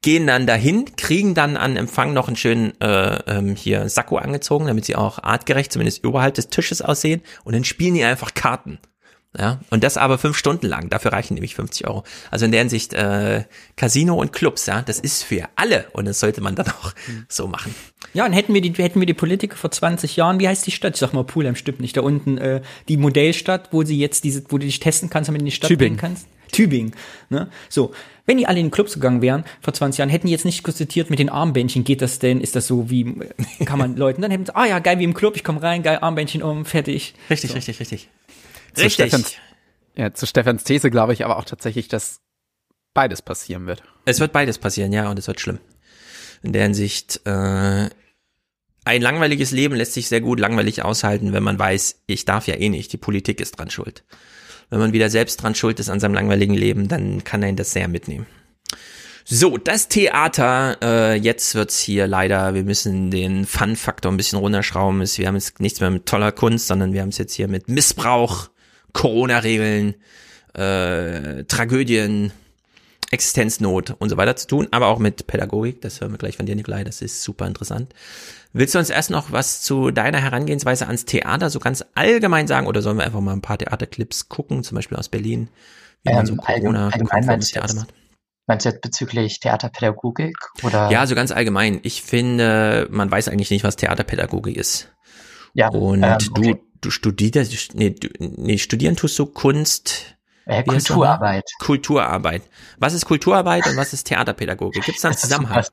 [0.00, 4.66] gehen dann dahin, kriegen dann an Empfang noch einen schönen äh, ähm, hier Sakko angezogen,
[4.66, 7.20] damit sie auch artgerecht zumindest überhalb des Tisches aussehen.
[7.44, 8.78] Und dann spielen die einfach Karten.
[9.38, 10.90] Ja, und das aber fünf Stunden lang.
[10.90, 12.04] Dafür reichen nämlich 50 Euro.
[12.30, 13.44] Also in der Hinsicht äh,
[13.76, 17.24] Casino und Clubs, ja, das ist für alle und das sollte man dann auch mhm.
[17.28, 17.74] so machen.
[18.12, 20.70] Ja, und hätten wir die hätten wir die Politiker vor 20 Jahren, wie heißt die
[20.70, 20.94] Stadt?
[20.94, 21.96] Ich sag mal Pulheim stimmt nicht.
[21.96, 25.40] Da unten äh, die Modellstadt, wo sie jetzt diese, wo du dich testen kannst, damit
[25.40, 25.96] du in die Stadt Tübingen.
[25.96, 26.26] gehen kannst.
[26.52, 26.92] Tübingen.
[27.30, 27.48] Ne?
[27.70, 27.92] So,
[28.26, 30.62] wenn die alle in den Clubs gegangen wären vor 20 Jahren, hätten die jetzt nicht
[30.62, 32.40] konstatiert mit den Armbändchen, geht das denn?
[32.40, 33.16] Ist das so wie,
[33.64, 35.82] kann man Leuten, dann hätten sie, ah ja, geil wie im Club, ich komme rein,
[35.82, 37.14] geil, Armbändchen um, fertig.
[37.30, 37.56] Richtig, so.
[37.56, 38.08] richtig, richtig.
[38.74, 39.08] Zu Richtig.
[39.08, 39.34] Stefans,
[39.94, 42.20] ja, zu Stefans These glaube ich aber auch tatsächlich, dass
[42.94, 43.82] beides passieren wird.
[44.04, 45.58] Es wird beides passieren, ja, und es wird schlimm.
[46.42, 47.88] In der Hinsicht, äh,
[48.84, 52.54] ein langweiliges Leben lässt sich sehr gut langweilig aushalten, wenn man weiß, ich darf ja
[52.54, 54.04] eh nicht, die Politik ist dran schuld.
[54.70, 57.72] Wenn man wieder selbst dran schuld ist an seinem langweiligen Leben, dann kann einen das
[57.72, 58.26] sehr mitnehmen.
[59.24, 65.00] So, das Theater, äh, jetzt wird's hier leider, wir müssen den Fun-Faktor ein bisschen runterschrauben.
[65.00, 67.68] Wir haben jetzt nichts mehr mit toller Kunst, sondern wir haben es jetzt hier mit
[67.68, 68.48] Missbrauch,
[68.92, 69.94] Corona-Regeln,
[70.54, 72.32] äh, Tragödien,
[73.10, 75.82] Existenznot und so weiter zu tun, aber auch mit Pädagogik.
[75.82, 76.82] Das hören wir gleich von dir, Nikolai.
[76.82, 77.94] Das ist super interessant.
[78.54, 82.66] Willst du uns erst noch was zu deiner Herangehensweise ans Theater so ganz allgemein sagen
[82.66, 85.48] oder sollen wir einfach mal ein paar Theaterclips gucken, zum Beispiel aus Berlin,
[86.04, 87.94] wie man so Ähm, allgemein Corona-konformes meinst du Theater macht?
[88.46, 90.90] Meinst du jetzt bezüglich Theaterpädagogik oder?
[90.90, 91.80] Ja, so ganz allgemein.
[91.82, 94.88] Ich finde, man weiß eigentlich nicht, was Theaterpädagogik ist.
[95.54, 96.54] Ja, Und ähm, okay.
[96.54, 100.16] du studierst, nee, du, nee, studieren tust du Kunst.
[100.44, 101.48] Äh, Kulturarbeit.
[101.60, 102.42] Kulturarbeit.
[102.78, 104.84] Was ist Kulturarbeit und was ist Theaterpädagogik?
[104.84, 105.64] Gibt es da einen Zusammenhang?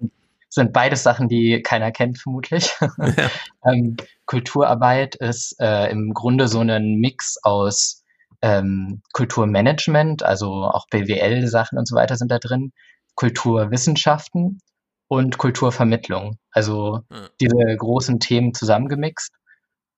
[0.50, 2.76] sind beides Sachen, die keiner kennt, vermutlich.
[3.66, 8.04] ähm, Kulturarbeit ist äh, im Grunde so ein Mix aus
[8.42, 12.72] ähm, Kulturmanagement, also auch BWL-Sachen und so weiter sind da drin,
[13.16, 14.60] Kulturwissenschaften
[15.08, 16.38] und Kulturvermittlung.
[16.52, 17.02] Also
[17.42, 19.32] diese großen Themen zusammengemixt.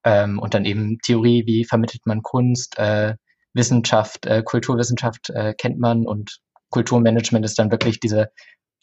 [0.04, 3.16] Ähm, und dann eben Theorie, wie vermittelt man Kunst, äh,
[3.54, 8.30] Wissenschaft, äh, Kulturwissenschaft äh, kennt man und Kulturmanagement ist dann wirklich diese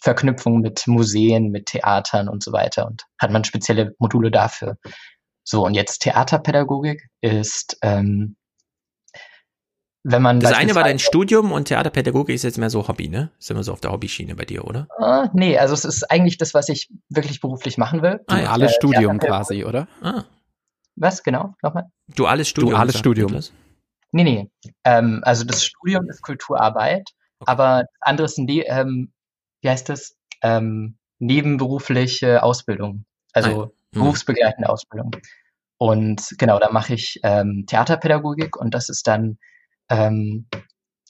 [0.01, 4.77] Verknüpfung mit Museen, mit Theatern und so weiter und hat man spezielle Module dafür.
[5.43, 8.37] So, und jetzt Theaterpädagogik ist, ähm,
[10.05, 13.31] wenn man Das eine war dein Studium und Theaterpädagogik ist jetzt mehr so Hobby, ne?
[13.39, 14.87] Ist immer so auf der Hobbyschiene bei dir, oder?
[14.99, 18.21] Ah, nee, also es ist eigentlich das, was ich wirklich beruflich machen will.
[18.29, 19.89] Duales Äh, Studium quasi, oder?
[20.01, 20.25] Ah.
[21.01, 21.55] Was genau?
[21.63, 21.91] Nochmal?
[22.15, 22.73] Duales Studium.
[22.73, 23.41] Duales Studium.
[24.13, 24.51] Nee, nee.
[24.85, 27.11] Ähm, also das Studium ist Kulturarbeit,
[27.41, 29.13] aber das andere ist, ne ähm,
[29.61, 30.17] wie heißt das?
[30.43, 33.05] Ähm, nebenberufliche Ausbildung.
[33.33, 33.65] Also Ah,
[33.95, 34.03] hm.
[34.03, 35.11] berufsbegleitende Ausbildung.
[35.79, 39.39] Und genau, da mache ich ähm, Theaterpädagogik und das ist dann
[39.89, 40.47] ähm,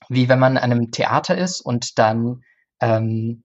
[0.09, 2.43] wie wenn man an einem Theater ist und dann
[2.81, 3.44] ähm,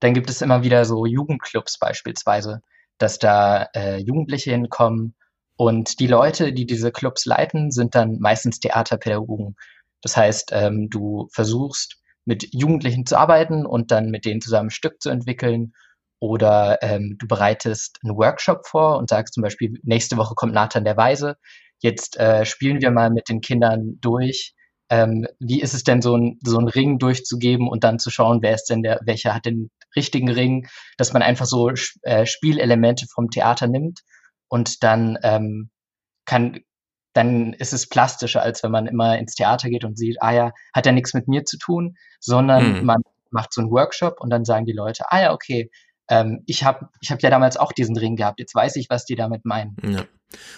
[0.00, 2.60] dann gibt es immer wieder so Jugendclubs beispielsweise,
[2.98, 5.14] dass da äh, Jugendliche hinkommen
[5.56, 9.56] und die Leute, die diese Clubs leiten, sind dann meistens Theaterpädagogen.
[10.02, 11.96] Das heißt, ähm, du versuchst
[12.26, 15.72] mit Jugendlichen zu arbeiten und dann mit denen zusammen ein Stück zu entwickeln.
[16.18, 20.84] Oder ähm, du bereitest einen Workshop vor und sagst zum Beispiel, nächste Woche kommt Nathan
[20.84, 21.36] der Weise.
[21.80, 24.54] Jetzt äh, spielen wir mal mit den Kindern durch.
[24.88, 28.40] Ähm, wie ist es denn, so ein, so einen Ring durchzugeben und dann zu schauen,
[28.42, 31.70] wer ist denn der, welcher hat den richtigen Ring, dass man einfach so
[32.02, 34.02] äh, Spielelemente vom Theater nimmt
[34.48, 35.70] und dann ähm,
[36.24, 36.60] kann,
[37.12, 40.52] dann ist es plastischer, als wenn man immer ins Theater geht und sieht, ah ja,
[40.74, 42.86] hat ja nichts mit mir zu tun, sondern Mhm.
[42.86, 45.70] man macht so einen Workshop und dann sagen die Leute, ah ja, okay,
[46.08, 49.04] ähm, ich habe ich hab ja damals auch diesen Ring gehabt, jetzt weiß ich, was
[49.04, 49.76] die damit meinen.
[49.82, 50.04] Ja.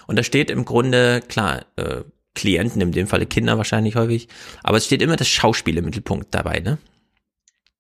[0.07, 2.03] Und da steht im Grunde, klar, äh,
[2.35, 4.29] Klienten, in dem Falle Kinder wahrscheinlich häufig,
[4.63, 6.79] aber es steht immer das Schauspiel im Mittelpunkt dabei, ne?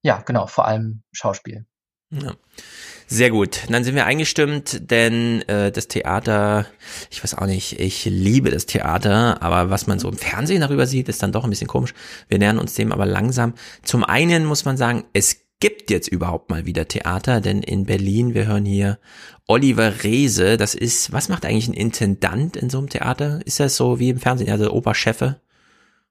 [0.03, 1.67] Ja, genau, vor allem Schauspiel.
[2.11, 2.33] Ja.
[3.11, 3.63] Sehr gut.
[3.71, 6.67] Dann sind wir eingestimmt, denn äh, das Theater,
[7.11, 10.87] ich weiß auch nicht, ich liebe das Theater, aber was man so im Fernsehen darüber
[10.87, 11.95] sieht, ist dann doch ein bisschen komisch.
[12.29, 13.55] Wir nähern uns dem aber langsam.
[13.83, 18.35] Zum einen muss man sagen, es gibt jetzt überhaupt mal wieder Theater, denn in Berlin,
[18.35, 18.99] wir hören hier
[19.47, 23.41] Oliver Reese, das ist, was macht eigentlich ein Intendant in so einem Theater?
[23.45, 25.41] Ist das so wie im Fernsehen, also Oberchefe?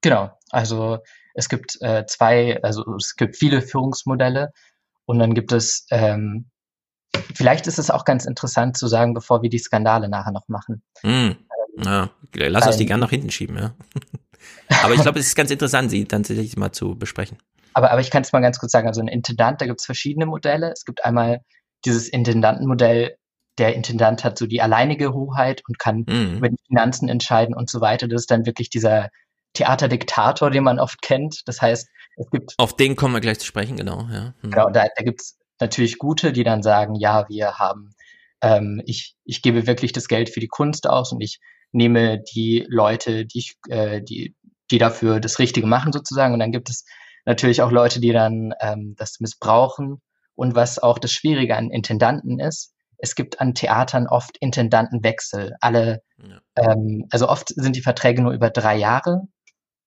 [0.00, 0.98] Genau, also
[1.34, 4.52] es gibt äh, zwei, also es gibt viele Führungsmodelle
[5.08, 6.50] und dann gibt es, ähm,
[7.34, 10.82] vielleicht ist es auch ganz interessant zu sagen, bevor wir die Skandale nachher noch machen.
[11.00, 11.36] Hm.
[11.82, 13.74] Ja, lass uns die Ähm, gern nach hinten schieben, ja.
[14.82, 17.38] aber ich glaube, es ist ganz interessant, sie dann tatsächlich mal zu besprechen.
[17.72, 19.86] Aber, aber ich kann es mal ganz kurz sagen, also ein Intendant, da gibt es
[19.86, 20.72] verschiedene Modelle.
[20.72, 21.40] Es gibt einmal
[21.86, 23.16] dieses Intendantenmodell,
[23.56, 26.36] der Intendant hat so die alleinige Hoheit und kann Mhm.
[26.36, 28.08] über die Finanzen entscheiden und so weiter.
[28.08, 29.08] Das ist dann wirklich dieser
[29.54, 31.42] Theaterdiktator, den man oft kennt.
[31.46, 31.88] Das heißt,
[32.18, 34.34] es gibt Auf den kommen wir gleich zu sprechen, genau, ja.
[34.40, 34.50] Hm.
[34.50, 37.90] Genau, da, da gibt es natürlich gute, die dann sagen, ja, wir haben,
[38.42, 41.40] ähm, ich, ich gebe wirklich das Geld für die Kunst aus und ich
[41.72, 44.34] nehme die Leute, die ich, äh, die
[44.70, 46.34] die dafür das Richtige machen sozusagen.
[46.34, 46.84] Und dann gibt es
[47.24, 50.00] natürlich auch Leute, die dann ähm, das missbrauchen.
[50.34, 55.54] Und was auch das Schwierige an Intendanten ist, es gibt an Theatern oft Intendantenwechsel.
[55.60, 56.40] Alle, ja.
[56.56, 59.22] ähm, also oft sind die Verträge nur über drei Jahre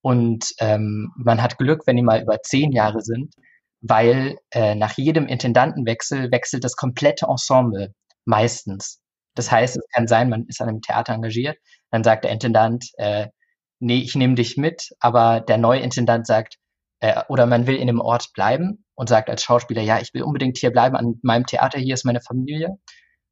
[0.02, 3.34] und ähm, man hat Glück, wenn die mal über zehn Jahre sind,
[3.82, 7.94] weil äh, nach jedem Intendantenwechsel wechselt das komplette Ensemble
[8.26, 8.99] meistens.
[9.36, 11.57] Das heißt, es kann sein, man ist an einem Theater engagiert,
[11.90, 13.28] dann sagt der Intendant, äh,
[13.80, 16.57] nee, ich nehme dich mit, aber der neue Intendant sagt,
[16.99, 20.23] äh, oder man will in dem Ort bleiben und sagt als Schauspieler, ja, ich will
[20.23, 22.78] unbedingt hier bleiben an meinem Theater, hier ist meine Familie.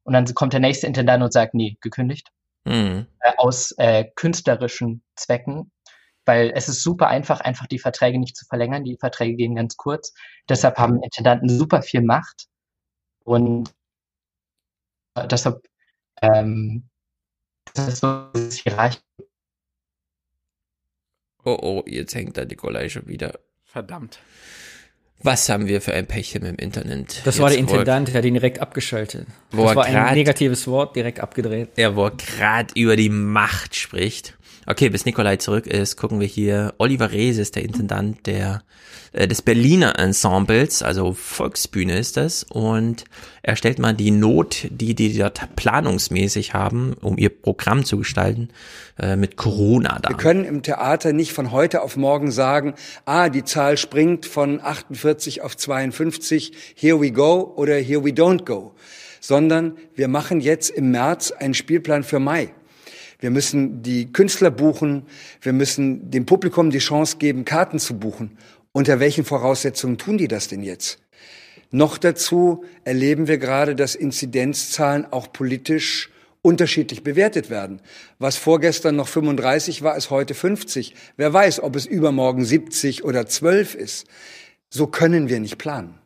[0.02, 2.28] Und dann kommt der nächste Intendant und sagt, nee, gekündigt.
[2.64, 3.06] Mhm.
[3.20, 5.70] Äh, aus äh, künstlerischen Zwecken.
[6.30, 8.84] Weil es ist super einfach, einfach die Verträge nicht zu verlängern.
[8.84, 10.14] Die Verträge gehen ganz kurz.
[10.48, 12.46] Deshalb haben Intendanten super viel Macht.
[13.24, 13.74] Und
[15.28, 15.66] deshalb
[16.22, 16.88] ähm,
[17.74, 19.00] das ist so das Hierarchie.
[21.44, 23.40] Oh oh, jetzt hängt da Nikolai schon wieder.
[23.64, 24.20] Verdammt.
[25.22, 27.22] Was haben wir für ein Pechchen im Internet?
[27.24, 29.26] Das Jetzt war der Intendant, der hat ihn direkt abgeschaltet.
[29.50, 31.70] Wo das war ein negatives Wort, direkt abgedreht.
[31.76, 34.38] Ja, wo er gerade über die Macht spricht.
[34.66, 36.74] Okay, bis Nikolai zurück ist, gucken wir hier.
[36.78, 38.62] Oliver Rees der Intendant der,
[39.12, 42.44] äh, des Berliner Ensembles, also Volksbühne ist das.
[42.44, 43.04] Und
[43.42, 48.50] er stellt mal die Not, die die dort planungsmäßig haben, um ihr Programm zu gestalten,
[48.98, 50.10] äh, mit Corona da.
[50.10, 52.74] Wir können im Theater nicht von heute auf morgen sagen,
[53.06, 58.44] ah, die Zahl springt von 48 auf 52, here we go oder here we don't
[58.44, 58.74] go.
[59.20, 62.52] Sondern wir machen jetzt im März einen Spielplan für Mai.
[63.20, 65.04] Wir müssen die Künstler buchen.
[65.40, 68.36] Wir müssen dem Publikum die Chance geben, Karten zu buchen.
[68.72, 70.98] Unter welchen Voraussetzungen tun die das denn jetzt?
[71.70, 76.10] Noch dazu erleben wir gerade, dass Inzidenzzahlen auch politisch
[76.42, 77.80] unterschiedlich bewertet werden.
[78.18, 80.94] Was vorgestern noch 35 war, ist heute 50.
[81.16, 84.06] Wer weiß, ob es übermorgen 70 oder 12 ist.
[84.70, 85.99] So können wir nicht planen.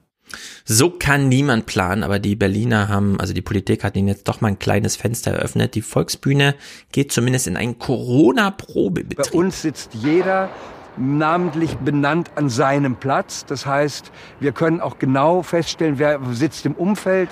[0.65, 4.41] So kann niemand planen, aber die Berliner haben, also die Politik hat ihnen jetzt doch
[4.41, 5.75] mal ein kleines Fenster eröffnet.
[5.75, 6.55] Die Volksbühne
[6.93, 9.31] geht zumindest in einen Corona-Probebetrieb.
[9.33, 10.51] Bei uns sitzt jeder
[10.97, 13.45] namentlich benannt an seinem Platz.
[13.47, 14.11] Das heißt,
[14.41, 17.31] wir können auch genau feststellen, wer sitzt im Umfeld,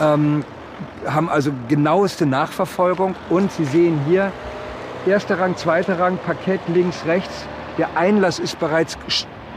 [0.00, 0.44] ähm,
[1.06, 3.14] haben also genaueste Nachverfolgung.
[3.30, 4.32] Und Sie sehen hier,
[5.06, 7.46] erster Rang, zweiter Rang, Parkett links, rechts.
[7.78, 8.98] Der Einlass ist bereits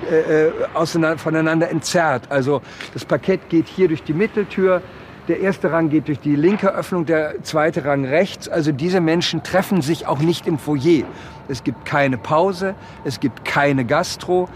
[0.10, 2.24] äh, äh voneinander entzerrt.
[2.30, 2.62] Also
[2.94, 4.82] das Parkett geht hier durch die Mitteltür,
[5.30, 8.50] der erste Rang geht durch die linke Öffnung, der zweite Rang rechts.
[8.50, 11.06] Also diese Menschen treffen sich auch nicht im Foyer.
[11.48, 12.74] Es gibt keine Pause,
[13.04, 14.50] es gibt keine Gastro,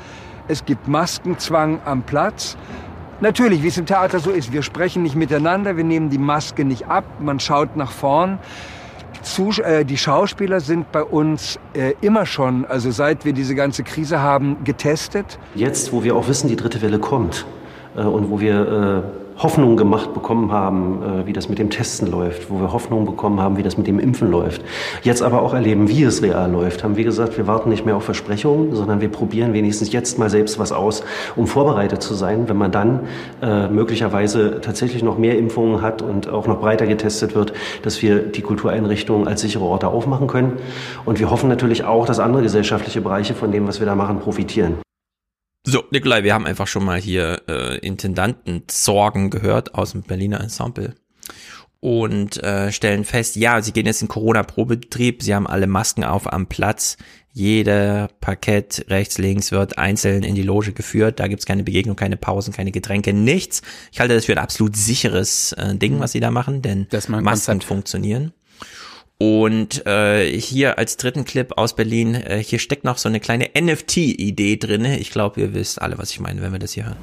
[0.48, 2.58] es gibt Maskenzwang am Platz.
[3.22, 6.66] Natürlich, wie es im Theater so ist, wir sprechen nicht miteinander, wir nehmen die Maske
[6.66, 8.40] nicht ab, man schaut nach vorn.
[9.24, 13.84] Zus äh, die Schauspieler sind bei uns äh, immer schon, also seit wir diese ganze
[13.84, 15.40] Krise haben, getestet.
[15.56, 17.46] Jetzt, wo wir auch wissen, die dritte Welle kommt
[17.96, 22.10] äh, und wo wir äh, Hoffnung gemacht bekommen haben, äh, wie das mit dem Testen
[22.10, 24.62] läuft, wo wir Hoffnung bekommen haben, wie das mit dem Impfen läuft.
[25.02, 27.96] Jetzt aber auch erleben, wie es real läuft, haben wir gesagt, wir warten nicht mehr
[27.96, 31.04] auf Versprechungen, sondern wir probieren wenigstens jetzt mal selbst was aus,
[31.36, 33.02] um vorbereitet zu sein, wenn man dann
[33.42, 38.20] äh, möglicherweise tatsächlich noch mehr Impfungen hat und auch noch breiter getestet wird, dass wir
[38.20, 40.54] die Kultureinrichtungen als sichere Orte aufmachen können.
[41.06, 44.20] Und wir hoffen natürlich auch, dass andere gesellschaftliche Bereiche von dem, was wir da machen,
[44.20, 44.83] profitieren.
[45.66, 50.94] So, Nikolai, wir haben einfach schon mal hier äh, Intendanten-Sorgen gehört aus dem Berliner Ensemble
[51.80, 56.32] und äh, stellen fest, ja, sie gehen jetzt in Corona-Probebetrieb, sie haben alle Masken auf
[56.32, 56.98] am Platz,
[57.32, 62.18] jeder Parkett rechts, links wird einzeln in die Loge geführt, da gibt's keine Begegnung, keine
[62.18, 63.62] Pausen, keine Getränke, nichts.
[63.94, 67.62] Ich halte das für ein absolut sicheres äh, Ding, was sie da machen, denn Masken
[67.62, 68.34] funktionieren.
[69.26, 73.52] Und äh, hier als dritten Clip aus Berlin, äh, hier steckt noch so eine kleine
[73.58, 75.00] NFT-Idee drinne.
[75.00, 76.98] Ich glaube, ihr wisst alle, was ich meine, wenn wir das hier hören.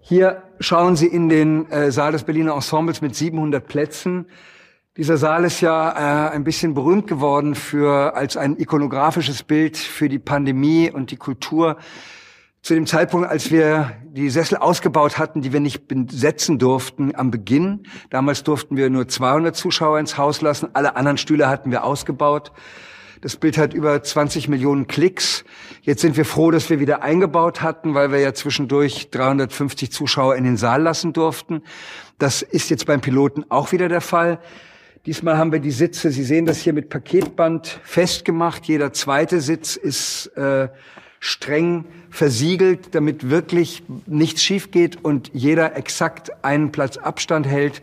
[0.00, 4.26] Hier schauen Sie in den äh, Saal des Berliner Ensembles mit 700 Plätzen.
[4.96, 10.08] Dieser Saal ist ja äh, ein bisschen berühmt geworden für als ein ikonografisches Bild für
[10.08, 11.78] die Pandemie und die Kultur
[12.62, 17.30] zu dem Zeitpunkt, als wir die Sessel ausgebaut hatten, die wir nicht besetzen durften am
[17.30, 17.84] Beginn.
[18.10, 20.68] Damals durften wir nur 200 Zuschauer ins Haus lassen.
[20.72, 22.52] Alle anderen Stühle hatten wir ausgebaut.
[23.20, 25.44] Das Bild hat über 20 Millionen Klicks.
[25.82, 30.36] Jetzt sind wir froh, dass wir wieder eingebaut hatten, weil wir ja zwischendurch 350 Zuschauer
[30.36, 31.62] in den Saal lassen durften.
[32.18, 34.38] Das ist jetzt beim Piloten auch wieder der Fall.
[35.06, 38.66] Diesmal haben wir die Sitze, Sie sehen das hier mit Paketband festgemacht.
[38.66, 40.68] Jeder zweite Sitz ist äh,
[41.20, 47.82] streng versiegelt, damit wirklich nichts schief geht und jeder exakt einen Platz Abstand hält.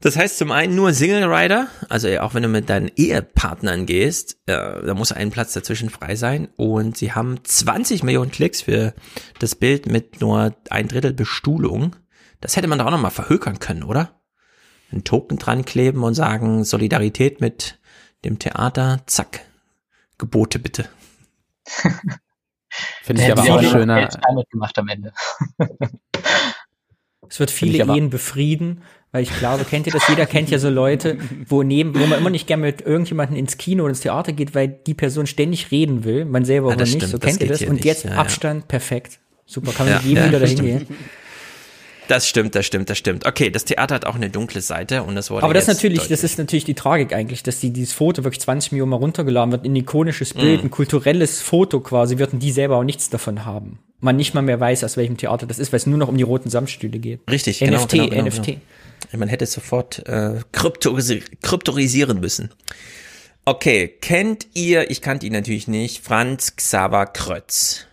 [0.00, 4.36] Das heißt zum einen nur Single Rider, also auch wenn du mit deinen Ehepartnern gehst,
[4.44, 6.48] äh, da muss ein Platz dazwischen frei sein.
[6.56, 8.92] Und sie haben 20 Millionen Klicks für
[9.38, 11.96] das Bild mit nur ein Drittel Bestuhlung.
[12.42, 14.20] Das hätte man doch auch nochmal verhökern können, oder?
[14.92, 17.80] Ein Token dran kleben und sagen, Solidarität mit
[18.26, 19.40] dem Theater, zack.
[20.18, 20.86] Gebote bitte.
[23.02, 24.08] Finde ich aber auch schöner.
[24.50, 25.12] gemacht am Ende.
[27.28, 28.82] Es wird viele Ehen befrieden,
[29.12, 30.06] weil ich glaube, kennt ihr das?
[30.08, 31.18] Jeder kennt ja so Leute,
[31.48, 34.54] wo neben, wo man immer nicht gerne mit irgendjemandem ins Kino oder ins Theater geht,
[34.54, 36.96] weil die Person ständig reden will, man selber ja, aber nicht.
[36.96, 37.62] Stimmt, so kennt ihr das?
[37.62, 38.66] Und jetzt ja, Abstand, ja.
[38.66, 39.20] perfekt.
[39.46, 40.86] Super, kann man mit jedem wieder dahin gehen.
[42.08, 43.26] Das stimmt, das stimmt, das stimmt.
[43.26, 46.00] Okay, das Theater hat auch eine dunkle Seite und das wurde Aber das ist natürlich,
[46.00, 46.20] deutlich.
[46.20, 49.52] das ist natürlich die Tragik eigentlich, dass die, dieses Foto wirklich 20 Millionen mal runtergeladen
[49.52, 50.66] wird, ein ikonisches Bild, mm.
[50.66, 53.78] ein kulturelles Foto quasi, würden die selber auch nichts davon haben.
[54.00, 56.16] Man nicht mal mehr weiß, aus welchem Theater das ist, weil es nur noch um
[56.16, 57.20] die roten Samtstühle geht.
[57.30, 58.46] Richtig, NFT, genau, genau, NFT.
[58.46, 58.60] Genau.
[59.16, 62.50] Man hätte es sofort äh, kryptorisi kryptorisieren müssen.
[63.46, 67.86] Okay, kennt ihr, ich kannte ihn natürlich nicht, Franz Xaver Krötz.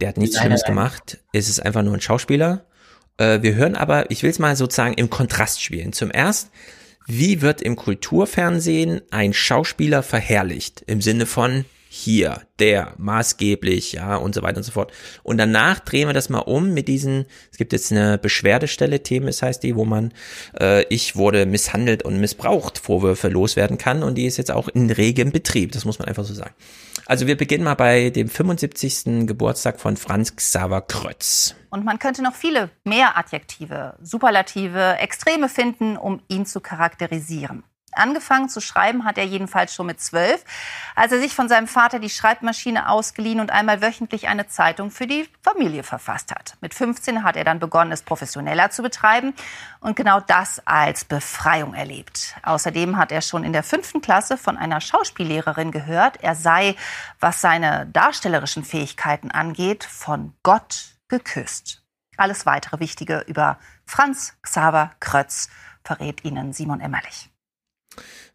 [0.00, 1.18] Der hat nichts Schlimmes gemacht.
[1.32, 2.64] Es ist einfach nur ein Schauspieler.
[3.18, 5.92] Äh, wir hören aber, ich will es mal sozusagen im Kontrast spielen.
[5.92, 6.50] Zum erst,
[7.06, 10.82] wie wird im Kulturfernsehen ein Schauspieler verherrlicht?
[10.86, 14.92] Im Sinne von, hier, der, maßgeblich, ja, und so weiter und so fort.
[15.22, 19.42] Und danach drehen wir das mal um mit diesen, es gibt jetzt eine Beschwerdestelle, Themis
[19.42, 20.12] heißt die, wo man,
[20.60, 24.90] äh, ich wurde misshandelt und missbraucht, Vorwürfe loswerden kann und die ist jetzt auch in
[24.90, 26.54] regem Betrieb, das muss man einfach so sagen.
[27.06, 29.26] Also wir beginnen mal bei dem 75.
[29.26, 31.54] Geburtstag von Franz Xaver Krötz.
[31.70, 37.64] Und man könnte noch viele mehr Adjektive, Superlative, Extreme finden, um ihn zu charakterisieren.
[37.92, 40.44] Angefangen zu schreiben hat er jedenfalls schon mit zwölf,
[40.94, 45.06] als er sich von seinem Vater die Schreibmaschine ausgeliehen und einmal wöchentlich eine Zeitung für
[45.06, 46.56] die Familie verfasst hat.
[46.60, 49.34] Mit 15 hat er dann begonnen, es professioneller zu betreiben
[49.80, 52.34] und genau das als Befreiung erlebt.
[52.42, 56.76] Außerdem hat er schon in der fünften Klasse von einer Schauspiellehrerin gehört, er sei,
[57.20, 61.82] was seine darstellerischen Fähigkeiten angeht, von Gott geküsst.
[62.18, 65.48] Alles weitere Wichtige über Franz Xaver Krötz
[65.84, 67.30] verrät Ihnen Simon Emmerlich.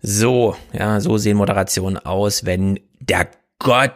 [0.06, 3.94] So, ja, so sehen Moderationen aus, wenn der Gott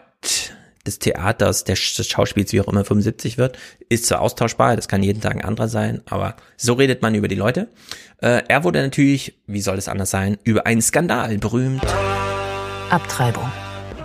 [0.86, 3.58] des Theaters, des Schauspiels, wie auch immer 75 wird,
[3.90, 7.28] ist zwar austauschbar, das kann jeden Tag ein anderer sein, aber so redet man über
[7.28, 7.68] die Leute.
[8.22, 11.84] Äh, er wurde natürlich, wie soll es anders sein, über einen Skandal berühmt.
[12.90, 13.52] Abtreibung.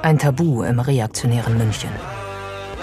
[0.02, 1.90] Ein Tabu im reaktionären München.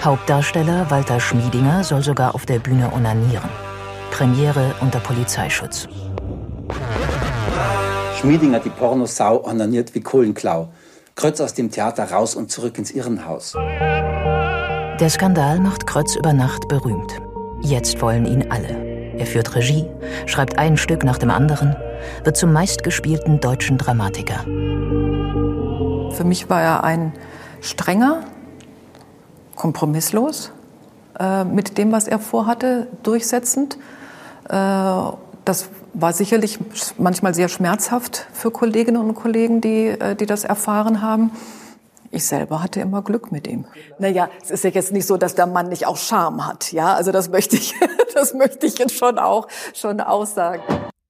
[0.02, 3.50] Hauptdarsteller Walter Schmiedinger soll sogar auf der Bühne onanieren.
[4.12, 5.88] Premiere unter Polizeischutz.
[8.20, 10.68] Schmiedinger, die Pornosau, onaniert wie Kohlenklau.
[11.14, 13.54] Krötz aus dem Theater raus und zurück ins Irrenhaus.
[13.54, 17.18] Der Skandal macht Krötz über Nacht berühmt.
[17.62, 19.14] Jetzt wollen ihn alle.
[19.16, 19.86] Er führt Regie,
[20.26, 21.74] schreibt ein Stück nach dem anderen,
[22.22, 24.40] wird zum meistgespielten deutschen Dramatiker.
[26.12, 27.14] Für mich war er ein
[27.62, 28.24] strenger,
[29.56, 30.52] kompromisslos
[31.18, 33.78] äh, mit dem, was er vorhatte, durchsetzend.
[34.46, 34.56] Äh,
[35.46, 36.58] das war sicherlich
[36.98, 41.32] manchmal sehr schmerzhaft für Kolleginnen und Kollegen, die, äh, die das erfahren haben.
[42.12, 43.66] Ich selber hatte immer Glück mit ihm.
[43.98, 46.72] Naja, es ist ja jetzt nicht so, dass der Mann nicht auch Charme hat.
[46.72, 47.74] Ja, also das möchte ich,
[48.14, 50.62] das möchte ich jetzt schon auch, schon aussagen.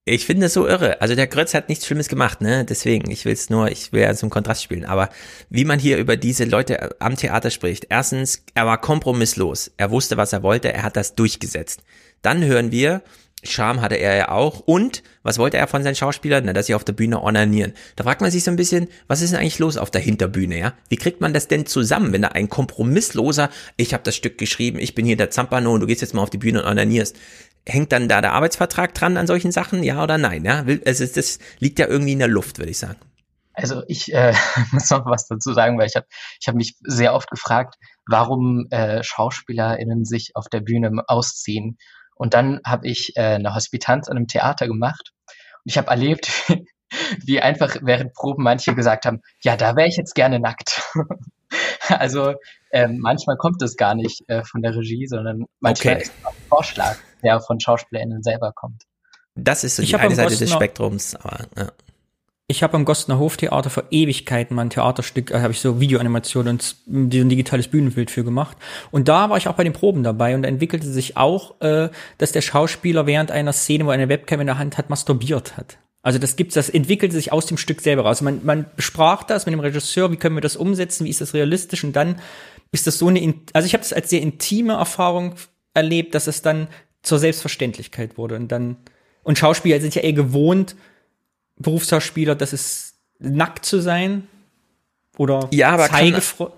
[0.05, 1.01] Ich finde es so irre.
[1.01, 2.65] Also der Grötz hat nichts Schlimmes gemacht, ne?
[2.65, 4.85] Deswegen, ich will es nur, ich will ja zum Kontrast spielen.
[4.85, 5.09] Aber
[5.51, 7.87] wie man hier über diese Leute am Theater spricht.
[7.91, 9.71] Erstens, er war kompromisslos.
[9.77, 10.73] Er wusste, was er wollte.
[10.73, 11.83] Er hat das durchgesetzt.
[12.23, 13.03] Dann hören wir,
[13.43, 14.61] Charme hatte er ja auch.
[14.61, 16.45] Und was wollte er von seinen Schauspielern?
[16.45, 17.73] Na, dass sie auf der Bühne ornanieren.
[17.97, 20.59] Da fragt man sich so ein bisschen, was ist denn eigentlich los auf der Hinterbühne,
[20.59, 20.75] ja?
[20.89, 24.79] Wie kriegt man das denn zusammen, wenn da ein kompromissloser, ich habe das Stück geschrieben,
[24.79, 27.17] ich bin hier der Zampano und du gehst jetzt mal auf die Bühne und ornanierst.
[27.67, 30.45] Hängt dann da der Arbeitsvertrag dran an solchen Sachen, ja oder nein?
[30.45, 32.99] Ja, ist, das liegt ja irgendwie in der Luft, würde ich sagen.
[33.53, 34.35] Also ich äh,
[34.73, 36.07] muss noch was dazu sagen, weil ich habe
[36.41, 37.77] ich hab mich sehr oft gefragt,
[38.07, 41.79] warum äh, SchauspielerInnen sich auf der Bühne ausziehen.
[42.21, 45.13] Und dann habe ich äh, eine Hospitanz an einem Theater gemacht
[45.65, 46.31] und ich habe erlebt,
[47.25, 50.83] wie einfach während Proben manche gesagt haben, ja, da wäre ich jetzt gerne nackt.
[51.89, 52.35] also
[52.73, 56.03] ähm, manchmal kommt es gar nicht äh, von der Regie, sondern manchmal okay.
[56.03, 58.83] ist es ein Vorschlag, der von SchauspielerInnen selber kommt.
[59.35, 61.73] Das ist so die eine Seite des Spektrums, aber ja.
[62.51, 66.49] Ich habe am Gostner Hoftheater vor Ewigkeiten mal ein Theaterstück, äh, habe ich so Videoanimation
[66.49, 68.57] und ein digitales Bühnenbild für gemacht.
[68.91, 71.91] Und da war ich auch bei den Proben dabei und da entwickelte sich auch, äh,
[72.19, 75.57] dass der Schauspieler während einer Szene, wo er eine Webcam in der Hand hat, masturbiert
[75.57, 75.79] hat.
[76.03, 78.21] Also das gibt's, das entwickelte sich aus dem Stück selber raus.
[78.21, 81.35] Man, man besprach das mit dem Regisseur, wie können wir das umsetzen, wie ist das
[81.35, 82.17] realistisch und dann
[82.73, 85.37] ist das so eine, also ich habe das als sehr intime Erfahrung
[85.73, 86.67] erlebt, dass es dann
[87.03, 88.77] zur Selbstverständlichkeit wurde und dann
[89.23, 90.75] Und Schauspieler sind ja eh gewohnt,
[91.61, 94.27] Berufsschauspieler, das ist nackt zu sein
[95.21, 96.13] oder ja, aber kann,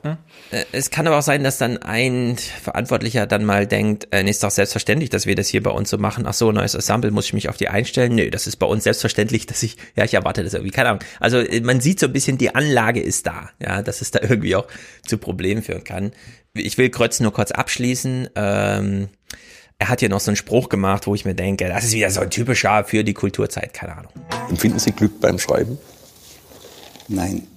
[0.04, 0.18] ne?
[0.52, 4.30] Äh, es kann aber auch sein, dass dann ein Verantwortlicher dann mal denkt, äh, nee,
[4.30, 6.26] ist doch selbstverständlich, dass wir das hier bei uns so machen.
[6.28, 8.14] Ach so, neues Ensemble, muss ich mich auf die einstellen?
[8.14, 11.02] Nö, das ist bei uns selbstverständlich, dass ich, ja, ich erwarte das irgendwie, keine Ahnung.
[11.18, 14.20] Also äh, man sieht so ein bisschen, die Anlage ist da, ja, dass es da
[14.22, 14.68] irgendwie auch
[15.04, 16.12] zu Problemen führen kann.
[16.54, 18.28] Ich will Krötz nur kurz abschließen.
[18.36, 19.08] Ähm,
[19.82, 22.08] er hat hier noch so einen Spruch gemacht, wo ich mir denke, das ist wieder
[22.08, 24.12] so ein typischer für die Kulturzeit, keine Ahnung.
[24.48, 25.76] Empfinden Sie Glück beim Schreiben?
[27.08, 27.48] Nein.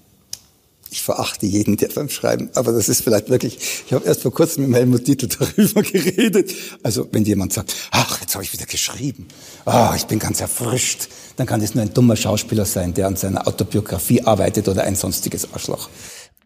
[0.90, 4.34] Ich verachte jeden, der beim Schreiben, aber das ist vielleicht wirklich, ich habe erst vor
[4.34, 6.52] kurzem mit Helmut Dietl darüber geredet.
[6.82, 9.28] Also wenn jemand sagt, ach, jetzt habe ich wieder geschrieben,
[9.66, 13.06] ah, oh, ich bin ganz erfrischt, dann kann das nur ein dummer Schauspieler sein, der
[13.06, 15.90] an seiner Autobiografie arbeitet oder ein sonstiges Arschloch.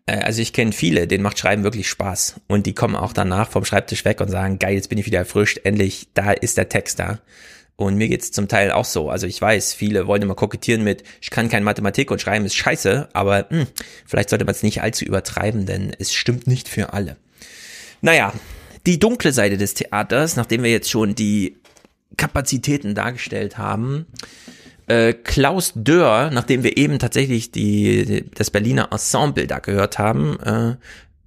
[0.06, 2.42] Äh, also ich kenne viele, denen macht Schreiben wirklich Spaß.
[2.48, 5.20] Und die kommen auch danach vom Schreibtisch weg und sagen, geil, jetzt bin ich wieder
[5.20, 7.20] erfrischt, endlich, da ist der Text da.
[7.76, 9.10] Und mir geht's zum Teil auch so.
[9.10, 12.56] Also ich weiß, viele wollen immer kokettieren mit, ich kann kein Mathematik und Schreiben ist
[12.56, 13.68] scheiße, aber mh, hm,
[14.06, 17.16] vielleicht sollte man es nicht allzu übertreiben, denn es stimmt nicht für alle.
[18.02, 18.34] Naja,
[18.86, 21.56] die dunkle Seite des Theaters, nachdem wir jetzt schon die
[22.18, 24.08] Kapazitäten dargestellt haben,
[24.90, 30.76] äh, Klaus Dörr, nachdem wir eben tatsächlich die, das Berliner Ensemble da gehört haben, äh,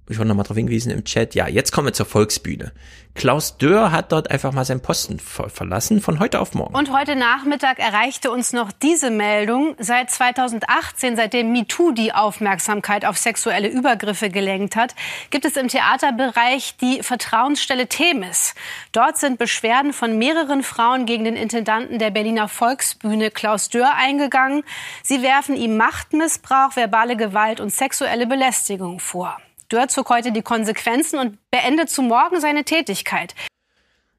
[0.09, 2.73] ich wurde nochmal darauf hingewiesen im Chat, ja, jetzt kommen wir zur Volksbühne.
[3.15, 6.75] Klaus Dörr hat dort einfach mal seinen Posten ver verlassen, von heute auf morgen.
[6.75, 9.75] Und heute Nachmittag erreichte uns noch diese Meldung.
[9.77, 14.95] Seit 2018, seitdem MeToo die Aufmerksamkeit auf sexuelle Übergriffe gelenkt hat,
[15.29, 18.55] gibt es im Theaterbereich die Vertrauensstelle Themis.
[18.93, 24.63] Dort sind Beschwerden von mehreren Frauen gegen den Intendanten der Berliner Volksbühne Klaus Dörr eingegangen.
[25.03, 29.37] Sie werfen ihm Machtmissbrauch, verbale Gewalt und sexuelle Belästigung vor.
[29.73, 33.33] Dörr zog heute die Konsequenzen und beendet zu morgen seine Tätigkeit.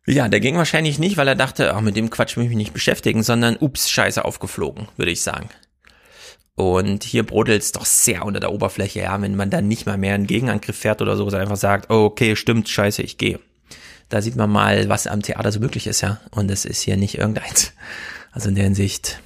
[0.05, 2.59] Ja, der ging wahrscheinlich nicht, weil er dachte, ach, mit dem Quatsch will ich mich
[2.59, 5.49] nicht beschäftigen, sondern ups, scheiße aufgeflogen, würde ich sagen.
[6.57, 9.97] Und hier brodelt es doch sehr unter der Oberfläche, ja, wenn man dann nicht mal
[9.97, 13.39] mehr einen Gegenangriff fährt oder so, sondern einfach sagt, oh, okay, stimmt, scheiße, ich gehe.
[14.09, 16.21] Da sieht man mal, was am Theater so möglich ist, ja.
[16.33, 17.73] Und es ist hier nicht irgendeins.
[18.33, 19.21] Also in der Hinsicht,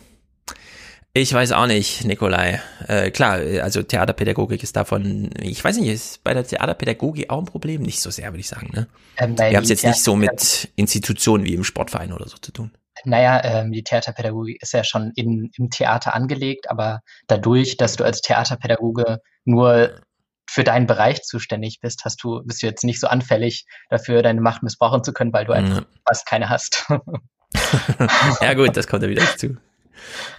[1.15, 2.61] ich weiß auch nicht, Nikolai.
[2.87, 7.45] Äh, klar, also Theaterpädagogik ist davon, ich weiß nicht, ist bei der Theaterpädagogik auch ein
[7.45, 7.83] Problem?
[7.83, 8.71] Nicht so sehr, würde ich sagen.
[8.73, 8.87] Ne?
[9.17, 12.53] Ähm, Wir haben es jetzt nicht so mit Institutionen wie im Sportverein oder so zu
[12.53, 12.73] tun.
[13.05, 18.05] Naja, ähm, die Theaterpädagogik ist ja schon in, im Theater angelegt, aber dadurch, dass du
[18.05, 20.01] als Theaterpädagoge nur
[20.49, 24.41] für deinen Bereich zuständig bist, hast du, bist du jetzt nicht so anfällig dafür, deine
[24.41, 26.87] Macht missbrauchen zu können, weil du einfach fast keine hast.
[28.41, 29.57] ja gut, das kommt ja wieder dazu.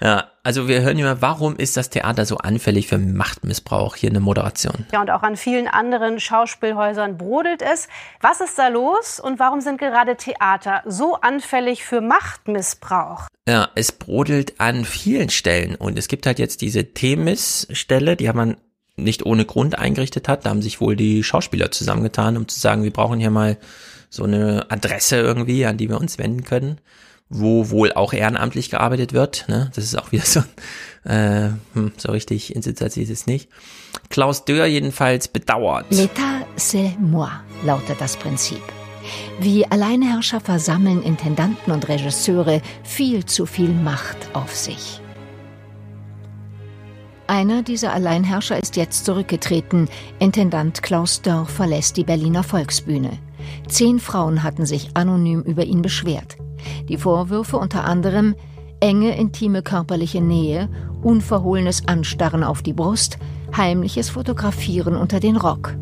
[0.01, 3.95] Ja, also wir hören immer, warum ist das Theater so anfällig für Machtmissbrauch?
[3.95, 4.85] Hier eine Moderation.
[4.91, 7.87] Ja, und auch an vielen anderen Schauspielhäusern brodelt es.
[8.21, 13.27] Was ist da los und warum sind gerade Theater so anfällig für Machtmissbrauch?
[13.47, 18.35] Ja, es brodelt an vielen Stellen und es gibt halt jetzt diese Themis-Stelle, die hat
[18.35, 18.57] man
[18.95, 20.45] nicht ohne Grund eingerichtet hat.
[20.45, 23.57] Da haben sich wohl die Schauspieler zusammengetan, um zu sagen, wir brauchen hier mal
[24.09, 26.79] so eine Adresse irgendwie, an die wir uns wenden können
[27.29, 29.45] wo wohl auch ehrenamtlich gearbeitet wird.
[29.47, 29.71] Ne?
[29.75, 30.41] Das ist auch wieder so,
[31.03, 33.49] äh, hm, so richtig institutionell ist es nicht.
[34.09, 35.85] Klaus Dörr jedenfalls bedauert.
[35.91, 37.29] L'état, c'est moi,
[37.63, 38.61] lautet das Prinzip.
[39.39, 45.01] Wie Alleinherrscher versammeln Intendanten und Regisseure viel zu viel Macht auf sich.
[47.27, 49.87] Einer dieser Alleinherrscher ist jetzt zurückgetreten.
[50.17, 53.19] Intendant Klaus Dörr verlässt die Berliner Volksbühne.
[53.67, 56.37] Zehn Frauen hatten sich anonym über ihn beschwert.
[56.87, 58.35] Die Vorwürfe unter anderem
[58.79, 60.69] enge intime körperliche Nähe,
[61.01, 63.17] unverhohlenes Anstarren auf die Brust,
[63.55, 65.75] heimliches Fotografieren unter den Rock.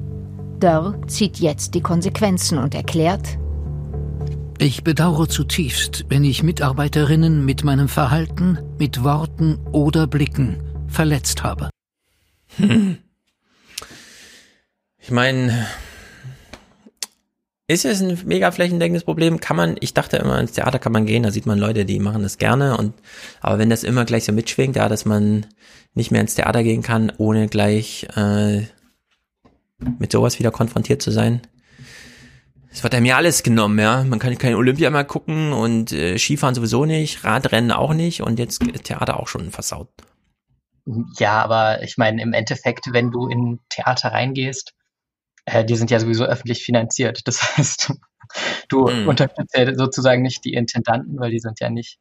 [0.60, 3.38] Dörr zieht jetzt die Konsequenzen und erklärt,
[4.60, 11.70] ich bedauere zutiefst, wenn ich Mitarbeiterinnen mit meinem Verhalten, mit Worten oder Blicken verletzt habe.
[12.56, 12.98] Hm.
[14.98, 15.68] Ich meine,
[17.68, 19.40] ist es ein mega flächendeckendes Problem?
[19.40, 22.00] Kann man, ich dachte immer, ins Theater kann man gehen, da sieht man Leute, die
[22.00, 22.94] machen das gerne und,
[23.42, 25.46] aber wenn das immer gleich so mitschwingt, ja, dass man
[25.94, 28.68] nicht mehr ins Theater gehen kann, ohne gleich, äh,
[30.00, 31.42] mit sowas wieder konfrontiert zu sein.
[32.72, 34.04] Es wird einem ja alles genommen, ja.
[34.04, 38.40] Man kann kein Olympia mehr gucken und äh, Skifahren sowieso nicht, Radrennen auch nicht und
[38.40, 39.90] jetzt Theater auch schon versaut.
[41.18, 44.74] Ja, aber ich meine, im Endeffekt, wenn du in Theater reingehst,
[45.48, 47.22] äh, die sind ja sowieso öffentlich finanziert.
[47.26, 47.94] Das heißt,
[48.70, 49.08] du mhm.
[49.08, 52.00] unterstützt ja sozusagen nicht die Intendanten, weil die sind ja nicht,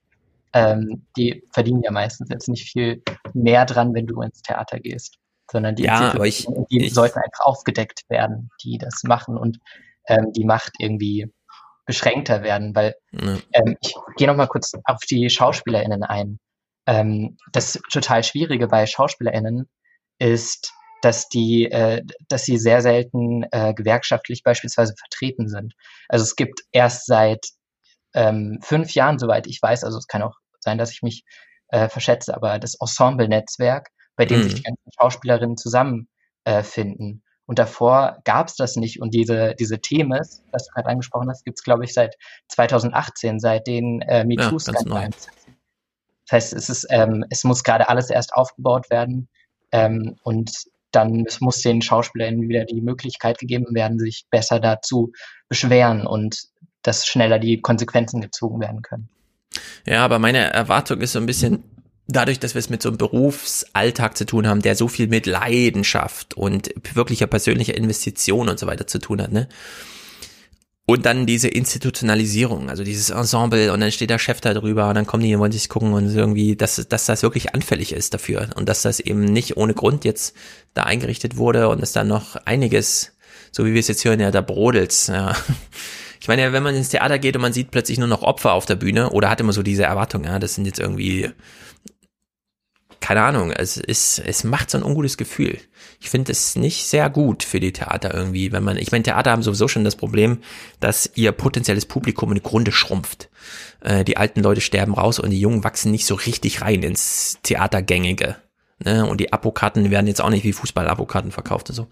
[0.52, 3.02] ähm, die verdienen ja meistens jetzt nicht viel
[3.34, 5.18] mehr dran, wenn du ins Theater gehst,
[5.50, 9.58] sondern die, ja, ich, die ich, sollten einfach aufgedeckt werden, die das machen und
[10.08, 11.32] ähm, die Macht irgendwie
[11.84, 13.38] beschränkter werden, weil ja.
[13.52, 16.40] ähm, ich gehe noch mal kurz auf die SchauspielerInnen ein.
[16.88, 19.68] Ähm, das total Schwierige bei SchauspielerInnen
[20.18, 25.74] ist, dass die, äh, dass sie sehr selten äh, gewerkschaftlich beispielsweise vertreten sind.
[26.08, 27.46] Also es gibt erst seit
[28.14, 31.24] ähm, fünf Jahren, soweit ich weiß, also es kann auch sein, dass ich mich
[31.68, 34.44] äh, verschätze, aber das Ensemble-Netzwerk, bei dem mhm.
[34.44, 36.06] sich die ganzen Schauspielerinnen zusammenfinden.
[36.44, 39.00] Äh, und davor gab es das nicht.
[39.00, 42.16] Und diese, diese Themen, was du gerade angesprochen hast, gibt es, glaube ich, seit
[42.48, 45.12] 2018, seit den äh, MeToo-Skandalen.
[45.12, 45.32] Ja,
[46.26, 49.28] das heißt, es, ist, ähm, es muss gerade alles erst aufgebaut werden.
[49.70, 50.50] Ähm, und
[50.96, 55.12] dann muss den Schauspielern wieder die Möglichkeit gegeben werden, sich besser dazu
[55.48, 56.44] beschweren und
[56.82, 59.08] dass schneller die Konsequenzen gezogen werden können.
[59.84, 61.62] Ja, aber meine Erwartung ist so ein bisschen,
[62.08, 65.26] dadurch, dass wir es mit so einem Berufsalltag zu tun haben, der so viel mit
[65.26, 69.48] Leidenschaft und wirklicher persönlicher Investition und so weiter zu tun hat, ne?
[70.88, 74.94] Und dann diese Institutionalisierung, also dieses Ensemble und dann steht der Chef da drüber und
[74.94, 78.14] dann kommen die und wollen sich gucken und irgendwie, dass, dass das wirklich anfällig ist
[78.14, 80.36] dafür und dass das eben nicht ohne Grund jetzt
[80.74, 83.16] da eingerichtet wurde und dass da noch einiges,
[83.50, 85.08] so wie wir es jetzt hören, ja, da brodelt.
[85.08, 85.36] Ja.
[86.18, 88.66] Ich meine, wenn man ins Theater geht und man sieht plötzlich nur noch Opfer auf
[88.66, 91.30] der Bühne oder hat immer so diese Erwartung, ja, das sind jetzt irgendwie
[93.06, 95.60] keine Ahnung, es ist, es macht so ein ungutes Gefühl.
[96.00, 99.30] Ich finde es nicht sehr gut für die Theater irgendwie, wenn man, ich meine, Theater
[99.30, 100.38] haben sowieso schon das Problem,
[100.80, 103.28] dass ihr potenzielles Publikum im Grunde schrumpft.
[103.78, 107.38] Äh, die alten Leute sterben raus und die Jungen wachsen nicht so richtig rein ins
[107.44, 108.38] Theatergängige.
[108.84, 109.06] Ne?
[109.06, 111.86] Und die Abokarten werden jetzt auch nicht wie Fußball-Abokarten verkauft und so.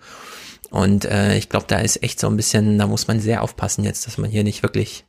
[0.70, 3.84] Und äh, ich glaube, da ist echt so ein bisschen, da muss man sehr aufpassen
[3.84, 5.04] jetzt, dass man hier nicht wirklich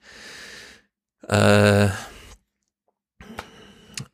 [1.27, 1.87] äh,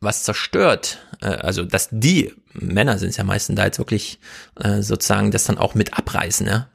[0.00, 4.18] was zerstört, äh, also dass die Männer sind es ja meistens da jetzt wirklich
[4.60, 6.68] äh, sozusagen das dann auch mit abreißen, ja.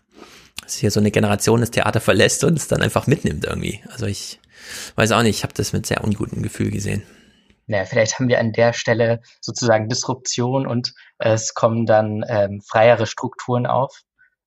[0.61, 3.81] Dass hier so eine Generation das Theater verlässt und es dann einfach mitnimmt irgendwie.
[3.89, 4.39] Also ich
[4.95, 7.03] weiß auch nicht, ich habe das mit sehr ungutem Gefühl gesehen.
[7.67, 13.05] Naja, vielleicht haben wir an der Stelle sozusagen Disruption und es kommen dann ähm, freiere
[13.05, 14.03] Strukturen auf.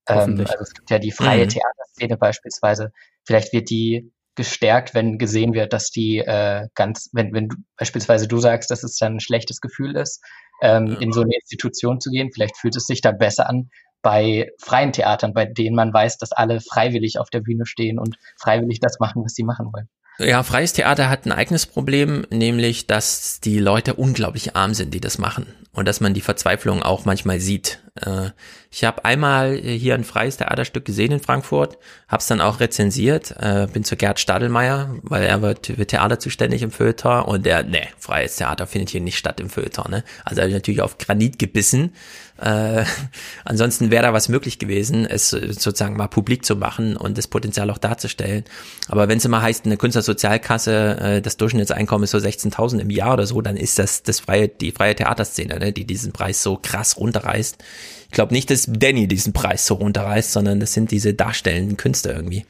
[0.09, 1.51] Ähm, also es gibt ja die freie mhm.
[1.51, 2.93] Theaterszene beispielsweise.
[3.25, 8.27] Vielleicht wird die gestärkt, wenn gesehen wird, dass die äh, ganz, wenn, wenn du, beispielsweise
[8.27, 10.25] du sagst, dass es dann ein schlechtes Gefühl ist,
[10.63, 10.99] ähm, ja.
[10.99, 13.69] in so eine Institution zu gehen, vielleicht fühlt es sich da besser an
[14.01, 18.17] bei freien Theatern, bei denen man weiß, dass alle freiwillig auf der Bühne stehen und
[18.41, 19.91] freiwillig das machen, was sie machen wollen.
[20.21, 25.01] Ja, freies Theater hat ein eigenes Problem, nämlich, dass die Leute unglaublich arm sind, die
[25.01, 25.47] das machen.
[25.73, 27.79] Und dass man die Verzweiflung auch manchmal sieht.
[27.95, 28.31] Äh,
[28.71, 33.35] ich habe einmal hier ein freies Theaterstück gesehen in Frankfurt, habe es dann auch rezensiert,
[33.39, 37.63] äh, bin zu Gerd Stadelmeier, weil er wird für Theater zuständig im Feuilleton und der,
[37.63, 39.91] ne, freies Theater findet hier nicht statt im Feuilleton.
[39.91, 40.05] Ne?
[40.25, 41.95] Also habe ich natürlich auf Granit gebissen
[42.41, 42.85] äh,
[43.45, 47.71] ansonsten wäre da was möglich gewesen, es sozusagen mal publik zu machen und das Potenzial
[47.71, 48.45] auch darzustellen.
[48.89, 53.15] Aber wenn es immer heißt, eine Künstlersozialkasse, äh, das Durchschnittseinkommen ist so 16.000 im Jahr
[53.15, 56.59] oder so, dann ist das das freie, die freie Theaterszene, ne, die diesen Preis so
[56.61, 57.59] krass runterreißt.
[58.07, 62.11] Ich glaube nicht, dass Danny diesen Preis so runterreißt, sondern das sind diese darstellenden Künste
[62.11, 62.45] irgendwie.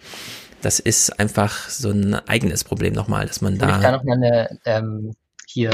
[0.62, 3.76] Das ist einfach so ein eigenes Problem nochmal, dass man da.
[3.76, 5.12] Ich da noch mal eine ähm,
[5.46, 5.70] hier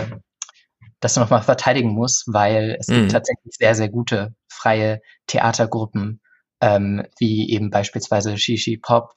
[1.07, 2.95] das nochmal verteidigen muss, weil es mhm.
[2.95, 6.21] gibt tatsächlich sehr, sehr gute freie Theatergruppen,
[6.61, 9.15] ähm, wie eben beispielsweise Shishi Pop,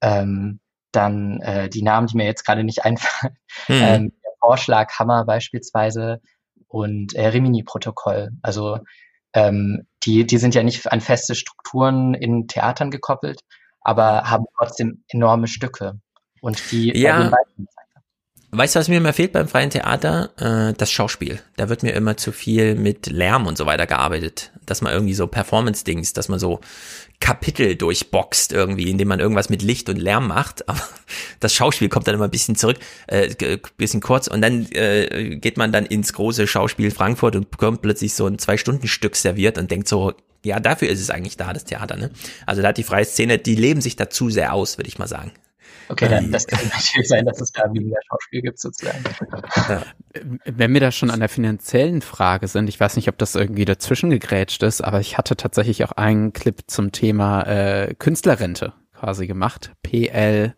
[0.00, 0.60] ähm,
[0.92, 3.36] dann äh, die Namen, die mir jetzt gerade nicht einfallen,
[3.68, 3.74] mhm.
[3.74, 6.20] ähm, Vorschlag Hammer beispielsweise
[6.68, 8.30] und äh, Rimini-Protokoll.
[8.42, 8.78] Also
[9.34, 13.40] ähm, die, die sind ja nicht an feste Strukturen in Theatern gekoppelt,
[13.80, 16.00] aber haben trotzdem enorme Stücke.
[16.40, 17.30] Und die ja.
[18.54, 20.30] Weißt du, was mir immer fehlt beim freien Theater?
[20.36, 21.40] Äh, das Schauspiel.
[21.56, 24.52] Da wird mir immer zu viel mit Lärm und so weiter gearbeitet.
[24.66, 26.60] Dass man irgendwie so Performance-Dings, dass man so
[27.18, 30.68] Kapitel durchboxt irgendwie, indem man irgendwas mit Licht und Lärm macht.
[30.68, 30.82] Aber
[31.40, 33.34] das Schauspiel kommt dann immer ein bisschen zurück, äh,
[33.78, 38.12] bisschen kurz und dann äh, geht man dann ins große Schauspiel Frankfurt und bekommt plötzlich
[38.12, 40.12] so ein Zwei-Stunden-Stück serviert und denkt so,
[40.44, 42.10] ja, dafür ist es eigentlich da, das Theater, ne?
[42.44, 44.98] Also da hat die freie Szene, die leben sich da zu sehr aus, würde ich
[44.98, 45.32] mal sagen.
[45.92, 49.04] Okay, dann, das kann natürlich sein, dass es da weniger Schauspiel gibt sozusagen.
[50.46, 53.66] Wenn wir da schon an der finanziellen Frage sind, ich weiß nicht, ob das irgendwie
[53.66, 59.26] dazwischen gegrätscht ist, aber ich hatte tatsächlich auch einen Clip zum Thema äh, Künstlerrente quasi
[59.26, 59.72] gemacht.
[59.82, 60.54] PL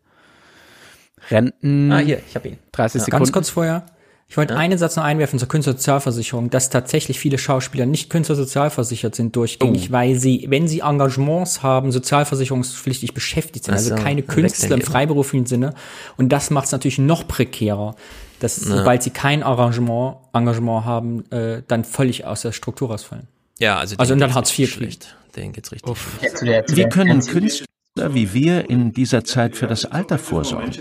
[1.30, 1.90] Renten.
[1.90, 2.58] Ah, hier, ich habe ihn.
[2.70, 3.24] 30 ja, Sekunden.
[3.24, 3.86] Ganz kurz vorher.
[4.26, 4.60] Ich wollte ja.
[4.60, 9.92] einen Satz noch einwerfen zur Künstlersozialversicherung, dass tatsächlich viele Schauspieler nicht künstlersozialversichert sind durchgängig, oh.
[9.92, 15.46] weil sie, wenn sie Engagements haben, sozialversicherungspflichtig beschäftigt sind, also, also keine Künstler im freiberuflichen
[15.46, 15.74] Sinne.
[16.16, 17.94] Und das macht es natürlich noch prekärer,
[18.40, 18.78] dass ja.
[18.78, 23.28] sobald sie kein Arrangement, Engagement haben, äh, dann völlig aus der Struktur rausfallen.
[23.58, 25.16] Ja, also, also und dann Hartz IV schlecht.
[25.36, 25.92] Den geht's richtig.
[25.92, 30.72] Wie können Künstler wie wir in dieser Zeit für das Alter vorsorgen.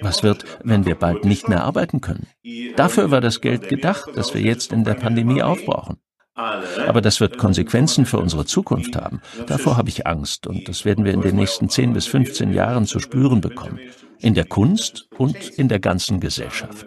[0.00, 2.28] Was wird, wenn wir bald nicht mehr arbeiten können?
[2.76, 5.98] Dafür war das Geld gedacht, das wir jetzt in der Pandemie aufbrauchen.
[6.34, 9.20] Aber das wird Konsequenzen für unsere Zukunft haben.
[9.46, 12.86] Davor habe ich Angst und das werden wir in den nächsten 10 bis 15 Jahren
[12.86, 13.78] zu spüren bekommen.
[14.22, 16.86] In der Kunst und in der ganzen Gesellschaft.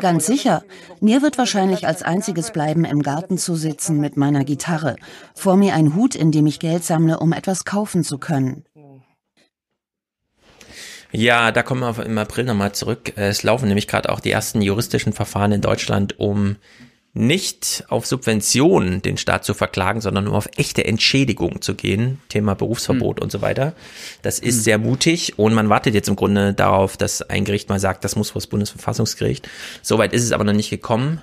[0.00, 0.62] Ganz sicher.
[1.00, 4.96] Mir wird wahrscheinlich als einziges bleiben, im Garten zu sitzen mit meiner Gitarre.
[5.34, 8.64] Vor mir ein Hut, in dem ich Geld sammle, um etwas kaufen zu können.
[11.16, 13.12] Ja, da kommen wir im April nochmal zurück.
[13.14, 16.56] Es laufen nämlich gerade auch die ersten juristischen Verfahren in Deutschland, um
[17.14, 22.20] nicht auf Subventionen den Staat zu verklagen, sondern nur auf echte Entschädigung zu gehen.
[22.28, 23.22] Thema Berufsverbot mhm.
[23.22, 23.72] und so weiter.
[24.22, 24.60] Das ist mhm.
[24.60, 28.16] sehr mutig und man wartet jetzt im Grunde darauf, dass ein Gericht mal sagt, das
[28.16, 29.48] muss vor das Bundesverfassungsgericht.
[29.80, 31.20] Soweit ist es aber noch nicht gekommen.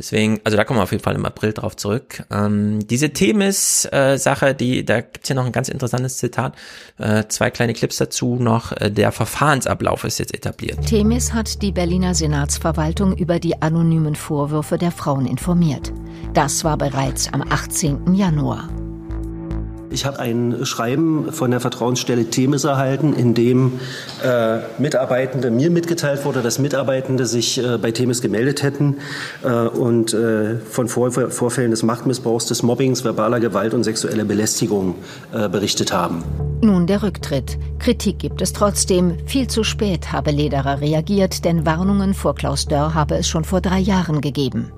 [0.00, 2.24] Deswegen, also da kommen wir auf jeden Fall im April drauf zurück.
[2.30, 6.56] Ähm, diese Themis-Sache, äh, die, da gibt's ja noch ein ganz interessantes Zitat.
[6.96, 8.72] Äh, zwei kleine Clips dazu noch.
[8.72, 10.86] Äh, der Verfahrensablauf ist jetzt etabliert.
[10.86, 15.92] Themis hat die Berliner Senatsverwaltung über die anonymen Vorwürfe der Frauen informiert.
[16.32, 18.14] Das war bereits am 18.
[18.14, 18.70] Januar.
[19.92, 23.80] Ich habe ein Schreiben von der Vertrauensstelle Themis erhalten, in dem
[24.24, 28.98] äh, Mitarbeitende mir mitgeteilt wurde, dass Mitarbeitende sich äh, bei Themis gemeldet hätten
[29.42, 34.94] äh, und äh, von Vor Vorfällen des Machtmissbrauchs, des Mobbings, verbaler Gewalt und sexueller Belästigung
[35.32, 36.22] äh, berichtet haben.
[36.62, 37.58] Nun der Rücktritt.
[37.80, 39.16] Kritik gibt es trotzdem.
[39.26, 43.60] Viel zu spät habe Lederer reagiert, denn Warnungen vor Klaus Dörr habe es schon vor
[43.60, 44.70] drei Jahren gegeben.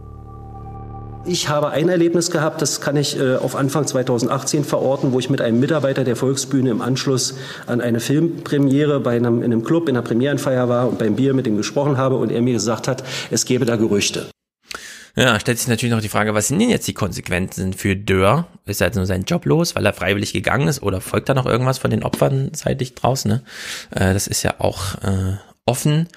[1.25, 5.31] Ich habe ein Erlebnis gehabt, das kann ich äh, auf Anfang 2018 verorten, wo ich
[5.31, 7.34] mit einem Mitarbeiter der Volksbühne im Anschluss
[7.67, 11.33] an eine Filmpremiere bei einem, in einem Club in einer Premierenfeier war und beim Bier
[11.33, 14.26] mit ihm gesprochen habe und er mir gesagt hat, es gebe da Gerüchte.
[15.15, 18.49] Ja, stellt sich natürlich noch die Frage, was sind denn jetzt die Konsequenzen für Dörr?
[18.65, 21.34] Ist er jetzt nur sein Job los, weil er freiwillig gegangen ist oder folgt da
[21.34, 23.31] noch irgendwas von den Opfern seitig draußen?
[23.31, 23.42] Ne?
[23.91, 25.36] Äh, das ist ja auch äh,
[25.67, 26.09] offen.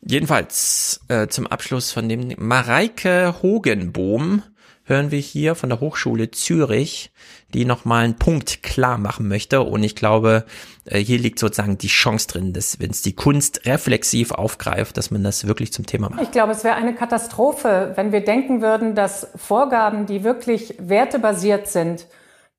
[0.00, 4.42] Jedenfalls äh, zum Abschluss von dem Mareike Hogenbohm
[4.86, 7.10] hören wir hier von der Hochschule Zürich,
[7.52, 9.62] die nochmal einen Punkt klar machen möchte.
[9.62, 10.44] Und ich glaube,
[10.84, 15.10] äh, hier liegt sozusagen die Chance drin, dass wenn es die Kunst reflexiv aufgreift, dass
[15.10, 16.22] man das wirklich zum Thema macht.
[16.22, 21.68] Ich glaube, es wäre eine Katastrophe, wenn wir denken würden, dass Vorgaben, die wirklich wertebasiert
[21.68, 22.06] sind,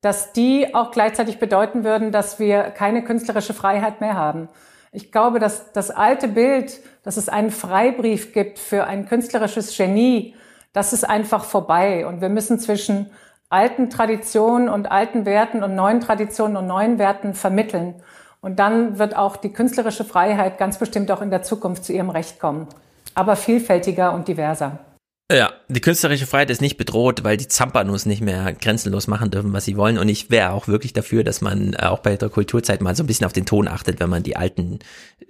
[0.00, 4.48] dass die auch gleichzeitig bedeuten würden, dass wir keine künstlerische Freiheit mehr haben.
[4.92, 10.34] Ich glaube, dass das alte Bild, dass es einen Freibrief gibt für ein künstlerisches Genie,
[10.72, 12.06] das ist einfach vorbei.
[12.06, 13.10] Und wir müssen zwischen
[13.50, 17.94] alten Traditionen und alten Werten und neuen Traditionen und neuen Werten vermitteln.
[18.40, 22.10] Und dann wird auch die künstlerische Freiheit ganz bestimmt auch in der Zukunft zu ihrem
[22.10, 22.68] Recht kommen.
[23.14, 24.78] Aber vielfältiger und diverser.
[25.30, 29.52] Ja, die künstlerische Freiheit ist nicht bedroht, weil die Zampanos nicht mehr grenzenlos machen dürfen,
[29.52, 29.98] was sie wollen.
[29.98, 33.02] Und ich wäre auch wirklich dafür, dass man äh, auch bei der Kulturzeit mal so
[33.02, 34.78] ein bisschen auf den Ton achtet, wenn man die alten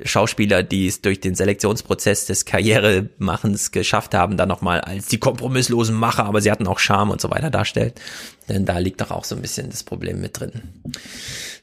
[0.05, 5.97] Schauspieler, die es durch den Selektionsprozess des Karrieremachens geschafft haben, dann nochmal als die kompromisslosen
[5.97, 8.01] Macher, aber sie hatten auch Charme und so weiter darstellt.
[8.49, 10.53] Denn da liegt doch auch so ein bisschen das Problem mit drin.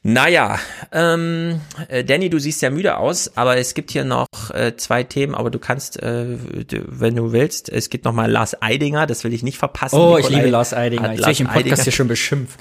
[0.07, 0.59] Naja,
[0.91, 5.03] ähm, äh, Danny, du siehst ja müde aus, aber es gibt hier noch äh, zwei
[5.03, 6.37] Themen, aber du kannst, äh,
[6.69, 9.95] wenn du willst, es gibt noch mal Lars Eidinger, das will ich nicht verpassen.
[9.95, 11.13] Oh, Nikolai ich liebe Lars Eidinger.
[11.15, 12.59] Ich Lars im Podcast Eidinger, hier schon beschimpft.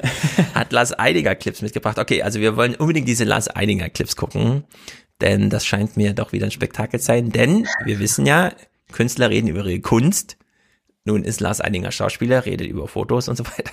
[0.54, 1.98] hat Lars Eidinger Clips mitgebracht.
[1.98, 4.62] Okay, also wir wollen unbedingt diese Lars Eidinger Clips gucken,
[5.20, 8.52] denn das scheint mir doch wieder ein Spektakel zu sein, denn wir wissen ja,
[8.92, 10.36] Künstler reden über ihre Kunst.
[11.04, 13.70] Nun ist Lars Eidinger Schauspieler, redet über Fotos und so weiter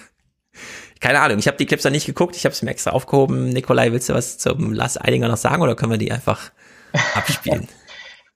[1.01, 3.49] keine Ahnung, ich habe die Clips noch nicht geguckt, ich habe es mir extra aufgehoben.
[3.49, 6.51] Nikolai, willst du was zum Lars Eidinger noch sagen oder können wir die einfach
[7.15, 7.67] abspielen?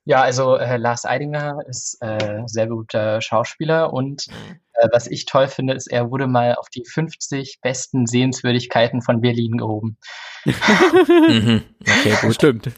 [0.04, 4.26] Ja, also äh, Lars Eidinger ist äh, sehr guter Schauspieler und
[4.74, 9.20] äh, was ich toll finde, ist, er wurde mal auf die 50 besten Sehenswürdigkeiten von
[9.20, 9.96] Berlin gehoben.
[10.44, 11.62] mhm.
[11.80, 12.34] Okay, gut.
[12.34, 12.70] Stimmt.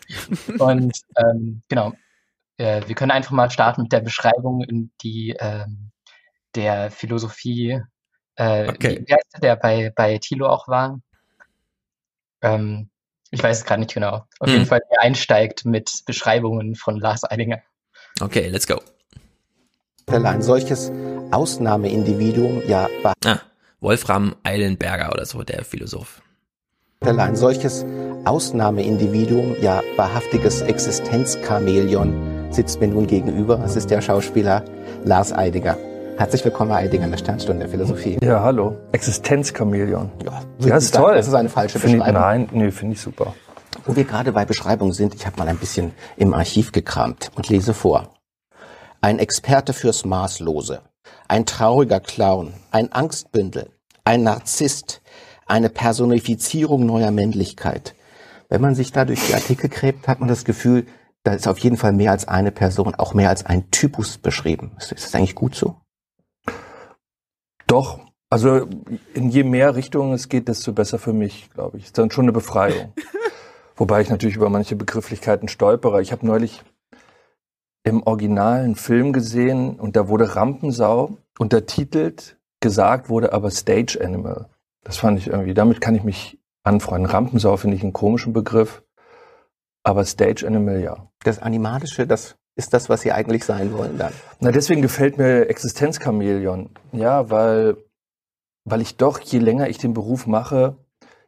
[0.58, 1.92] Und ähm, genau,
[2.56, 5.87] äh, wir können einfach mal starten mit der Beschreibung, in die ähm,
[6.54, 7.82] der Philosophie
[8.38, 9.02] äh, okay.
[9.04, 11.00] Wie, heißt der, bei, bei Tilo auch war?
[12.40, 12.88] Ähm,
[13.30, 14.26] ich weiß es gerade nicht genau.
[14.38, 14.54] Auf hm.
[14.54, 17.58] jeden Fall, der einsteigt mit Beschreibungen von Lars Eidinger.
[18.20, 18.80] Okay, let's go.
[20.06, 20.90] Ein solches
[21.32, 23.14] Ausnahmeindividuum ja war.
[23.24, 23.40] Ah,
[23.80, 26.22] Wolfram Eilenberger oder so, der Philosoph.
[27.00, 27.84] Ein solches
[28.24, 33.62] Ausnahmeindividuum, ja wahrhaftiges Existenzchameleon, sitzt mir nun gegenüber.
[33.64, 34.64] Es ist der Schauspieler
[35.04, 35.76] Lars Eidinger.
[36.18, 38.18] Herzlich willkommen, Herr Eidinger, in der Sternstunde der Philosophie.
[38.20, 38.76] Ja, hallo.
[38.90, 40.10] Existenzchameleon.
[40.24, 41.14] Ja, ja das ist toll.
[41.14, 42.20] Das ist eine falsche find Beschreibung.
[42.20, 43.34] Ich, nein, nee, finde ich super.
[43.84, 47.48] Wo wir gerade bei Beschreibungen sind, ich habe mal ein bisschen im Archiv gekramt und
[47.48, 48.14] lese vor.
[49.00, 50.80] Ein Experte fürs Maßlose,
[51.28, 53.70] ein trauriger Clown, ein Angstbündel,
[54.04, 55.02] ein Narzisst,
[55.46, 57.94] eine Personifizierung neuer Männlichkeit.
[58.48, 60.84] Wenn man sich da durch die Artikel gräbt, hat man das Gefühl,
[61.22, 64.72] da ist auf jeden Fall mehr als eine Person, auch mehr als ein Typus beschrieben.
[64.80, 65.76] Ist das eigentlich gut so?
[67.68, 68.00] Doch.
[68.30, 68.66] Also
[69.14, 71.84] in je mehr Richtungen es geht, desto besser für mich, glaube ich.
[71.84, 72.92] Ist dann schon eine Befreiung.
[73.76, 76.02] Wobei ich natürlich über manche Begrifflichkeiten stolpere.
[76.02, 76.62] Ich habe neulich
[77.84, 84.50] im originalen Film gesehen und da wurde Rampensau untertitelt, gesagt wurde aber Stage Animal.
[84.82, 87.10] Das fand ich irgendwie, damit kann ich mich anfreunden.
[87.10, 88.82] Rampensau finde ich einen komischen Begriff,
[89.84, 91.08] aber Stage Animal ja.
[91.24, 94.12] Das Animalische, das ist das, was Sie eigentlich sein wollen dann.
[94.40, 96.70] Na, deswegen gefällt mir Existenzchamäleon.
[96.92, 97.76] Ja, weil,
[98.64, 100.76] weil ich doch, je länger ich den Beruf mache,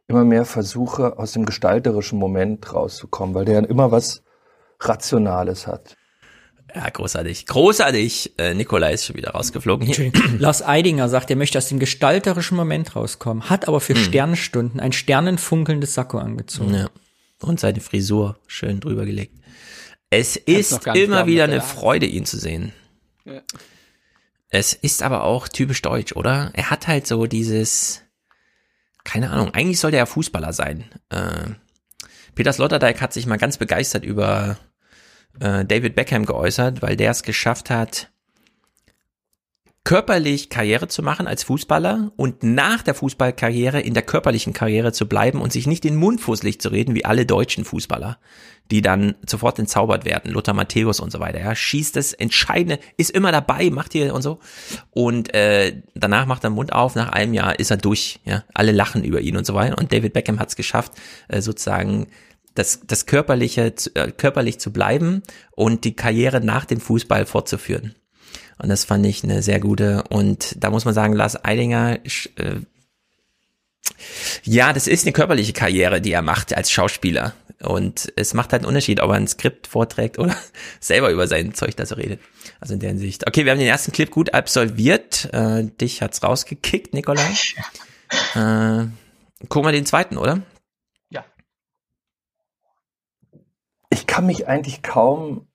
[0.07, 4.23] immer mehr versuche, aus dem gestalterischen Moment rauszukommen, weil der immer was
[4.81, 5.95] Rationales hat.
[6.75, 7.45] Ja, großartig.
[7.45, 8.33] Großartig.
[8.37, 10.11] Äh, Nikolai ist schon wieder rausgeflogen hier.
[10.37, 14.03] Lars Eidinger sagt, er möchte aus dem gestalterischen Moment rauskommen, hat aber für hm.
[14.03, 16.73] Sternstunden ein sternenfunkelndes Sakko angezogen.
[16.73, 16.89] Ja.
[17.41, 19.40] Und seine Frisur schön drüber gelegt.
[20.11, 22.73] Es ist immer wieder eine Freude, ihn zu sehen.
[23.23, 23.41] Ja.
[24.49, 26.51] Es ist aber auch typisch deutsch, oder?
[26.53, 28.01] Er hat halt so dieses,
[29.05, 30.83] keine Ahnung, eigentlich sollte er Fußballer sein.
[31.09, 31.51] Äh,
[32.35, 34.57] Peter Sloterdijk hat sich mal ganz begeistert über
[35.39, 38.10] äh, David Beckham geäußert, weil der es geschafft hat,
[39.83, 45.07] körperlich Karriere zu machen als Fußballer und nach der Fußballkarriere in der körperlichen Karriere zu
[45.07, 48.19] bleiben und sich nicht den Mund fußlich zu reden wie alle deutschen Fußballer,
[48.69, 51.39] die dann sofort entzaubert werden, Lothar Matthäus und so weiter.
[51.39, 54.39] Ja, schießt das Entscheidende, ist immer dabei, macht hier und so
[54.91, 56.93] und äh, danach macht er den Mund auf.
[56.93, 58.19] Nach einem Jahr ist er durch.
[58.23, 59.77] Ja, alle lachen über ihn und so weiter.
[59.79, 60.93] Und David Beckham hat es geschafft,
[61.27, 62.07] äh, sozusagen
[62.53, 67.95] das, das körperliche, äh, körperlich zu bleiben und die Karriere nach dem Fußball fortzuführen.
[68.61, 70.03] Und das fand ich eine sehr gute.
[70.09, 71.99] Und da muss man sagen, Lars Eidinger,
[72.35, 72.59] äh,
[74.43, 77.33] ja, das ist eine körperliche Karriere, die er macht als Schauspieler.
[77.59, 80.35] Und es macht halt einen Unterschied, ob er ein Skript vorträgt oder
[80.79, 82.19] selber über sein Zeug da so redet.
[82.59, 83.27] Also in der Hinsicht.
[83.27, 85.29] Okay, wir haben den ersten Clip gut absolviert.
[85.33, 87.29] Äh, dich hat's rausgekickt, Nikolai.
[88.35, 88.87] Äh,
[89.47, 90.41] gucken wir den zweiten, oder?
[93.89, 95.47] Ich kann mich eigentlich kaum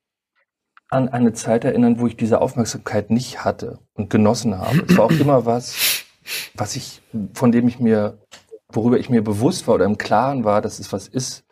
[0.88, 4.84] an eine Zeit erinnern, wo ich diese Aufmerksamkeit nicht hatte und genossen habe.
[4.88, 6.04] Es war auch immer was,
[6.54, 7.02] was ich,
[7.34, 8.18] von dem ich mir,
[8.72, 11.44] worüber ich mir bewusst war oder im Klaren war, dass es was ist,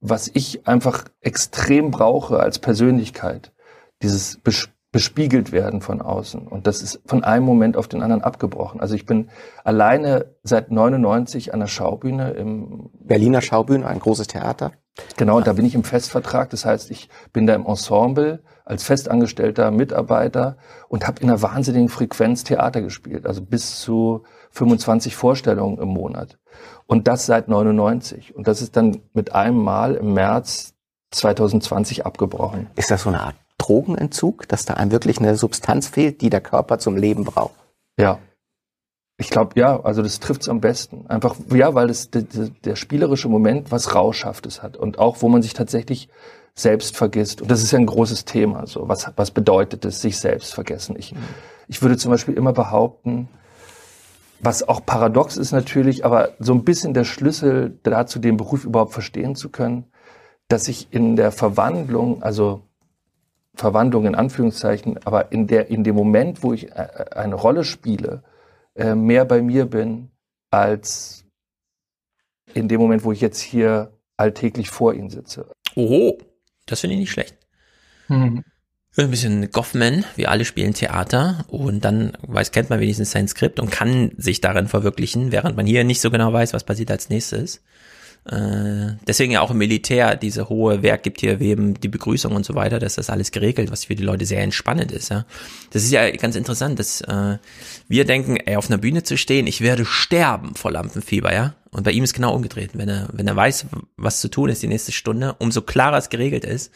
[0.00, 3.52] was ich einfach extrem brauche als Persönlichkeit.
[4.02, 4.40] Dieses
[4.92, 6.46] bespiegelt werden von außen.
[6.46, 8.80] Und das ist von einem Moment auf den anderen abgebrochen.
[8.80, 9.30] Also ich bin
[9.64, 14.72] alleine seit 99 an der Schaubühne im Berliner Schaubühne, ein großes Theater.
[15.16, 16.50] Genau, und da bin ich im Festvertrag.
[16.50, 20.56] Das heißt, ich bin da im Ensemble als festangestellter Mitarbeiter
[20.88, 26.38] und habe in einer wahnsinnigen Frequenz Theater gespielt, also bis zu 25 Vorstellungen im Monat.
[26.86, 28.36] Und das seit 99.
[28.36, 30.74] Und das ist dann mit einem Mal im März
[31.12, 32.68] 2020 abgebrochen.
[32.76, 36.40] Ist das so eine Art Drogenentzug, dass da einem wirklich eine Substanz fehlt, die der
[36.40, 37.54] Körper zum Leben braucht?
[37.98, 38.18] Ja,
[39.18, 41.06] ich glaube, ja, also das trifft es am besten.
[41.06, 45.42] Einfach, ja, weil das der, der spielerische Moment was Rauschhaftes hat und auch, wo man
[45.42, 46.08] sich tatsächlich
[46.54, 47.40] selbst vergisst.
[47.40, 48.66] Und das ist ja ein großes Thema.
[48.66, 50.96] So, was, was bedeutet es, sich selbst vergessen?
[50.98, 51.14] Ich,
[51.68, 53.28] ich würde zum Beispiel immer behaupten,
[54.40, 58.92] was auch paradox ist natürlich, aber so ein bisschen der Schlüssel dazu, den Beruf überhaupt
[58.92, 59.84] verstehen zu können,
[60.48, 62.62] dass ich in der Verwandlung, also
[63.54, 68.24] Verwandlung in Anführungszeichen, aber in der, in dem Moment, wo ich äh, eine Rolle spiele,
[68.74, 70.10] äh, mehr bei mir bin,
[70.50, 71.24] als
[72.54, 75.50] in dem Moment, wo ich jetzt hier alltäglich vor Ihnen sitze.
[75.74, 76.18] Oho,
[76.66, 77.36] das finde ich nicht schlecht.
[78.08, 78.44] Mhm.
[78.94, 83.58] Ein bisschen Goffman, wir alle spielen Theater und dann weiß, kennt man wenigstens sein Skript
[83.58, 87.08] und kann sich darin verwirklichen, während man hier nicht so genau weiß, was passiert als
[87.08, 87.62] nächstes.
[88.24, 92.46] Äh, deswegen ja auch im Militär diese hohe Werk gibt hier wem die Begrüßung und
[92.46, 95.10] so weiter, dass das alles geregelt, was für die Leute sehr entspannend ist.
[95.10, 95.24] Ja,
[95.70, 97.38] das ist ja ganz interessant, dass äh,
[97.88, 101.54] wir denken, ey, auf einer Bühne zu stehen, ich werde sterben vor Lampenfieber, ja.
[101.72, 102.70] Und bei ihm ist genau umgedreht.
[102.74, 106.10] Wenn er wenn er weiß, was zu tun ist die nächste Stunde, umso klarer es
[106.10, 106.70] geregelt ist,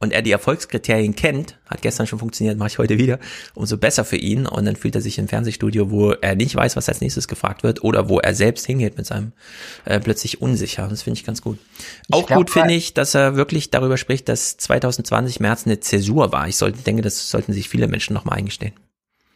[0.00, 3.18] und er die Erfolgskriterien kennt, hat gestern schon funktioniert, mache ich heute wieder,
[3.54, 4.46] umso besser für ihn.
[4.46, 7.64] Und dann fühlt er sich im Fernsehstudio, wo er nicht weiß, was als nächstes gefragt
[7.64, 9.32] wird, oder wo er selbst hingeht mit seinem
[9.84, 10.86] äh, plötzlich unsicher.
[10.88, 11.58] Das finde ich ganz gut.
[12.12, 16.32] Auch glaub, gut finde ich, dass er wirklich darüber spricht, dass 2020 März eine Zäsur
[16.32, 16.46] war.
[16.46, 18.74] Ich sollte, denke, das sollten sich viele Menschen nochmal eingestehen.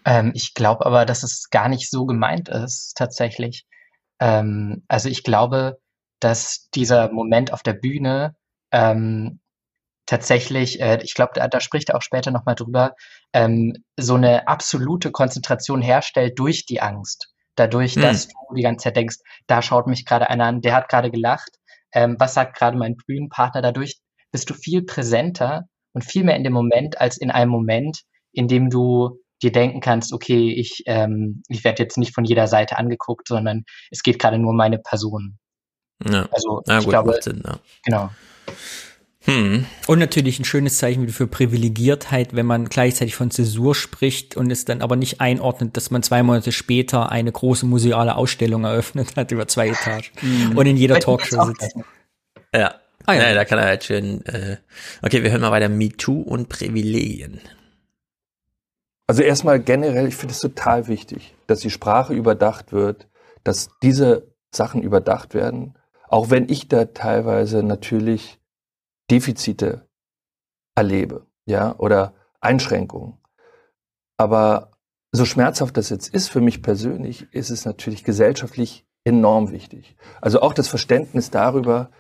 [0.05, 3.67] Ähm, ich glaube aber, dass es gar nicht so gemeint ist, tatsächlich.
[4.21, 5.79] Ähm, also ich glaube,
[6.21, 8.37] dass dieser Moment auf der Bühne
[8.71, 9.41] ähm,
[10.07, 12.95] tatsächlich, äh, ich glaube, da, da spricht er auch später nochmal drüber,
[13.33, 17.29] ähm, so eine absolute Konzentration herstellt durch die Angst.
[17.55, 18.03] dadurch, Hm.
[18.03, 19.17] dass du die ganze Zeit denkst,
[19.47, 21.51] da schaut mich gerade einer an, der hat gerade gelacht,
[21.93, 23.99] ähm, was sagt gerade mein Bühnenpartner, dadurch
[24.31, 28.01] bist du viel präsenter und viel mehr in dem Moment als in einem Moment,
[28.33, 32.47] in dem du dir denken kannst, okay, ich, ähm, ich werde jetzt nicht von jeder
[32.47, 35.37] Seite angeguckt, sondern es geht gerade nur um meine Person.
[36.09, 36.27] Ja.
[36.33, 37.59] Also Na ich gut, glaube, Sinn, ja.
[37.85, 38.11] genau.
[39.25, 39.67] Hm.
[39.87, 44.65] Und natürlich ein schönes Zeichen für Privilegiertheit, wenn man gleichzeitig von Zäsur spricht und es
[44.65, 49.31] dann aber nicht einordnet, dass man zwei Monate später eine große museale Ausstellung eröffnet hat
[49.31, 50.59] über zwei Etagen Mhm.
[50.59, 51.77] und in jeder Talkshow sitzt.
[52.55, 52.75] Ja.
[53.07, 53.29] Ah, ja.
[53.29, 53.35] ja.
[53.35, 54.25] da kann er halt schön.
[54.27, 54.57] Äh,
[55.03, 55.69] okay, wir hören mal weiter.
[55.69, 57.41] MeToo und Privilegien.
[59.07, 63.09] Also erstmal generell, ich finde es total wichtig, dass die Sprache überdacht wird,
[63.45, 65.75] dass diese Sachen überdacht werden,
[66.09, 68.39] auch wenn ich da teilweise natürlich
[69.13, 69.87] Defizite
[70.75, 73.19] erlebe, ja, oder Einschränkungen.
[74.17, 74.71] Aber
[75.13, 79.97] so schmerzhaft das jetzt ist für mich persönlich, ist es natürlich gesellschaftlich enorm wichtig.
[80.23, 81.91] Also auch das Verständnis darüber,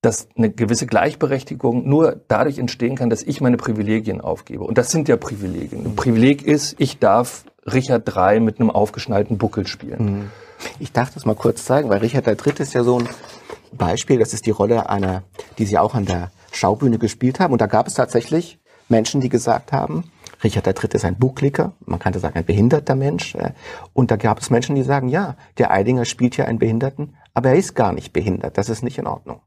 [0.00, 4.64] dass eine gewisse Gleichberechtigung nur dadurch entstehen kann, dass ich meine Privilegien aufgebe.
[4.64, 5.84] Und das sind ja Privilegien.
[5.84, 10.30] Ein Privileg ist, ich darf Richard III mit einem aufgeschnallten Buckel spielen.
[10.78, 12.52] Ich darf das mal kurz zeigen, weil Richard III.
[12.58, 13.08] ist ja so ein
[13.72, 14.18] Beispiel.
[14.18, 15.22] Das ist die Rolle einer,
[15.58, 17.52] die sie auch an der Schaubühne gespielt haben.
[17.52, 20.10] Und da gab es tatsächlich Menschen, die gesagt haben,
[20.42, 20.90] Richard III.
[20.92, 23.34] ist ein Buckliger, man könnte sagen ein behinderter Mensch.
[23.34, 23.52] äh,
[23.92, 27.50] Und da gab es Menschen, die sagen, ja, der Eidinger spielt ja einen Behinderten, aber
[27.50, 28.56] er ist gar nicht behindert.
[28.56, 29.40] Das ist nicht in Ordnung.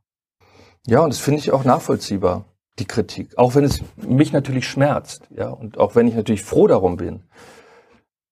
[0.85, 2.45] Ja, und das finde ich auch nachvollziehbar,
[2.79, 3.37] die Kritik.
[3.37, 7.23] Auch wenn es mich natürlich schmerzt, ja, und auch wenn ich natürlich froh darum bin,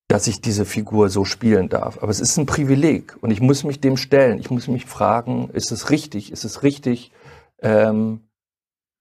[0.09, 1.99] dass ich diese Figur so spielen darf.
[2.01, 4.39] Aber es ist ein Privileg und ich muss mich dem stellen.
[4.39, 6.31] Ich muss mich fragen, ist es richtig?
[6.31, 7.11] Ist es richtig,
[7.61, 8.21] ähm,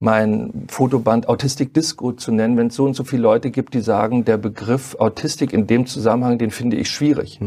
[0.00, 3.80] mein Fotoband Autistic Disco zu nennen, wenn es so und so viele Leute gibt, die
[3.80, 7.40] sagen, der Begriff Autistik in dem Zusammenhang, den finde ich schwierig.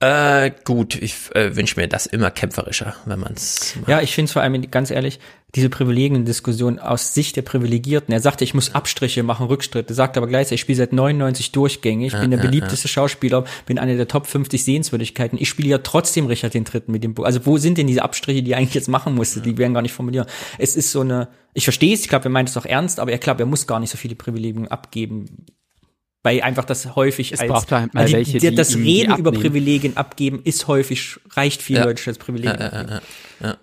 [0.00, 3.74] Äh, gut, ich äh, wünsche mir das immer kämpferischer, wenn man es.
[3.88, 5.18] Ja, ich finde es vor allem, ganz ehrlich,
[5.56, 8.12] diese Privilegien-Diskussion aus Sicht der Privilegierten.
[8.12, 12.14] Er sagte, ich muss Abstriche machen, Rückschritte, sagt aber gleichzeitig, ich spiele seit 99 durchgängig,
[12.14, 15.36] ich bin der beliebteste Schauspieler, bin einer der Top 50 Sehenswürdigkeiten.
[15.40, 17.24] Ich spiele ja trotzdem Richard den Dritten mit dem Buch.
[17.24, 19.40] Also wo sind denn diese Abstriche, die er eigentlich jetzt machen musste?
[19.40, 20.30] Die werden gar nicht formuliert.
[20.58, 23.10] Es ist so eine, ich verstehe es, ich glaube, er meint es auch ernst, aber
[23.10, 25.46] er glaubt, er muss gar nicht so viele Privilegien abgeben.
[26.22, 28.68] Weil einfach das häufig Es als, braucht halt mal also die, welche, die, die das
[28.70, 29.32] die Reden über.
[29.32, 31.84] Privilegien abgeben ist häufig, reicht vielen Ja.
[31.84, 32.58] Leuten schon als Privilegien.
[32.58, 33.00] Ja, ja, abgeben.
[33.40, 33.56] ja, ja.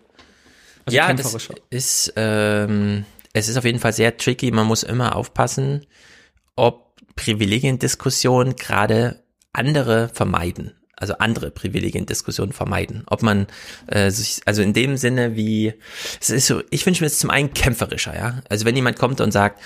[0.86, 4.52] Also ja, das ist, ähm, es ist auf jeden Fall sehr tricky.
[4.52, 5.86] Man muss immer aufpassen,
[6.56, 10.74] ob Privilegiendiskussionen gerade andere vermeiden.
[10.98, 13.04] Also andere Privilegiendiskussionen vermeiden.
[13.08, 13.48] Ob man
[13.88, 15.74] äh, sich, also in dem Sinne wie,
[16.22, 18.42] es ist so, ich wünsche mir es zum einen kämpferischer, ja.
[18.48, 19.62] Also wenn jemand kommt und sagt,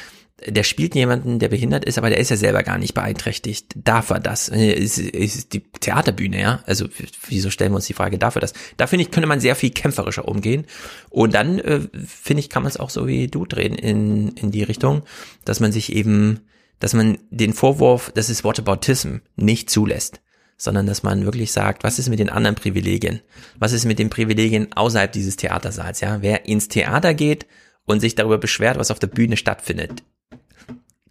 [0.47, 3.73] der spielt jemanden, der behindert ist, aber der ist ja selber gar nicht beeinträchtigt.
[3.75, 4.49] Darf er das?
[4.49, 6.63] Äh, Ist, ist die Theaterbühne, ja?
[6.65, 6.87] Also
[7.27, 8.53] wieso stellen wir uns die Frage, darf er das?
[8.77, 10.65] Da finde ich, könnte man sehr viel kämpferischer umgehen.
[11.09, 14.51] Und dann, äh, finde ich, kann man es auch so wie du drehen in, in
[14.51, 15.03] die Richtung,
[15.45, 16.41] dass man sich eben,
[16.79, 20.21] dass man den Vorwurf, das ist Whataboutism, nicht zulässt.
[20.57, 23.21] Sondern dass man wirklich sagt, was ist mit den anderen Privilegien?
[23.59, 26.21] Was ist mit den Privilegien außerhalb dieses Theatersaals, ja?
[26.21, 27.45] Wer ins Theater geht
[27.85, 30.03] und sich darüber beschwert, was auf der Bühne stattfindet,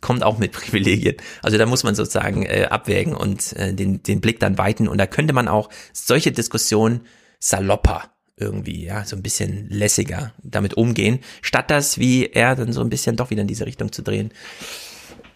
[0.00, 1.16] kommt auch mit Privilegien.
[1.42, 4.88] Also da muss man sozusagen äh, abwägen und äh, den, den Blick dann weiten.
[4.88, 7.02] Und da könnte man auch solche Diskussionen
[7.38, 12.80] salopper irgendwie, ja, so ein bisschen lässiger damit umgehen, statt das, wie er dann so
[12.80, 14.30] ein bisschen doch wieder in diese Richtung zu drehen.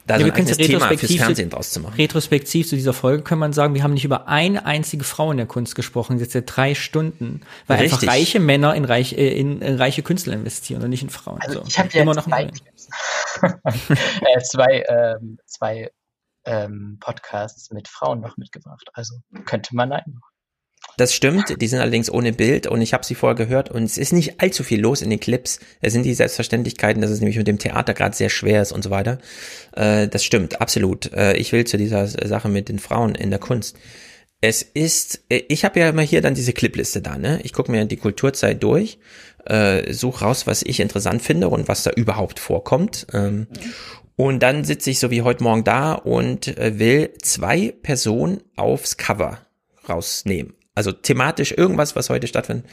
[0.06, 1.94] Da so wir ein können eigenes es Thema fürs retrospektiv, Fernsehen draus zu machen.
[1.94, 5.36] retrospektiv zu dieser Folge kann man sagen, wir haben nicht über eine einzige Frau in
[5.36, 8.02] der Kunst gesprochen, jetzt seit drei Stunden, weil Richtig.
[8.02, 11.40] einfach reiche Männer in, reich, äh, in, in reiche Künstler investieren und nicht in Frauen.
[11.40, 11.66] Also So.
[11.66, 12.50] ich habe ja immer jetzt noch zwei
[14.34, 15.90] äh, zwei ähm, zwei
[16.44, 18.88] ähm, Podcasts mit Frauen noch mitgebracht.
[18.94, 20.20] Also könnte man nein.
[20.98, 23.96] Das stimmt, die sind allerdings ohne Bild und ich habe sie vorher gehört und es
[23.96, 25.58] ist nicht allzu viel los in den Clips.
[25.80, 28.84] Es sind die Selbstverständlichkeiten, dass es nämlich mit dem Theater gerade sehr schwer ist und
[28.84, 29.18] so weiter.
[29.74, 31.12] Äh, das stimmt, absolut.
[31.12, 33.76] Äh, ich will zu dieser Sache mit den Frauen in der Kunst.
[34.42, 37.40] Es ist, äh, ich habe ja immer hier dann diese Clipliste da, ne?
[37.42, 38.98] Ich gucke mir die Kulturzeit durch,
[39.46, 43.06] äh, suche raus, was ich interessant finde und was da überhaupt vorkommt.
[43.12, 43.46] Ähm,
[44.16, 48.98] und dann sitze ich so wie heute Morgen da und äh, will zwei Personen aufs
[48.98, 49.38] Cover
[49.88, 50.54] rausnehmen.
[50.74, 52.66] Also thematisch irgendwas, was heute stattfindet.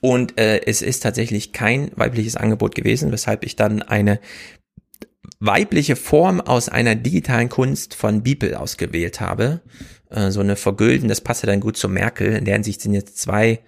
[0.00, 4.20] Und äh, es ist tatsächlich kein weibliches Angebot gewesen, weshalb ich dann eine
[5.38, 9.60] weibliche Form aus einer digitalen Kunst von Beeple ausgewählt habe.
[10.10, 12.34] Äh, so eine Vergülden, das passte dann gut zu Merkel.
[12.36, 13.60] In der Hinsicht sind jetzt zwei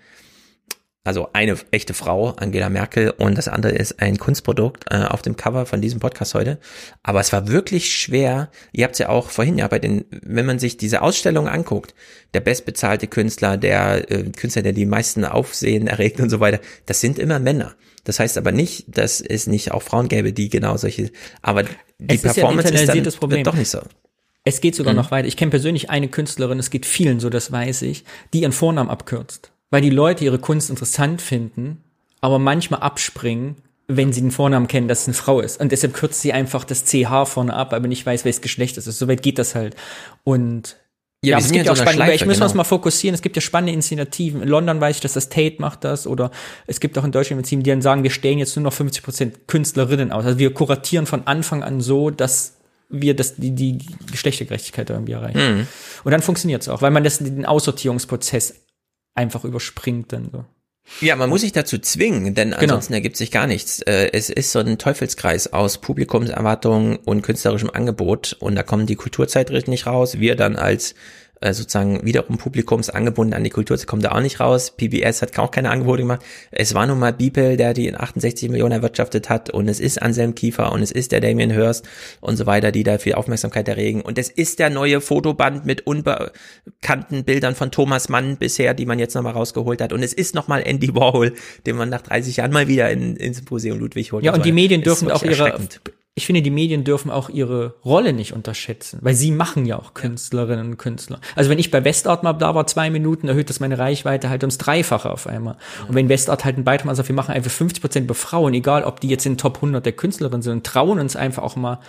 [1.04, 5.36] also eine echte Frau, Angela Merkel, und das andere ist ein Kunstprodukt äh, auf dem
[5.36, 6.58] Cover von diesem Podcast heute.
[7.02, 8.50] Aber es war wirklich schwer.
[8.72, 11.94] Ihr habt es ja auch vorhin ja bei den, wenn man sich diese Ausstellung anguckt,
[12.32, 17.00] der bestbezahlte Künstler, der äh, Künstler, der die meisten Aufsehen erregt und so weiter, das
[17.02, 17.74] sind immer Männer.
[18.04, 21.10] Das heißt aber nicht, dass es nicht auch Frauen gäbe, die genau solche,
[21.42, 21.70] aber die
[22.08, 23.80] Es ist ja Performance ist, dann doch nicht so.
[24.44, 24.98] Es geht sogar Mhm.
[24.98, 25.26] noch weiter.
[25.26, 28.90] Ich kenne persönlich eine Künstlerin, es geht vielen so, das weiß ich, die ihren Vornamen
[28.90, 29.53] abkürzt.
[29.70, 31.82] Weil die Leute ihre Kunst interessant finden,
[32.20, 35.60] aber manchmal abspringen, wenn sie den Vornamen kennen, dass es eine Frau ist.
[35.60, 38.86] Und deshalb kürzt sie einfach das CH vorne ab, aber nicht weiß, welches Geschlecht es
[38.86, 38.98] ist.
[38.98, 39.76] Soweit geht das halt.
[40.22, 40.76] Und
[41.22, 42.60] Ja, ja, es gibt ja auch spannende, ich müssen wir uns genau.
[42.60, 43.14] mal fokussieren.
[43.14, 44.42] Es gibt ja spannende Initiativen.
[44.42, 46.30] In London weiß ich, dass das Tate macht das oder
[46.66, 49.02] es gibt auch in Deutschland Initiativen, die dann sagen, wir stellen jetzt nur noch 50
[49.02, 50.24] Prozent Künstlerinnen aus.
[50.24, 52.56] Also wir kuratieren von Anfang an so, dass
[52.88, 53.78] wir das, die, die
[54.10, 55.58] Geschlechtergerechtigkeit irgendwie erreichen.
[55.58, 55.66] Mhm.
[56.04, 58.63] Und dann funktioniert es auch, weil man das, den Aussortierungsprozess
[59.14, 60.44] einfach überspringt dann so.
[61.00, 62.60] Ja, man muss sich dazu zwingen, denn Genau.
[62.60, 63.80] ansonsten ergibt sich gar nichts.
[63.82, 68.96] Äh, Es ist so ein Teufelskreis aus Publikumserwartungen und künstlerischem Angebot und da kommen die
[68.96, 70.18] Kulturzeitschriften nicht raus.
[70.18, 70.94] Wir dann als
[71.40, 74.72] äh, sozusagen wiederum publikumsangebunden an die Kultur kommen da auch nicht raus.
[74.76, 76.22] PBS hat auch keine Angebote gemacht.
[76.50, 80.34] Es war nun mal Beeple, der die 68 Millionen erwirtschaftet hat und es ist Anselm
[80.34, 81.86] Kiefer und es ist der Damien Hirst
[82.20, 85.86] und so weiter, die da viel Aufmerksamkeit erregen und es ist der neue Fotoband mit
[85.86, 90.34] unbekannten Bildern von Thomas Mann bisher, die man jetzt nochmal rausgeholt hat und es ist
[90.34, 91.34] nochmal Andy Warhol,
[91.66, 94.24] den man nach 30 Jahren mal wieder in, ins Museum Ludwig holt.
[94.24, 94.52] Ja, und so die.
[94.52, 95.58] Medien dürfen auch ihre.
[96.16, 99.94] Ich finde, die Medien dürfen auch ihre Rolle nicht unterschätzen, weil sie machen ja auch
[99.94, 101.18] Künstlerinnen und Künstler.
[101.34, 104.44] Also wenn ich bei Westart mal da war, zwei Minuten, erhöht das meine Reichweite halt
[104.44, 105.56] ums Dreifache auf einmal.
[105.88, 108.54] Und wenn Westart halt einen Beitrag macht, sagt, wir machen einfach 50 Prozent über Frauen,
[108.54, 111.56] egal ob die jetzt in den Top 100 der Künstlerinnen sind, trauen uns einfach auch
[111.56, 111.80] mal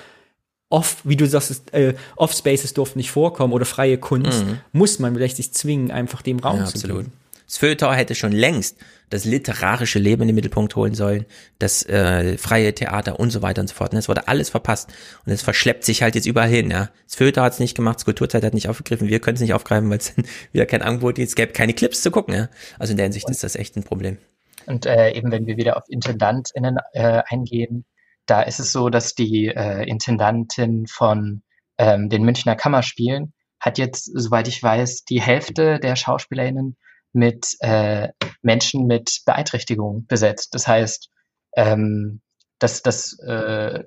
[0.72, 4.58] off, wie du sagst, äh, Off-Spaces durften nicht vorkommen oder freie Kunst, Mhm.
[4.72, 6.98] muss man vielleicht sich zwingen, einfach dem Raum Ja, zu absolut.
[7.04, 7.14] geben.
[7.46, 8.78] Das Feuilleton hätte schon längst
[9.10, 11.26] das literarische Leben in den Mittelpunkt holen sollen,
[11.60, 13.94] das äh, freie Theater und so weiter und so fort.
[13.94, 14.92] Und es wurde alles verpasst.
[15.26, 16.72] Und es verschleppt sich halt jetzt überall hin.
[16.72, 16.90] Ja.
[17.06, 19.54] Das Feuilleton hat es nicht gemacht, das Kulturzeit hat nicht aufgegriffen, wir können es nicht
[19.54, 20.14] aufgreifen, weil es
[20.52, 21.28] wieder kein Angebot gibt.
[21.28, 22.34] Es gäbe keine Clips zu gucken.
[22.34, 22.50] Ja.
[22.80, 24.18] Also in der Hinsicht ist das echt ein Problem.
[24.66, 27.86] Und äh, eben, wenn wir wieder auf IntendantInnen äh, eingehen,
[28.26, 31.44] da ist es so, dass die äh, Intendantin von
[31.78, 36.76] ähm, den Münchner Kammerspielen hat jetzt, soweit ich weiß, die Hälfte der SchauspielerInnen
[37.16, 38.10] mit äh,
[38.42, 40.54] Menschen mit Beeinträchtigung besetzt.
[40.54, 41.10] Das heißt,
[41.56, 42.22] ähm,
[42.60, 43.84] dass, dass, äh,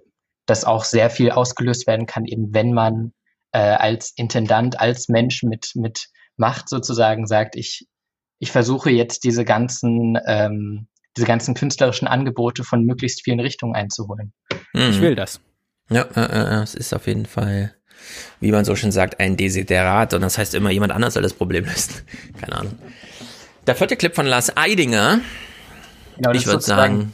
[0.47, 3.13] dass auch sehr viel ausgelöst werden kann, eben wenn man
[3.53, 7.87] äh, als Intendant, als Mensch mit, mit Macht sozusagen sagt, ich,
[8.39, 14.33] ich versuche jetzt diese ganzen, ähm, diese ganzen künstlerischen Angebote von möglichst vielen Richtungen einzuholen.
[14.73, 15.41] Ich will das.
[15.91, 17.75] Ja, äh, äh, es ist auf jeden Fall,
[18.41, 21.33] wie man so schön sagt, ein Desiderat und das heißt immer, jemand anders soll das
[21.33, 21.95] Problem lösen.
[22.41, 22.79] Keine Ahnung.
[23.69, 25.21] Der vierte Clip von Lars Eidinger.
[26.17, 27.13] Genau, das ich ist würde sozusagen sagen,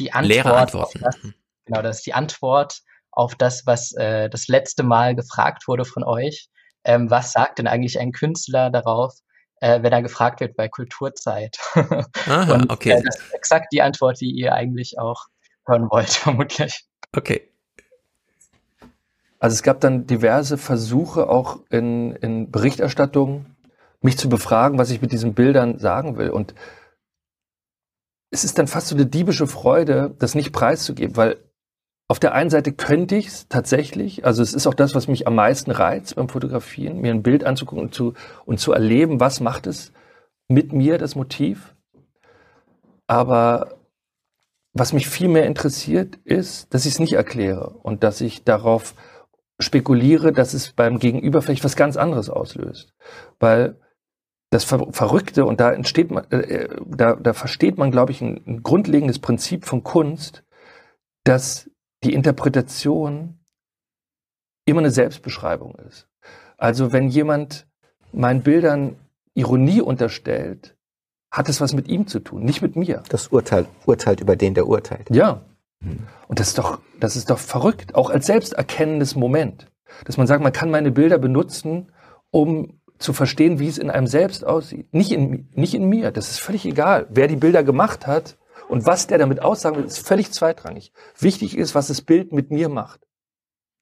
[0.00, 1.00] die Antwort leere auf Antworten.
[1.00, 1.16] das,
[1.64, 2.80] genau, das ist die Antwort
[3.12, 6.48] auf das, was äh, das letzte Mal gefragt wurde von euch.
[6.82, 9.14] Ähm, was sagt denn eigentlich ein Künstler darauf,
[9.60, 11.56] äh, wenn er gefragt wird bei Kulturzeit?
[11.74, 12.90] Aha, Und okay.
[12.90, 15.26] äh, das ist exakt die Antwort, die ihr eigentlich auch
[15.68, 16.84] hören wollt, vermutlich.
[17.14, 17.48] Okay.
[19.38, 23.46] Also es gab dann diverse Versuche auch in, in Berichterstattung,
[24.06, 26.30] mich zu befragen, was ich mit diesen Bildern sagen will.
[26.30, 26.54] Und
[28.30, 31.36] es ist dann fast so eine diebische Freude, das nicht preiszugeben, weil
[32.08, 35.26] auf der einen Seite könnte ich es tatsächlich, also es ist auch das, was mich
[35.26, 39.40] am meisten reizt beim Fotografieren, mir ein Bild anzugucken und zu, und zu erleben, was
[39.40, 39.92] macht es
[40.48, 41.74] mit mir, das Motiv.
[43.08, 43.78] Aber
[44.72, 48.94] was mich viel mehr interessiert, ist, dass ich es nicht erkläre und dass ich darauf
[49.58, 52.94] spekuliere, dass es beim Gegenüber vielleicht was ganz anderes auslöst.
[53.40, 53.80] Weil
[54.50, 58.40] das Ver Verrückte, und da entsteht man, äh, da, da versteht man, glaube ich, ein,
[58.46, 60.44] ein grundlegendes Prinzip von Kunst,
[61.24, 61.68] dass
[62.04, 63.38] die Interpretation
[64.64, 66.08] immer eine Selbstbeschreibung ist.
[66.56, 67.66] Also wenn jemand
[68.12, 68.96] meinen Bildern
[69.34, 70.76] Ironie unterstellt,
[71.30, 73.02] hat es was mit ihm zu tun, nicht mit mir.
[73.08, 75.10] Das Urteil urteilt über den, der urteilt.
[75.10, 75.42] Ja.
[76.28, 79.70] Und das ist doch, das ist doch verrückt, auch als selbsterkennendes Moment,
[80.04, 81.92] dass man sagt, man kann meine Bilder benutzen,
[82.30, 84.92] um zu verstehen, wie es in einem selbst aussieht.
[84.92, 86.10] Nicht in, nicht in mir.
[86.10, 87.06] Das ist völlig egal.
[87.10, 88.36] Wer die Bilder gemacht hat
[88.68, 90.92] und was der damit aussagen will, ist völlig zweitrangig.
[91.18, 93.00] Wichtig ist, was das Bild mit mir macht.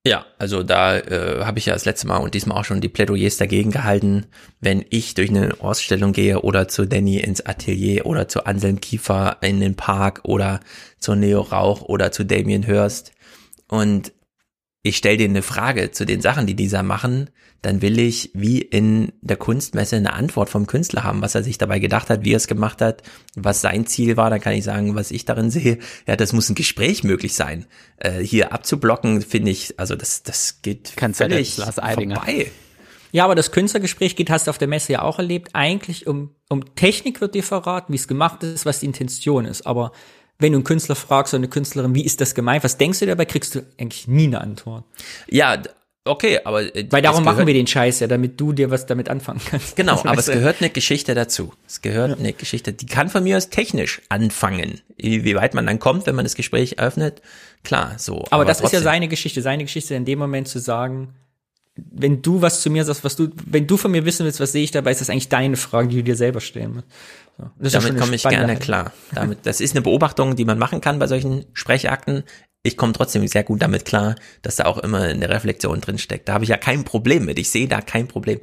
[0.06, 2.90] Ja, also da äh, habe ich ja das letzte Mal und diesmal auch schon die
[2.90, 4.26] Plädoyers dagegen gehalten,
[4.60, 9.38] wenn ich durch eine Ausstellung gehe oder zu Danny ins Atelier oder zu Anselm Kiefer
[9.40, 10.60] in den Park oder
[10.98, 13.12] zu Neo Rauch oder zu Damien Hirst
[13.68, 14.12] und
[14.86, 17.30] ich stelle denen eine Frage zu den Sachen, die dieser machen,
[17.62, 21.56] dann will ich wie in der Kunstmesse eine Antwort vom Künstler haben, was er sich
[21.56, 23.02] dabei gedacht hat, wie er es gemacht hat,
[23.34, 24.28] was sein Ziel war.
[24.28, 25.78] Dann kann ich sagen, was ich darin sehe.
[26.06, 27.64] Ja, das muss ein Gespräch möglich sein.
[27.96, 32.50] Äh, hier abzublocken, finde ich, also das, das geht Kannst völlig ja vorbei.
[33.10, 36.34] Ja, aber das Künstlergespräch geht, hast du auf der Messe ja auch erlebt, eigentlich um,
[36.50, 39.66] um Technik wird dir verraten, wie es gemacht ist, was die Intention ist.
[39.66, 39.92] Aber
[40.38, 43.06] wenn du einen Künstler fragst oder eine Künstlerin, wie ist das gemeint, was denkst du
[43.06, 44.84] dabei, kriegst du eigentlich nie eine Antwort.
[45.28, 45.62] Ja,
[46.04, 49.08] okay, aber äh, weil darum machen wir den Scheiß ja, damit du dir was damit
[49.08, 49.76] anfangen kannst.
[49.76, 51.52] Genau, aber es gehört eine Geschichte dazu.
[51.66, 52.16] Es gehört ja.
[52.16, 54.80] eine Geschichte, die kann von mir aus technisch anfangen.
[54.96, 57.22] Wie weit man dann kommt, wenn man das Gespräch öffnet,
[57.62, 58.24] klar, so.
[58.24, 58.78] Aber, aber das trotzdem.
[58.78, 61.14] ist ja seine Geschichte, seine Geschichte in dem Moment zu sagen,
[61.76, 64.52] wenn du was zu mir sagst, was du, wenn du von mir wissen willst, was
[64.52, 66.86] sehe ich dabei, ist das eigentlich deine Frage, die du dir selber stellen musst.
[67.38, 67.80] So.
[67.80, 68.92] Damit komme ich gerne klar.
[69.12, 72.22] Damit, das ist eine Beobachtung, die man machen kann bei solchen Sprechakten.
[72.62, 76.28] Ich komme trotzdem sehr gut damit klar, dass da auch immer eine Reflexion drin steckt.
[76.28, 77.38] Da habe ich ja kein Problem mit.
[77.38, 78.40] Ich sehe da kein Problem.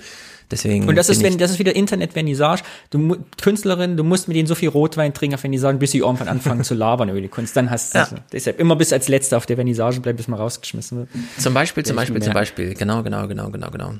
[0.52, 2.64] Deswegen und das ist, wenn, das ist wieder Internet-Vernissage.
[2.90, 6.28] Du, Künstlerin, du musst mit ihnen so viel Rotwein trinken auf Vernissage, bis sie irgendwann
[6.28, 7.56] anfangen zu labern über die Kunst.
[7.56, 8.10] Dann hast du, ja.
[8.34, 11.10] deshalb immer bis als Letzter auf der Vernissage bleiben, bis man rausgeschmissen wird.
[11.38, 12.74] Zum Beispiel, zum Beispiel, zum Beispiel.
[12.74, 13.94] Genau, genau, genau, genau, genau.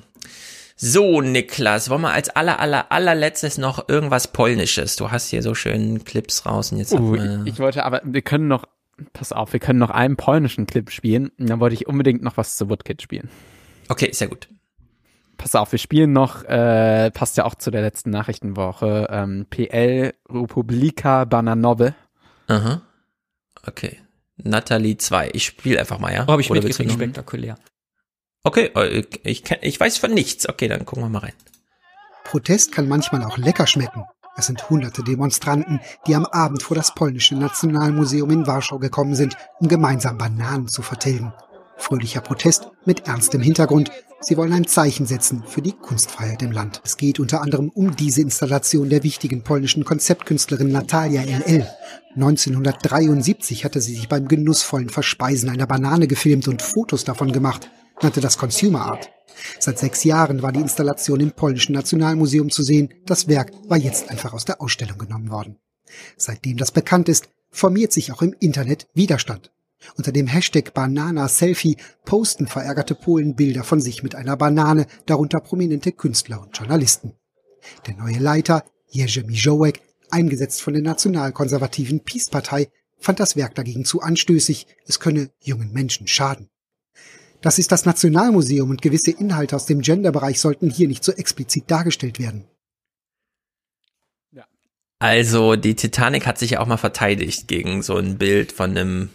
[0.84, 4.96] So, Niklas, wollen wir als aller, aller, allerletztes noch irgendwas Polnisches?
[4.96, 6.94] Du hast hier so schön Clips raus und jetzt.
[6.94, 8.66] Uh, ich, ich wollte aber, wir können noch,
[9.14, 11.32] pass auf, wir können noch einen polnischen Clip spielen.
[11.38, 13.30] Und dann wollte ich unbedingt noch was zu Woodkid spielen.
[13.90, 14.48] Okay, sehr gut
[15.42, 20.14] pass auf, wir spielen noch, äh, passt ja auch zu der letzten Nachrichtenwoche, ähm, PL
[20.30, 21.96] Republika Bananowe.
[22.48, 22.82] Aha.
[23.66, 23.98] Okay.
[24.38, 25.32] Natalie 2.
[25.34, 26.26] Ich spiele einfach mal, ja?
[26.28, 27.58] Oh, habe ich Oder mitgekriegt, spektakulär.
[28.44, 30.50] Okay, äh, ich, ich, weiß von nichts.
[30.50, 31.34] Okay, dann gucken wir mal rein.
[32.24, 34.06] Protest kann manchmal auch lecker schmecken.
[34.38, 39.36] Es sind hunderte Demonstranten, die am Abend vor das polnische Nationalmuseum in Warschau gekommen sind,
[39.60, 41.34] um gemeinsam Bananen zu vertilgen.
[41.78, 43.92] Fröhlicher Protest mit ernstem Hintergrund.
[44.22, 46.82] Sie wollen ein Zeichen setzen für die Kunstfreiheit im Land.
[46.86, 51.68] Es geht unter anderem um diese Installation der wichtigen polnischen Konzeptkünstlerin Natalia LL.
[52.16, 57.70] 1973 hatte sie sich beim genussvollen Verspeisen einer Banane gefilmt und Fotos davon gemacht,
[58.04, 59.12] nannte das Consumer Art.
[59.60, 62.94] Seit sechs Jahren war die Installation im polnischen Nationalmuseum zu sehen.
[63.06, 65.58] Das Werk war jetzt einfach aus der Ausstellung genommen worden.
[66.18, 69.52] Seitdem das bekannt ist, formiert sich auch im Internet Widerstand.
[69.96, 75.92] Unter dem Hashtag Banana-Selfie posten verärgerte Polen Bilder von sich mit einer Banane, darunter prominente
[75.92, 77.14] Künstler und Journalisten.
[77.88, 79.82] Der neue Leiter, Jerzy Mijołek,
[80.12, 86.08] eingesetzt von der nationalkonservativen Peace-Partei, fand das Werk dagegen zu anstößig, es könne jungen Menschen
[86.08, 86.50] schaden.
[87.42, 91.70] Das ist das Nationalmuseum und gewisse Inhalte aus dem Genderbereich sollten hier nicht so explizit
[91.70, 92.46] dargestellt werden.
[95.02, 99.10] Also die Titanic hat sich ja auch mal verteidigt gegen so ein Bild von einem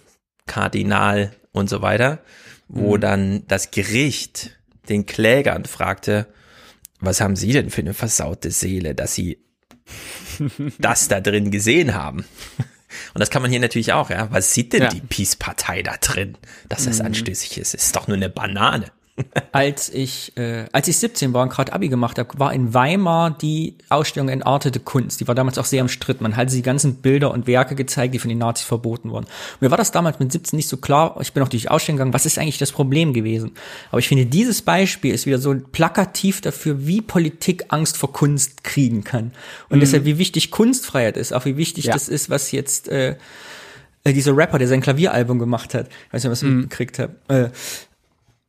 [0.47, 2.19] Kardinal und so weiter,
[2.67, 3.01] wo mhm.
[3.01, 6.27] dann das Gericht den Klägern fragte,
[6.99, 9.39] was haben Sie denn für eine versaute Seele, dass Sie
[10.81, 12.25] das da drin gesehen haben?
[13.15, 14.28] Und das kann man hier natürlich auch, ja.
[14.31, 14.89] Was sieht denn ja.
[14.89, 17.06] die Peace-Partei da drin, dass das mhm.
[17.06, 17.74] anstößig ist?
[17.74, 18.90] Es ist doch nur eine Banane
[19.53, 23.31] als ich äh, als ich 17 war und gerade Abi gemacht habe, war in Weimar
[23.31, 25.20] die Ausstellung Entartete Kunst.
[25.20, 26.23] Die war damals auch sehr umstritten.
[26.23, 29.27] Man hat die ganzen Bilder und Werke gezeigt, die von den Nazis verboten wurden.
[29.61, 31.17] Mir war das damals mit 17 nicht so klar.
[31.20, 32.15] Ich bin auch durch die Ausstellung gegangen.
[32.15, 33.53] Was ist eigentlich das Problem gewesen?
[33.91, 38.65] Aber ich finde, dieses Beispiel ist wieder so plakativ dafür, wie Politik Angst vor Kunst
[38.65, 39.33] kriegen kann.
[39.70, 39.81] Und mhm.
[39.81, 41.95] deshalb, wie wichtig Kunstfreiheit ist, auch wie wichtig ja.
[41.95, 43.17] das ist, was jetzt äh,
[44.05, 46.61] äh dieser Rapper, der sein Klavieralbum gemacht hat, ich weiß nicht, was ich mhm.
[46.61, 47.49] mitgekriegt habe, äh,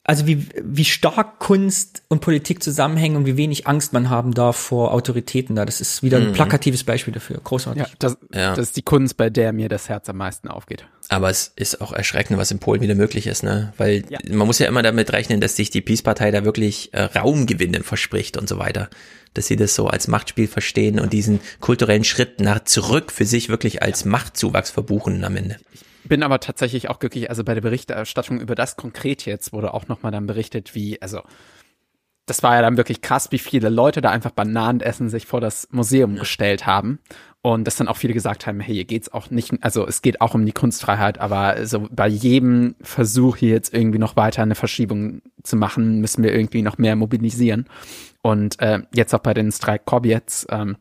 [0.09, 4.55] also wie, wie stark Kunst und Politik zusammenhängen und wie wenig Angst man haben darf
[4.55, 5.65] vor Autoritäten da.
[5.65, 6.33] Das ist wieder ein mhm.
[6.33, 7.41] plakatives Beispiel dafür.
[7.43, 7.83] Großartig.
[7.83, 8.55] Ja das, ja.
[8.55, 10.85] das ist die Kunst, bei der mir das Herz am meisten aufgeht.
[11.09, 13.73] Aber es ist auch erschreckend, was in Polen wieder möglich ist, ne?
[13.77, 14.19] Weil ja.
[14.31, 18.37] man muss ja immer damit rechnen, dass sich die Peace-Partei da wirklich äh, Raumgewinne verspricht
[18.37, 18.89] und so weiter.
[19.33, 23.49] Dass sie das so als Machtspiel verstehen und diesen kulturellen Schritt nach zurück für sich
[23.49, 25.57] wirklich als Machtzuwachs verbuchen am Ende
[26.07, 29.87] bin aber tatsächlich auch glücklich, also bei der Berichterstattung über das konkret jetzt wurde auch
[29.87, 31.21] nochmal dann berichtet, wie, also
[32.27, 35.69] das war ja dann wirklich krass, wie viele Leute da einfach Bananenessen sich vor das
[35.71, 36.19] Museum ja.
[36.19, 36.99] gestellt haben.
[37.41, 40.19] Und dass dann auch viele gesagt haben, hey, hier geht's auch nicht, also es geht
[40.19, 44.55] auch um die Kunstfreiheit, aber so bei jedem Versuch hier jetzt irgendwie noch weiter eine
[44.55, 47.65] Verschiebung zu machen, müssen wir irgendwie noch mehr mobilisieren.
[48.21, 50.75] Und äh, jetzt auch bei den Streik Kobiets, ähm,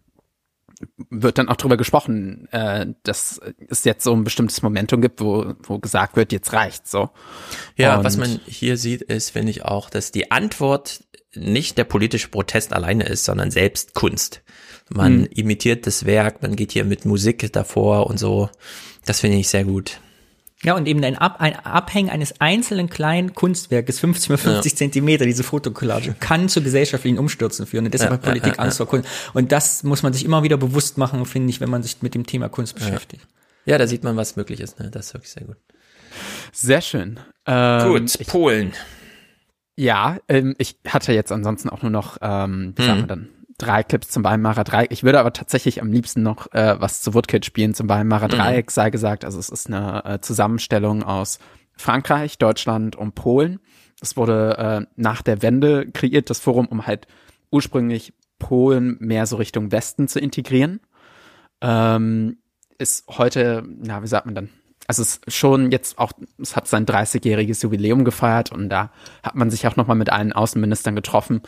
[1.11, 5.55] wird dann auch drüber gesprochen, äh, dass es jetzt so ein bestimmtes Momentum gibt, wo,
[5.63, 7.11] wo gesagt wird, jetzt reicht's so.
[7.77, 11.85] Ja, Und was man hier sieht, ist, finde ich auch, dass die Antwort nicht der
[11.85, 14.43] politische Protest alleine ist, sondern selbst Kunst.
[14.89, 15.29] Man hm.
[15.35, 18.49] imitiert das Werk, man geht hier mit Musik davor und so.
[19.05, 20.01] Das finde ich sehr gut.
[20.63, 24.77] Ja, und eben ein, Ab, ein Abhängen eines einzelnen kleinen Kunstwerkes, 50 mal 50 ja.
[24.77, 27.85] Zentimeter, diese Fotokollage, kann zu gesellschaftlichen Umstürzen führen.
[27.85, 29.09] Und deshalb ja, hat Politik ja, Angst vor Kunst.
[29.35, 32.15] Und das muss man sich immer wieder bewusst machen, finde ich, wenn man sich mit
[32.15, 33.27] dem Thema Kunst beschäftigt.
[33.67, 34.81] Ja, da sieht man, was möglich ist.
[34.81, 34.91] Ne?
[34.91, 35.57] Das ist wirklich sehr gut.
[36.53, 37.21] Sehr schön.
[37.45, 38.73] Ähm, gut, Polen.
[39.77, 42.87] Ja, ähm, ich hatte jetzt ansonsten auch nur noch, ähm, wie mhm.
[42.87, 43.29] sagen wir dann,
[43.59, 44.93] drei Clips zum Weimarer Dreieck.
[44.93, 48.33] Ich würde aber tatsächlich am liebsten noch äh, was zu Woodkid spielen zum Weimarer mhm.
[48.33, 49.25] Dreieck, sei gesagt.
[49.25, 51.39] Also es ist eine äh, Zusammenstellung aus
[51.77, 53.61] Frankreich, Deutschland und Polen.
[54.01, 57.07] Es wurde äh, nach der Wende kreiert, das Forum, um halt
[57.51, 60.81] ursprünglich Polen mehr so Richtung Westen zu integrieren.
[61.61, 62.39] Ähm,
[62.79, 64.51] ist heute, na, wie sagt man dann?
[64.87, 68.91] Also es ist schon jetzt auch, es hat sein 30-jähriges Jubiläum gefeiert und da
[69.23, 71.43] hat man sich auch nochmal mit allen Außenministern getroffen.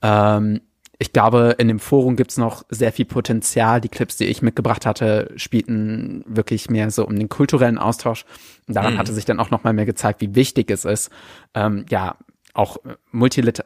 [0.00, 0.60] Ähm,
[1.00, 3.80] ich glaube, in dem Forum gibt's noch sehr viel Potenzial.
[3.80, 8.24] Die Clips, die ich mitgebracht hatte, spielten wirklich mehr so um den kulturellen Austausch.
[8.66, 8.98] Und daran mhm.
[8.98, 11.10] hatte sich dann auch noch mal mehr gezeigt, wie wichtig es ist,
[11.54, 12.16] ähm, ja,
[12.52, 12.78] auch
[13.12, 13.64] multilater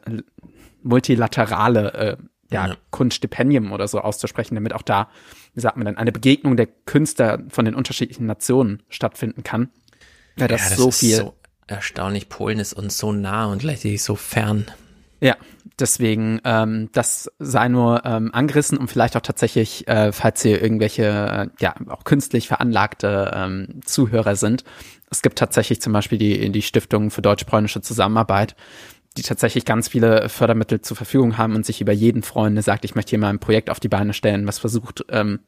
[0.83, 2.17] multilaterale äh,
[2.51, 2.75] ja, ja.
[2.91, 5.09] Kunststipendien oder so auszusprechen, damit auch da,
[5.55, 9.69] wie sagt man dann, eine Begegnung der Künstler von den unterschiedlichen Nationen stattfinden kann.
[10.37, 11.15] Ja, das, ja, das so ist viel.
[11.15, 11.33] So
[11.67, 12.29] erstaunlich.
[12.29, 14.65] Polen ist uns so nah und gleichzeitig so fern.
[15.23, 15.37] Ja,
[15.79, 21.03] deswegen ähm, das sei nur ähm, angerissen und vielleicht auch tatsächlich, äh, falls hier irgendwelche
[21.03, 24.65] äh, ja auch künstlich veranlagte ähm, Zuhörer sind.
[25.09, 28.57] Es gibt tatsächlich zum Beispiel die die Stiftung für deutsch-polnische Zusammenarbeit,
[29.15, 32.95] die tatsächlich ganz viele Fördermittel zur Verfügung haben und sich über jeden Freunde sagt, ich
[32.95, 35.39] möchte hier mal ein Projekt auf die Beine stellen, was versucht ähm,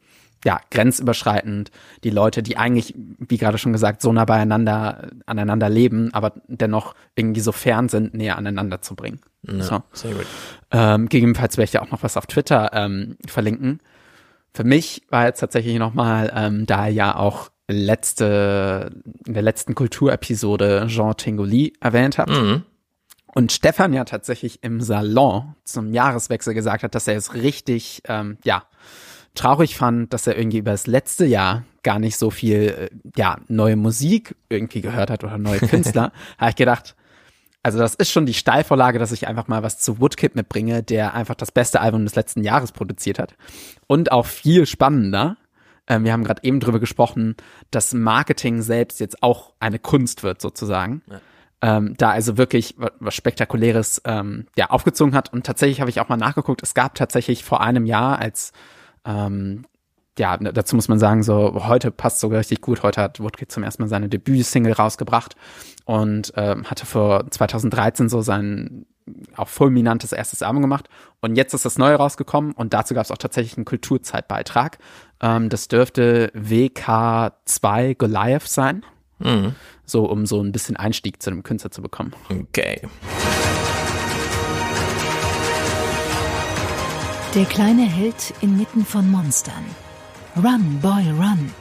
[0.43, 1.71] ja, grenzüberschreitend,
[2.03, 6.93] die Leute, die eigentlich, wie gerade schon gesagt, so nah beieinander, aneinander leben, aber dennoch
[7.15, 9.21] irgendwie so fern sind, näher aneinander zu bringen.
[9.43, 9.83] Ja, so.
[9.93, 10.25] Sehr gut.
[10.71, 13.79] Ähm, gegebenenfalls werde ich ja auch noch was auf Twitter ähm, verlinken.
[14.53, 18.91] Für mich war jetzt tatsächlich nochmal, ähm, da ja auch letzte,
[19.25, 22.31] in der letzten Kulturepisode Jean Tingoli erwähnt habt.
[22.31, 22.63] Mhm.
[23.33, 28.37] Und Stefan ja tatsächlich im Salon zum Jahreswechsel gesagt hat, dass er es richtig, ähm,
[28.45, 28.63] ja,
[29.35, 33.37] traurig fand, dass er irgendwie über das letzte Jahr gar nicht so viel, äh, ja,
[33.47, 36.95] neue Musik irgendwie gehört hat oder neue Künstler, habe ich gedacht,
[37.63, 41.15] also das ist schon die Steilvorlage, dass ich einfach mal was zu Woodkid mitbringe, der
[41.15, 43.33] einfach das beste Album des letzten Jahres produziert hat.
[43.87, 45.37] Und auch viel spannender,
[45.87, 47.35] äh, wir haben gerade eben drüber gesprochen,
[47.71, 51.01] dass Marketing selbst jetzt auch eine Kunst wird sozusagen.
[51.09, 51.21] Ja.
[51.61, 55.33] Ähm, da also wirklich was Spektakuläres ähm, ja aufgezogen hat.
[55.33, 58.51] Und tatsächlich habe ich auch mal nachgeguckt, es gab tatsächlich vor einem Jahr, als
[59.05, 59.65] ähm,
[60.17, 62.83] ja, dazu muss man sagen, so heute passt sogar richtig gut.
[62.83, 65.35] Heute hat Woodkid zum ersten Mal seine Debütsingle rausgebracht
[65.85, 68.85] und ähm, hatte vor 2013 so sein
[69.35, 70.89] auch fulminantes erstes Album gemacht.
[71.21, 74.79] Und jetzt ist das Neue rausgekommen und dazu gab es auch tatsächlich einen Kulturzeitbeitrag.
[75.21, 78.83] Ähm, das dürfte WK2 Goliath sein.
[79.19, 79.55] Mhm.
[79.85, 82.13] So, um so ein bisschen Einstieg zu einem Künstler zu bekommen.
[82.29, 82.81] Okay.
[87.35, 89.65] Der kleine Held inmitten von Monstern.
[90.37, 91.51] Run, Boy, Run.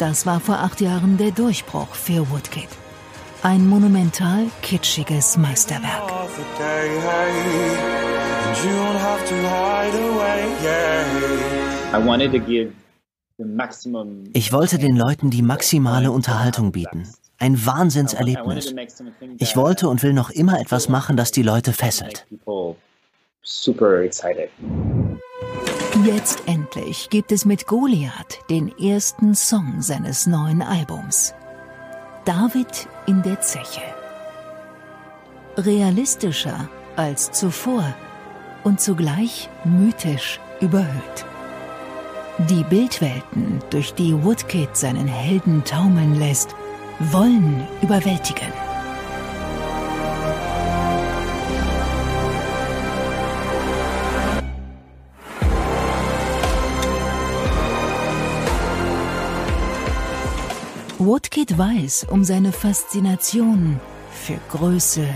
[0.00, 2.66] Das war vor acht Jahren der Durchbruch für Woodkid.
[3.44, 6.10] Ein monumental kitschiges Meisterwerk.
[14.32, 17.08] Ich wollte den Leuten die maximale Unterhaltung bieten.
[17.38, 18.74] Ein Wahnsinnserlebnis.
[19.38, 22.26] Ich wollte und will noch immer etwas machen, das die Leute fesselt
[23.48, 24.50] super excited.
[26.04, 31.34] Jetzt endlich gibt es mit Goliath den ersten Song seines neuen Albums.
[32.24, 33.82] David in der Zeche.
[35.56, 37.94] Realistischer als zuvor
[38.64, 41.24] und zugleich mythisch überhöht.
[42.50, 46.54] Die Bildwelten, durch die Woodkid seinen Helden taumeln lässt,
[47.00, 48.67] wollen überwältigen.
[60.98, 63.78] Woodkid weiß um seine Faszination
[64.10, 65.06] für Größe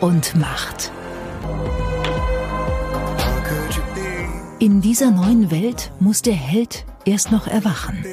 [0.00, 0.92] und Macht.
[4.60, 8.04] In dieser neuen Welt muss der Held erst noch erwachen.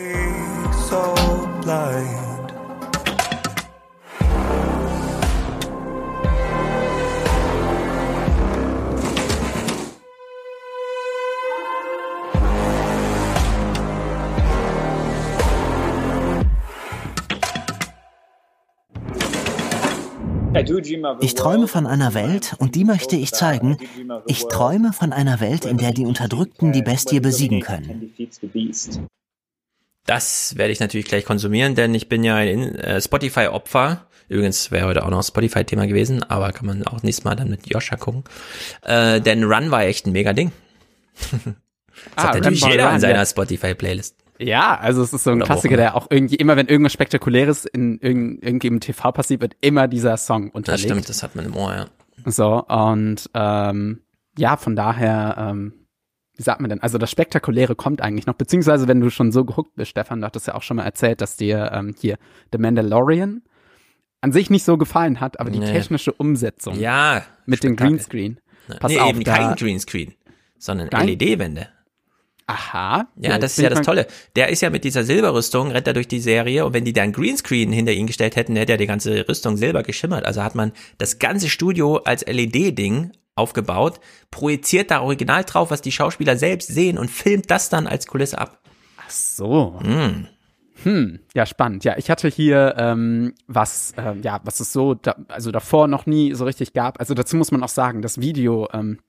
[21.21, 23.77] Ich träume von einer Welt, und die möchte ich zeigen.
[24.25, 28.13] Ich träume von einer Welt, in der die Unterdrückten die Bestie besiegen können.
[30.05, 34.07] Das werde ich natürlich gleich konsumieren, denn ich bin ja ein äh, Spotify-Opfer.
[34.29, 37.67] Übrigens wäre heute auch noch Spotify-Thema gewesen, aber kann man auch nächstes Mal dann mit
[37.67, 38.23] Joscha gucken.
[38.83, 40.51] Äh, denn Run war echt ein mega Ding.
[41.31, 41.53] das
[42.15, 43.25] ah, hat natürlich jeder in seiner ja.
[43.25, 44.15] Spotify-Playlist.
[44.37, 47.65] Ja, also es ist so ein Oder Klassiker, der auch irgendwie immer, wenn irgendwas Spektakuläres
[47.65, 50.85] in irgendeinem TV passiert, wird immer dieser Song unterlegt.
[50.85, 51.85] Das stimmt, das hat man im Ohr, ja.
[52.25, 54.01] So, und ähm,
[54.37, 55.73] ja, von daher, ähm,
[56.35, 59.45] wie sagt man denn, also das Spektakuläre kommt eigentlich noch, beziehungsweise wenn du schon so
[59.45, 62.17] gehuckt bist, Stefan, du hattest ja auch schon mal erzählt, dass dir ähm, hier
[62.51, 63.41] The Mandalorian
[64.21, 65.71] an sich nicht so gefallen hat, aber die nee.
[65.71, 68.39] technische Umsetzung ja, mit dem Greenscreen.
[68.79, 70.15] Pass nee, auf, eben kein Greenscreen,
[70.57, 71.67] sondern LED-Wände.
[72.47, 73.07] Aha.
[73.15, 74.07] Ja, ja das ist ja das Tolle.
[74.35, 77.01] Der ist ja mit dieser Silberrüstung, rennt er durch die Serie und wenn die da
[77.01, 80.25] ein Greenscreen hinter ihn gestellt hätten, hätte er die ganze Rüstung silber geschimmert.
[80.25, 83.99] Also hat man das ganze Studio als LED-Ding aufgebaut,
[84.31, 88.37] projiziert da original drauf, was die Schauspieler selbst sehen und filmt das dann als Kulisse
[88.37, 88.59] ab.
[88.97, 89.79] Ach so.
[89.83, 90.27] Mm.
[90.83, 91.83] Hm, ja, spannend.
[91.83, 96.05] Ja, ich hatte hier ähm, was, ähm, ja, was es so, da, also davor noch
[96.05, 96.99] nie so richtig gab.
[96.99, 98.99] Also dazu muss man auch sagen, das Video, ähm,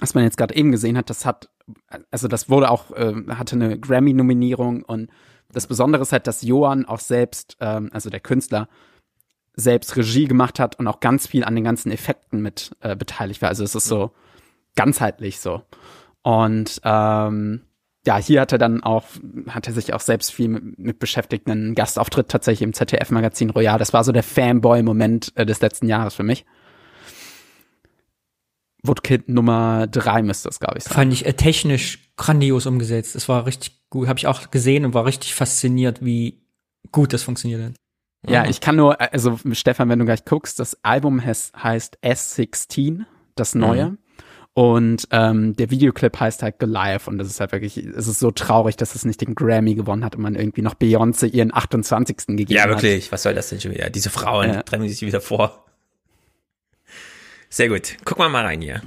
[0.00, 1.48] was man jetzt gerade eben gesehen hat, das hat,
[2.10, 5.10] also das wurde auch, äh, hatte eine Grammy-Nominierung und
[5.52, 8.68] das Besondere ist halt, dass Johann auch selbst, ähm, also der Künstler,
[9.54, 13.40] selbst Regie gemacht hat und auch ganz viel an den ganzen Effekten mit äh, beteiligt
[13.40, 13.48] war.
[13.48, 14.10] Also es ist so
[14.74, 15.62] ganzheitlich so.
[16.22, 17.62] Und ähm,
[18.06, 19.04] ja, hier hat er dann auch,
[19.48, 23.78] hat er sich auch selbst viel mit, mit beschäftigt, einen Gastauftritt tatsächlich im ZDF-Magazin Royal.
[23.78, 26.44] Das war so der Fanboy-Moment äh, des letzten Jahres für mich.
[28.88, 30.94] Woodkid Nummer drei müsste es, glaube ich, sein.
[30.94, 33.16] Fand ich äh, technisch grandios umgesetzt.
[33.16, 36.42] Es war richtig gut, habe ich auch gesehen und war richtig fasziniert, wie
[36.92, 37.74] gut das funktioniert hat.
[38.28, 43.04] Ja, ich kann nur, also Stefan, wenn du gleich guckst, das Album heißt, heißt S16,
[43.36, 43.90] das neue.
[43.90, 43.98] Mhm.
[44.52, 48.30] Und ähm, der Videoclip heißt halt Goliath und das ist halt wirklich, es ist so
[48.30, 52.16] traurig, dass es nicht den Grammy gewonnen hat und man irgendwie noch Beyoncé ihren 28.
[52.28, 52.66] gegeben hat.
[52.66, 53.12] Ja, wirklich, hat.
[53.12, 53.90] was soll das denn schon wieder?
[53.90, 54.62] Diese Frauen ja.
[54.62, 55.65] drängen sich wieder vor.
[57.48, 58.82] Sehr gut, gucken wir mal rein hier.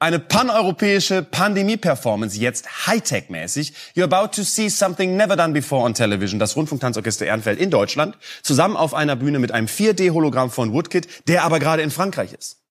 [0.00, 3.72] Eine paneuropäische Pandemie-Performance, jetzt Hightech-mäßig.
[3.96, 6.38] You're about to see something never done before on television.
[6.38, 8.16] Das Rundfunktanzorchester Ehrenfeld in Deutschland.
[8.42, 12.62] Zusammen auf einer Bühne mit einem 4D-Hologramm von Woodkid, der aber gerade in Frankreich ist.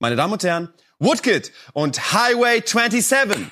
[0.00, 3.46] Meine Damen und Herren, Woodkid und Highway 27.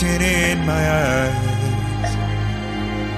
[0.00, 2.16] drifting in my eyes.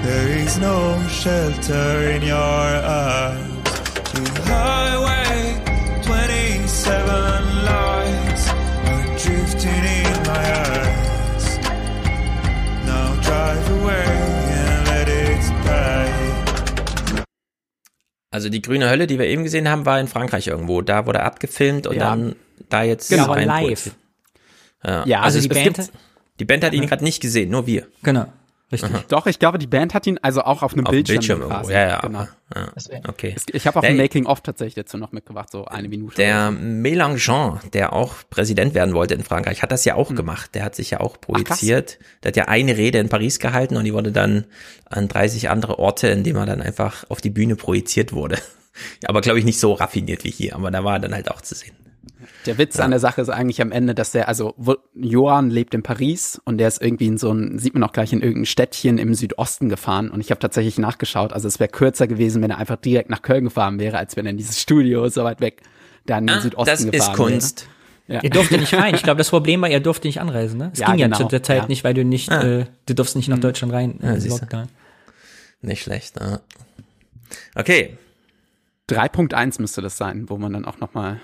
[0.03, 3.69] There is no shelter in your arms.
[4.11, 5.63] The highway
[6.03, 8.49] 27 lights
[8.89, 11.45] are drifting in my eyes.
[12.85, 14.05] Now drive away
[14.59, 17.23] and let it pass.
[18.31, 20.81] Also die grüne Hölle, die wir eben gesehen haben, war in Frankreich irgendwo.
[20.81, 22.09] Da wurde abgefilmt und ja.
[22.09, 22.35] dann
[22.69, 23.91] da jetzt genau, live.
[24.85, 25.91] Ja, ja also, also die Band
[26.39, 27.87] die Band hat ihn gerade nicht gesehen, nur wir.
[28.01, 28.27] Genau.
[28.73, 28.91] Richtig.
[28.91, 29.03] Aha.
[29.07, 31.17] Doch, ich glaube, die Band hat ihn also auch auf einem auf Bildschirm.
[31.17, 31.69] Bildschirm irgendwo.
[31.69, 32.27] Ja, ja, genau.
[32.55, 32.71] Ja.
[33.07, 33.35] Okay.
[33.51, 36.15] Ich habe auch ein Making-of tatsächlich dazu noch mitgebracht, so eine Minute.
[36.15, 40.15] Der Mélenchon, der auch Präsident werden wollte in Frankreich, hat das ja auch hm.
[40.15, 40.55] gemacht.
[40.55, 41.99] Der hat sich ja auch projiziert.
[41.99, 44.45] Ach, der hat ja eine Rede in Paris gehalten und die wurde dann
[44.85, 48.39] an 30 andere Orte, indem er dann einfach auf die Bühne projiziert wurde.
[49.05, 51.41] aber glaube ich nicht so raffiniert wie hier, aber da war er dann halt auch
[51.41, 51.75] zu sehen.
[52.45, 52.85] Der Witz ja.
[52.85, 54.53] an der Sache ist eigentlich am Ende, dass der, also
[54.93, 58.13] Johann lebt in Paris und der ist irgendwie in so ein, sieht man auch gleich
[58.13, 62.07] in irgendein Städtchen im Südosten gefahren und ich habe tatsächlich nachgeschaut, also es wäre kürzer
[62.07, 65.07] gewesen, wenn er einfach direkt nach Köln gefahren wäre, als wenn er in dieses Studio
[65.09, 65.61] so weit weg
[66.05, 67.61] da in den ah, Südosten das gefahren ist Kunst.
[67.61, 67.73] wäre.
[68.07, 68.21] Ja.
[68.21, 68.95] Ihr durfte nicht rein.
[68.95, 70.57] Ich glaube, das Problem war, ihr durfte nicht anreisen.
[70.57, 70.71] Ne?
[70.73, 71.17] Es ja, ging genau.
[71.17, 71.67] ja zu der Zeit ja.
[71.67, 72.43] nicht, weil du nicht, ah.
[72.43, 73.41] äh, du durfst nicht nach mhm.
[73.41, 73.99] Deutschland rein.
[74.01, 74.67] Ja, Lockdown.
[75.61, 76.19] Nicht schlecht.
[76.21, 76.41] Ah.
[77.55, 77.97] Okay.
[78.89, 81.21] 3.1 müsste das sein, wo man dann auch noch mal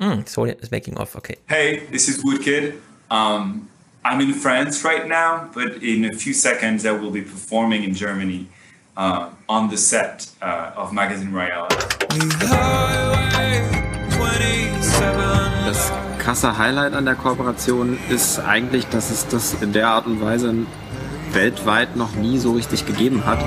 [0.00, 1.16] Mm, so it's making off.
[1.16, 1.36] Okay.
[1.48, 2.78] Hey, this is Woodkid.
[3.10, 3.68] Um,
[4.04, 7.94] I'm in France right now, but in a few seconds I will be performing in
[7.94, 8.46] Germany
[8.96, 11.68] uh, on the set uh, of Magazine Royale.
[15.66, 20.20] Das krasse Highlight an der Kooperation ist eigentlich, dass es das in der Art und
[20.20, 20.54] Weise
[21.32, 23.38] weltweit noch nie so richtig gegeben hat.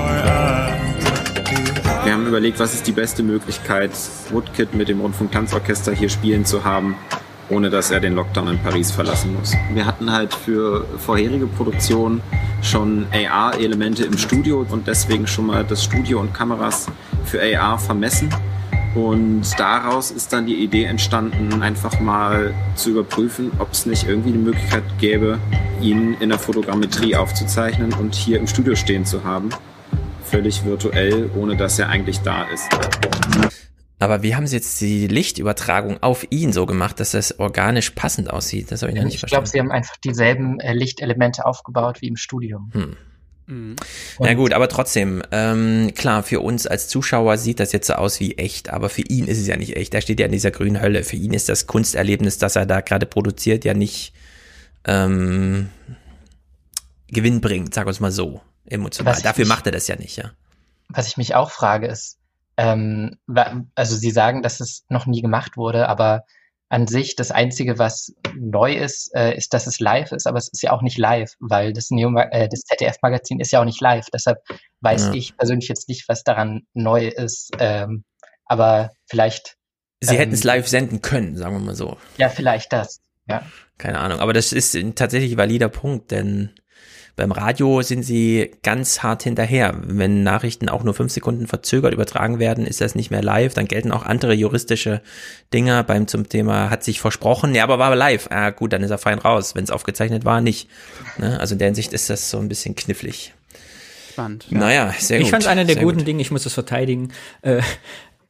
[2.04, 3.92] Wir haben überlegt, was ist die beste Möglichkeit,
[4.30, 6.96] Woodkid mit dem Rundfunktanzorchester hier spielen zu haben.
[7.52, 9.54] ohne dass er den Lockdown in Paris verlassen muss.
[9.74, 12.22] Wir hatten halt für vorherige Produktionen
[12.62, 16.86] schon AR-Elemente im Studio und deswegen schon mal das Studio und Kameras
[17.24, 18.30] für AR vermessen.
[18.94, 24.32] Und daraus ist dann die Idee entstanden, einfach mal zu überprüfen, ob es nicht irgendwie
[24.32, 25.38] die Möglichkeit gäbe,
[25.80, 29.48] ihn in der Fotogrammetrie aufzuzeichnen und hier im Studio stehen zu haben.
[30.32, 32.66] Völlig virtuell, ohne dass er eigentlich da ist.
[33.98, 38.30] Aber wie haben sie jetzt die Lichtübertragung auf ihn so gemacht, dass das organisch passend
[38.30, 38.72] aussieht?
[38.72, 39.44] Das habe ich noch nicht Ich verstanden.
[39.44, 42.60] glaube, sie haben einfach dieselben äh, Lichtelemente aufgebaut wie im Studio.
[42.72, 43.76] Hm.
[44.20, 48.18] Na gut, aber trotzdem, ähm, klar, für uns als Zuschauer sieht das jetzt so aus
[48.18, 49.92] wie echt, aber für ihn ist es ja nicht echt.
[49.92, 51.04] Er steht ja in dieser grünen Hölle.
[51.04, 54.14] Für ihn ist das Kunsterlebnis, das er da gerade produziert, ja nicht
[54.86, 55.68] ähm,
[57.08, 59.14] Gewinn bringt, sagen wir es mal so, emotional.
[59.22, 60.32] Dafür nicht- macht er das ja nicht, ja.
[60.88, 62.18] Was ich mich auch frage ist,
[62.56, 63.16] ähm,
[63.74, 66.24] also Sie sagen, dass es noch nie gemacht wurde, aber
[66.68, 70.48] an sich das Einzige, was neu ist, äh, ist, dass es live ist, aber es
[70.48, 73.80] ist ja auch nicht live, weil das, Neo äh, das ZDF-Magazin ist ja auch nicht
[73.80, 74.06] live.
[74.12, 74.38] Deshalb
[74.80, 75.12] weiß Ja.
[75.14, 77.50] ich persönlich jetzt nicht, was daran neu ist.
[77.58, 78.04] Ähm,
[78.46, 79.56] aber vielleicht.
[80.00, 81.98] Sie ähm, hätten es live senden können, sagen wir mal so.
[82.16, 83.00] Ja, vielleicht das.
[83.28, 83.42] Ja.
[83.76, 84.20] Keine Ahnung.
[84.20, 86.50] Aber das ist ein tatsächlich valider Punkt, denn
[87.14, 89.74] beim Radio sind sie ganz hart hinterher.
[89.82, 93.52] Wenn Nachrichten auch nur fünf Sekunden verzögert übertragen werden, ist das nicht mehr live.
[93.52, 95.02] Dann gelten auch andere juristische
[95.52, 97.54] Dinger beim zum Thema hat sich versprochen.
[97.54, 98.28] Ja, aber war live.
[98.30, 99.54] Ah, gut, dann ist er fein raus.
[99.54, 100.68] Wenn es aufgezeichnet war, nicht.
[101.18, 101.38] Ne?
[101.38, 103.34] Also in der Hinsicht ist das so ein bisschen knifflig.
[104.12, 104.46] Spannend.
[104.50, 105.26] Naja, sehr gut.
[105.26, 106.06] Ich fand es einer der guten gut.
[106.06, 107.12] Dinge, ich muss das verteidigen.
[107.42, 107.62] Äh,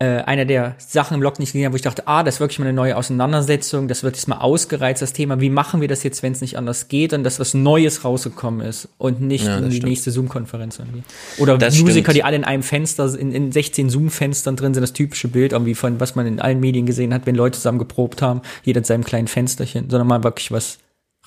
[0.03, 2.41] äh, einer der Sachen im Blog nicht gesehen habe, wo ich dachte, ah, das ist
[2.41, 5.87] wirklich mal eine neue Auseinandersetzung, das wird jetzt mal ausgereizt, das Thema, wie machen wir
[5.87, 9.45] das jetzt, wenn es nicht anders geht und dass was Neues rausgekommen ist und nicht
[9.45, 9.89] Ja, in die stimmt.
[9.91, 11.05] nächste Zoom-Konferenz irgendwie.
[11.39, 12.17] Oder Das Musiker, stimmt.
[12.17, 15.77] die alle in einem Fenster, in, in 16 Zoom-Fenstern drin sind, das typische Bild irgendwie
[15.77, 18.85] von, was man in allen Medien gesehen hat, wenn Leute zusammen geprobt haben, jeder in
[18.85, 20.79] seinem kleinen Fensterchen, sondern mal wirklich was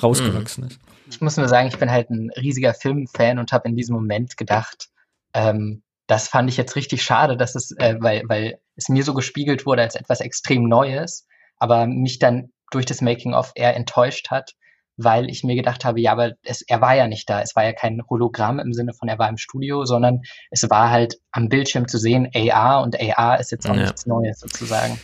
[0.04, 0.80] rausgewachsen ist.
[1.10, 4.36] Ich muss nur sagen, ich bin halt ein riesiger Filmfan und habe in diesem Moment
[4.36, 4.90] gedacht,
[5.34, 9.14] ähm, das fand ich jetzt richtig schade, dass es, äh, weil, weil es mir so
[9.14, 14.54] gespiegelt wurde als etwas extrem Neues, aber mich dann durch das Making-of eher enttäuscht hat,
[14.98, 17.42] weil ich mir gedacht habe, ja, aber es, er war ja nicht da.
[17.42, 20.22] Es war ja kein Hologramm im Sinne von, er war im Studio, sondern
[20.52, 23.82] es war halt am Bildschirm zu sehen, AR und AR ist jetzt auch Ja.
[23.84, 25.00] nichts Neues sozusagen.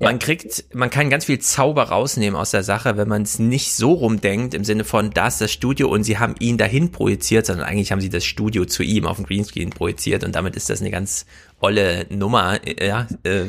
[0.00, 3.74] Man kriegt, man kann ganz viel Zauber rausnehmen aus der Sache, wenn man es nicht
[3.74, 7.44] so rumdenkt, im Sinne von, da ist das Studio und sie haben ihn dahin projiziert,
[7.44, 10.70] sondern eigentlich haben sie das Studio zu ihm auf dem Greenscreen projiziert und damit ist
[10.70, 11.26] das eine ganz
[11.60, 13.46] olle Nummer, äh, ja, äh,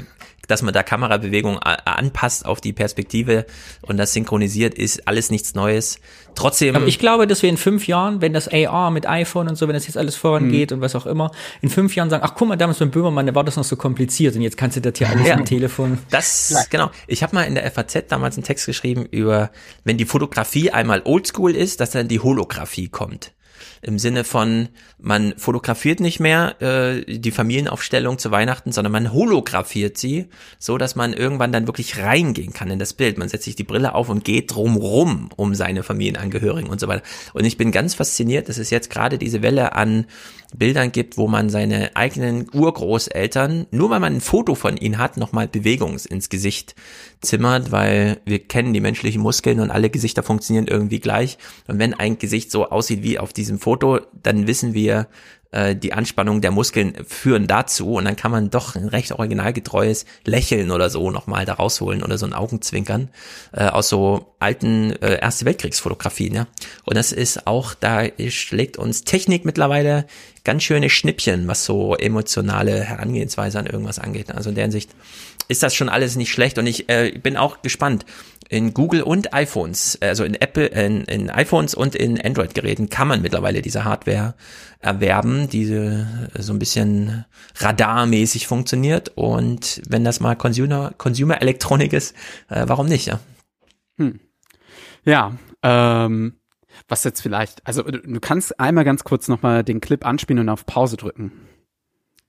[0.47, 3.45] dass man da Kamerabewegung a- anpasst auf die Perspektive
[3.81, 5.99] und das synchronisiert, ist alles nichts Neues.
[6.35, 6.75] Trotzdem.
[6.75, 9.67] Aber ich glaube, dass wir in fünf Jahren, wenn das AR mit iPhone und so,
[9.67, 10.77] wenn das jetzt alles vorangeht Mhm.
[10.77, 13.33] und was auch immer, in fünf Jahren sagen, ach guck mal, damals beim Böhmermann, da
[13.35, 15.35] war das noch so kompliziert und jetzt kannst du das hier alles Ja.
[15.35, 15.97] am Telefon.
[16.09, 16.91] Das, genau.
[17.07, 19.49] Ich habe mal in der FAZ damals einen Text geschrieben über,
[19.85, 23.31] wenn die Fotografie einmal oldschool ist, dass dann die Holographie kommt.
[23.85, 29.95] Im Sinne von, man fotografiert nicht mehr äh, die Familienaufstellung zu Weihnachten, sondern man holographiert
[29.95, 30.25] sie,
[30.57, 33.19] so dass man irgendwann dann wirklich reingehen kann in das Bild.
[33.19, 37.03] Man setzt sich die Brille auf und geht drumrum um seine Familienangehörigen und so weiter.
[37.33, 40.07] Und ich bin ganz fasziniert, dass es jetzt gerade diese Welle an
[40.57, 45.17] Bildern gibt, wo man seine eigenen Urgroßeltern, nur weil man ein Foto von ihnen hat,
[45.17, 46.75] nochmal Bewegung ins Gesicht
[47.21, 51.37] zimmert, weil wir kennen die menschlichen Muskeln und alle Gesichter funktionieren irgendwie gleich.
[51.67, 55.07] Und wenn ein Gesicht so aussieht wie auf diesem Foto, dann wissen wir,
[55.55, 60.05] äh, die Anspannung der Muskeln führen dazu und dann kann man doch ein recht originalgetreues
[60.25, 63.09] Lächeln oder so nochmal da rausholen oder so ein Augenzwinkern
[63.53, 66.47] äh, aus so alten äh, Erste Weltkriegsfotografien, ja.
[66.83, 70.05] Und das ist auch, da schlägt uns Technik mittlerweile
[70.45, 74.31] ganz schöne Schnippchen, was so emotionale Herangehensweise an irgendwas angeht.
[74.31, 74.91] Also in der Hinsicht
[75.47, 78.05] ist das schon alles nicht schlecht und ich äh, bin auch gespannt.
[78.47, 83.23] In Google und iPhones, also in Apple, in, in iPhones und in Android-Geräten kann man
[83.23, 84.35] mittlerweile diese Hardware
[84.79, 86.05] erwerben, die äh,
[86.37, 87.25] so ein bisschen
[87.57, 89.11] radarmäßig funktioniert.
[89.15, 92.15] Und wenn das mal Consumer, Consumer Elektronik ist,
[92.49, 93.19] äh, warum nicht, ja?
[93.97, 94.19] Hm.
[95.05, 96.35] Ja, ähm,
[96.87, 100.49] was jetzt vielleicht, also du, du kannst einmal ganz kurz nochmal den Clip anspielen und
[100.49, 101.31] auf Pause drücken.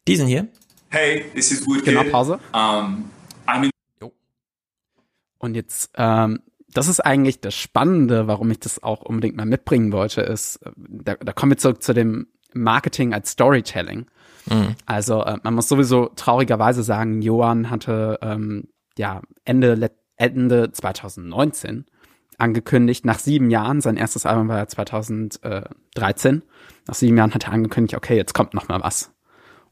[0.09, 0.49] Diesen hier?
[0.89, 1.87] Hey, this is Woodkid.
[1.87, 2.39] Genau, Pause.
[2.53, 3.11] Um,
[3.47, 3.71] I'm in
[5.39, 6.41] Und jetzt, ähm,
[6.73, 10.71] das ist eigentlich das Spannende, warum ich das auch unbedingt mal mitbringen wollte, ist, äh,
[10.77, 14.07] da, da kommen wir zurück zu dem Marketing als Storytelling.
[14.49, 14.77] Mhm.
[14.87, 21.85] Also äh, man muss sowieso traurigerweise sagen, Johann hatte ähm, ja Ende, let- Ende 2019
[22.39, 26.43] angekündigt, nach sieben Jahren, sein erstes Album war ja 2013,
[26.87, 29.13] nach sieben Jahren hat er angekündigt, okay, jetzt kommt noch mal was.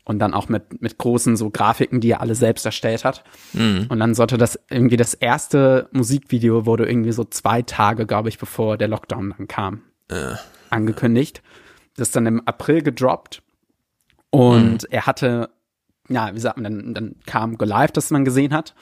[0.05, 3.25] und dann auch mit, mit großen so Grafiken, die er alle selbst erstellt hat.
[3.55, 3.87] Mhm.
[3.89, 8.39] Und dann sollte das irgendwie das erste Musikvideo wurde irgendwie so zwei Tage, glaube ich,
[8.39, 10.35] bevor der Lockdown dann kam, äh.
[10.69, 11.43] angekündigt.
[11.97, 13.43] Das ist dann im April gedroppt
[14.31, 14.89] und mhm.
[14.91, 15.51] er hatte,
[16.09, 18.75] ja, wie sagt man, dann, dann kam Go Live, das man gesehen hat.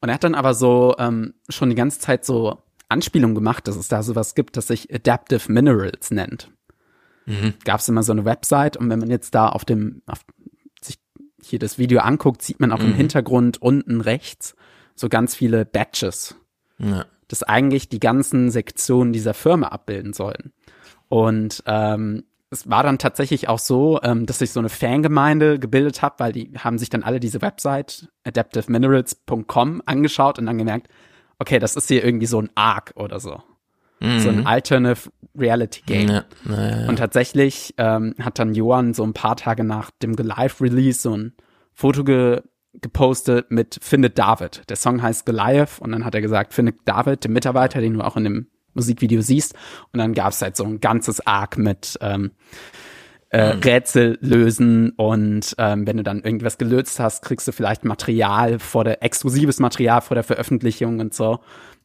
[0.00, 2.58] Und er hat dann aber so ähm, schon die ganze Zeit so
[2.88, 6.50] Anspielungen gemacht, dass es da sowas gibt, das sich Adaptive Minerals nennt.
[7.26, 7.54] Mhm.
[7.64, 10.20] Gab es immer so eine Website und wenn man jetzt da auf dem, auf
[10.80, 10.98] sich
[11.42, 12.86] hier das Video anguckt, sieht man auch Mhm.
[12.86, 14.54] im Hintergrund unten rechts
[14.94, 16.36] so ganz viele Badges,
[16.78, 17.04] Ja.
[17.28, 20.52] das eigentlich die ganzen Sektionen dieser Firma abbilden sollen.
[21.08, 26.00] Und ähm, es war dann tatsächlich auch so, ähm, dass sich so eine Fangemeinde gebildet
[26.02, 30.88] hat, weil die haben sich dann alle diese Website adaptiveminerals.com angeschaut und dann gemerkt,
[31.38, 33.42] okay, das ist hier irgendwie so ein Arc oder so.
[34.00, 34.20] Mhm.
[34.20, 36.08] So ein Alternative Reality Game.
[36.08, 36.88] Ja, ja.
[36.88, 41.32] Und tatsächlich ähm, hat dann Johann so ein paar Tage nach dem Live-Release so ein
[41.72, 42.42] Foto ge
[42.82, 44.68] gepostet mit Findet David.
[44.68, 48.02] Der Song heißt Goliath und dann hat er gesagt, findet David, den Mitarbeiter, den du
[48.02, 49.54] auch in dem Musikvideo siehst.
[49.94, 52.32] Und dann gab es halt so ein ganzes Arc mit ähm,
[53.30, 58.58] äh, Rätsel lösen und ähm, wenn du dann irgendwas gelöst hast, kriegst du vielleicht Material
[58.58, 61.40] vor der, exklusives Material vor der Veröffentlichung und so.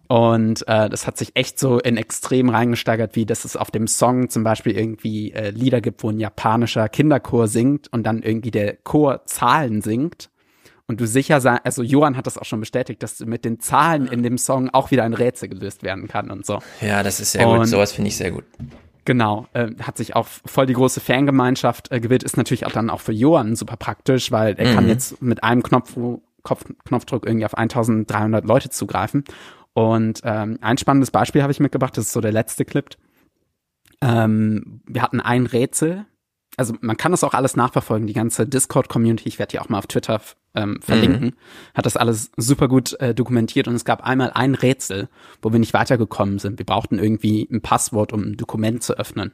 [0.08, 3.88] Und äh, das hat sich echt so in Extrem reingesteigert, wie dass es auf dem
[3.88, 8.52] Song zum Beispiel irgendwie äh, Lieder gibt, wo ein japanischer Kinderchor singt und dann irgendwie
[8.52, 10.30] der Chor Zahlen singt.
[10.86, 14.08] Und du sicher sein, also Johann hat das auch schon bestätigt, dass mit den Zahlen
[14.08, 16.60] in dem Song auch wieder ein Rätsel gelöst werden kann und so.
[16.82, 17.68] Ja, das ist sehr Und- gut.
[17.70, 18.44] Sowas finde ich sehr gut.
[19.06, 22.90] Genau, äh, hat sich auch voll die große Fangemeinschaft äh, gewählt, ist natürlich auch dann
[22.90, 24.90] auch für Johann super praktisch, weil er kann Mhm.
[24.90, 25.98] jetzt mit einem Knopf,
[26.44, 29.24] Kopf, Knopfdruck irgendwie auf 1300 Leute zugreifen.
[29.74, 32.86] Und ähm, ein spannendes Beispiel habe ich mitgebracht, das ist so der letzte Clip.
[34.02, 36.06] Ähm, wir hatten ein Rätsel,
[36.58, 39.78] also man kann das auch alles nachverfolgen, die ganze Discord-Community, ich werde die auch mal
[39.80, 40.22] auf Twitter
[40.54, 41.34] ähm, verlinken, Mhm.
[41.74, 45.08] hat das alles super gut äh, dokumentiert und es gab einmal ein Rätsel,
[45.42, 46.60] wo wir nicht weitergekommen sind.
[46.60, 49.32] Wir brauchten irgendwie ein Passwort, um ein Dokument zu öffnen.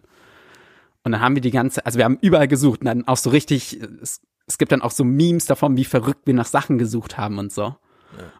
[1.04, 3.30] Und dann haben wir die ganze, also wir haben überall gesucht und dann auch so
[3.32, 7.18] richtig, es, es gibt dann auch so Memes davon, wie verrückt wir nach Sachen gesucht
[7.18, 7.76] haben und so.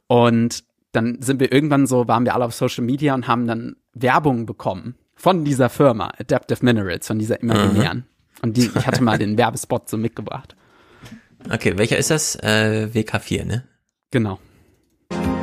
[0.08, 3.76] Und dann sind wir irgendwann so, waren wir alle auf Social Media und haben dann
[3.94, 8.06] Werbung bekommen von dieser Firma, Adaptive Minerals, von dieser imaginären.
[8.42, 10.56] Und die, ich hatte mal den Werbespot so mitgebracht.
[11.52, 12.36] Okay, welcher ist das?
[12.36, 13.64] Äh, WK4, ne?
[14.12, 14.40] Genau.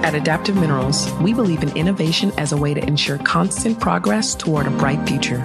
[0.02, 4.66] At Adaptive Minerals, we believe in innovation as a way to ensure constant progress toward
[4.66, 5.42] a bright future.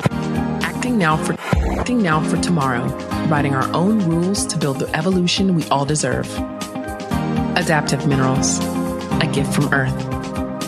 [0.61, 1.35] Acting now for
[1.79, 2.85] acting now for tomorrow,
[3.29, 6.27] writing our own rules to build the evolution we all deserve.
[7.55, 8.59] Adaptive Minerals,
[9.21, 9.95] a gift from Earth,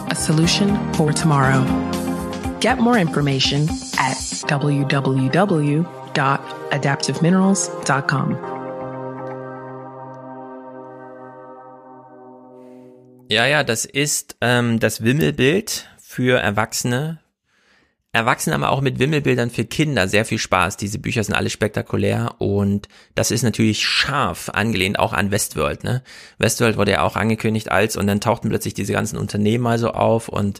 [0.09, 1.65] a solution for tomorrow.
[2.61, 3.67] Get more information
[3.99, 4.15] at
[6.15, 8.37] www.adaptiveminerals.com.
[13.29, 17.19] Ja, ja, das ist ähm, das Wimmelbild für Erwachsene.
[18.13, 20.75] Erwachsene haben auch mit Wimmelbildern für Kinder sehr viel Spaß.
[20.75, 25.85] Diese Bücher sind alle spektakulär und das ist natürlich scharf angelehnt auch an Westworld.
[25.85, 26.03] Ne?
[26.37, 29.91] Westworld wurde ja auch angekündigt als und dann tauchten plötzlich diese ganzen Unternehmen mal so
[29.91, 30.59] auf und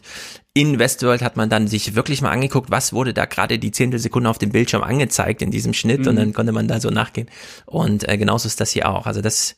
[0.54, 4.30] in Westworld hat man dann sich wirklich mal angeguckt, was wurde da gerade die Zehntelsekunde
[4.30, 6.18] auf dem Bildschirm angezeigt in diesem Schnitt und Mhm.
[6.18, 7.28] dann konnte man da so nachgehen.
[7.66, 9.06] Und äh, genauso ist das hier auch.
[9.06, 9.56] Also das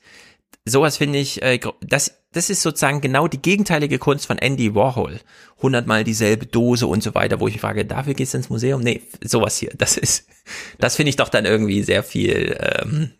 [0.64, 5.20] sowas finde ich, äh, das, das ist sozusagen genau die gegenteilige Kunst von Andy Warhol.
[5.60, 8.80] Hundertmal dieselbe Dose und so weiter, wo ich frage, dafür gehst du ins Museum?
[8.80, 10.26] Nee, sowas hier, das ist,
[10.78, 13.12] das finde ich doch dann irgendwie sehr viel, ähm,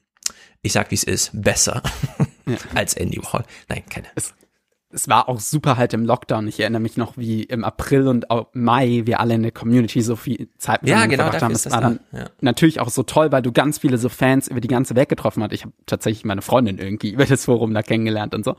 [0.62, 1.82] ich sag wie es ist, besser
[2.74, 3.44] als Andy Warhol.
[3.68, 4.06] Nein, keine.
[4.14, 4.32] Es
[5.08, 6.46] war auch super halt im Lockdown.
[6.48, 10.16] Ich erinnere mich noch, wie im April und Mai wir alle in der Community so
[10.16, 11.52] viel Zeit Ja, miteinander genau, verbracht haben.
[11.52, 12.24] ist Es das war dann da, ja.
[12.40, 15.42] natürlich auch so toll, weil du ganz viele so Fans über die ganze Welt getroffen
[15.42, 15.52] hast.
[15.52, 18.56] Ich habe tatsächlich meine Freundin irgendwie über das Forum da kennengelernt und so.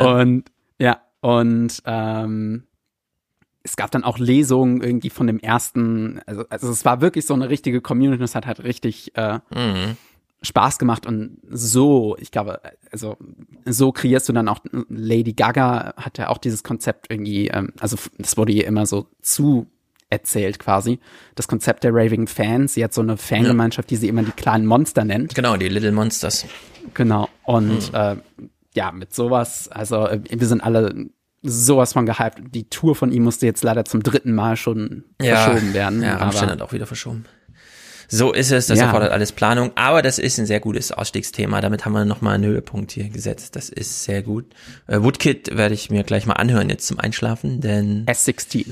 [0.00, 0.44] Und
[0.78, 2.64] ja, und ähm,
[3.62, 7.32] es gab dann auch Lesungen irgendwie von dem ersten, also, also es war wirklich so
[7.34, 9.96] eine richtige Community, es hat halt richtig äh, Mhm.
[10.44, 12.60] Spaß gemacht und so, ich glaube,
[12.92, 13.16] also
[13.64, 17.96] so kreierst du dann auch, Lady Gaga hat ja auch dieses Konzept irgendwie, ähm, also
[18.18, 19.66] das wurde ihr immer so zu
[20.10, 21.00] erzählt quasi,
[21.34, 24.66] das Konzept der Raving Fans, sie hat so eine Fangemeinschaft, die sie immer die kleinen
[24.66, 25.34] Monster nennt.
[25.34, 26.46] Genau, die Little Monsters.
[26.92, 28.16] Genau, und äh,
[28.74, 31.08] ja, mit sowas, also äh, wir sind alle
[31.42, 32.42] sowas von gehypt.
[32.54, 36.02] Die Tour von ihm musste jetzt leider zum dritten Mal schon verschoben werden.
[36.02, 37.26] Ja, aber- hat auch wieder verschoben.
[38.08, 38.86] So ist es, das Ja.
[38.86, 41.60] erfordert alles Planung, aber das ist ein sehr gutes Ausstiegsthema.
[41.60, 43.56] Damit haben wir nochmal einen Höhepunkt hier gesetzt.
[43.56, 44.46] Das ist sehr gut.
[44.86, 48.66] Äh, Woodkid werde ich mir gleich mal anhören jetzt zum Einschlafen, denn S16.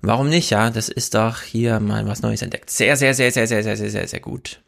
[0.00, 0.50] Warum nicht?
[0.50, 2.70] Ja, das ist doch hier mal was Neues entdeckt.
[2.70, 4.60] Sehr, sehr, sehr, sehr, sehr, sehr, sehr, sehr, sehr gut.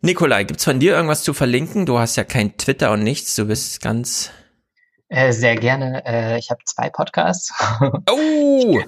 [0.00, 1.86] Nikolai, gibt's von dir irgendwas zu verlinken?
[1.86, 4.30] Du hast ja kein Twitter und nichts, du bist ganz.
[5.08, 6.04] Äh, sehr gerne.
[6.06, 7.52] Äh, ich habe zwei Podcasts.
[8.10, 8.80] Oh!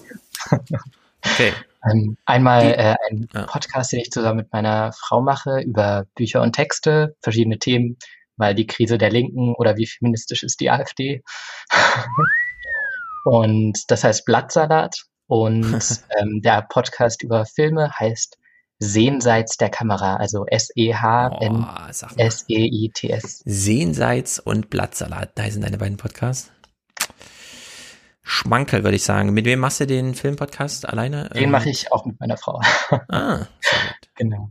[1.24, 1.52] okay.
[1.90, 6.52] Ähm, einmal äh, ein Podcast, den ich zusammen mit meiner Frau mache über Bücher und
[6.52, 7.96] Texte, verschiedene Themen,
[8.36, 11.22] weil die Krise der Linken oder wie feministisch ist die AfD.
[13.24, 15.04] und das heißt Blattsalat.
[15.28, 15.74] Und
[16.18, 18.38] ähm, der Podcast über Filme heißt
[18.78, 20.92] Sehenseits der Kamera, also S-E-H-N-S-E-I-T-S.
[23.46, 26.52] Sehenseits und Blattsalat, da sind deine beiden Podcasts.
[28.28, 29.32] Schmankel, würde ich sagen.
[29.32, 31.30] Mit wem machst du den Filmpodcast alleine?
[31.32, 32.60] Den ähm, mache ich auch mit meiner Frau.
[33.08, 33.46] Ah.
[34.16, 34.50] Genau.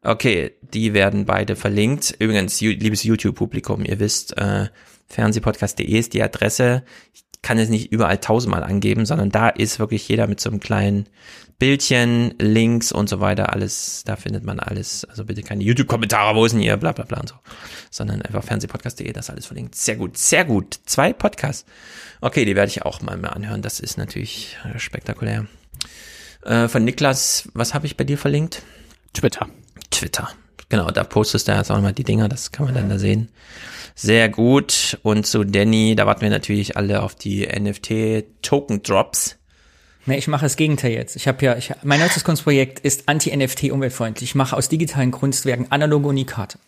[0.00, 2.14] Okay, die werden beide verlinkt.
[2.20, 4.68] Übrigens, liebes YouTube-Publikum, ihr wisst, äh,
[5.08, 6.84] fernsehpodcast.de ist die Adresse.
[7.12, 10.60] Ich kann es nicht überall tausendmal angeben, sondern da ist wirklich jeder mit so einem
[10.60, 11.08] kleinen
[11.62, 15.04] Bildchen, Links und so weiter, alles, da findet man alles.
[15.04, 17.36] Also bitte keine YouTube-Kommentare, wo ist denn ihr, bla bla bla und so.
[17.88, 19.76] Sondern einfach fernsehpodcast.de, das alles verlinkt.
[19.76, 20.80] Sehr gut, sehr gut.
[20.86, 21.64] Zwei Podcasts.
[22.20, 23.62] Okay, die werde ich auch mal mehr anhören.
[23.62, 25.46] Das ist natürlich spektakulär.
[26.44, 28.64] Äh, von Niklas, was habe ich bei dir verlinkt?
[29.12, 29.48] Twitter.
[29.92, 30.30] Twitter.
[30.68, 33.28] Genau, da postest du jetzt auch mal die Dinger, das kann man dann da sehen.
[33.94, 34.98] Sehr gut.
[35.04, 39.38] Und zu Danny, da warten wir natürlich alle auf die NFT-Token-Drops.
[40.06, 41.14] Nee, ich mache das Gegenteil jetzt.
[41.14, 44.30] Ich habe ja, ich, mein neuestes Kunstprojekt ist anti-NFT umweltfreundlich.
[44.30, 46.58] Ich mache aus digitalen Kunstwerken analoge Unikate.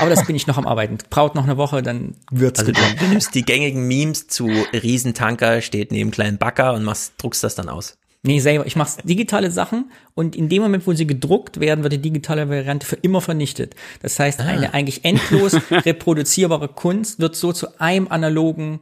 [0.00, 0.98] Aber das bin ich noch am Arbeiten.
[1.08, 5.60] Braucht noch eine Woche, dann wird's Also du, du nimmst die gängigen Memes zu Riesentanker,
[5.60, 7.96] steht neben kleinen Backer und machst, druckst das dann aus.
[8.24, 8.66] Nee, selber.
[8.66, 12.48] Ich mache digitale Sachen und in dem Moment, wo sie gedruckt werden, wird die digitale
[12.48, 13.74] Variante für immer vernichtet.
[14.00, 14.44] Das heißt, Ah.
[14.44, 18.80] eine eigentlich endlos reproduzierbare Kunst wird so zu einem analogen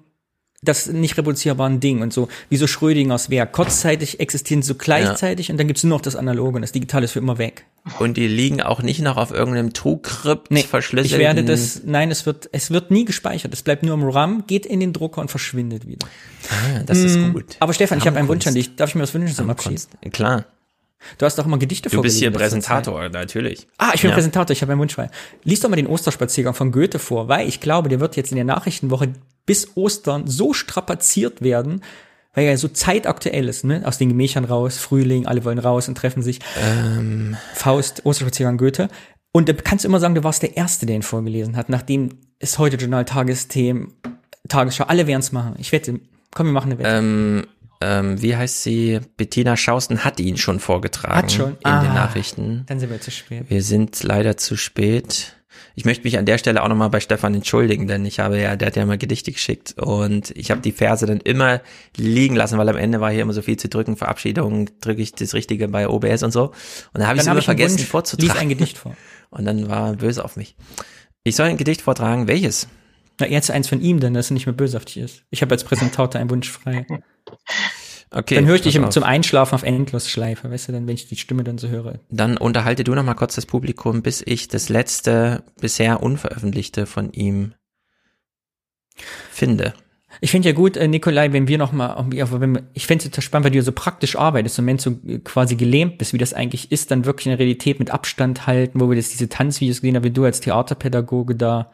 [0.62, 3.52] das nicht reproduzierbaren Ding und so, wie so Schrödingers Werk.
[3.52, 7.06] Kurzzeitig existieren sie so gleichzeitig und dann gibt's nur noch das Analoge und das Digitale
[7.06, 7.64] ist für immer weg.
[7.98, 11.18] Und die liegen auch nicht noch auf irgendeinem TrueCrypt Nee, verschlüsselten.
[11.18, 13.54] ich werde das, nein, es wird, es wird nie gespeichert.
[13.54, 16.06] Es bleibt nur im RAM, geht in den Drucker und verschwindet wieder.
[16.50, 17.56] Ah, das ist Mm, gut.
[17.60, 18.76] Aber Stefan, ich habe einen Wunsch an dich.
[18.76, 19.86] Darf ich mir was wünschen zum Abschied?
[20.12, 20.44] Klar.
[21.18, 22.84] Du hast doch immer Gedichte Du bist hier vorgelesen in letzter Zeit.
[22.84, 23.66] Präsentator, natürlich.
[23.78, 24.14] Ah, ich bin Ja.
[24.14, 25.10] Präsentator, ich habe einen Wunsch frei.
[25.44, 28.36] Lies doch mal den Osterspaziergang von Goethe vor, weil ich glaube, der wird jetzt in
[28.36, 29.12] der Nachrichtenwoche
[29.46, 31.82] bis Ostern so strapaziert werden,
[32.34, 33.82] weil er so zeitaktuell ist, ne?
[33.84, 36.40] Aus den Gemächern raus, Frühling, alle wollen raus und treffen sich.
[36.62, 37.36] Ähm.
[37.54, 38.88] Faust, Osterspaziergang Goethe.
[39.32, 42.10] Und da kannst du immer sagen, du warst der Erste, der ihn vorgelesen hat, nachdem
[42.38, 43.92] es heute Journal, Tagesthemen,
[44.48, 45.54] Tagesschau, alle werden es machen.
[45.58, 46.00] Ich wette,
[46.34, 46.88] komm, wir machen eine Wette.
[46.90, 47.46] Ähm,
[47.80, 49.00] ähm, wie heißt sie?
[49.16, 51.16] Bettina Schausten hat ihn schon vorgetragen.
[51.16, 51.50] Hat schon?
[51.52, 52.64] In Ah, den Nachrichten.
[52.66, 53.44] Dann sind wir zu spät.
[53.48, 55.36] Wir sind leider zu spät.
[55.74, 58.56] Ich möchte mich an der Stelle auch nochmal bei Stefan entschuldigen, denn ich habe ja,
[58.56, 61.60] der hat ja mal Gedichte geschickt und ich habe die Verse dann immer
[61.96, 63.96] liegen lassen, weil am Ende war hier immer so viel zu drücken.
[63.96, 66.46] Verabschiedung drücke ich das Richtige bei OBS und so.
[66.48, 66.54] Und
[66.94, 67.88] dann habe ich es hab immer ich vergessen Wunsch.
[67.88, 68.32] vorzutragen.
[68.32, 68.96] Lies ein Gedicht vor.
[69.30, 70.56] Und dann war er böse auf mich.
[71.22, 72.26] Ich soll ein Gedicht vortragen.
[72.26, 72.66] Welches?
[73.20, 75.22] Na, jetzt eins von ihm, denn dass er nicht mehr bösartig ist.
[75.30, 76.84] Ich habe als Präsentator einen Wunsch frei.
[78.12, 78.34] Okay.
[78.34, 78.90] dann höre ich dich auf.
[78.90, 82.00] zum Einschlafen auf Endlosschleife, weißt du, dann, wenn ich die Stimme dann so höre.
[82.10, 87.12] Dann unterhalte du noch mal kurz das Publikum, bis ich das letzte, bisher unveröffentlichte von
[87.12, 87.54] ihm
[89.30, 89.74] finde.
[90.20, 92.86] Ich finde ja gut, äh, Nikolai, wenn wir noch mal, irgendwie auf- wenn wir- ich
[92.88, 95.18] finde es total spannend, weil du ja so praktisch arbeitest und wenn du so äh,
[95.20, 98.80] quasi gelähmt bist, wie das eigentlich ist, dann wirklich in der Realität mit Abstand halten,
[98.80, 101.70] wo wir jetzt diese Tanzvideos gesehen haben, wie du als Theaterpädagoge da,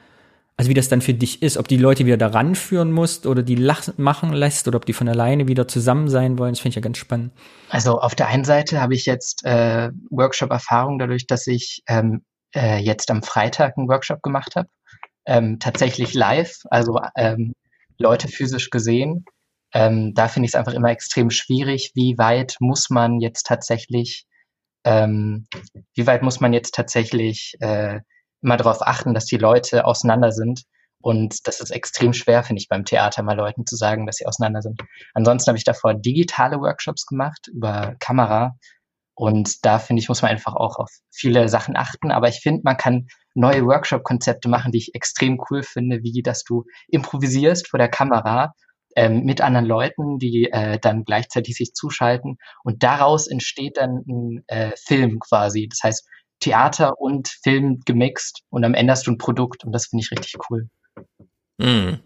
[0.57, 3.43] also wie das dann für dich ist, ob die Leute wieder da ranführen musst oder
[3.43, 6.71] die lach, machen lässt oder ob die von alleine wieder zusammen sein wollen, das finde
[6.71, 7.33] ich ja ganz spannend.
[7.69, 12.79] Also auf der einen Seite habe ich jetzt äh, Workshop-Erfahrung dadurch, dass ich ähm, äh,
[12.79, 14.69] jetzt am Freitag einen Workshop gemacht habe.
[15.27, 17.53] Ähm, tatsächlich live, also ähm,
[17.99, 19.25] Leute physisch gesehen.
[19.75, 24.25] Ähm, da finde ich es einfach immer extrem schwierig, wie weit muss man jetzt tatsächlich,
[24.85, 25.49] ähm,
[25.95, 28.01] wie weit muss man jetzt tatsächlich äh,
[28.43, 30.63] immer darauf achten, dass die Leute auseinander sind.
[31.01, 34.27] Und das ist extrem schwer, finde ich, beim Theater mal Leuten zu sagen, dass sie
[34.27, 34.81] auseinander sind.
[35.15, 38.57] Ansonsten habe ich davor digitale Workshops gemacht über Kamera.
[39.15, 42.11] Und da finde ich, muss man einfach auch auf viele Sachen achten.
[42.11, 46.43] Aber ich finde, man kann neue Workshop-Konzepte machen, die ich extrem cool finde, wie dass
[46.43, 48.53] du improvisierst vor der Kamera
[48.97, 52.39] ähm, mit anderen Leuten, die äh, dann gleichzeitig sich zuschalten.
[52.65, 55.69] Und daraus entsteht dann ein äh, Film quasi.
[55.69, 56.09] Das heißt,
[56.41, 60.11] Theater und Film gemixt und am Ende hast du ein Produkt und das finde ich
[60.11, 60.69] richtig cool.
[61.61, 61.99] Hm.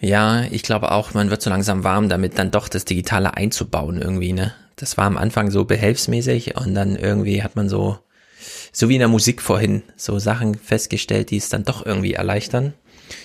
[0.00, 4.00] Ja, ich glaube auch, man wird so langsam warm damit, dann doch das Digitale einzubauen
[4.00, 4.54] irgendwie, ne?
[4.76, 7.98] Das war am Anfang so behelfsmäßig und dann irgendwie hat man so,
[8.72, 12.74] so wie in der Musik vorhin, so Sachen festgestellt, die es dann doch irgendwie erleichtern.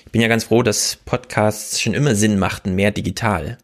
[0.05, 3.57] Ich bin ja ganz froh, dass Podcasts schon immer Sinn machten, mehr digital.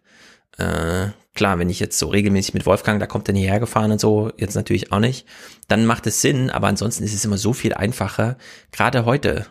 [0.57, 3.99] Äh, Klar, wenn ich jetzt so regelmäßig mit Wolfgang, da kommt er hierher gefahren und
[3.99, 5.27] so, jetzt natürlich auch nicht,
[5.67, 8.37] dann macht es Sinn, aber ansonsten ist es immer so viel einfacher,
[8.71, 9.45] gerade heute,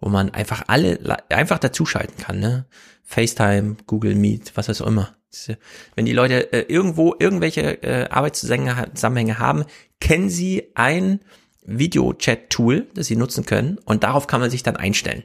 [0.00, 0.98] wo man einfach alle
[1.28, 2.66] einfach dazuschalten kann, ne?
[3.04, 5.14] FaceTime, Google Meet, was weiß auch immer.
[5.94, 9.64] Wenn die Leute äh, irgendwo irgendwelche äh, Arbeitszusammenhänge haben,
[10.00, 11.20] kennen sie ein
[11.66, 15.24] Video-Chat-Tool, das sie nutzen können und darauf kann man sich dann einstellen.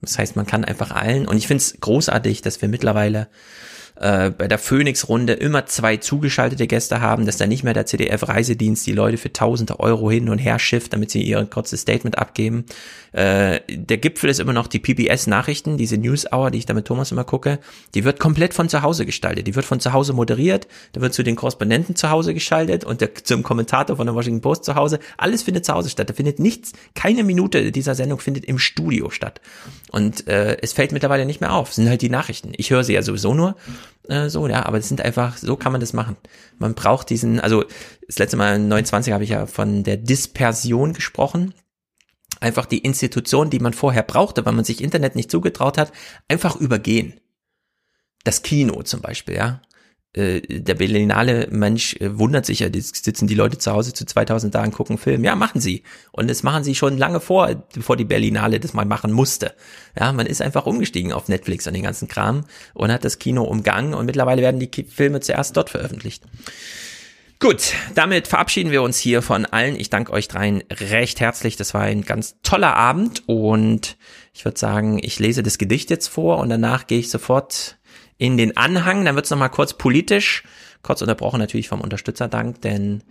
[0.00, 3.28] Das heißt, man kann einfach allen, und ich finde es großartig, dass wir mittlerweile
[4.00, 8.86] äh, bei der Phoenix-Runde immer zwei zugeschaltete Gäste haben, dass da nicht mehr der CDF-Reisedienst
[8.86, 12.64] die Leute für tausende Euro hin und her schifft, damit sie ihr kurzes Statement abgeben.
[13.12, 16.84] Äh, der Gipfel ist immer noch die PBS-Nachrichten, diese News Hour, die ich da mit
[16.84, 17.58] Thomas immer gucke.
[17.94, 19.46] Die wird komplett von zu Hause gestaltet.
[19.46, 23.00] Die wird von zu Hause moderiert, da wird zu den Korrespondenten zu Hause geschaltet und
[23.00, 25.00] der, zum Kommentator von der Washington Post zu Hause.
[25.16, 26.08] Alles findet zu Hause statt.
[26.08, 29.40] Da findet nichts, keine Minute dieser Sendung findet im Studio statt.
[29.90, 31.70] Und äh, es fällt mittlerweile nicht mehr auf.
[31.70, 32.52] Es sind halt die Nachrichten.
[32.56, 33.56] Ich höre sie ja sowieso nur
[34.08, 36.16] äh, so, ja, aber es sind einfach, so kann man das machen.
[36.58, 37.64] Man braucht diesen, also
[38.06, 41.54] das letzte Mal in 29 habe ich ja von der Dispersion gesprochen.
[42.40, 45.92] Einfach die Institution, die man vorher brauchte, weil man sich Internet nicht zugetraut hat,
[46.28, 47.20] einfach übergehen.
[48.24, 49.62] Das Kino zum Beispiel, ja.
[50.18, 54.04] Äh, der Berlinale Mensch äh, wundert sich ja, die sitzen die Leute zu Hause zu
[54.04, 55.22] 2000 Tagen, gucken Film.
[55.22, 55.84] Ja, machen sie.
[56.10, 59.54] Und das machen sie schon lange vor, bevor die Berlinale das mal machen musste.
[59.98, 63.44] Ja, man ist einfach umgestiegen auf Netflix und den ganzen Kram und hat das Kino
[63.44, 66.24] umgangen und mittlerweile werden die Filme zuerst dort veröffentlicht.
[67.40, 69.78] Gut, damit verabschieden wir uns hier von allen.
[69.78, 71.54] Ich danke euch dreien recht herzlich.
[71.54, 73.96] Das war ein ganz toller Abend und
[74.34, 77.77] ich würde sagen, ich lese das Gedicht jetzt vor und danach gehe ich sofort
[78.18, 79.04] in den Anhang.
[79.04, 80.42] Dann wird es nochmal kurz politisch,
[80.82, 83.02] kurz unterbrochen natürlich vom Unterstützerdank, denn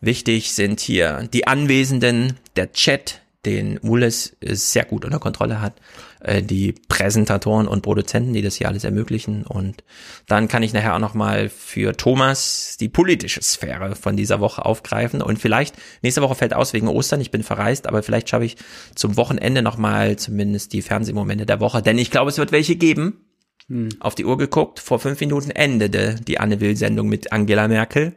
[0.00, 5.74] wichtig sind hier die Anwesenden, der Chat, den Mules sehr gut unter Kontrolle hat,
[6.20, 9.44] äh, die Präsentatoren und Produzenten, die das hier alles ermöglichen.
[9.44, 9.84] Und
[10.26, 15.22] dann kann ich nachher auch nochmal für Thomas die politische Sphäre von dieser Woche aufgreifen.
[15.22, 18.56] Und vielleicht, nächste Woche fällt aus wegen Ostern, ich bin verreist, aber vielleicht schaffe ich
[18.94, 21.82] zum Wochenende nochmal zumindest die Fernsehmomente der Woche.
[21.82, 23.20] Denn ich glaube, es wird welche geben.
[23.68, 23.88] Hm.
[24.00, 28.14] Auf die Uhr geguckt, vor fünf Minuten endete die Anne Will-Sendung mit Angela Merkel.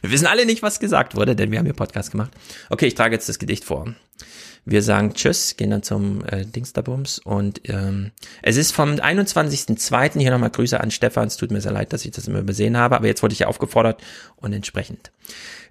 [0.00, 2.32] Wir wissen alle nicht, was gesagt wurde, denn wir haben hier Podcast gemacht.
[2.70, 3.94] Okay, ich trage jetzt das Gedicht vor.
[4.64, 10.20] Wir sagen Tschüss, gehen dann zum äh, Dingsterbums und ähm, es ist vom 21.02.
[10.20, 11.26] Hier nochmal Grüße an Stefan.
[11.26, 13.40] Es tut mir sehr leid, dass ich das immer übersehen habe, aber jetzt wurde ich
[13.40, 14.00] ja aufgefordert
[14.36, 15.10] und entsprechend.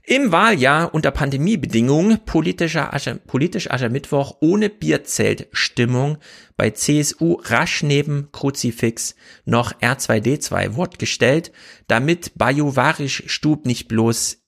[0.03, 6.17] Im Wahljahr unter Pandemiebedingungen politischer Ascher, politisch Aschermittwoch ohne Bierzeltstimmung
[6.57, 9.15] bei CSU rasch neben Kruzifix
[9.45, 11.51] noch R2D2 Wort gestellt,
[11.87, 14.39] damit Bajovarisch Stub nicht bloß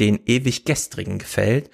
[0.00, 1.68] den ewig Gestrigen gefällt,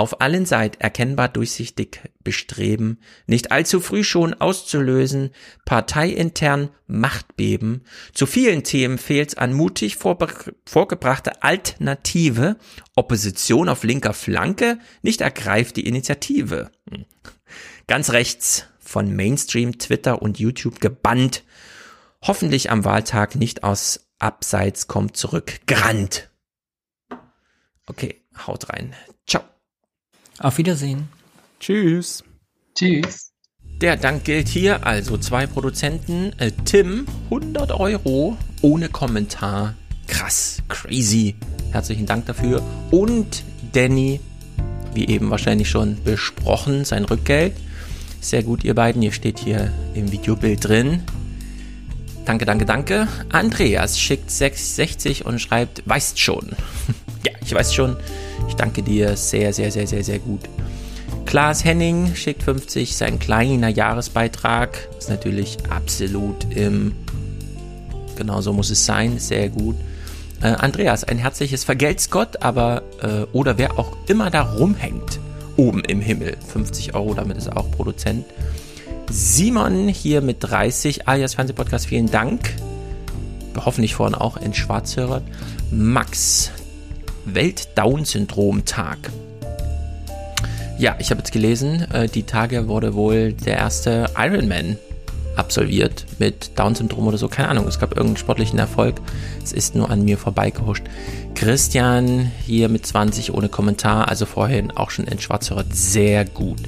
[0.00, 5.30] auf allen Seiten erkennbar durchsichtig bestreben, nicht allzu früh schon auszulösen,
[5.66, 7.84] parteiintern Machtbeben.
[8.14, 12.56] Zu vielen Themen fehlt's an mutig vorgebrachte Alternative.
[12.96, 16.70] Opposition auf linker Flanke nicht ergreift die Initiative.
[16.90, 17.04] Hm.
[17.86, 21.44] Ganz rechts von Mainstream, Twitter und YouTube gebannt.
[22.22, 25.60] Hoffentlich am Wahltag nicht aus Abseits kommt zurück.
[25.66, 26.30] Grant.
[27.86, 28.94] Okay, haut rein.
[30.40, 31.08] Auf Wiedersehen.
[31.60, 32.24] Tschüss.
[32.74, 33.32] Tschüss.
[33.82, 36.32] Der Dank gilt hier also zwei Produzenten.
[36.38, 39.74] Äh, Tim, 100 Euro ohne Kommentar.
[40.06, 41.36] Krass, crazy.
[41.72, 42.62] Herzlichen Dank dafür.
[42.90, 44.20] Und Danny,
[44.94, 47.52] wie eben wahrscheinlich schon besprochen, sein Rückgeld.
[48.22, 49.02] Sehr gut, ihr beiden.
[49.02, 51.02] Ihr steht hier im Videobild drin.
[52.24, 53.08] Danke, danke, danke.
[53.30, 56.52] Andreas schickt 660 und schreibt, weißt schon.
[57.26, 57.98] ja, ich weiß schon.
[58.50, 60.40] Ich danke dir sehr, sehr, sehr, sehr, sehr gut.
[61.24, 64.88] Klaas Henning schickt 50, sein kleiner Jahresbeitrag.
[64.98, 66.96] Ist natürlich absolut im.
[68.16, 69.76] Genau so muss es sein, sehr gut.
[70.42, 75.20] Äh, Andreas, ein herzliches Vergelt's Gott, aber äh, oder wer auch immer da rumhängt,
[75.56, 76.36] oben im Himmel.
[76.52, 78.24] 50 Euro, damit ist er auch Produzent.
[79.08, 82.52] Simon hier mit 30, alias Fernsehpodcast, vielen Dank.
[83.64, 85.22] Hoffentlich vorhin auch in Schwarzhörer.
[85.70, 86.50] Max,
[87.24, 88.98] Welt-Down-Syndrom-Tag.
[90.78, 94.78] Ja, ich habe jetzt gelesen, äh, die Tage wurde wohl der erste Ironman
[95.36, 97.28] absolviert mit Down-Syndrom oder so.
[97.28, 99.00] Keine Ahnung, es gab irgendeinen sportlichen Erfolg.
[99.42, 100.84] Es ist nur an mir vorbeigehuscht.
[101.34, 105.64] Christian hier mit 20 ohne Kommentar, also vorhin auch schon in Schwarzhörer.
[105.70, 106.60] Sehr gut.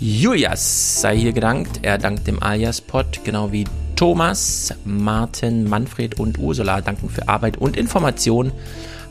[0.00, 1.80] Julias sei hier gedankt.
[1.82, 3.64] Er dankt dem Alias-Pod, genau wie
[3.96, 8.52] Thomas, Martin, Manfred und Ursula danken für Arbeit und Information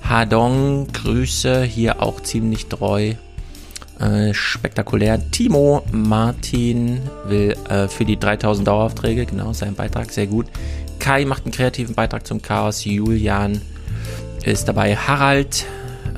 [0.10, 3.16] Hadong, Grüße, hier auch ziemlich treu.
[4.00, 5.20] Äh, spektakulär.
[5.32, 10.46] Timo Martin will äh, für die 3000 Daueraufträge, genau, sein Beitrag, sehr gut.
[11.00, 12.86] Kai macht einen kreativen Beitrag zum Chaos.
[12.86, 13.62] Julian
[14.46, 14.96] ist dabei.
[14.96, 15.66] Harald,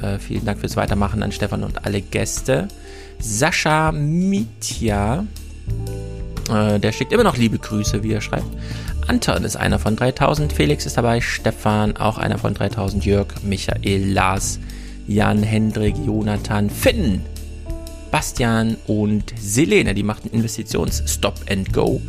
[0.03, 2.67] äh, vielen Dank fürs Weitermachen an Stefan und alle Gäste.
[3.17, 5.25] Sascha Mitya,
[6.51, 8.45] äh, der schickt immer noch liebe Grüße, wie er schreibt.
[9.09, 14.11] Anton ist einer von 3000, Felix ist dabei, Stefan auch einer von 3000, Jörg, Michael,
[14.11, 14.59] Lars,
[15.07, 17.23] Jan, Hendrik, Jonathan, Finn,
[18.11, 19.95] Bastian und Selene.
[19.95, 21.99] Die machten Investitions-Stop and Go.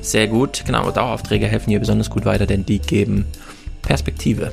[0.00, 0.64] Sehr gut.
[0.64, 3.26] Genau, Daueraufträge helfen hier besonders gut weiter, denn die geben
[3.82, 4.50] Perspektive.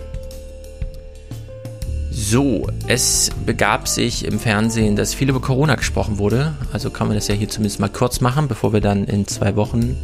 [2.11, 6.53] So, es begab sich im Fernsehen, dass viel über Corona gesprochen wurde.
[6.73, 9.55] Also kann man das ja hier zumindest mal kurz machen, bevor wir dann in zwei
[9.55, 9.95] Wochen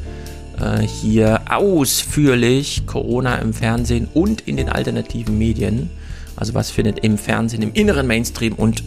[0.62, 5.90] äh, hier ausführlich Corona im Fernsehen und in den alternativen Medien.
[6.36, 8.84] Also was findet im Fernsehen, im inneren Mainstream und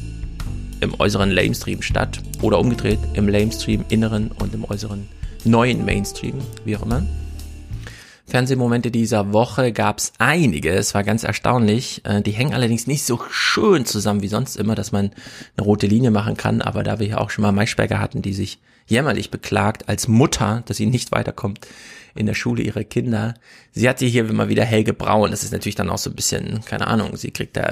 [0.80, 2.20] im äußeren Lamestream statt.
[2.40, 5.06] Oder umgedreht, im Lamestream inneren und im äußeren
[5.44, 6.34] neuen Mainstream,
[6.64, 7.02] wie auch immer.
[8.32, 10.70] Fernsehmomente dieser Woche gab es einige.
[10.70, 12.00] Es war ganz erstaunlich.
[12.06, 15.10] Äh, die hängen allerdings nicht so schön zusammen wie sonst immer, dass man
[15.54, 16.62] eine rote Linie machen kann.
[16.62, 20.62] Aber da wir ja auch schon mal Maischberger hatten, die sich jämmerlich beklagt als Mutter,
[20.64, 21.60] dass sie nicht weiterkommt
[22.14, 23.34] in der Schule ihrer Kinder.
[23.72, 25.30] Sie hatte hier immer wieder Helge Braun.
[25.30, 27.70] Das ist natürlich dann auch so ein bisschen, keine Ahnung, sie kriegt da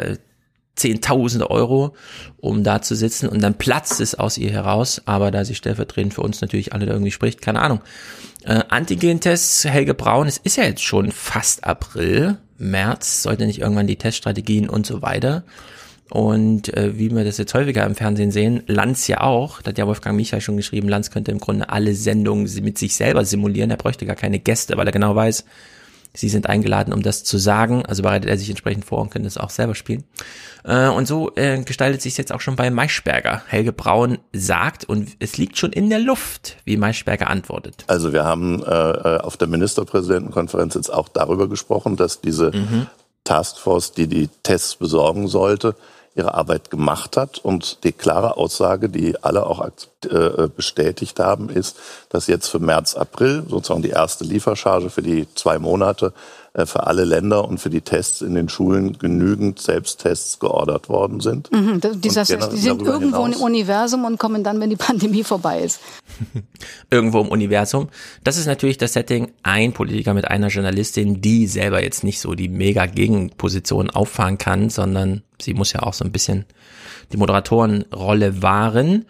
[0.81, 1.95] Zehntausende Euro,
[2.39, 3.29] um da zu sitzen.
[3.29, 6.87] Und dann platzt es aus ihr heraus, aber da sie stellvertretend für uns natürlich alle
[6.87, 7.81] da irgendwie spricht, keine Ahnung.
[8.45, 13.87] Äh, Antigen-Tests, Helge Braun, es ist ja jetzt schon fast April, März, sollte nicht irgendwann
[13.87, 15.45] die Teststrategien und so weiter.
[16.09, 19.79] Und äh, wie wir das jetzt häufiger im Fernsehen sehen, Lanz ja auch, da hat
[19.79, 23.71] ja Wolfgang Michael schon geschrieben, Lanz könnte im Grunde alle Sendungen mit sich selber simulieren,
[23.71, 25.45] er bräuchte gar keine Gäste, weil er genau weiß,
[26.13, 29.29] Sie sind eingeladen, um das zu sagen, also bereitet er sich entsprechend vor und könnte
[29.29, 30.05] es auch selber spielen.
[30.65, 33.43] Äh, und so äh, gestaltet sich jetzt auch schon bei Maischberger.
[33.47, 37.85] Helge Braun sagt, und es liegt schon in der Luft, wie Maischberger antwortet.
[37.87, 42.87] Also wir haben äh, auf der Ministerpräsidentenkonferenz jetzt auch darüber gesprochen, dass diese mhm.
[43.25, 45.77] Taskforce, die die Tests besorgen sollte,
[46.15, 47.39] ihre Arbeit gemacht hat.
[47.39, 49.65] Und die klare Aussage, die alle auch
[50.05, 51.77] äh, bestätigt haben, ist,
[52.09, 56.13] dass jetzt für März, April sozusagen die erste Liefercharge für die zwei Monate
[56.67, 61.51] für alle Länder und für die Tests in den Schulen genügend Selbsttests geordert worden sind.
[61.53, 61.81] Mhm,
[62.17, 63.37] heißt, die sind irgendwo hinaus.
[63.37, 65.81] im Universum und kommen dann, wenn die Pandemie vorbei ist.
[66.91, 67.89] irgendwo im Universum.
[68.25, 72.35] Das ist natürlich das Setting, ein Politiker mit einer Journalistin, die selber jetzt nicht so
[72.35, 76.47] die mega Gegenposition auffahren kann, sondern sie muss ja auch so ein bisschen
[77.13, 79.07] die Moderatorenrolle wahren.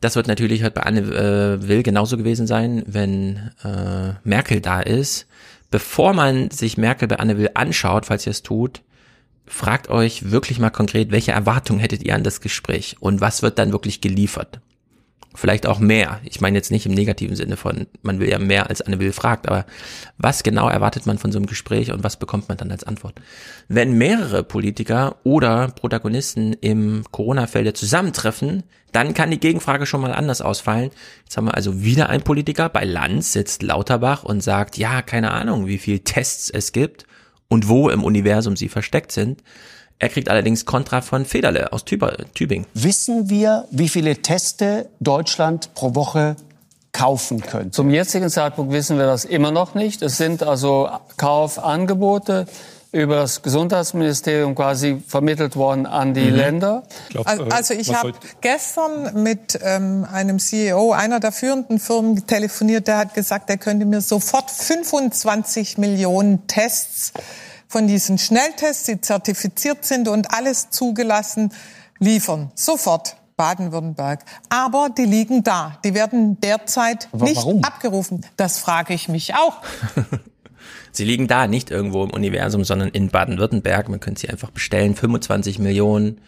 [0.00, 4.80] Das wird natürlich halt bei Anne äh, Will genauso gewesen sein, wenn äh, Merkel da
[4.80, 5.26] ist
[5.70, 8.82] bevor man sich Merkel bei Anne Will anschaut, falls ihr es tut,
[9.46, 13.58] fragt euch wirklich mal konkret, welche Erwartungen hättet ihr an das Gespräch und was wird
[13.58, 14.60] dann wirklich geliefert?
[15.38, 16.18] Vielleicht auch mehr.
[16.24, 19.12] Ich meine jetzt nicht im negativen Sinne von, man will ja mehr als Anne Will
[19.12, 19.66] fragt, aber
[20.16, 23.20] was genau erwartet man von so einem Gespräch und was bekommt man dann als Antwort?
[23.68, 30.40] Wenn mehrere Politiker oder Protagonisten im Corona-Felde zusammentreffen, dann kann die Gegenfrage schon mal anders
[30.40, 30.90] ausfallen.
[31.22, 32.68] Jetzt haben wir also wieder einen Politiker.
[32.68, 37.06] Bei Lanz sitzt Lauterbach und sagt, ja, keine Ahnung, wie viel Tests es gibt
[37.46, 39.44] und wo im Universum sie versteckt sind.
[40.00, 42.66] Er kriegt allerdings Kontra von Federle aus Tübingen.
[42.74, 46.36] Wissen wir, wie viele Teste Deutschland pro Woche
[46.92, 47.72] kaufen könnte?
[47.72, 50.02] Zum jetzigen Zeitpunkt wissen wir das immer noch nicht.
[50.02, 52.46] Es sind also Kaufangebote
[52.92, 56.36] über das Gesundheitsministerium quasi vermittelt worden an die mhm.
[56.36, 56.82] Länder.
[57.10, 62.86] Glaub, äh, also ich habe gestern mit ähm, einem CEO einer der führenden Firmen telefoniert,
[62.86, 67.12] der hat gesagt, er könnte mir sofort 25 Millionen Tests
[67.68, 71.52] von diesen Schnelltests, die zertifiziert sind und alles zugelassen,
[71.98, 72.50] liefern.
[72.54, 73.16] Sofort.
[73.36, 74.24] Baden-Württemberg.
[74.48, 75.78] Aber die liegen da.
[75.84, 77.62] Die werden derzeit Aber nicht warum?
[77.62, 78.26] abgerufen.
[78.36, 79.62] Das frage ich mich auch.
[80.92, 83.88] sie liegen da, nicht irgendwo im Universum, sondern in Baden-Württemberg.
[83.90, 84.96] Man könnte sie einfach bestellen.
[84.96, 86.20] 25 Millionen.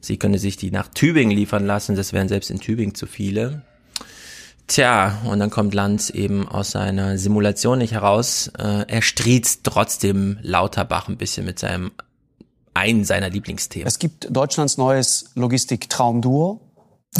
[0.00, 1.94] Sie können sich die nach Tübingen liefern lassen.
[1.94, 3.62] Das wären selbst in Tübingen zu viele.
[4.66, 8.50] Tja, und dann kommt Lanz eben aus seiner Simulation nicht heraus.
[8.58, 11.92] Äh, er striezt trotzdem Lauterbach ein bisschen mit seinem
[12.74, 13.86] einen seiner Lieblingsthemen.
[13.86, 16.60] Es gibt Deutschlands neues Logistik-Traumduo,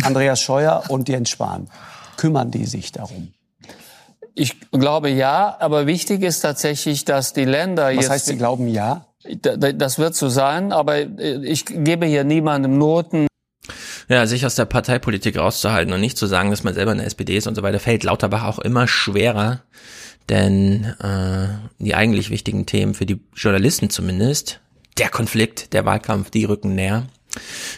[0.03, 1.71] Andreas Scheuer und Jens Spahn.
[2.17, 3.33] Kümmern die sich darum?
[4.35, 8.05] Ich glaube ja, aber wichtig ist tatsächlich, dass die Länder Was jetzt.
[8.05, 9.07] Was heißt, Sie glauben ja?
[9.25, 13.27] Das wird so sein, aber ich gebe hier niemandem Noten
[14.09, 17.07] ja, sich aus der Parteipolitik rauszuhalten und nicht zu sagen, dass man selber in der
[17.07, 19.63] SPD ist und so weiter, fällt Lauterbach auch immer schwerer.
[20.29, 24.61] Denn äh, die eigentlich wichtigen Themen für die Journalisten zumindest,
[24.99, 27.07] der Konflikt, der Wahlkampf, die rücken näher.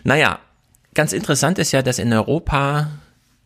[0.04, 0.38] Naja,
[0.94, 2.90] ganz interessant ist ja, dass in Europa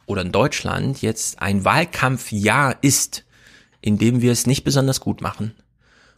[0.07, 3.25] oder in Deutschland jetzt ein Wahlkampfjahr ist,
[3.81, 5.55] in dem wir es nicht besonders gut machen.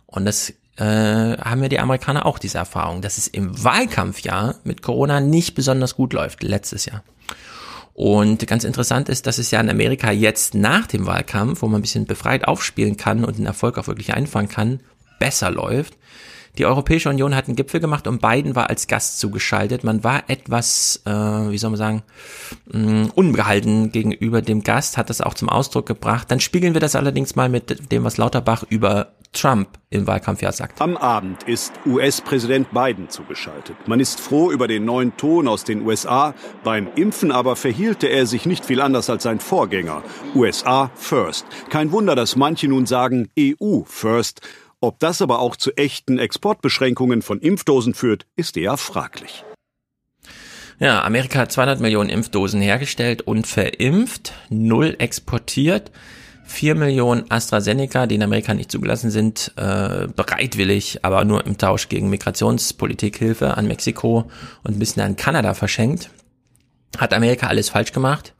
[0.07, 4.83] Und das äh, haben ja die Amerikaner auch diese Erfahrung, dass es im Wahlkampfjahr mit
[4.83, 7.03] Corona nicht besonders gut läuft, letztes Jahr.
[7.95, 11.79] Und ganz interessant ist, dass es ja in Amerika jetzt nach dem Wahlkampf, wo man
[11.79, 14.81] ein bisschen befreit aufspielen kann und den Erfolg auch wirklich einfangen kann,
[15.21, 15.97] besser läuft.
[16.59, 19.83] Die Europäische Union hat einen Gipfel gemacht und Biden war als Gast zugeschaltet.
[19.83, 22.03] Man war etwas, äh, wie soll man sagen,
[22.73, 26.31] mh, mm, ungehalten gegenüber dem Gast, hat das auch zum Ausdruck gebracht.
[26.31, 30.81] Dann spiegeln wir das allerdings mal mit dem, was Lauterbach über Trump im Wahlkampfjahr sagt.
[30.81, 33.77] Am Abend ist US-Präsident Biden zugeschaltet.
[33.87, 36.35] Man ist froh über den neuen Ton aus den USA.
[36.63, 40.03] Beim Impfen aber verhielte er sich nicht viel anders als sein Vorgänger.
[40.35, 41.45] USA first.
[41.69, 44.41] Kein Wunder, dass manche nun sagen EU first.
[44.81, 49.45] Ob das aber auch zu echten Exportbeschränkungen von Impfdosen führt, ist eher fraglich.
[50.79, 55.93] Ja, Amerika hat 200 Millionen Impfdosen hergestellt und verimpft, null exportiert.
[56.45, 61.89] 4 Millionen AstraZeneca, die in Amerika nicht zugelassen sind, äh, bereitwillig, aber nur im Tausch
[61.89, 64.31] gegen Migrationspolitikhilfe an Mexiko
[64.63, 66.11] und ein bisschen an Kanada verschenkt.
[66.99, 68.35] Hat Amerika alles falsch gemacht?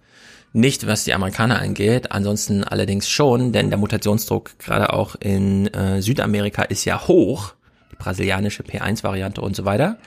[0.53, 6.01] Nicht, was die Amerikaner angeht, ansonsten allerdings schon, denn der Mutationsdruck gerade auch in äh,
[6.01, 7.55] Südamerika ist ja hoch,
[7.91, 9.99] die brasilianische P1-Variante und so weiter.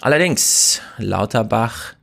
[0.00, 1.94] Allerdings, Lauterbach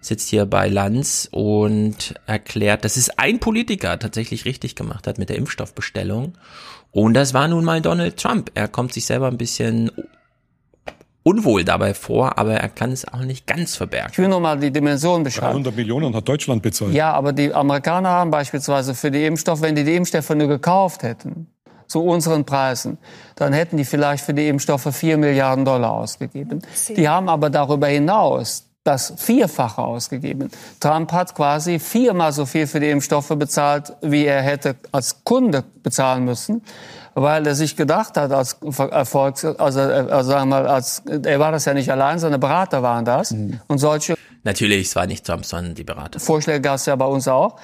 [0.00, 5.28] sitzt hier bei Lanz und erklärt, dass es ein Politiker tatsächlich richtig gemacht hat mit
[5.28, 6.34] der Impfstoffbestellung.
[6.90, 8.50] Und das war nun mal Donald Trump.
[8.54, 9.90] Er kommt sich selber ein bisschen
[11.22, 14.10] unwohl dabei vor, aber er kann es auch nicht ganz verbergen.
[14.12, 15.62] Ich will nur mal die Dimension beschreiben.
[15.62, 16.94] 300 Millionen hat Deutschland bezahlt.
[16.94, 21.02] Ja, aber die Amerikaner haben beispielsweise für die Impfstoffe, wenn die die Impfstoffe nur gekauft
[21.02, 21.48] hätten,
[21.86, 22.98] zu unseren Preisen,
[23.34, 26.60] dann hätten die vielleicht für die Impfstoffe 4 Milliarden Dollar ausgegeben.
[26.88, 30.50] Die haben aber darüber hinaus das Vierfache ausgegeben.
[30.80, 35.64] Trump hat quasi viermal so viel für die Impfstoffe bezahlt, wie er hätte als Kunde
[35.82, 36.62] bezahlen müssen
[37.20, 38.58] weil er sich gedacht hat als
[38.90, 42.82] Erfolgs, also, also sagen wir mal, als er war das ja nicht allein, seine Berater
[42.82, 43.60] waren das mhm.
[43.66, 44.14] und solche.
[44.44, 46.20] Natürlich, es war nicht Trump, sondern die Berater.
[46.20, 47.56] Vorschläge gab es ja bei uns auch.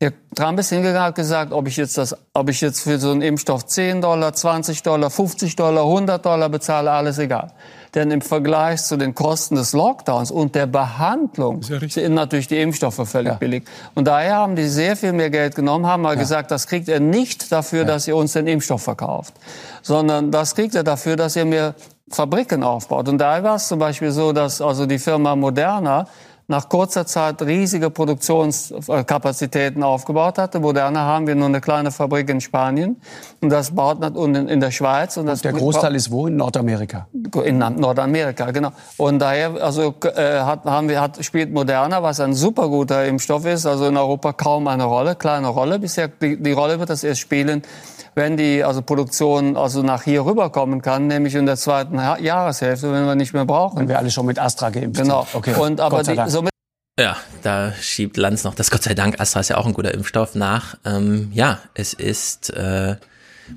[0.00, 3.10] Der Trump ist hingegangen und gesagt, ob ich jetzt das, ob ich jetzt für so
[3.10, 7.52] einen Impfstoff 10 Dollar, 20 Dollar, 50 Dollar, 100 Dollar bezahle, alles egal.
[7.94, 12.60] Denn im Vergleich zu den Kosten des Lockdowns und der Behandlung ja sind natürlich die
[12.60, 13.38] Impfstoffe völlig ja.
[13.38, 13.64] billig.
[13.94, 16.20] Und daher haben die sehr viel mehr Geld genommen, haben mal ja.
[16.20, 19.34] gesagt, das kriegt ihr nicht dafür, dass ihr uns den Impfstoff verkauft,
[19.82, 21.74] sondern das kriegt ihr dafür, dass ihr mir
[22.10, 23.08] Fabriken aufbaut.
[23.08, 26.06] Und da war es zum Beispiel so, dass also die Firma Moderna
[26.50, 30.58] nach kurzer Zeit riesige Produktionskapazitäten aufgebaut hatte.
[30.58, 33.00] Moderna haben wir nur eine kleine Fabrik in Spanien
[33.40, 35.16] und das baut man in der Schweiz.
[35.16, 36.26] Und, und der Großteil ist wo?
[36.26, 37.06] In Nordamerika?
[37.44, 38.72] In Nordamerika, genau.
[38.96, 43.46] Und daher also, äh, hat, haben wir, hat, spielt Moderna, was ein super guter Impfstoff
[43.46, 45.78] ist, also in Europa kaum eine Rolle, kleine Rolle.
[45.78, 47.62] Bisher die, die Rolle wird das erst spielen,
[48.14, 53.06] wenn die also Produktion also nach hier rüberkommen kann, nämlich in der zweiten Jahreshälfte, wenn
[53.06, 53.78] wir nicht mehr brauchen.
[53.78, 55.22] Wenn wir alle schon mit Astra geimpft genau.
[55.22, 55.34] sind.
[55.34, 55.54] Okay.
[55.54, 56.39] Und aber die, somit
[57.00, 59.94] ja, da schiebt Lanz noch das Gott sei Dank, Astra ist ja auch ein guter
[59.94, 60.76] Impfstoff nach.
[60.84, 62.96] Ähm, ja, es ist, äh,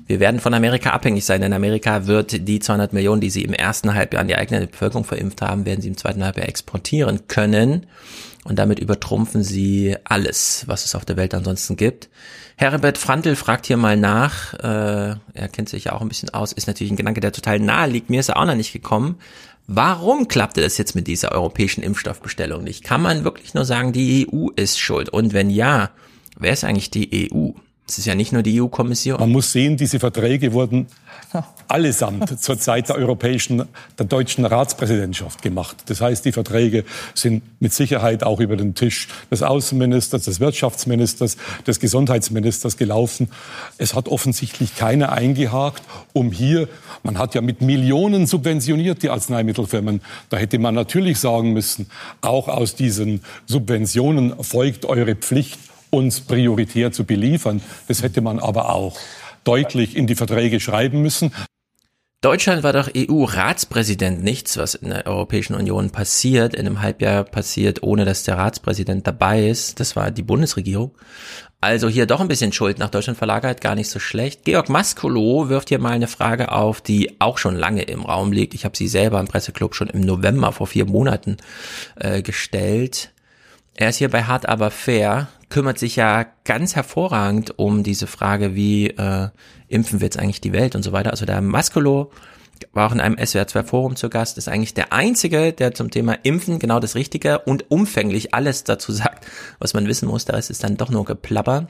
[0.06, 3.52] wir werden von Amerika abhängig sein, denn Amerika wird die 200 Millionen, die sie im
[3.52, 7.86] ersten Halbjahr an die eigene Bevölkerung verimpft haben, werden sie im zweiten Halbjahr exportieren können.
[8.44, 12.10] Und damit übertrumpfen sie alles, was es auf der Welt ansonsten gibt.
[12.56, 16.52] Herbert Frantl fragt hier mal nach, äh, er kennt sich ja auch ein bisschen aus,
[16.52, 19.18] ist natürlich ein Gedanke, der total nahe liegt, mir ist er auch noch nicht gekommen.
[19.66, 22.84] Warum klappte das jetzt mit dieser europäischen Impfstoffbestellung nicht?
[22.84, 25.08] Kann man wirklich nur sagen, die EU ist schuld?
[25.08, 25.90] Und wenn ja,
[26.38, 27.50] wer ist eigentlich die EU?
[27.88, 29.20] Es ist ja nicht nur die EU-Kommission.
[29.20, 30.86] Man muss sehen, diese Verträge wurden
[31.68, 33.64] allesamt zur Zeit der europäischen,
[33.98, 35.76] der deutschen Ratspräsidentschaft gemacht.
[35.86, 41.36] Das heißt, die Verträge sind mit Sicherheit auch über den Tisch des Außenministers, des Wirtschaftsministers,
[41.66, 43.30] des Gesundheitsministers gelaufen.
[43.78, 45.82] Es hat offensichtlich keiner eingehakt,
[46.12, 46.68] um hier,
[47.02, 50.00] man hat ja mit Millionen subventioniert die Arzneimittelfirmen.
[50.28, 51.86] Da hätte man natürlich sagen müssen,
[52.20, 55.58] auch aus diesen Subventionen folgt eure Pflicht,
[55.90, 57.62] uns prioritär zu beliefern.
[57.88, 58.96] Das hätte man aber auch
[59.44, 61.32] deutlich in die Verträge schreiben müssen.
[62.24, 64.24] Deutschland war doch EU-Ratspräsident.
[64.24, 69.06] Nichts, was in der Europäischen Union passiert, in einem Halbjahr passiert, ohne dass der Ratspräsident
[69.06, 69.78] dabei ist.
[69.78, 70.92] Das war die Bundesregierung.
[71.60, 74.44] Also hier doch ein bisschen Schuld nach Deutschland verlagert, gar nicht so schlecht.
[74.44, 78.54] Georg Maskolo wirft hier mal eine Frage auf, die auch schon lange im Raum liegt.
[78.54, 81.36] Ich habe sie selber im Presseclub schon im November vor vier Monaten
[81.96, 83.13] äh, gestellt.
[83.76, 88.54] Er ist hier bei Hart aber fair, kümmert sich ja ganz hervorragend um diese Frage,
[88.54, 89.28] wie äh,
[89.68, 91.10] impfen wir jetzt eigentlich die Welt und so weiter.
[91.10, 92.12] Also der Mascolo
[92.72, 95.90] war auch in einem SWR 2 Forum zu Gast, ist eigentlich der einzige, der zum
[95.90, 99.26] Thema Impfen genau das Richtige und umfänglich alles dazu sagt,
[99.58, 100.24] was man wissen muss.
[100.24, 101.66] Da ist es dann doch nur Geplapper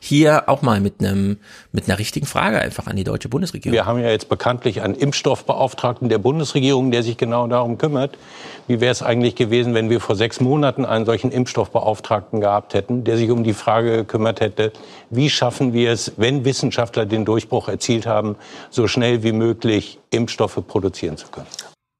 [0.00, 1.38] hier auch mal mit einem
[1.70, 3.72] mit einer richtigen Frage einfach an die deutsche Bundesregierung.
[3.72, 8.18] Wir haben ja jetzt bekanntlich einen Impfstoffbeauftragten der Bundesregierung, der sich genau darum kümmert.
[8.66, 13.04] Wie wäre es eigentlich gewesen, wenn wir vor sechs Monaten einen solchen Impfstoffbeauftragten gehabt hätten,
[13.04, 14.72] der sich um die Frage gekümmert hätte,
[15.10, 18.36] wie schaffen wir es, wenn Wissenschaftler den Durchbruch erzielt haben,
[18.70, 21.46] so schnell wie möglich Impfstoffe produzieren zu können?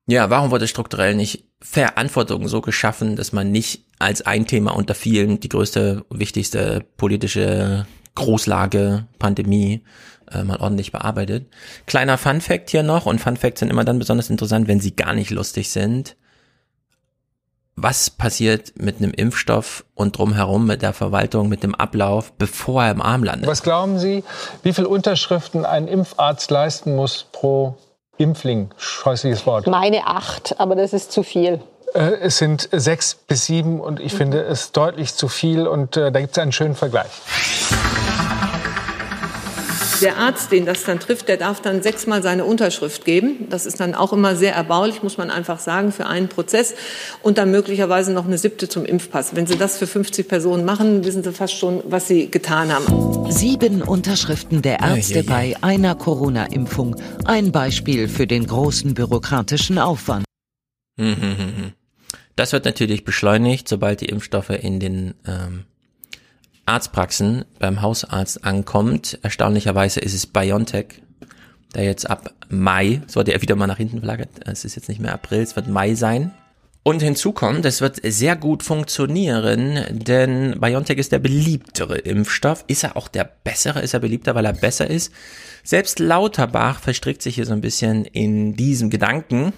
[0.06, 4.94] Ja, warum wurde strukturell nicht Verantwortung so geschaffen, dass man nicht als ein Thema unter
[4.94, 9.84] vielen die größte, wichtigste politische Großlage, Pandemie
[10.30, 11.46] äh, mal ordentlich bearbeitet.
[11.86, 14.96] Kleiner Fun Fact hier noch und Fun Facts sind immer dann besonders interessant, wenn sie
[14.96, 16.16] gar nicht lustig sind.
[17.74, 22.90] Was passiert mit einem Impfstoff und drumherum mit der Verwaltung, mit dem Ablauf, bevor er
[22.90, 23.48] im Arm landet?
[23.48, 24.24] Was glauben Sie,
[24.62, 27.78] wie viele Unterschriften ein Impfarzt leisten muss pro
[28.22, 29.66] Impfling, scheußliches Wort.
[29.66, 31.60] Meine acht, aber das ist zu viel.
[31.94, 34.18] Äh, es sind sechs bis sieben und ich mhm.
[34.18, 37.10] finde es deutlich zu viel und äh, da gibt es einen schönen Vergleich
[40.02, 43.46] der Arzt, den das dann trifft, der darf dann sechsmal seine Unterschrift geben.
[43.48, 46.74] Das ist dann auch immer sehr erbaulich, muss man einfach sagen, für einen Prozess.
[47.22, 49.34] Und dann möglicherweise noch eine siebte zum Impfpass.
[49.34, 53.30] Wenn Sie das für 50 Personen machen, wissen Sie fast schon, was Sie getan haben.
[53.30, 56.96] Sieben Unterschriften der Ärzte bei einer Corona-Impfung.
[57.24, 60.24] Ein Beispiel für den großen bürokratischen Aufwand.
[62.36, 65.64] Das wird natürlich beschleunigt, sobald die Impfstoffe in den ähm,
[66.72, 69.18] Arztpraxen beim Hausarzt ankommt.
[69.22, 71.02] Erstaunlicherweise ist es BioNTech,
[71.74, 74.88] der jetzt ab Mai, so wurde er wieder mal nach hinten verlagert, es ist jetzt
[74.88, 76.32] nicht mehr April, es wird Mai sein.
[76.84, 82.64] Und hinzu kommt, es wird sehr gut funktionieren, denn BioNTech ist der beliebtere Impfstoff.
[82.66, 83.80] Ist er auch der bessere?
[83.82, 85.12] Ist er beliebter, weil er besser ist?
[85.62, 89.52] Selbst Lauterbach verstrickt sich hier so ein bisschen in diesem Gedanken.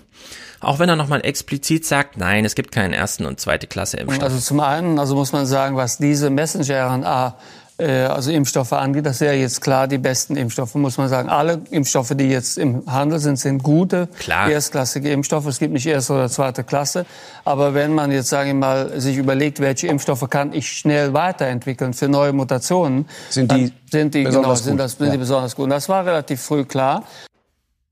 [0.64, 4.24] Auch wenn er nochmal explizit sagt, nein, es gibt keinen ersten und zweite Klasse Impfstoff.
[4.24, 7.36] Also zum einen, also muss man sagen, was diese Messenger-RNA
[7.76, 11.28] äh, also Impfstoffe angeht, das wäre jetzt klar die besten Impfstoffe, muss man sagen.
[11.28, 14.48] Alle Impfstoffe, die jetzt im Handel sind, sind gute, klar.
[14.48, 15.46] erstklassige Impfstoffe.
[15.46, 17.04] Es gibt nicht erste oder zweite Klasse.
[17.44, 21.94] Aber wenn man jetzt, sage ich mal, sich überlegt, welche Impfstoffe kann ich schnell weiterentwickeln
[21.94, 25.12] für neue Mutationen, sind die, sind die, genau, sind das, sind ja.
[25.12, 25.64] die besonders gut.
[25.64, 27.04] Und das war relativ früh klar.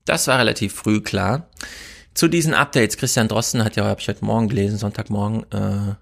[0.05, 1.47] Das war relativ früh klar.
[2.13, 5.95] Zu diesen Updates, Christian Drosten hat ja, habe ich heute Morgen gelesen, Sonntagmorgen, äh,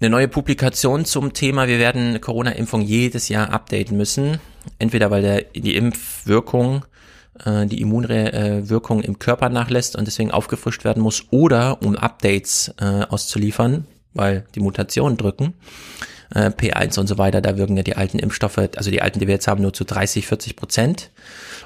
[0.00, 4.40] eine neue Publikation zum Thema, wir werden Corona-Impfung jedes Jahr updaten müssen.
[4.78, 6.84] Entweder weil der, die Impfwirkung,
[7.44, 13.04] äh, die Immunwirkung im Körper nachlässt und deswegen aufgefrischt werden muss, oder um Updates äh,
[13.08, 15.54] auszuliefern, weil die Mutationen drücken.
[16.34, 19.26] Äh, P1 und so weiter, da wirken ja die alten Impfstoffe, also die alten, die
[19.26, 21.10] wir jetzt haben, nur zu 30, 40 Prozent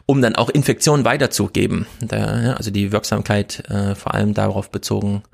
[0.07, 1.87] um dann auch Infektionen weiterzugeben.
[2.01, 5.25] Da, also die Wirksamkeit äh, vor allem darauf bezogen,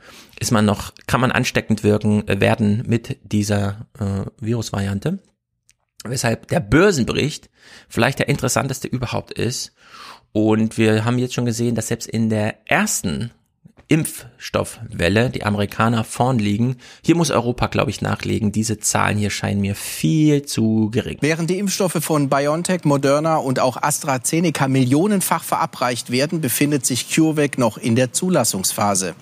[0.41, 5.19] ist man noch, kann man ansteckend wirken äh, werden mit dieser äh, Virusvariante.
[6.05, 7.51] Weshalb der Börsenbericht
[7.89, 9.73] vielleicht der interessanteste überhaupt ist.
[10.33, 13.31] Und wir haben jetzt schon gesehen, dass selbst in der ersten
[13.93, 16.77] Impfstoffwelle, die Amerikaner vorn liegen.
[17.05, 18.51] Hier muss Europa, glaube ich, nachlegen.
[18.51, 21.19] Diese Zahlen hier scheinen mir viel zu gering.
[21.21, 27.59] Während die Impfstoffe von BioNTech, Moderna und auch AstraZeneca millionenfach verabreicht werden, befindet sich CureVac
[27.59, 29.15] noch in der Zulassungsphase.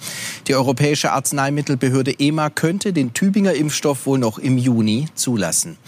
[0.46, 5.78] Die Europäische Arzneimittelbehörde EMA könnte den Tübinger Impfstoff wohl noch im Juni zulassen.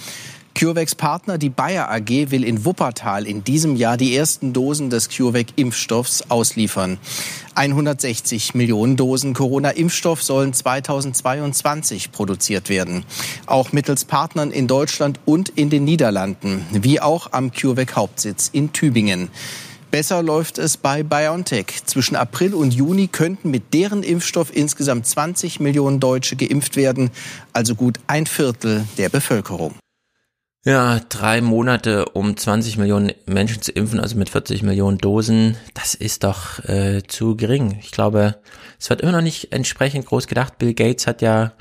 [0.54, 5.08] CureVacs Partner, die Bayer AG, will in Wuppertal in diesem Jahr die ersten Dosen des
[5.08, 6.98] CureVac-Impfstoffs ausliefern.
[7.54, 13.04] 160 Millionen Dosen Corona-Impfstoff sollen 2022 produziert werden.
[13.46, 19.30] Auch mittels Partnern in Deutschland und in den Niederlanden, wie auch am CureVac-Hauptsitz in Tübingen.
[19.90, 21.84] Besser läuft es bei BioNTech.
[21.84, 27.10] Zwischen April und Juni könnten mit deren Impfstoff insgesamt 20 Millionen Deutsche geimpft werden,
[27.52, 29.74] also gut ein Viertel der Bevölkerung.
[30.64, 35.96] Ja, drei Monate, um 20 Millionen Menschen zu impfen, also mit 40 Millionen Dosen, das
[35.96, 37.78] ist doch äh, zu gering.
[37.80, 38.36] Ich glaube,
[38.78, 40.58] es wird immer noch nicht entsprechend groß gedacht.
[40.58, 41.52] Bill Gates hat ja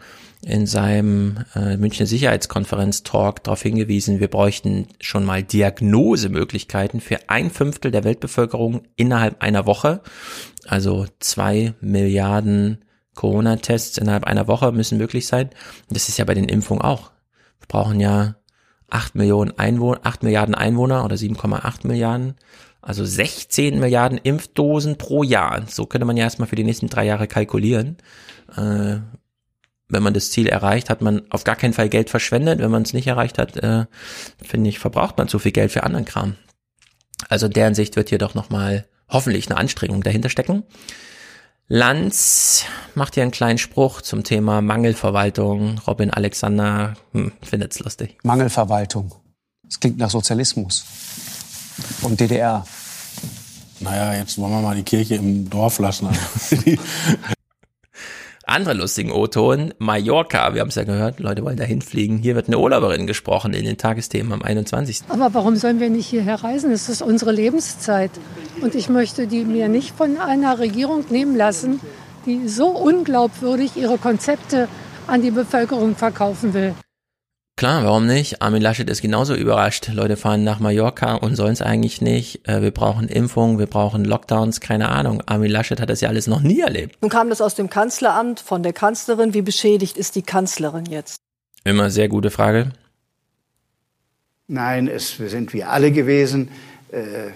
[0.46, 7.90] in seinem äh, Münchner Sicherheitskonferenz-Talk darauf hingewiesen, wir bräuchten schon mal Diagnosemöglichkeiten für ein Fünftel
[7.90, 10.02] der Weltbevölkerung innerhalb einer Woche.
[10.68, 15.50] Also zwei Milliarden Corona-Tests innerhalb einer Woche müssen möglich sein.
[15.90, 17.10] das ist ja bei den Impfungen auch.
[17.60, 18.36] Wir brauchen ja
[18.92, 22.36] 8 Millionen Einwohner, 8 Milliarden Einwohner oder 7,8 Milliarden.
[22.82, 25.64] Also 16 Milliarden Impfdosen pro Jahr.
[25.68, 27.98] So könnte man ja erstmal für die nächsten drei Jahre kalkulieren.
[28.56, 28.98] Äh,
[29.88, 32.60] wenn man das Ziel erreicht, hat man auf gar keinen Fall Geld verschwendet.
[32.60, 33.86] Wenn man es nicht erreicht hat, äh,
[34.42, 36.36] finde ich, verbraucht man zu viel Geld für anderen Kram.
[37.30, 40.64] Also deren Sicht wird hier doch nochmal hoffentlich eine Anstrengung dahinter stecken.
[41.74, 45.80] Lanz macht hier einen kleinen Spruch zum Thema Mangelverwaltung.
[45.88, 48.18] Robin Alexander hm, findet es lustig.
[48.24, 49.16] Mangelverwaltung.
[49.64, 50.84] Das klingt nach Sozialismus
[52.02, 52.66] und DDR.
[53.80, 56.10] Naja, jetzt wollen wir mal die Kirche im Dorf lassen.
[58.52, 62.18] Andere lustigen O-Ton, Mallorca, wir haben es ja gehört, Leute wollen da hinfliegen.
[62.18, 65.04] Hier wird eine Urlauberin gesprochen in den Tagesthemen am 21.
[65.08, 66.70] Aber warum sollen wir nicht hierher reisen?
[66.70, 68.12] Es ist unsere Lebenszeit.
[68.62, 71.80] Und ich möchte die mir nicht von einer Regierung nehmen lassen,
[72.26, 74.68] die so unglaubwürdig ihre Konzepte
[75.08, 76.76] an die Bevölkerung verkaufen will.
[77.62, 78.42] Klar, warum nicht?
[78.42, 79.92] Armin Laschet ist genauso überrascht.
[79.94, 82.48] Leute fahren nach Mallorca und sollen es eigentlich nicht.
[82.48, 85.22] Äh, wir brauchen Impfungen, wir brauchen Lockdowns, keine Ahnung.
[85.28, 86.98] Armin Laschet hat das ja alles noch nie erlebt.
[87.02, 89.36] Nun kam das aus dem Kanzleramt von der Kanzlerin.
[89.36, 91.18] Wie beschädigt ist die Kanzlerin jetzt?
[91.64, 92.72] Immer sehr gute Frage.
[94.48, 96.50] Nein, es sind wir alle gewesen.
[96.92, 97.30] Äh,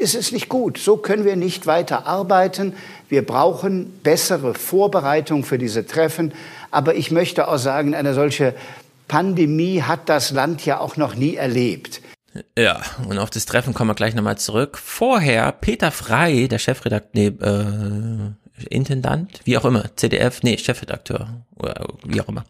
[0.00, 0.78] es ist nicht gut.
[0.78, 2.74] So können wir nicht weiter arbeiten.
[3.08, 6.32] Wir brauchen bessere Vorbereitung für diese Treffen.
[6.72, 8.56] Aber ich möchte auch sagen, eine solche
[9.08, 12.00] Pandemie hat das Land ja auch noch nie erlebt.
[12.56, 14.78] Ja, und auf das Treffen kommen wir gleich nochmal zurück.
[14.78, 18.32] Vorher Peter Frei, der Chefredakteur, nee, äh,
[18.70, 22.44] Intendant, wie auch immer, ZDF, nee, Chefredakteur, oder wie auch immer,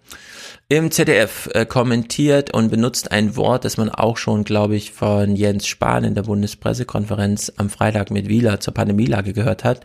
[0.69, 5.37] im ZDF äh, kommentiert und benutzt ein Wort, das man auch schon, glaube ich, von
[5.37, 9.81] Jens Spahn in der Bundespressekonferenz am Freitag mit Wieler zur Pandemielage gehört hat.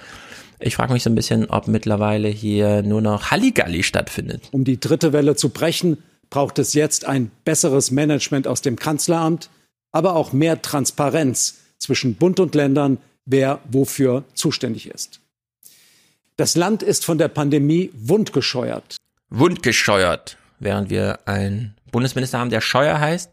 [0.60, 4.43] Ich frage mich so ein bisschen, ob mittlerweile hier nur noch Halligalli stattfindet.
[4.52, 5.98] Um die dritte Welle zu brechen,
[6.33, 9.51] braucht es jetzt ein besseres Management aus dem Kanzleramt,
[9.91, 15.19] aber auch mehr Transparenz zwischen Bund und Ländern, wer wofür zuständig ist.
[16.35, 18.97] Das Land ist von der Pandemie wundgescheuert.
[19.29, 23.29] Wundgescheuert, während wir einen Bundesminister haben, der Scheuer heißt.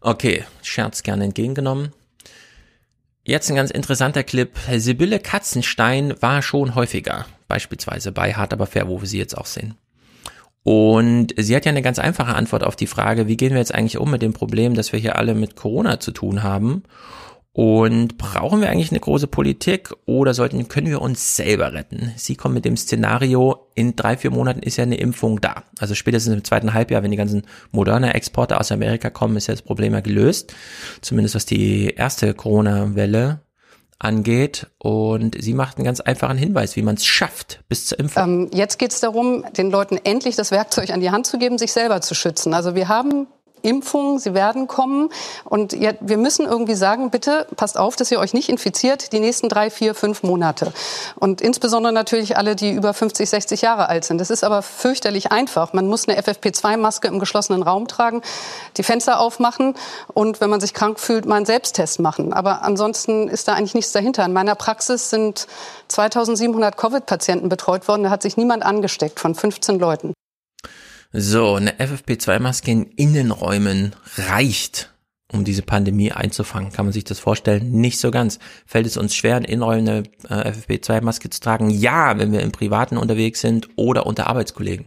[0.00, 1.90] Okay, Scherz gerne entgegengenommen.
[3.24, 4.56] Jetzt ein ganz interessanter Clip.
[4.76, 9.46] Sibylle Katzenstein war schon häufiger, beispielsweise bei Hart aber fair, wo wir sie jetzt auch
[9.46, 9.74] sehen.
[10.64, 13.74] Und sie hat ja eine ganz einfache Antwort auf die Frage, wie gehen wir jetzt
[13.74, 16.84] eigentlich um mit dem Problem, dass wir hier alle mit Corona zu tun haben?
[17.54, 22.12] Und brauchen wir eigentlich eine große Politik oder sollten, können wir uns selber retten?
[22.16, 25.64] Sie kommt mit dem Szenario, in drei, vier Monaten ist ja eine Impfung da.
[25.78, 29.54] Also spätestens im zweiten Halbjahr, wenn die ganzen moderne Exporte aus Amerika kommen, ist ja
[29.54, 30.54] das Problem ja gelöst.
[31.02, 33.40] Zumindest was die erste Corona-Welle
[34.02, 34.66] angeht.
[34.78, 38.22] Und sie macht einen ganz einfachen Hinweis, wie man es schafft bis zur Impfung.
[38.22, 41.58] Ähm, jetzt geht es darum, den Leuten endlich das Werkzeug an die Hand zu geben,
[41.58, 42.54] sich selber zu schützen.
[42.54, 43.26] Also wir haben
[43.62, 45.08] Impfungen, sie werden kommen.
[45.44, 49.20] Und ja, wir müssen irgendwie sagen, bitte passt auf, dass ihr euch nicht infiziert die
[49.20, 50.72] nächsten drei, vier, fünf Monate.
[51.16, 54.20] Und insbesondere natürlich alle, die über 50, 60 Jahre alt sind.
[54.20, 55.72] Das ist aber fürchterlich einfach.
[55.72, 58.22] Man muss eine FFP2-Maske im geschlossenen Raum tragen,
[58.76, 59.74] die Fenster aufmachen
[60.12, 62.32] und wenn man sich krank fühlt, mal einen Selbsttest machen.
[62.32, 64.24] Aber ansonsten ist da eigentlich nichts dahinter.
[64.24, 65.46] In meiner Praxis sind
[65.88, 68.04] 2700 Covid-Patienten betreut worden.
[68.04, 70.14] Da hat sich niemand angesteckt von 15 Leuten.
[71.14, 74.94] So, eine FFP2-Maske in Innenräumen reicht,
[75.30, 76.72] um diese Pandemie einzufangen.
[76.72, 77.70] Kann man sich das vorstellen?
[77.70, 78.38] Nicht so ganz.
[78.64, 81.68] Fällt es uns schwer, in Innenräumen eine äh, FFP2-Maske zu tragen?
[81.68, 84.86] Ja, wenn wir im Privaten unterwegs sind oder unter Arbeitskollegen.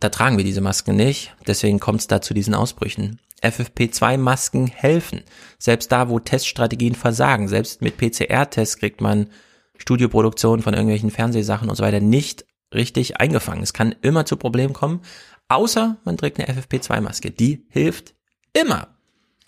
[0.00, 3.18] Da tragen wir diese Masken nicht, deswegen kommt es da zu diesen Ausbrüchen.
[3.42, 5.22] FFP2-Masken helfen.
[5.58, 9.30] Selbst da, wo Teststrategien versagen, selbst mit PCR-Tests kriegt man
[9.78, 13.62] Studioproduktion von irgendwelchen Fernsehsachen und so weiter nicht richtig eingefangen.
[13.62, 15.02] Es kann immer zu Problemen kommen,
[15.48, 17.30] außer man trägt eine FFP2-Maske.
[17.30, 18.14] Die hilft
[18.52, 18.88] immer.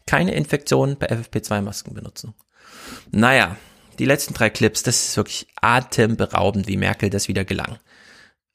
[0.06, 2.34] Keine Infektion bei FFP2-Masken benutzen.
[3.10, 3.56] Naja,
[3.98, 7.78] die letzten drei Clips, das ist wirklich atemberaubend, wie Merkel das wieder gelang.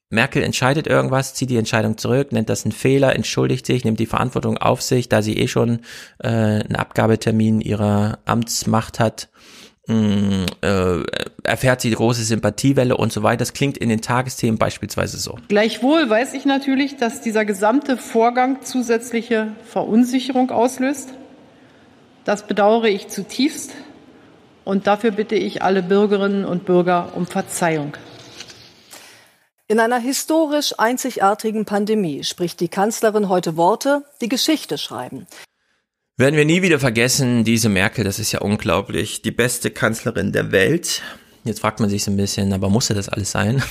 [0.09, 4.06] Merkel entscheidet irgendwas, zieht die Entscheidung zurück, nennt das einen Fehler, entschuldigt sich, nimmt die
[4.06, 5.80] Verantwortung auf sich, da sie eh schon
[6.19, 9.30] äh, einen Abgabetermin ihrer Amtsmacht hat
[9.87, 11.03] mh, äh,
[11.43, 13.37] erfährt sie große Sympathiewelle und so weiter.
[13.37, 15.37] Das klingt in den Tagesthemen beispielsweise so.
[15.47, 21.09] Gleichwohl weiß ich natürlich, dass dieser gesamte Vorgang zusätzliche Verunsicherung auslöst.
[22.25, 23.71] Das bedauere ich zutiefst
[24.63, 27.97] und dafür bitte ich alle Bürgerinnen und Bürger um Verzeihung.
[29.67, 35.25] In einer historisch einzigartigen Pandemie spricht die Kanzlerin heute Worte, die Geschichte schreiben.
[36.16, 40.51] Werden wir nie wieder vergessen, diese Merkel, das ist ja unglaublich, die beste Kanzlerin der
[40.51, 41.01] Welt.
[41.43, 43.64] Jetzt fragt man sich so ein bisschen, aber musste das alles sein?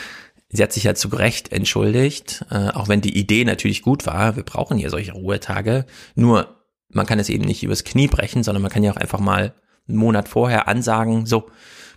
[0.50, 4.36] Sie hat sich ja zu Recht entschuldigt, äh, auch wenn die Idee natürlich gut war.
[4.36, 5.86] Wir brauchen hier solche Ruhetage.
[6.14, 9.18] Nur, man kann es eben nicht übers Knie brechen, sondern man kann ja auch einfach
[9.18, 9.54] mal
[9.88, 11.48] einen Monat vorher ansagen, so,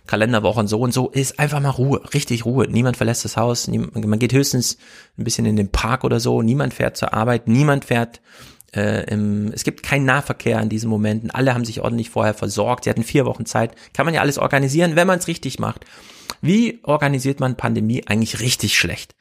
[0.06, 2.66] Kalenderwochen so und so, ist einfach mal Ruhe, richtig Ruhe.
[2.68, 4.78] Niemand verlässt das Haus, man geht höchstens
[5.18, 8.22] ein bisschen in den Park oder so, niemand fährt zur Arbeit, niemand fährt
[8.74, 11.30] Äh, im, es gibt keinen Nahverkehr an diesen Momenten.
[11.30, 12.84] Alle haben sich ordentlich vorher versorgt.
[12.84, 13.74] Sie hatten vier Wochen Zeit.
[13.92, 15.84] Kann man ja alles organisieren, wenn man es richtig macht.
[16.40, 19.14] Wie organisiert man Pandemie eigentlich richtig schlecht?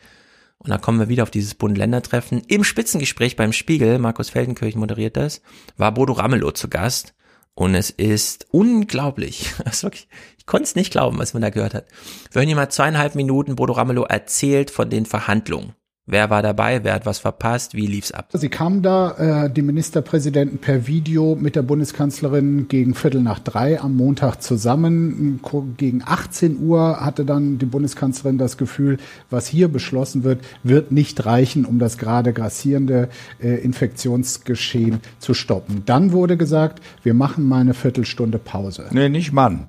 [0.59, 2.41] Und da kommen wir wieder auf dieses Bund-Länder-Treffen.
[2.47, 5.41] Im Spitzengespräch beim Spiegel, Markus Feldenkirchen moderiert das,
[5.77, 7.13] war Bodo Ramelow zu Gast.
[7.55, 9.53] Und es ist unglaublich.
[9.65, 11.87] Also wirklich, ich konnte es nicht glauben, was man da gehört hat.
[12.31, 15.73] Wir hören hier mal zweieinhalb Minuten Bodo Ramelow erzählt von den Verhandlungen.
[16.11, 16.83] Wer war dabei?
[16.83, 17.75] Wer hat was verpasst?
[17.75, 18.29] Wie lief's ab?
[18.33, 23.79] Sie kamen da, äh, die Ministerpräsidenten, per Video mit der Bundeskanzlerin gegen Viertel nach drei
[23.79, 25.39] am Montag zusammen.
[25.77, 28.97] Gegen 18 Uhr hatte dann die Bundeskanzlerin das Gefühl,
[29.29, 35.83] was hier beschlossen wird, wird nicht reichen, um das gerade grassierende äh, Infektionsgeschehen zu stoppen.
[35.85, 38.88] Dann wurde gesagt, wir machen mal eine Viertelstunde Pause.
[38.89, 39.67] Nee, nicht Mann.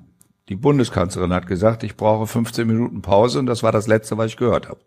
[0.49, 4.25] Die Bundeskanzlerin hat gesagt, ich brauche 15 Minuten Pause und das war das Letzte, was
[4.31, 4.79] ich gehört habe.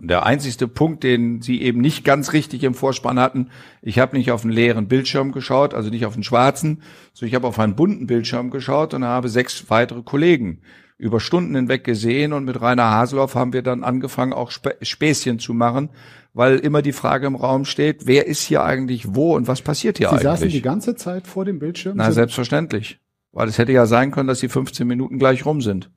[0.00, 3.50] Und der einzigste Punkt, den Sie eben nicht ganz richtig im Vorspann hatten,
[3.82, 7.34] ich habe nicht auf einen leeren Bildschirm geschaut, also nicht auf einen schwarzen, sondern ich
[7.34, 10.62] habe auf einen bunten Bildschirm geschaut und habe sechs weitere Kollegen
[10.96, 15.54] über Stunden hinweg gesehen und mit Rainer Haseloff haben wir dann angefangen, auch Späßchen zu
[15.54, 15.88] machen,
[16.34, 19.96] weil immer die Frage im Raum steht, wer ist hier eigentlich wo und was passiert
[19.96, 20.22] hier Sie eigentlich?
[20.22, 21.96] Sie saßen die ganze Zeit vor dem Bildschirm?
[21.96, 23.00] Na, selbstverständlich.
[23.32, 25.90] Weil es hätte ja sein können, dass die 15 Minuten gleich rum sind.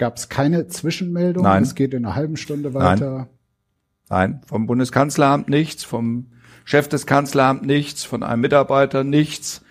[0.00, 1.44] Gab es keine Zwischenmeldung?
[1.44, 1.62] Nein.
[1.62, 3.28] Es geht in einer halben Stunde weiter.
[4.08, 4.30] Nein.
[4.32, 6.30] Nein, vom Bundeskanzleramt nichts, vom
[6.64, 9.62] Chef des Kanzleramts nichts, von einem Mitarbeiter nichts.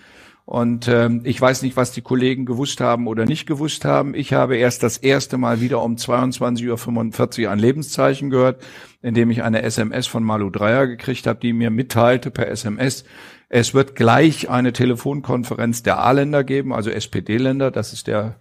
[0.46, 4.14] Und ähm, ich weiß nicht, was die Kollegen gewusst haben oder nicht gewusst haben.
[4.14, 8.62] Ich habe erst das erste Mal wieder um 22.45 Uhr ein Lebenszeichen gehört,
[9.02, 13.04] indem ich eine SMS von Malu Dreyer gekriegt habe, die mir mitteilte per SMS,
[13.52, 17.72] es wird gleich eine Telefonkonferenz der A-Länder geben, also SPD-Länder.
[17.72, 18.36] Das ist der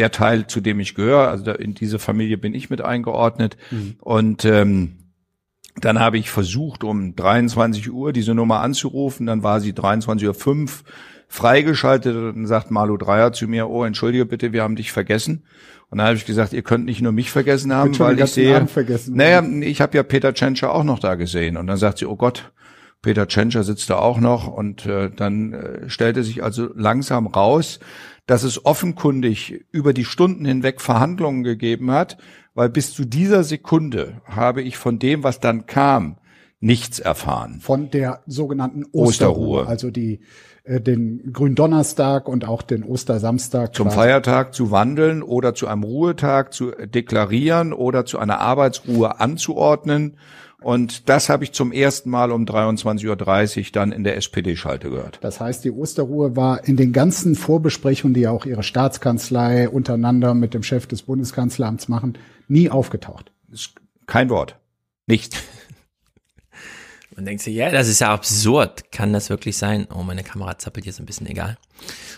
[0.00, 1.28] der Teil, zu dem ich gehöre.
[1.28, 3.56] Also da, in diese Familie bin ich mit eingeordnet.
[3.70, 3.96] Mhm.
[4.00, 4.96] Und ähm,
[5.80, 9.26] dann habe ich versucht, um 23 Uhr diese Nummer anzurufen.
[9.26, 10.68] Dann war sie 23.05 Uhr
[11.28, 12.16] freigeschaltet.
[12.16, 15.44] Und dann sagt Malu Dreier zu mir, oh, entschuldige bitte, wir haben dich vergessen.
[15.90, 18.66] Und dann habe ich gesagt, ihr könnt nicht nur mich vergessen haben, weil ich sehe,
[19.08, 21.56] naja, ich habe ja Peter Tschentscher auch noch da gesehen.
[21.56, 22.52] Und dann sagt sie, oh Gott,
[23.02, 24.46] Peter Tschentscher sitzt da auch noch.
[24.46, 27.80] Und äh, dann äh, stellte sich also langsam raus,
[28.30, 32.16] dass es offenkundig über die Stunden hinweg Verhandlungen gegeben hat,
[32.54, 36.16] weil bis zu dieser Sekunde habe ich von dem, was dann kam,
[36.60, 37.58] nichts erfahren.
[37.60, 39.66] Von der sogenannten Osterruhe, Osterruhe.
[39.66, 40.20] also die
[40.62, 43.74] äh, den Gründonnerstag und auch den Ostersamstag.
[43.74, 43.96] Zum quasi.
[43.96, 50.18] Feiertag zu wandeln oder zu einem Ruhetag zu deklarieren oder zu einer Arbeitsruhe anzuordnen
[50.62, 55.18] und das habe ich zum ersten Mal um 23.30 Uhr dann in der SPD-Schalte gehört.
[55.22, 60.34] Das heißt, die Osterruhe war in den ganzen Vorbesprechungen, die ja auch Ihre Staatskanzlei untereinander
[60.34, 63.32] mit dem Chef des Bundeskanzleramts machen, nie aufgetaucht.
[64.06, 64.56] Kein Wort.
[65.06, 65.36] Nichts.
[67.20, 68.92] Man denkt sich, ja, das ist ja absurd.
[68.92, 69.86] Kann das wirklich sein?
[69.94, 71.58] Oh, meine Kamera zappelt so ein bisschen, egal.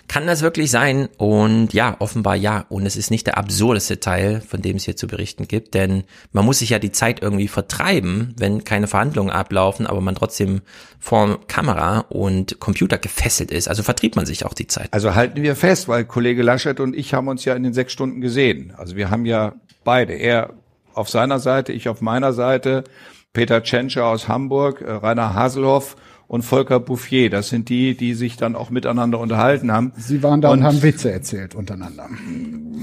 [0.07, 1.09] Kann das wirklich sein?
[1.19, 2.67] Und ja, offenbar ja.
[2.69, 6.05] Und es ist nicht der absurdeste Teil, von dem es hier zu berichten gibt, denn
[6.31, 10.61] man muss sich ja die Zeit irgendwie vertreiben, wenn keine Verhandlungen ablaufen, aber man trotzdem
[11.01, 13.67] vor Kamera und Computer gefesselt ist.
[13.67, 14.87] Also vertrieb man sich auch die Zeit.
[14.93, 17.93] Also halten wir fest, weil Kollege Laschet und ich haben uns ja in den sechs
[17.93, 18.73] Stunden gesehen.
[18.77, 20.51] Also wir haben ja beide, er
[20.95, 22.85] auf seiner Seite, ich auf meiner Seite,
[23.33, 25.97] Peter Tschentscher aus Hamburg, äh, Rainer Haselhoff
[26.29, 27.31] und Volker Bouffier.
[27.31, 29.93] Das sind die, die sich dann auch miteinander unterhalten haben.
[29.97, 32.09] Sie waren da und, und haben Witze erzählt untereinander.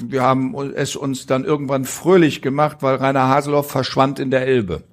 [0.07, 4.83] Wir haben es uns dann irgendwann fröhlich gemacht, weil Rainer Haselhoff verschwand in der Elbe.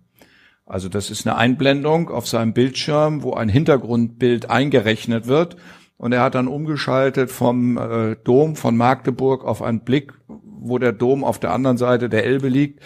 [0.67, 5.57] Also das ist eine Einblendung auf seinem Bildschirm, wo ein Hintergrundbild eingerechnet wird.
[5.97, 10.93] Und er hat dann umgeschaltet vom äh, Dom von Magdeburg auf einen Blick, wo der
[10.93, 12.81] Dom auf der anderen Seite der Elbe liegt.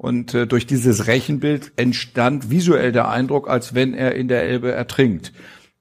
[0.00, 4.72] Und äh, durch dieses Rechenbild entstand visuell der Eindruck, als wenn er in der Elbe
[4.72, 5.30] ertrinkt.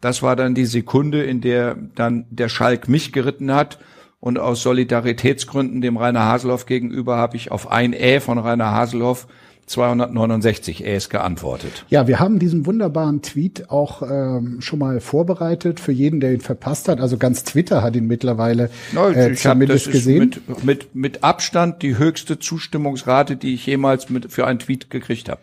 [0.01, 3.80] Das war dann die Sekunde, in der dann der Schalk mich geritten hat.
[4.19, 9.25] Und aus Solidaritätsgründen dem Rainer Haselhoff gegenüber habe ich auf ein Ä von Rainer Haselhoff
[9.69, 11.85] 269 Äs geantwortet.
[11.89, 16.41] Ja, wir haben diesen wunderbaren Tweet auch ähm, schon mal vorbereitet für jeden, der ihn
[16.41, 16.99] verpasst hat.
[16.99, 20.19] Also ganz Twitter hat ihn mittlerweile äh, ich zumindest das gesehen.
[20.48, 25.30] Mit, mit, mit Abstand die höchste Zustimmungsrate, die ich jemals mit, für einen Tweet gekriegt
[25.30, 25.41] habe.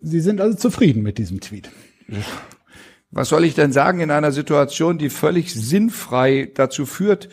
[0.00, 1.70] Sie sind also zufrieden mit diesem Tweet.
[3.10, 7.28] Was soll ich denn sagen in einer Situation, die völlig sinnfrei dazu führt,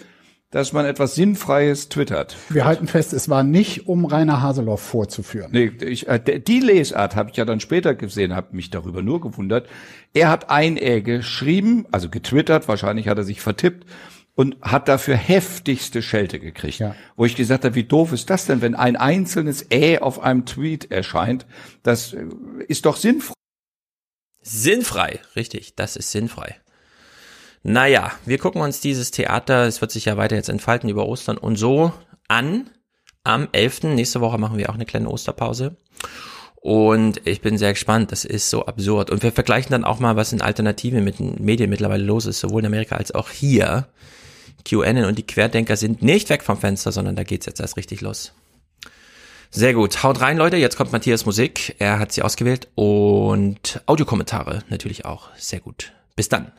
[0.51, 2.37] dass man etwas Sinnfreies twittert.
[2.49, 5.51] Wir halten fest, es war nicht, um Rainer Haseloff vorzuführen.
[5.51, 9.19] Nee, ich, äh, die Lesart habe ich ja dann später gesehen, habe mich darüber nur
[9.21, 9.67] gewundert.
[10.13, 13.85] Er hat ein Ä geschrieben, also getwittert, wahrscheinlich hat er sich vertippt
[14.35, 16.79] und hat dafür heftigste Schelte gekriegt.
[16.79, 16.95] Ja.
[17.15, 20.45] Wo ich gesagt habe, wie doof ist das denn, wenn ein einzelnes Ä auf einem
[20.45, 21.45] Tweet erscheint?
[21.83, 22.25] Das äh,
[22.67, 23.33] ist doch sinnfrei.
[24.41, 26.55] Sinnfrei, richtig, das ist sinnfrei.
[27.67, 31.35] Naja, wir gucken uns dieses Theater, es wird sich ja weiter jetzt entfalten über Ostern
[31.35, 31.91] und so
[32.27, 32.69] an.
[33.23, 33.85] Am 11.
[33.85, 35.75] Nächste Woche machen wir auch eine kleine Osterpause.
[36.57, 39.09] Und ich bin sehr gespannt, das ist so absurd.
[39.09, 42.39] Und wir vergleichen dann auch mal, was in Alternativen mit den Medien mittlerweile los ist,
[42.39, 43.87] sowohl in Amerika als auch hier.
[44.63, 47.99] QAnon und die Querdenker sind nicht weg vom Fenster, sondern da geht's jetzt erst richtig
[48.01, 48.33] los.
[49.49, 50.03] Sehr gut.
[50.03, 50.57] Haut rein, Leute.
[50.57, 51.77] Jetzt kommt Matthias Musik.
[51.79, 55.29] Er hat sie ausgewählt und Audiokommentare natürlich auch.
[55.35, 55.93] Sehr gut.
[56.15, 56.51] Bis dann.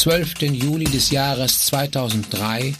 [0.00, 0.40] 12.
[0.54, 2.74] Juli des Jahres 2003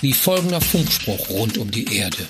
[0.00, 2.26] lief folgender Funkspruch rund um die Erde.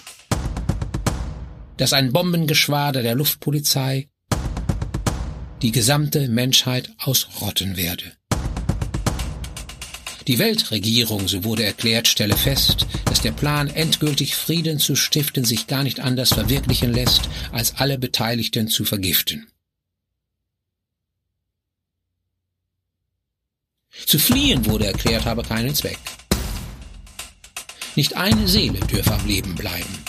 [1.77, 4.09] Dass ein Bombengeschwader der Luftpolizei
[5.63, 8.17] die gesamte Menschheit ausrotten werde.
[10.27, 15.69] Die Weltregierung, so wurde erklärt, stelle fest, dass der Plan, endgültig Frieden zu stiften, sich
[15.69, 19.47] gar nicht anders verwirklichen lässt, als alle Beteiligten zu vergiften.
[24.05, 25.99] Zu fliehen, wurde erklärt, habe keinen Zweck.
[27.95, 30.05] Nicht eine Seele dürfe am Leben bleiben.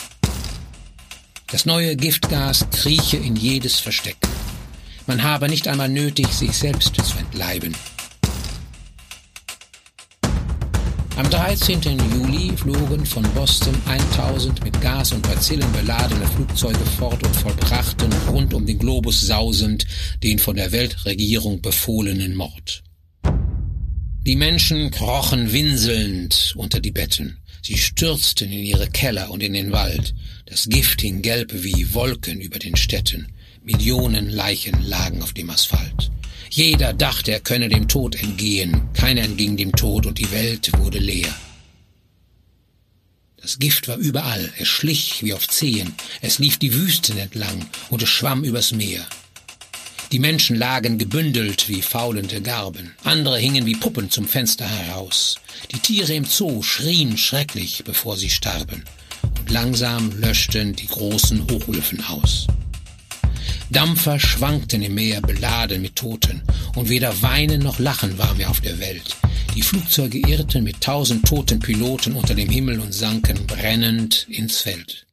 [1.46, 4.18] Das neue Giftgas krieche in jedes Versteck.
[5.06, 7.74] Man habe nicht einmal nötig, sich selbst zu entleiben.
[11.16, 11.80] Am 13.
[12.12, 18.54] Juli flogen von Boston 1000 mit Gas und Bazillen beladene Flugzeuge fort und vollbrachten rund
[18.54, 19.84] um den Globus sausend
[20.22, 22.84] den von der Weltregierung befohlenen Mord.
[24.28, 27.38] Die Menschen krochen winselnd unter die Betten.
[27.62, 30.14] Sie stürzten in ihre Keller und in den Wald.
[30.44, 33.32] Das Gift hing gelb wie Wolken über den Städten.
[33.64, 36.10] Millionen Leichen lagen auf dem Asphalt.
[36.50, 38.92] Jeder dachte, er könne dem Tod entgehen.
[38.92, 41.34] Keiner entging dem Tod und die Welt wurde leer.
[43.38, 44.52] Das Gift war überall.
[44.58, 45.94] Es schlich wie auf Zehen.
[46.20, 49.06] Es lief die Wüsten entlang und es schwamm übers Meer.
[50.10, 52.94] Die Menschen lagen gebündelt wie faulende Garben.
[53.04, 55.36] Andere hingen wie Puppen zum Fenster heraus.
[55.70, 58.84] Die Tiere im Zoo schrien schrecklich, bevor sie starben.
[59.38, 62.46] Und langsam löschten die großen Hochöfen aus.
[63.70, 66.42] Dampfer schwankten im Meer beladen mit Toten,
[66.74, 69.16] und weder Weinen noch Lachen war mehr auf der Welt.
[69.54, 75.07] Die Flugzeuge irrten mit tausend toten Piloten unter dem Himmel und sanken brennend ins Feld.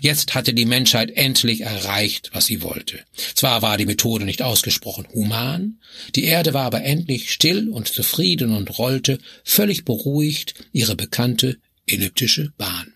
[0.00, 3.00] Jetzt hatte die Menschheit endlich erreicht, was sie wollte.
[3.34, 5.78] Zwar war die Methode nicht ausgesprochen human,
[6.16, 12.52] die Erde war aber endlich still und zufrieden und rollte, völlig beruhigt, ihre bekannte elliptische
[12.56, 12.89] Bahn.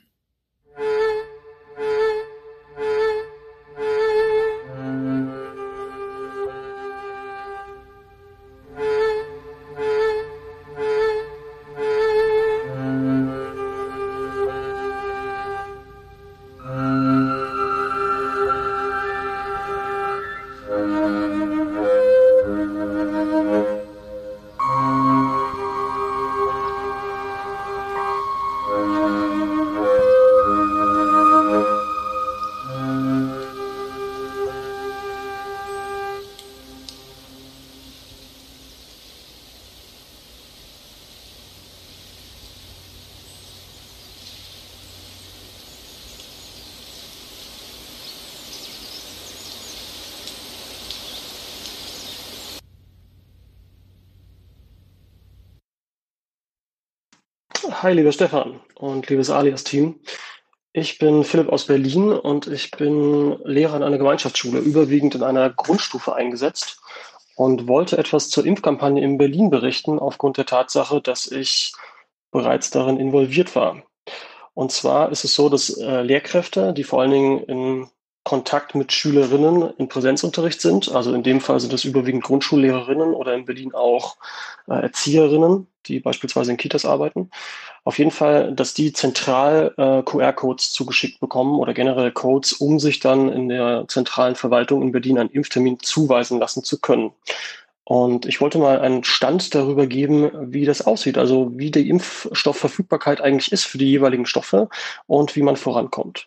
[57.94, 60.00] Lieber Stefan und liebes Alias-Team.
[60.72, 65.48] Ich bin Philipp aus Berlin und ich bin Lehrer in einer Gemeinschaftsschule, überwiegend in einer
[65.48, 66.80] Grundstufe eingesetzt
[67.36, 71.72] und wollte etwas zur Impfkampagne in Berlin berichten, aufgrund der Tatsache, dass ich
[72.32, 73.84] bereits darin involviert war.
[74.54, 77.88] Und zwar ist es so, dass äh, Lehrkräfte, die vor allen Dingen in
[78.24, 83.34] Kontakt mit Schülerinnen in Präsenzunterricht sind, also in dem Fall sind das überwiegend Grundschullehrerinnen oder
[83.34, 84.16] in Berlin auch
[84.66, 87.30] äh, Erzieherinnen, die beispielsweise in Kitas arbeiten.
[87.84, 92.98] Auf jeden Fall, dass die zentral äh, QR-Codes zugeschickt bekommen oder generell Codes, um sich
[92.98, 97.12] dann in der zentralen Verwaltung in Berlin einen Impftermin zuweisen lassen zu können.
[97.84, 103.20] Und ich wollte mal einen Stand darüber geben, wie das aussieht, also wie die Impfstoffverfügbarkeit
[103.20, 104.70] eigentlich ist für die jeweiligen Stoffe
[105.06, 106.26] und wie man vorankommt.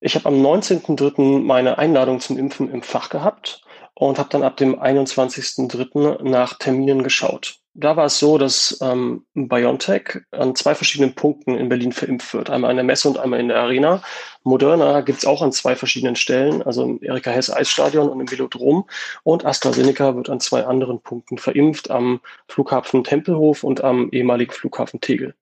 [0.00, 1.40] Ich habe am 19.03.
[1.40, 3.62] meine Einladung zum Impfen im Fach gehabt
[3.94, 6.22] und habe dann ab dem 21.03.
[6.22, 7.60] nach Terminen geschaut.
[7.74, 12.50] Da war es so, dass ähm, BioNTech an zwei verschiedenen Punkten in Berlin verimpft wird.
[12.50, 14.02] Einmal in der Messe und einmal in der Arena.
[14.42, 18.30] Moderna gibt es auch an zwei verschiedenen Stellen, also im Erika Hesse Eisstadion und im
[18.30, 18.88] Velodrom.
[19.22, 25.00] Und AstraZeneca wird an zwei anderen Punkten verimpft, am Flughafen Tempelhof und am ehemaligen Flughafen
[25.00, 25.34] Tegel,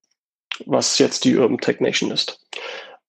[0.67, 2.45] was jetzt die Urban Tech Nation ist.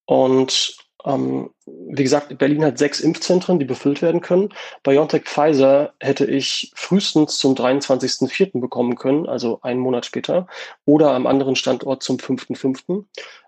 [0.06, 4.50] Und ähm, wie gesagt, Berlin hat sechs Impfzentren, die befüllt werden können.
[4.82, 8.60] BioNTech Pfizer hätte ich frühestens zum 23.04.
[8.60, 10.46] bekommen können, also einen Monat später,
[10.84, 13.04] oder am anderen Standort zum 5.05.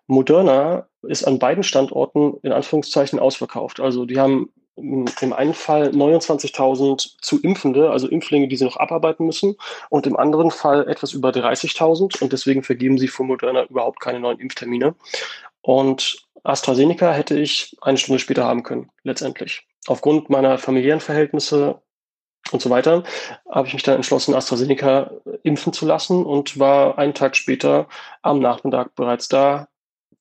[0.07, 3.81] Moderna ist an beiden Standorten in Anführungszeichen ausverkauft.
[3.81, 9.27] Also die haben im einen Fall 29.000 zu Impfende, also Impflinge, die sie noch abarbeiten
[9.27, 9.57] müssen,
[9.91, 14.21] und im anderen Fall etwas über 30.000 und deswegen vergeben sie für Moderna überhaupt keine
[14.21, 14.95] neuen Impftermine.
[15.61, 19.67] Und AstraZeneca hätte ich eine Stunde später haben können, letztendlich.
[19.87, 21.81] Aufgrund meiner familiären Verhältnisse
[22.51, 23.05] und so weiter
[23.49, 25.11] habe ich mich dann entschlossen, AstraZeneca
[25.43, 27.89] impfen zu lassen und war einen Tag später
[28.23, 29.69] am Nachmittag bereits da.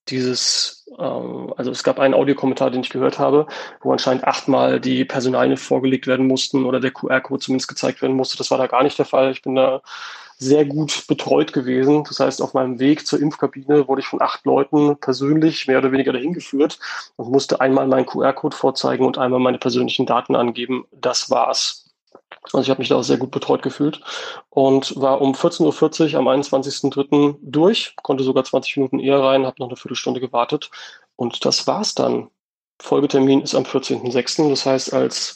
[0.10, 3.48] Dieses, ähm, also es gab einen Audiokommentar, den ich gehört habe,
[3.82, 8.38] wo anscheinend achtmal die Personalien vorgelegt werden mussten oder der QR-Code zumindest gezeigt werden musste.
[8.38, 9.32] Das war da gar nicht der Fall.
[9.32, 9.82] Ich bin da
[10.42, 12.04] sehr gut betreut gewesen.
[12.04, 15.92] Das heißt, auf meinem Weg zur Impfkabine wurde ich von acht Leuten persönlich mehr oder
[15.92, 16.80] weniger dahin geführt
[17.16, 20.86] und musste einmal meinen QR-Code vorzeigen und einmal meine persönlichen Daten angeben.
[20.92, 21.92] Das war's.
[22.46, 24.02] Also ich habe mich da auch sehr gut betreut gefühlt
[24.50, 27.36] und war um 14.40 Uhr am 21.03.
[27.44, 30.72] durch, konnte sogar 20 Minuten eher rein, habe noch eine Viertelstunde gewartet
[31.16, 32.32] und das war's dann.
[32.82, 34.50] Folgetermin ist am 14.06.
[34.50, 35.36] Das heißt, als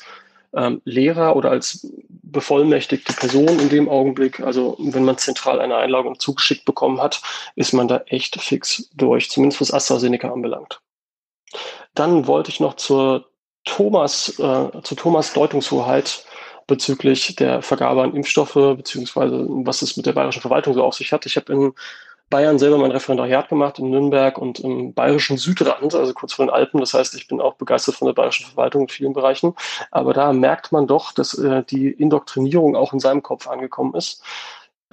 [0.56, 6.20] ähm, Lehrer oder als bevollmächtigte Person in dem Augenblick, also wenn man zentral eine Einladung
[6.20, 7.22] zugeschickt bekommen hat,
[7.56, 10.82] ist man da echt fix durch, zumindest was AstraZeneca anbelangt.
[11.94, 13.30] Dann wollte ich noch zur
[13.64, 16.26] Thomas, äh, zu Thomas Deutungshoheit
[16.68, 21.14] bezüglich der Vergabe an Impfstoffe, beziehungsweise was es mit der bayerischen Verwaltung so auf sich
[21.14, 21.26] hat.
[21.26, 21.74] Ich habe in
[22.30, 26.54] Bayern selber mein Referendariat gemacht in Nürnberg und im bayerischen Südrand, also kurz vor den
[26.54, 26.80] Alpen.
[26.80, 29.54] Das heißt, ich bin auch begeistert von der bayerischen Verwaltung in vielen Bereichen.
[29.92, 34.24] Aber da merkt man doch, dass äh, die Indoktrinierung auch in seinem Kopf angekommen ist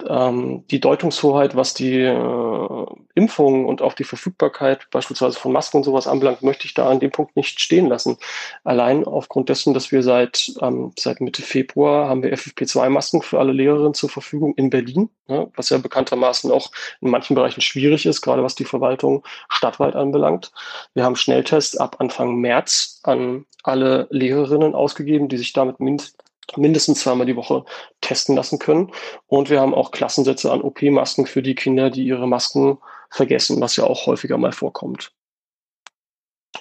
[0.07, 5.83] ähm, die Deutungshoheit, was die äh, Impfung und auch die Verfügbarkeit beispielsweise von Masken und
[5.83, 8.17] sowas anbelangt, möchte ich da an dem Punkt nicht stehen lassen.
[8.63, 13.53] Allein aufgrund dessen, dass wir seit, ähm, seit Mitte Februar haben wir FFP2-Masken für alle
[13.53, 18.21] Lehrerinnen zur Verfügung in Berlin, ne, was ja bekanntermaßen auch in manchen Bereichen schwierig ist,
[18.21, 20.51] gerade was die Verwaltung stadtweit anbelangt.
[20.93, 26.17] Wir haben Schnelltests ab Anfang März an alle Lehrerinnen ausgegeben, die sich damit mindestens
[26.55, 27.65] mindestens zweimal die Woche
[28.01, 28.91] testen lassen können.
[29.27, 32.77] Und wir haben auch Klassensätze an OP-Masken für die Kinder, die ihre Masken
[33.09, 35.11] vergessen, was ja auch häufiger mal vorkommt.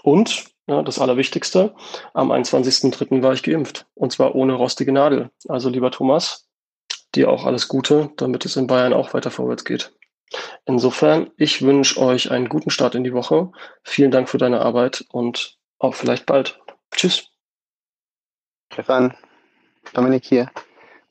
[0.03, 1.75] Und ja, das Allerwichtigste,
[2.15, 3.23] am 21.03.
[3.23, 3.87] war ich geimpft.
[3.95, 5.31] Und zwar ohne rostige Nadel.
[5.49, 6.49] Also lieber Thomas,
[7.15, 9.93] dir auch alles Gute, damit es in Bayern auch weiter vorwärts geht.
[10.65, 13.53] Insofern, ich wünsche euch einen guten Start in die Woche.
[13.83, 16.59] Vielen Dank für deine Arbeit und auch vielleicht bald.
[16.91, 17.29] Tschüss.
[18.73, 19.15] Stefan,
[19.93, 20.49] Dominik hier.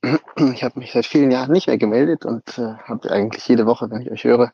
[0.53, 3.91] Ich habe mich seit vielen Jahren nicht mehr gemeldet und äh, habe eigentlich jede Woche,
[3.91, 4.51] wenn ich euch höre,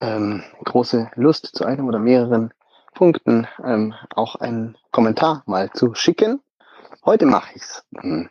[0.00, 2.54] ähm, große Lust zu einem oder mehreren
[2.94, 6.40] Punkten ähm, auch einen Kommentar mal zu schicken.
[7.04, 7.84] Heute mache ich's.
[7.98, 8.30] Hm.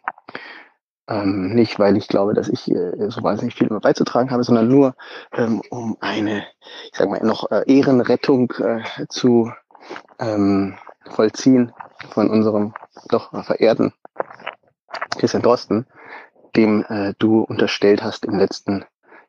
[1.07, 4.67] Ähm, nicht, weil ich glaube, dass ich äh, so wahnsinnig viel immer beizutragen habe, sondern
[4.67, 4.95] nur
[5.33, 6.43] ähm, um eine,
[6.91, 9.51] ich sag mal, noch äh, Ehrenrettung äh, zu
[10.19, 10.77] ähm,
[11.11, 11.71] vollziehen
[12.09, 12.73] von unserem
[13.09, 13.93] doch verehrten
[15.17, 15.85] Christian Drosten,
[16.55, 18.85] dem äh, du unterstellt hast im letzten,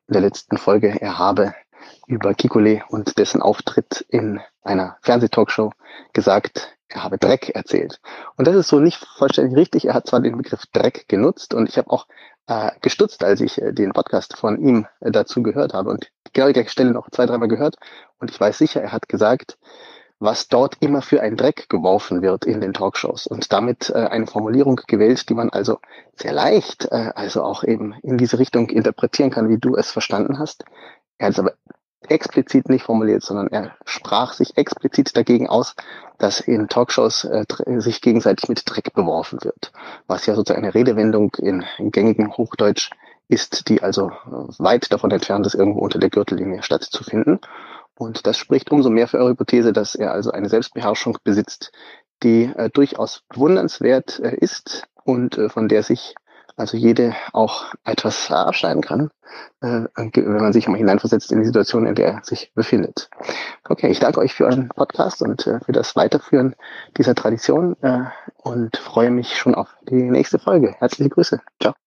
[0.06, 1.54] in der letzten Folge, er habe
[2.06, 5.72] über Kikole und dessen Auftritt in einer Fernsehtalkshow
[6.12, 8.00] gesagt, er habe Dreck erzählt.
[8.36, 9.84] Und das ist so nicht vollständig richtig.
[9.86, 12.06] Er hat zwar den Begriff Dreck genutzt und ich habe auch
[12.46, 16.46] äh, gestutzt, als ich äh, den Podcast von ihm äh, dazu gehört habe und genau
[16.46, 17.76] die gleiche Stelle noch zwei, dreimal gehört.
[18.18, 19.58] Und ich weiß sicher, er hat gesagt,
[20.20, 24.26] was dort immer für ein Dreck geworfen wird in den Talkshows und damit äh, eine
[24.26, 25.78] Formulierung gewählt, die man also
[26.16, 30.38] sehr leicht, äh, also auch eben in diese Richtung interpretieren kann, wie du es verstanden
[30.38, 30.64] hast.
[31.18, 31.52] Er hat es aber
[32.08, 35.74] explizit nicht formuliert, sondern er sprach sich explizit dagegen aus,
[36.18, 37.44] dass in Talkshows äh,
[37.80, 39.72] sich gegenseitig mit Dreck beworfen wird,
[40.06, 42.90] was ja sozusagen eine Redewendung in, in gängigem Hochdeutsch
[43.28, 47.40] ist, die also äh, weit davon entfernt ist, irgendwo unter der Gürtellinie stattzufinden.
[47.98, 51.72] Und das spricht umso mehr für eure Hypothese, dass er also eine Selbstbeherrschung besitzt,
[52.22, 56.14] die äh, durchaus bewundernswert äh, ist und äh, von der sich
[56.56, 59.10] also jede auch etwas abschneiden kann,
[59.60, 63.10] äh, wenn man sich mal hineinversetzt in die Situation, in der er sich befindet.
[63.68, 66.56] Okay, ich danke euch für euren Podcast und äh, für das Weiterführen
[66.96, 68.04] dieser Tradition äh,
[68.36, 70.74] und freue mich schon auf die nächste Folge.
[70.78, 71.40] Herzliche Grüße.
[71.60, 71.74] Ciao.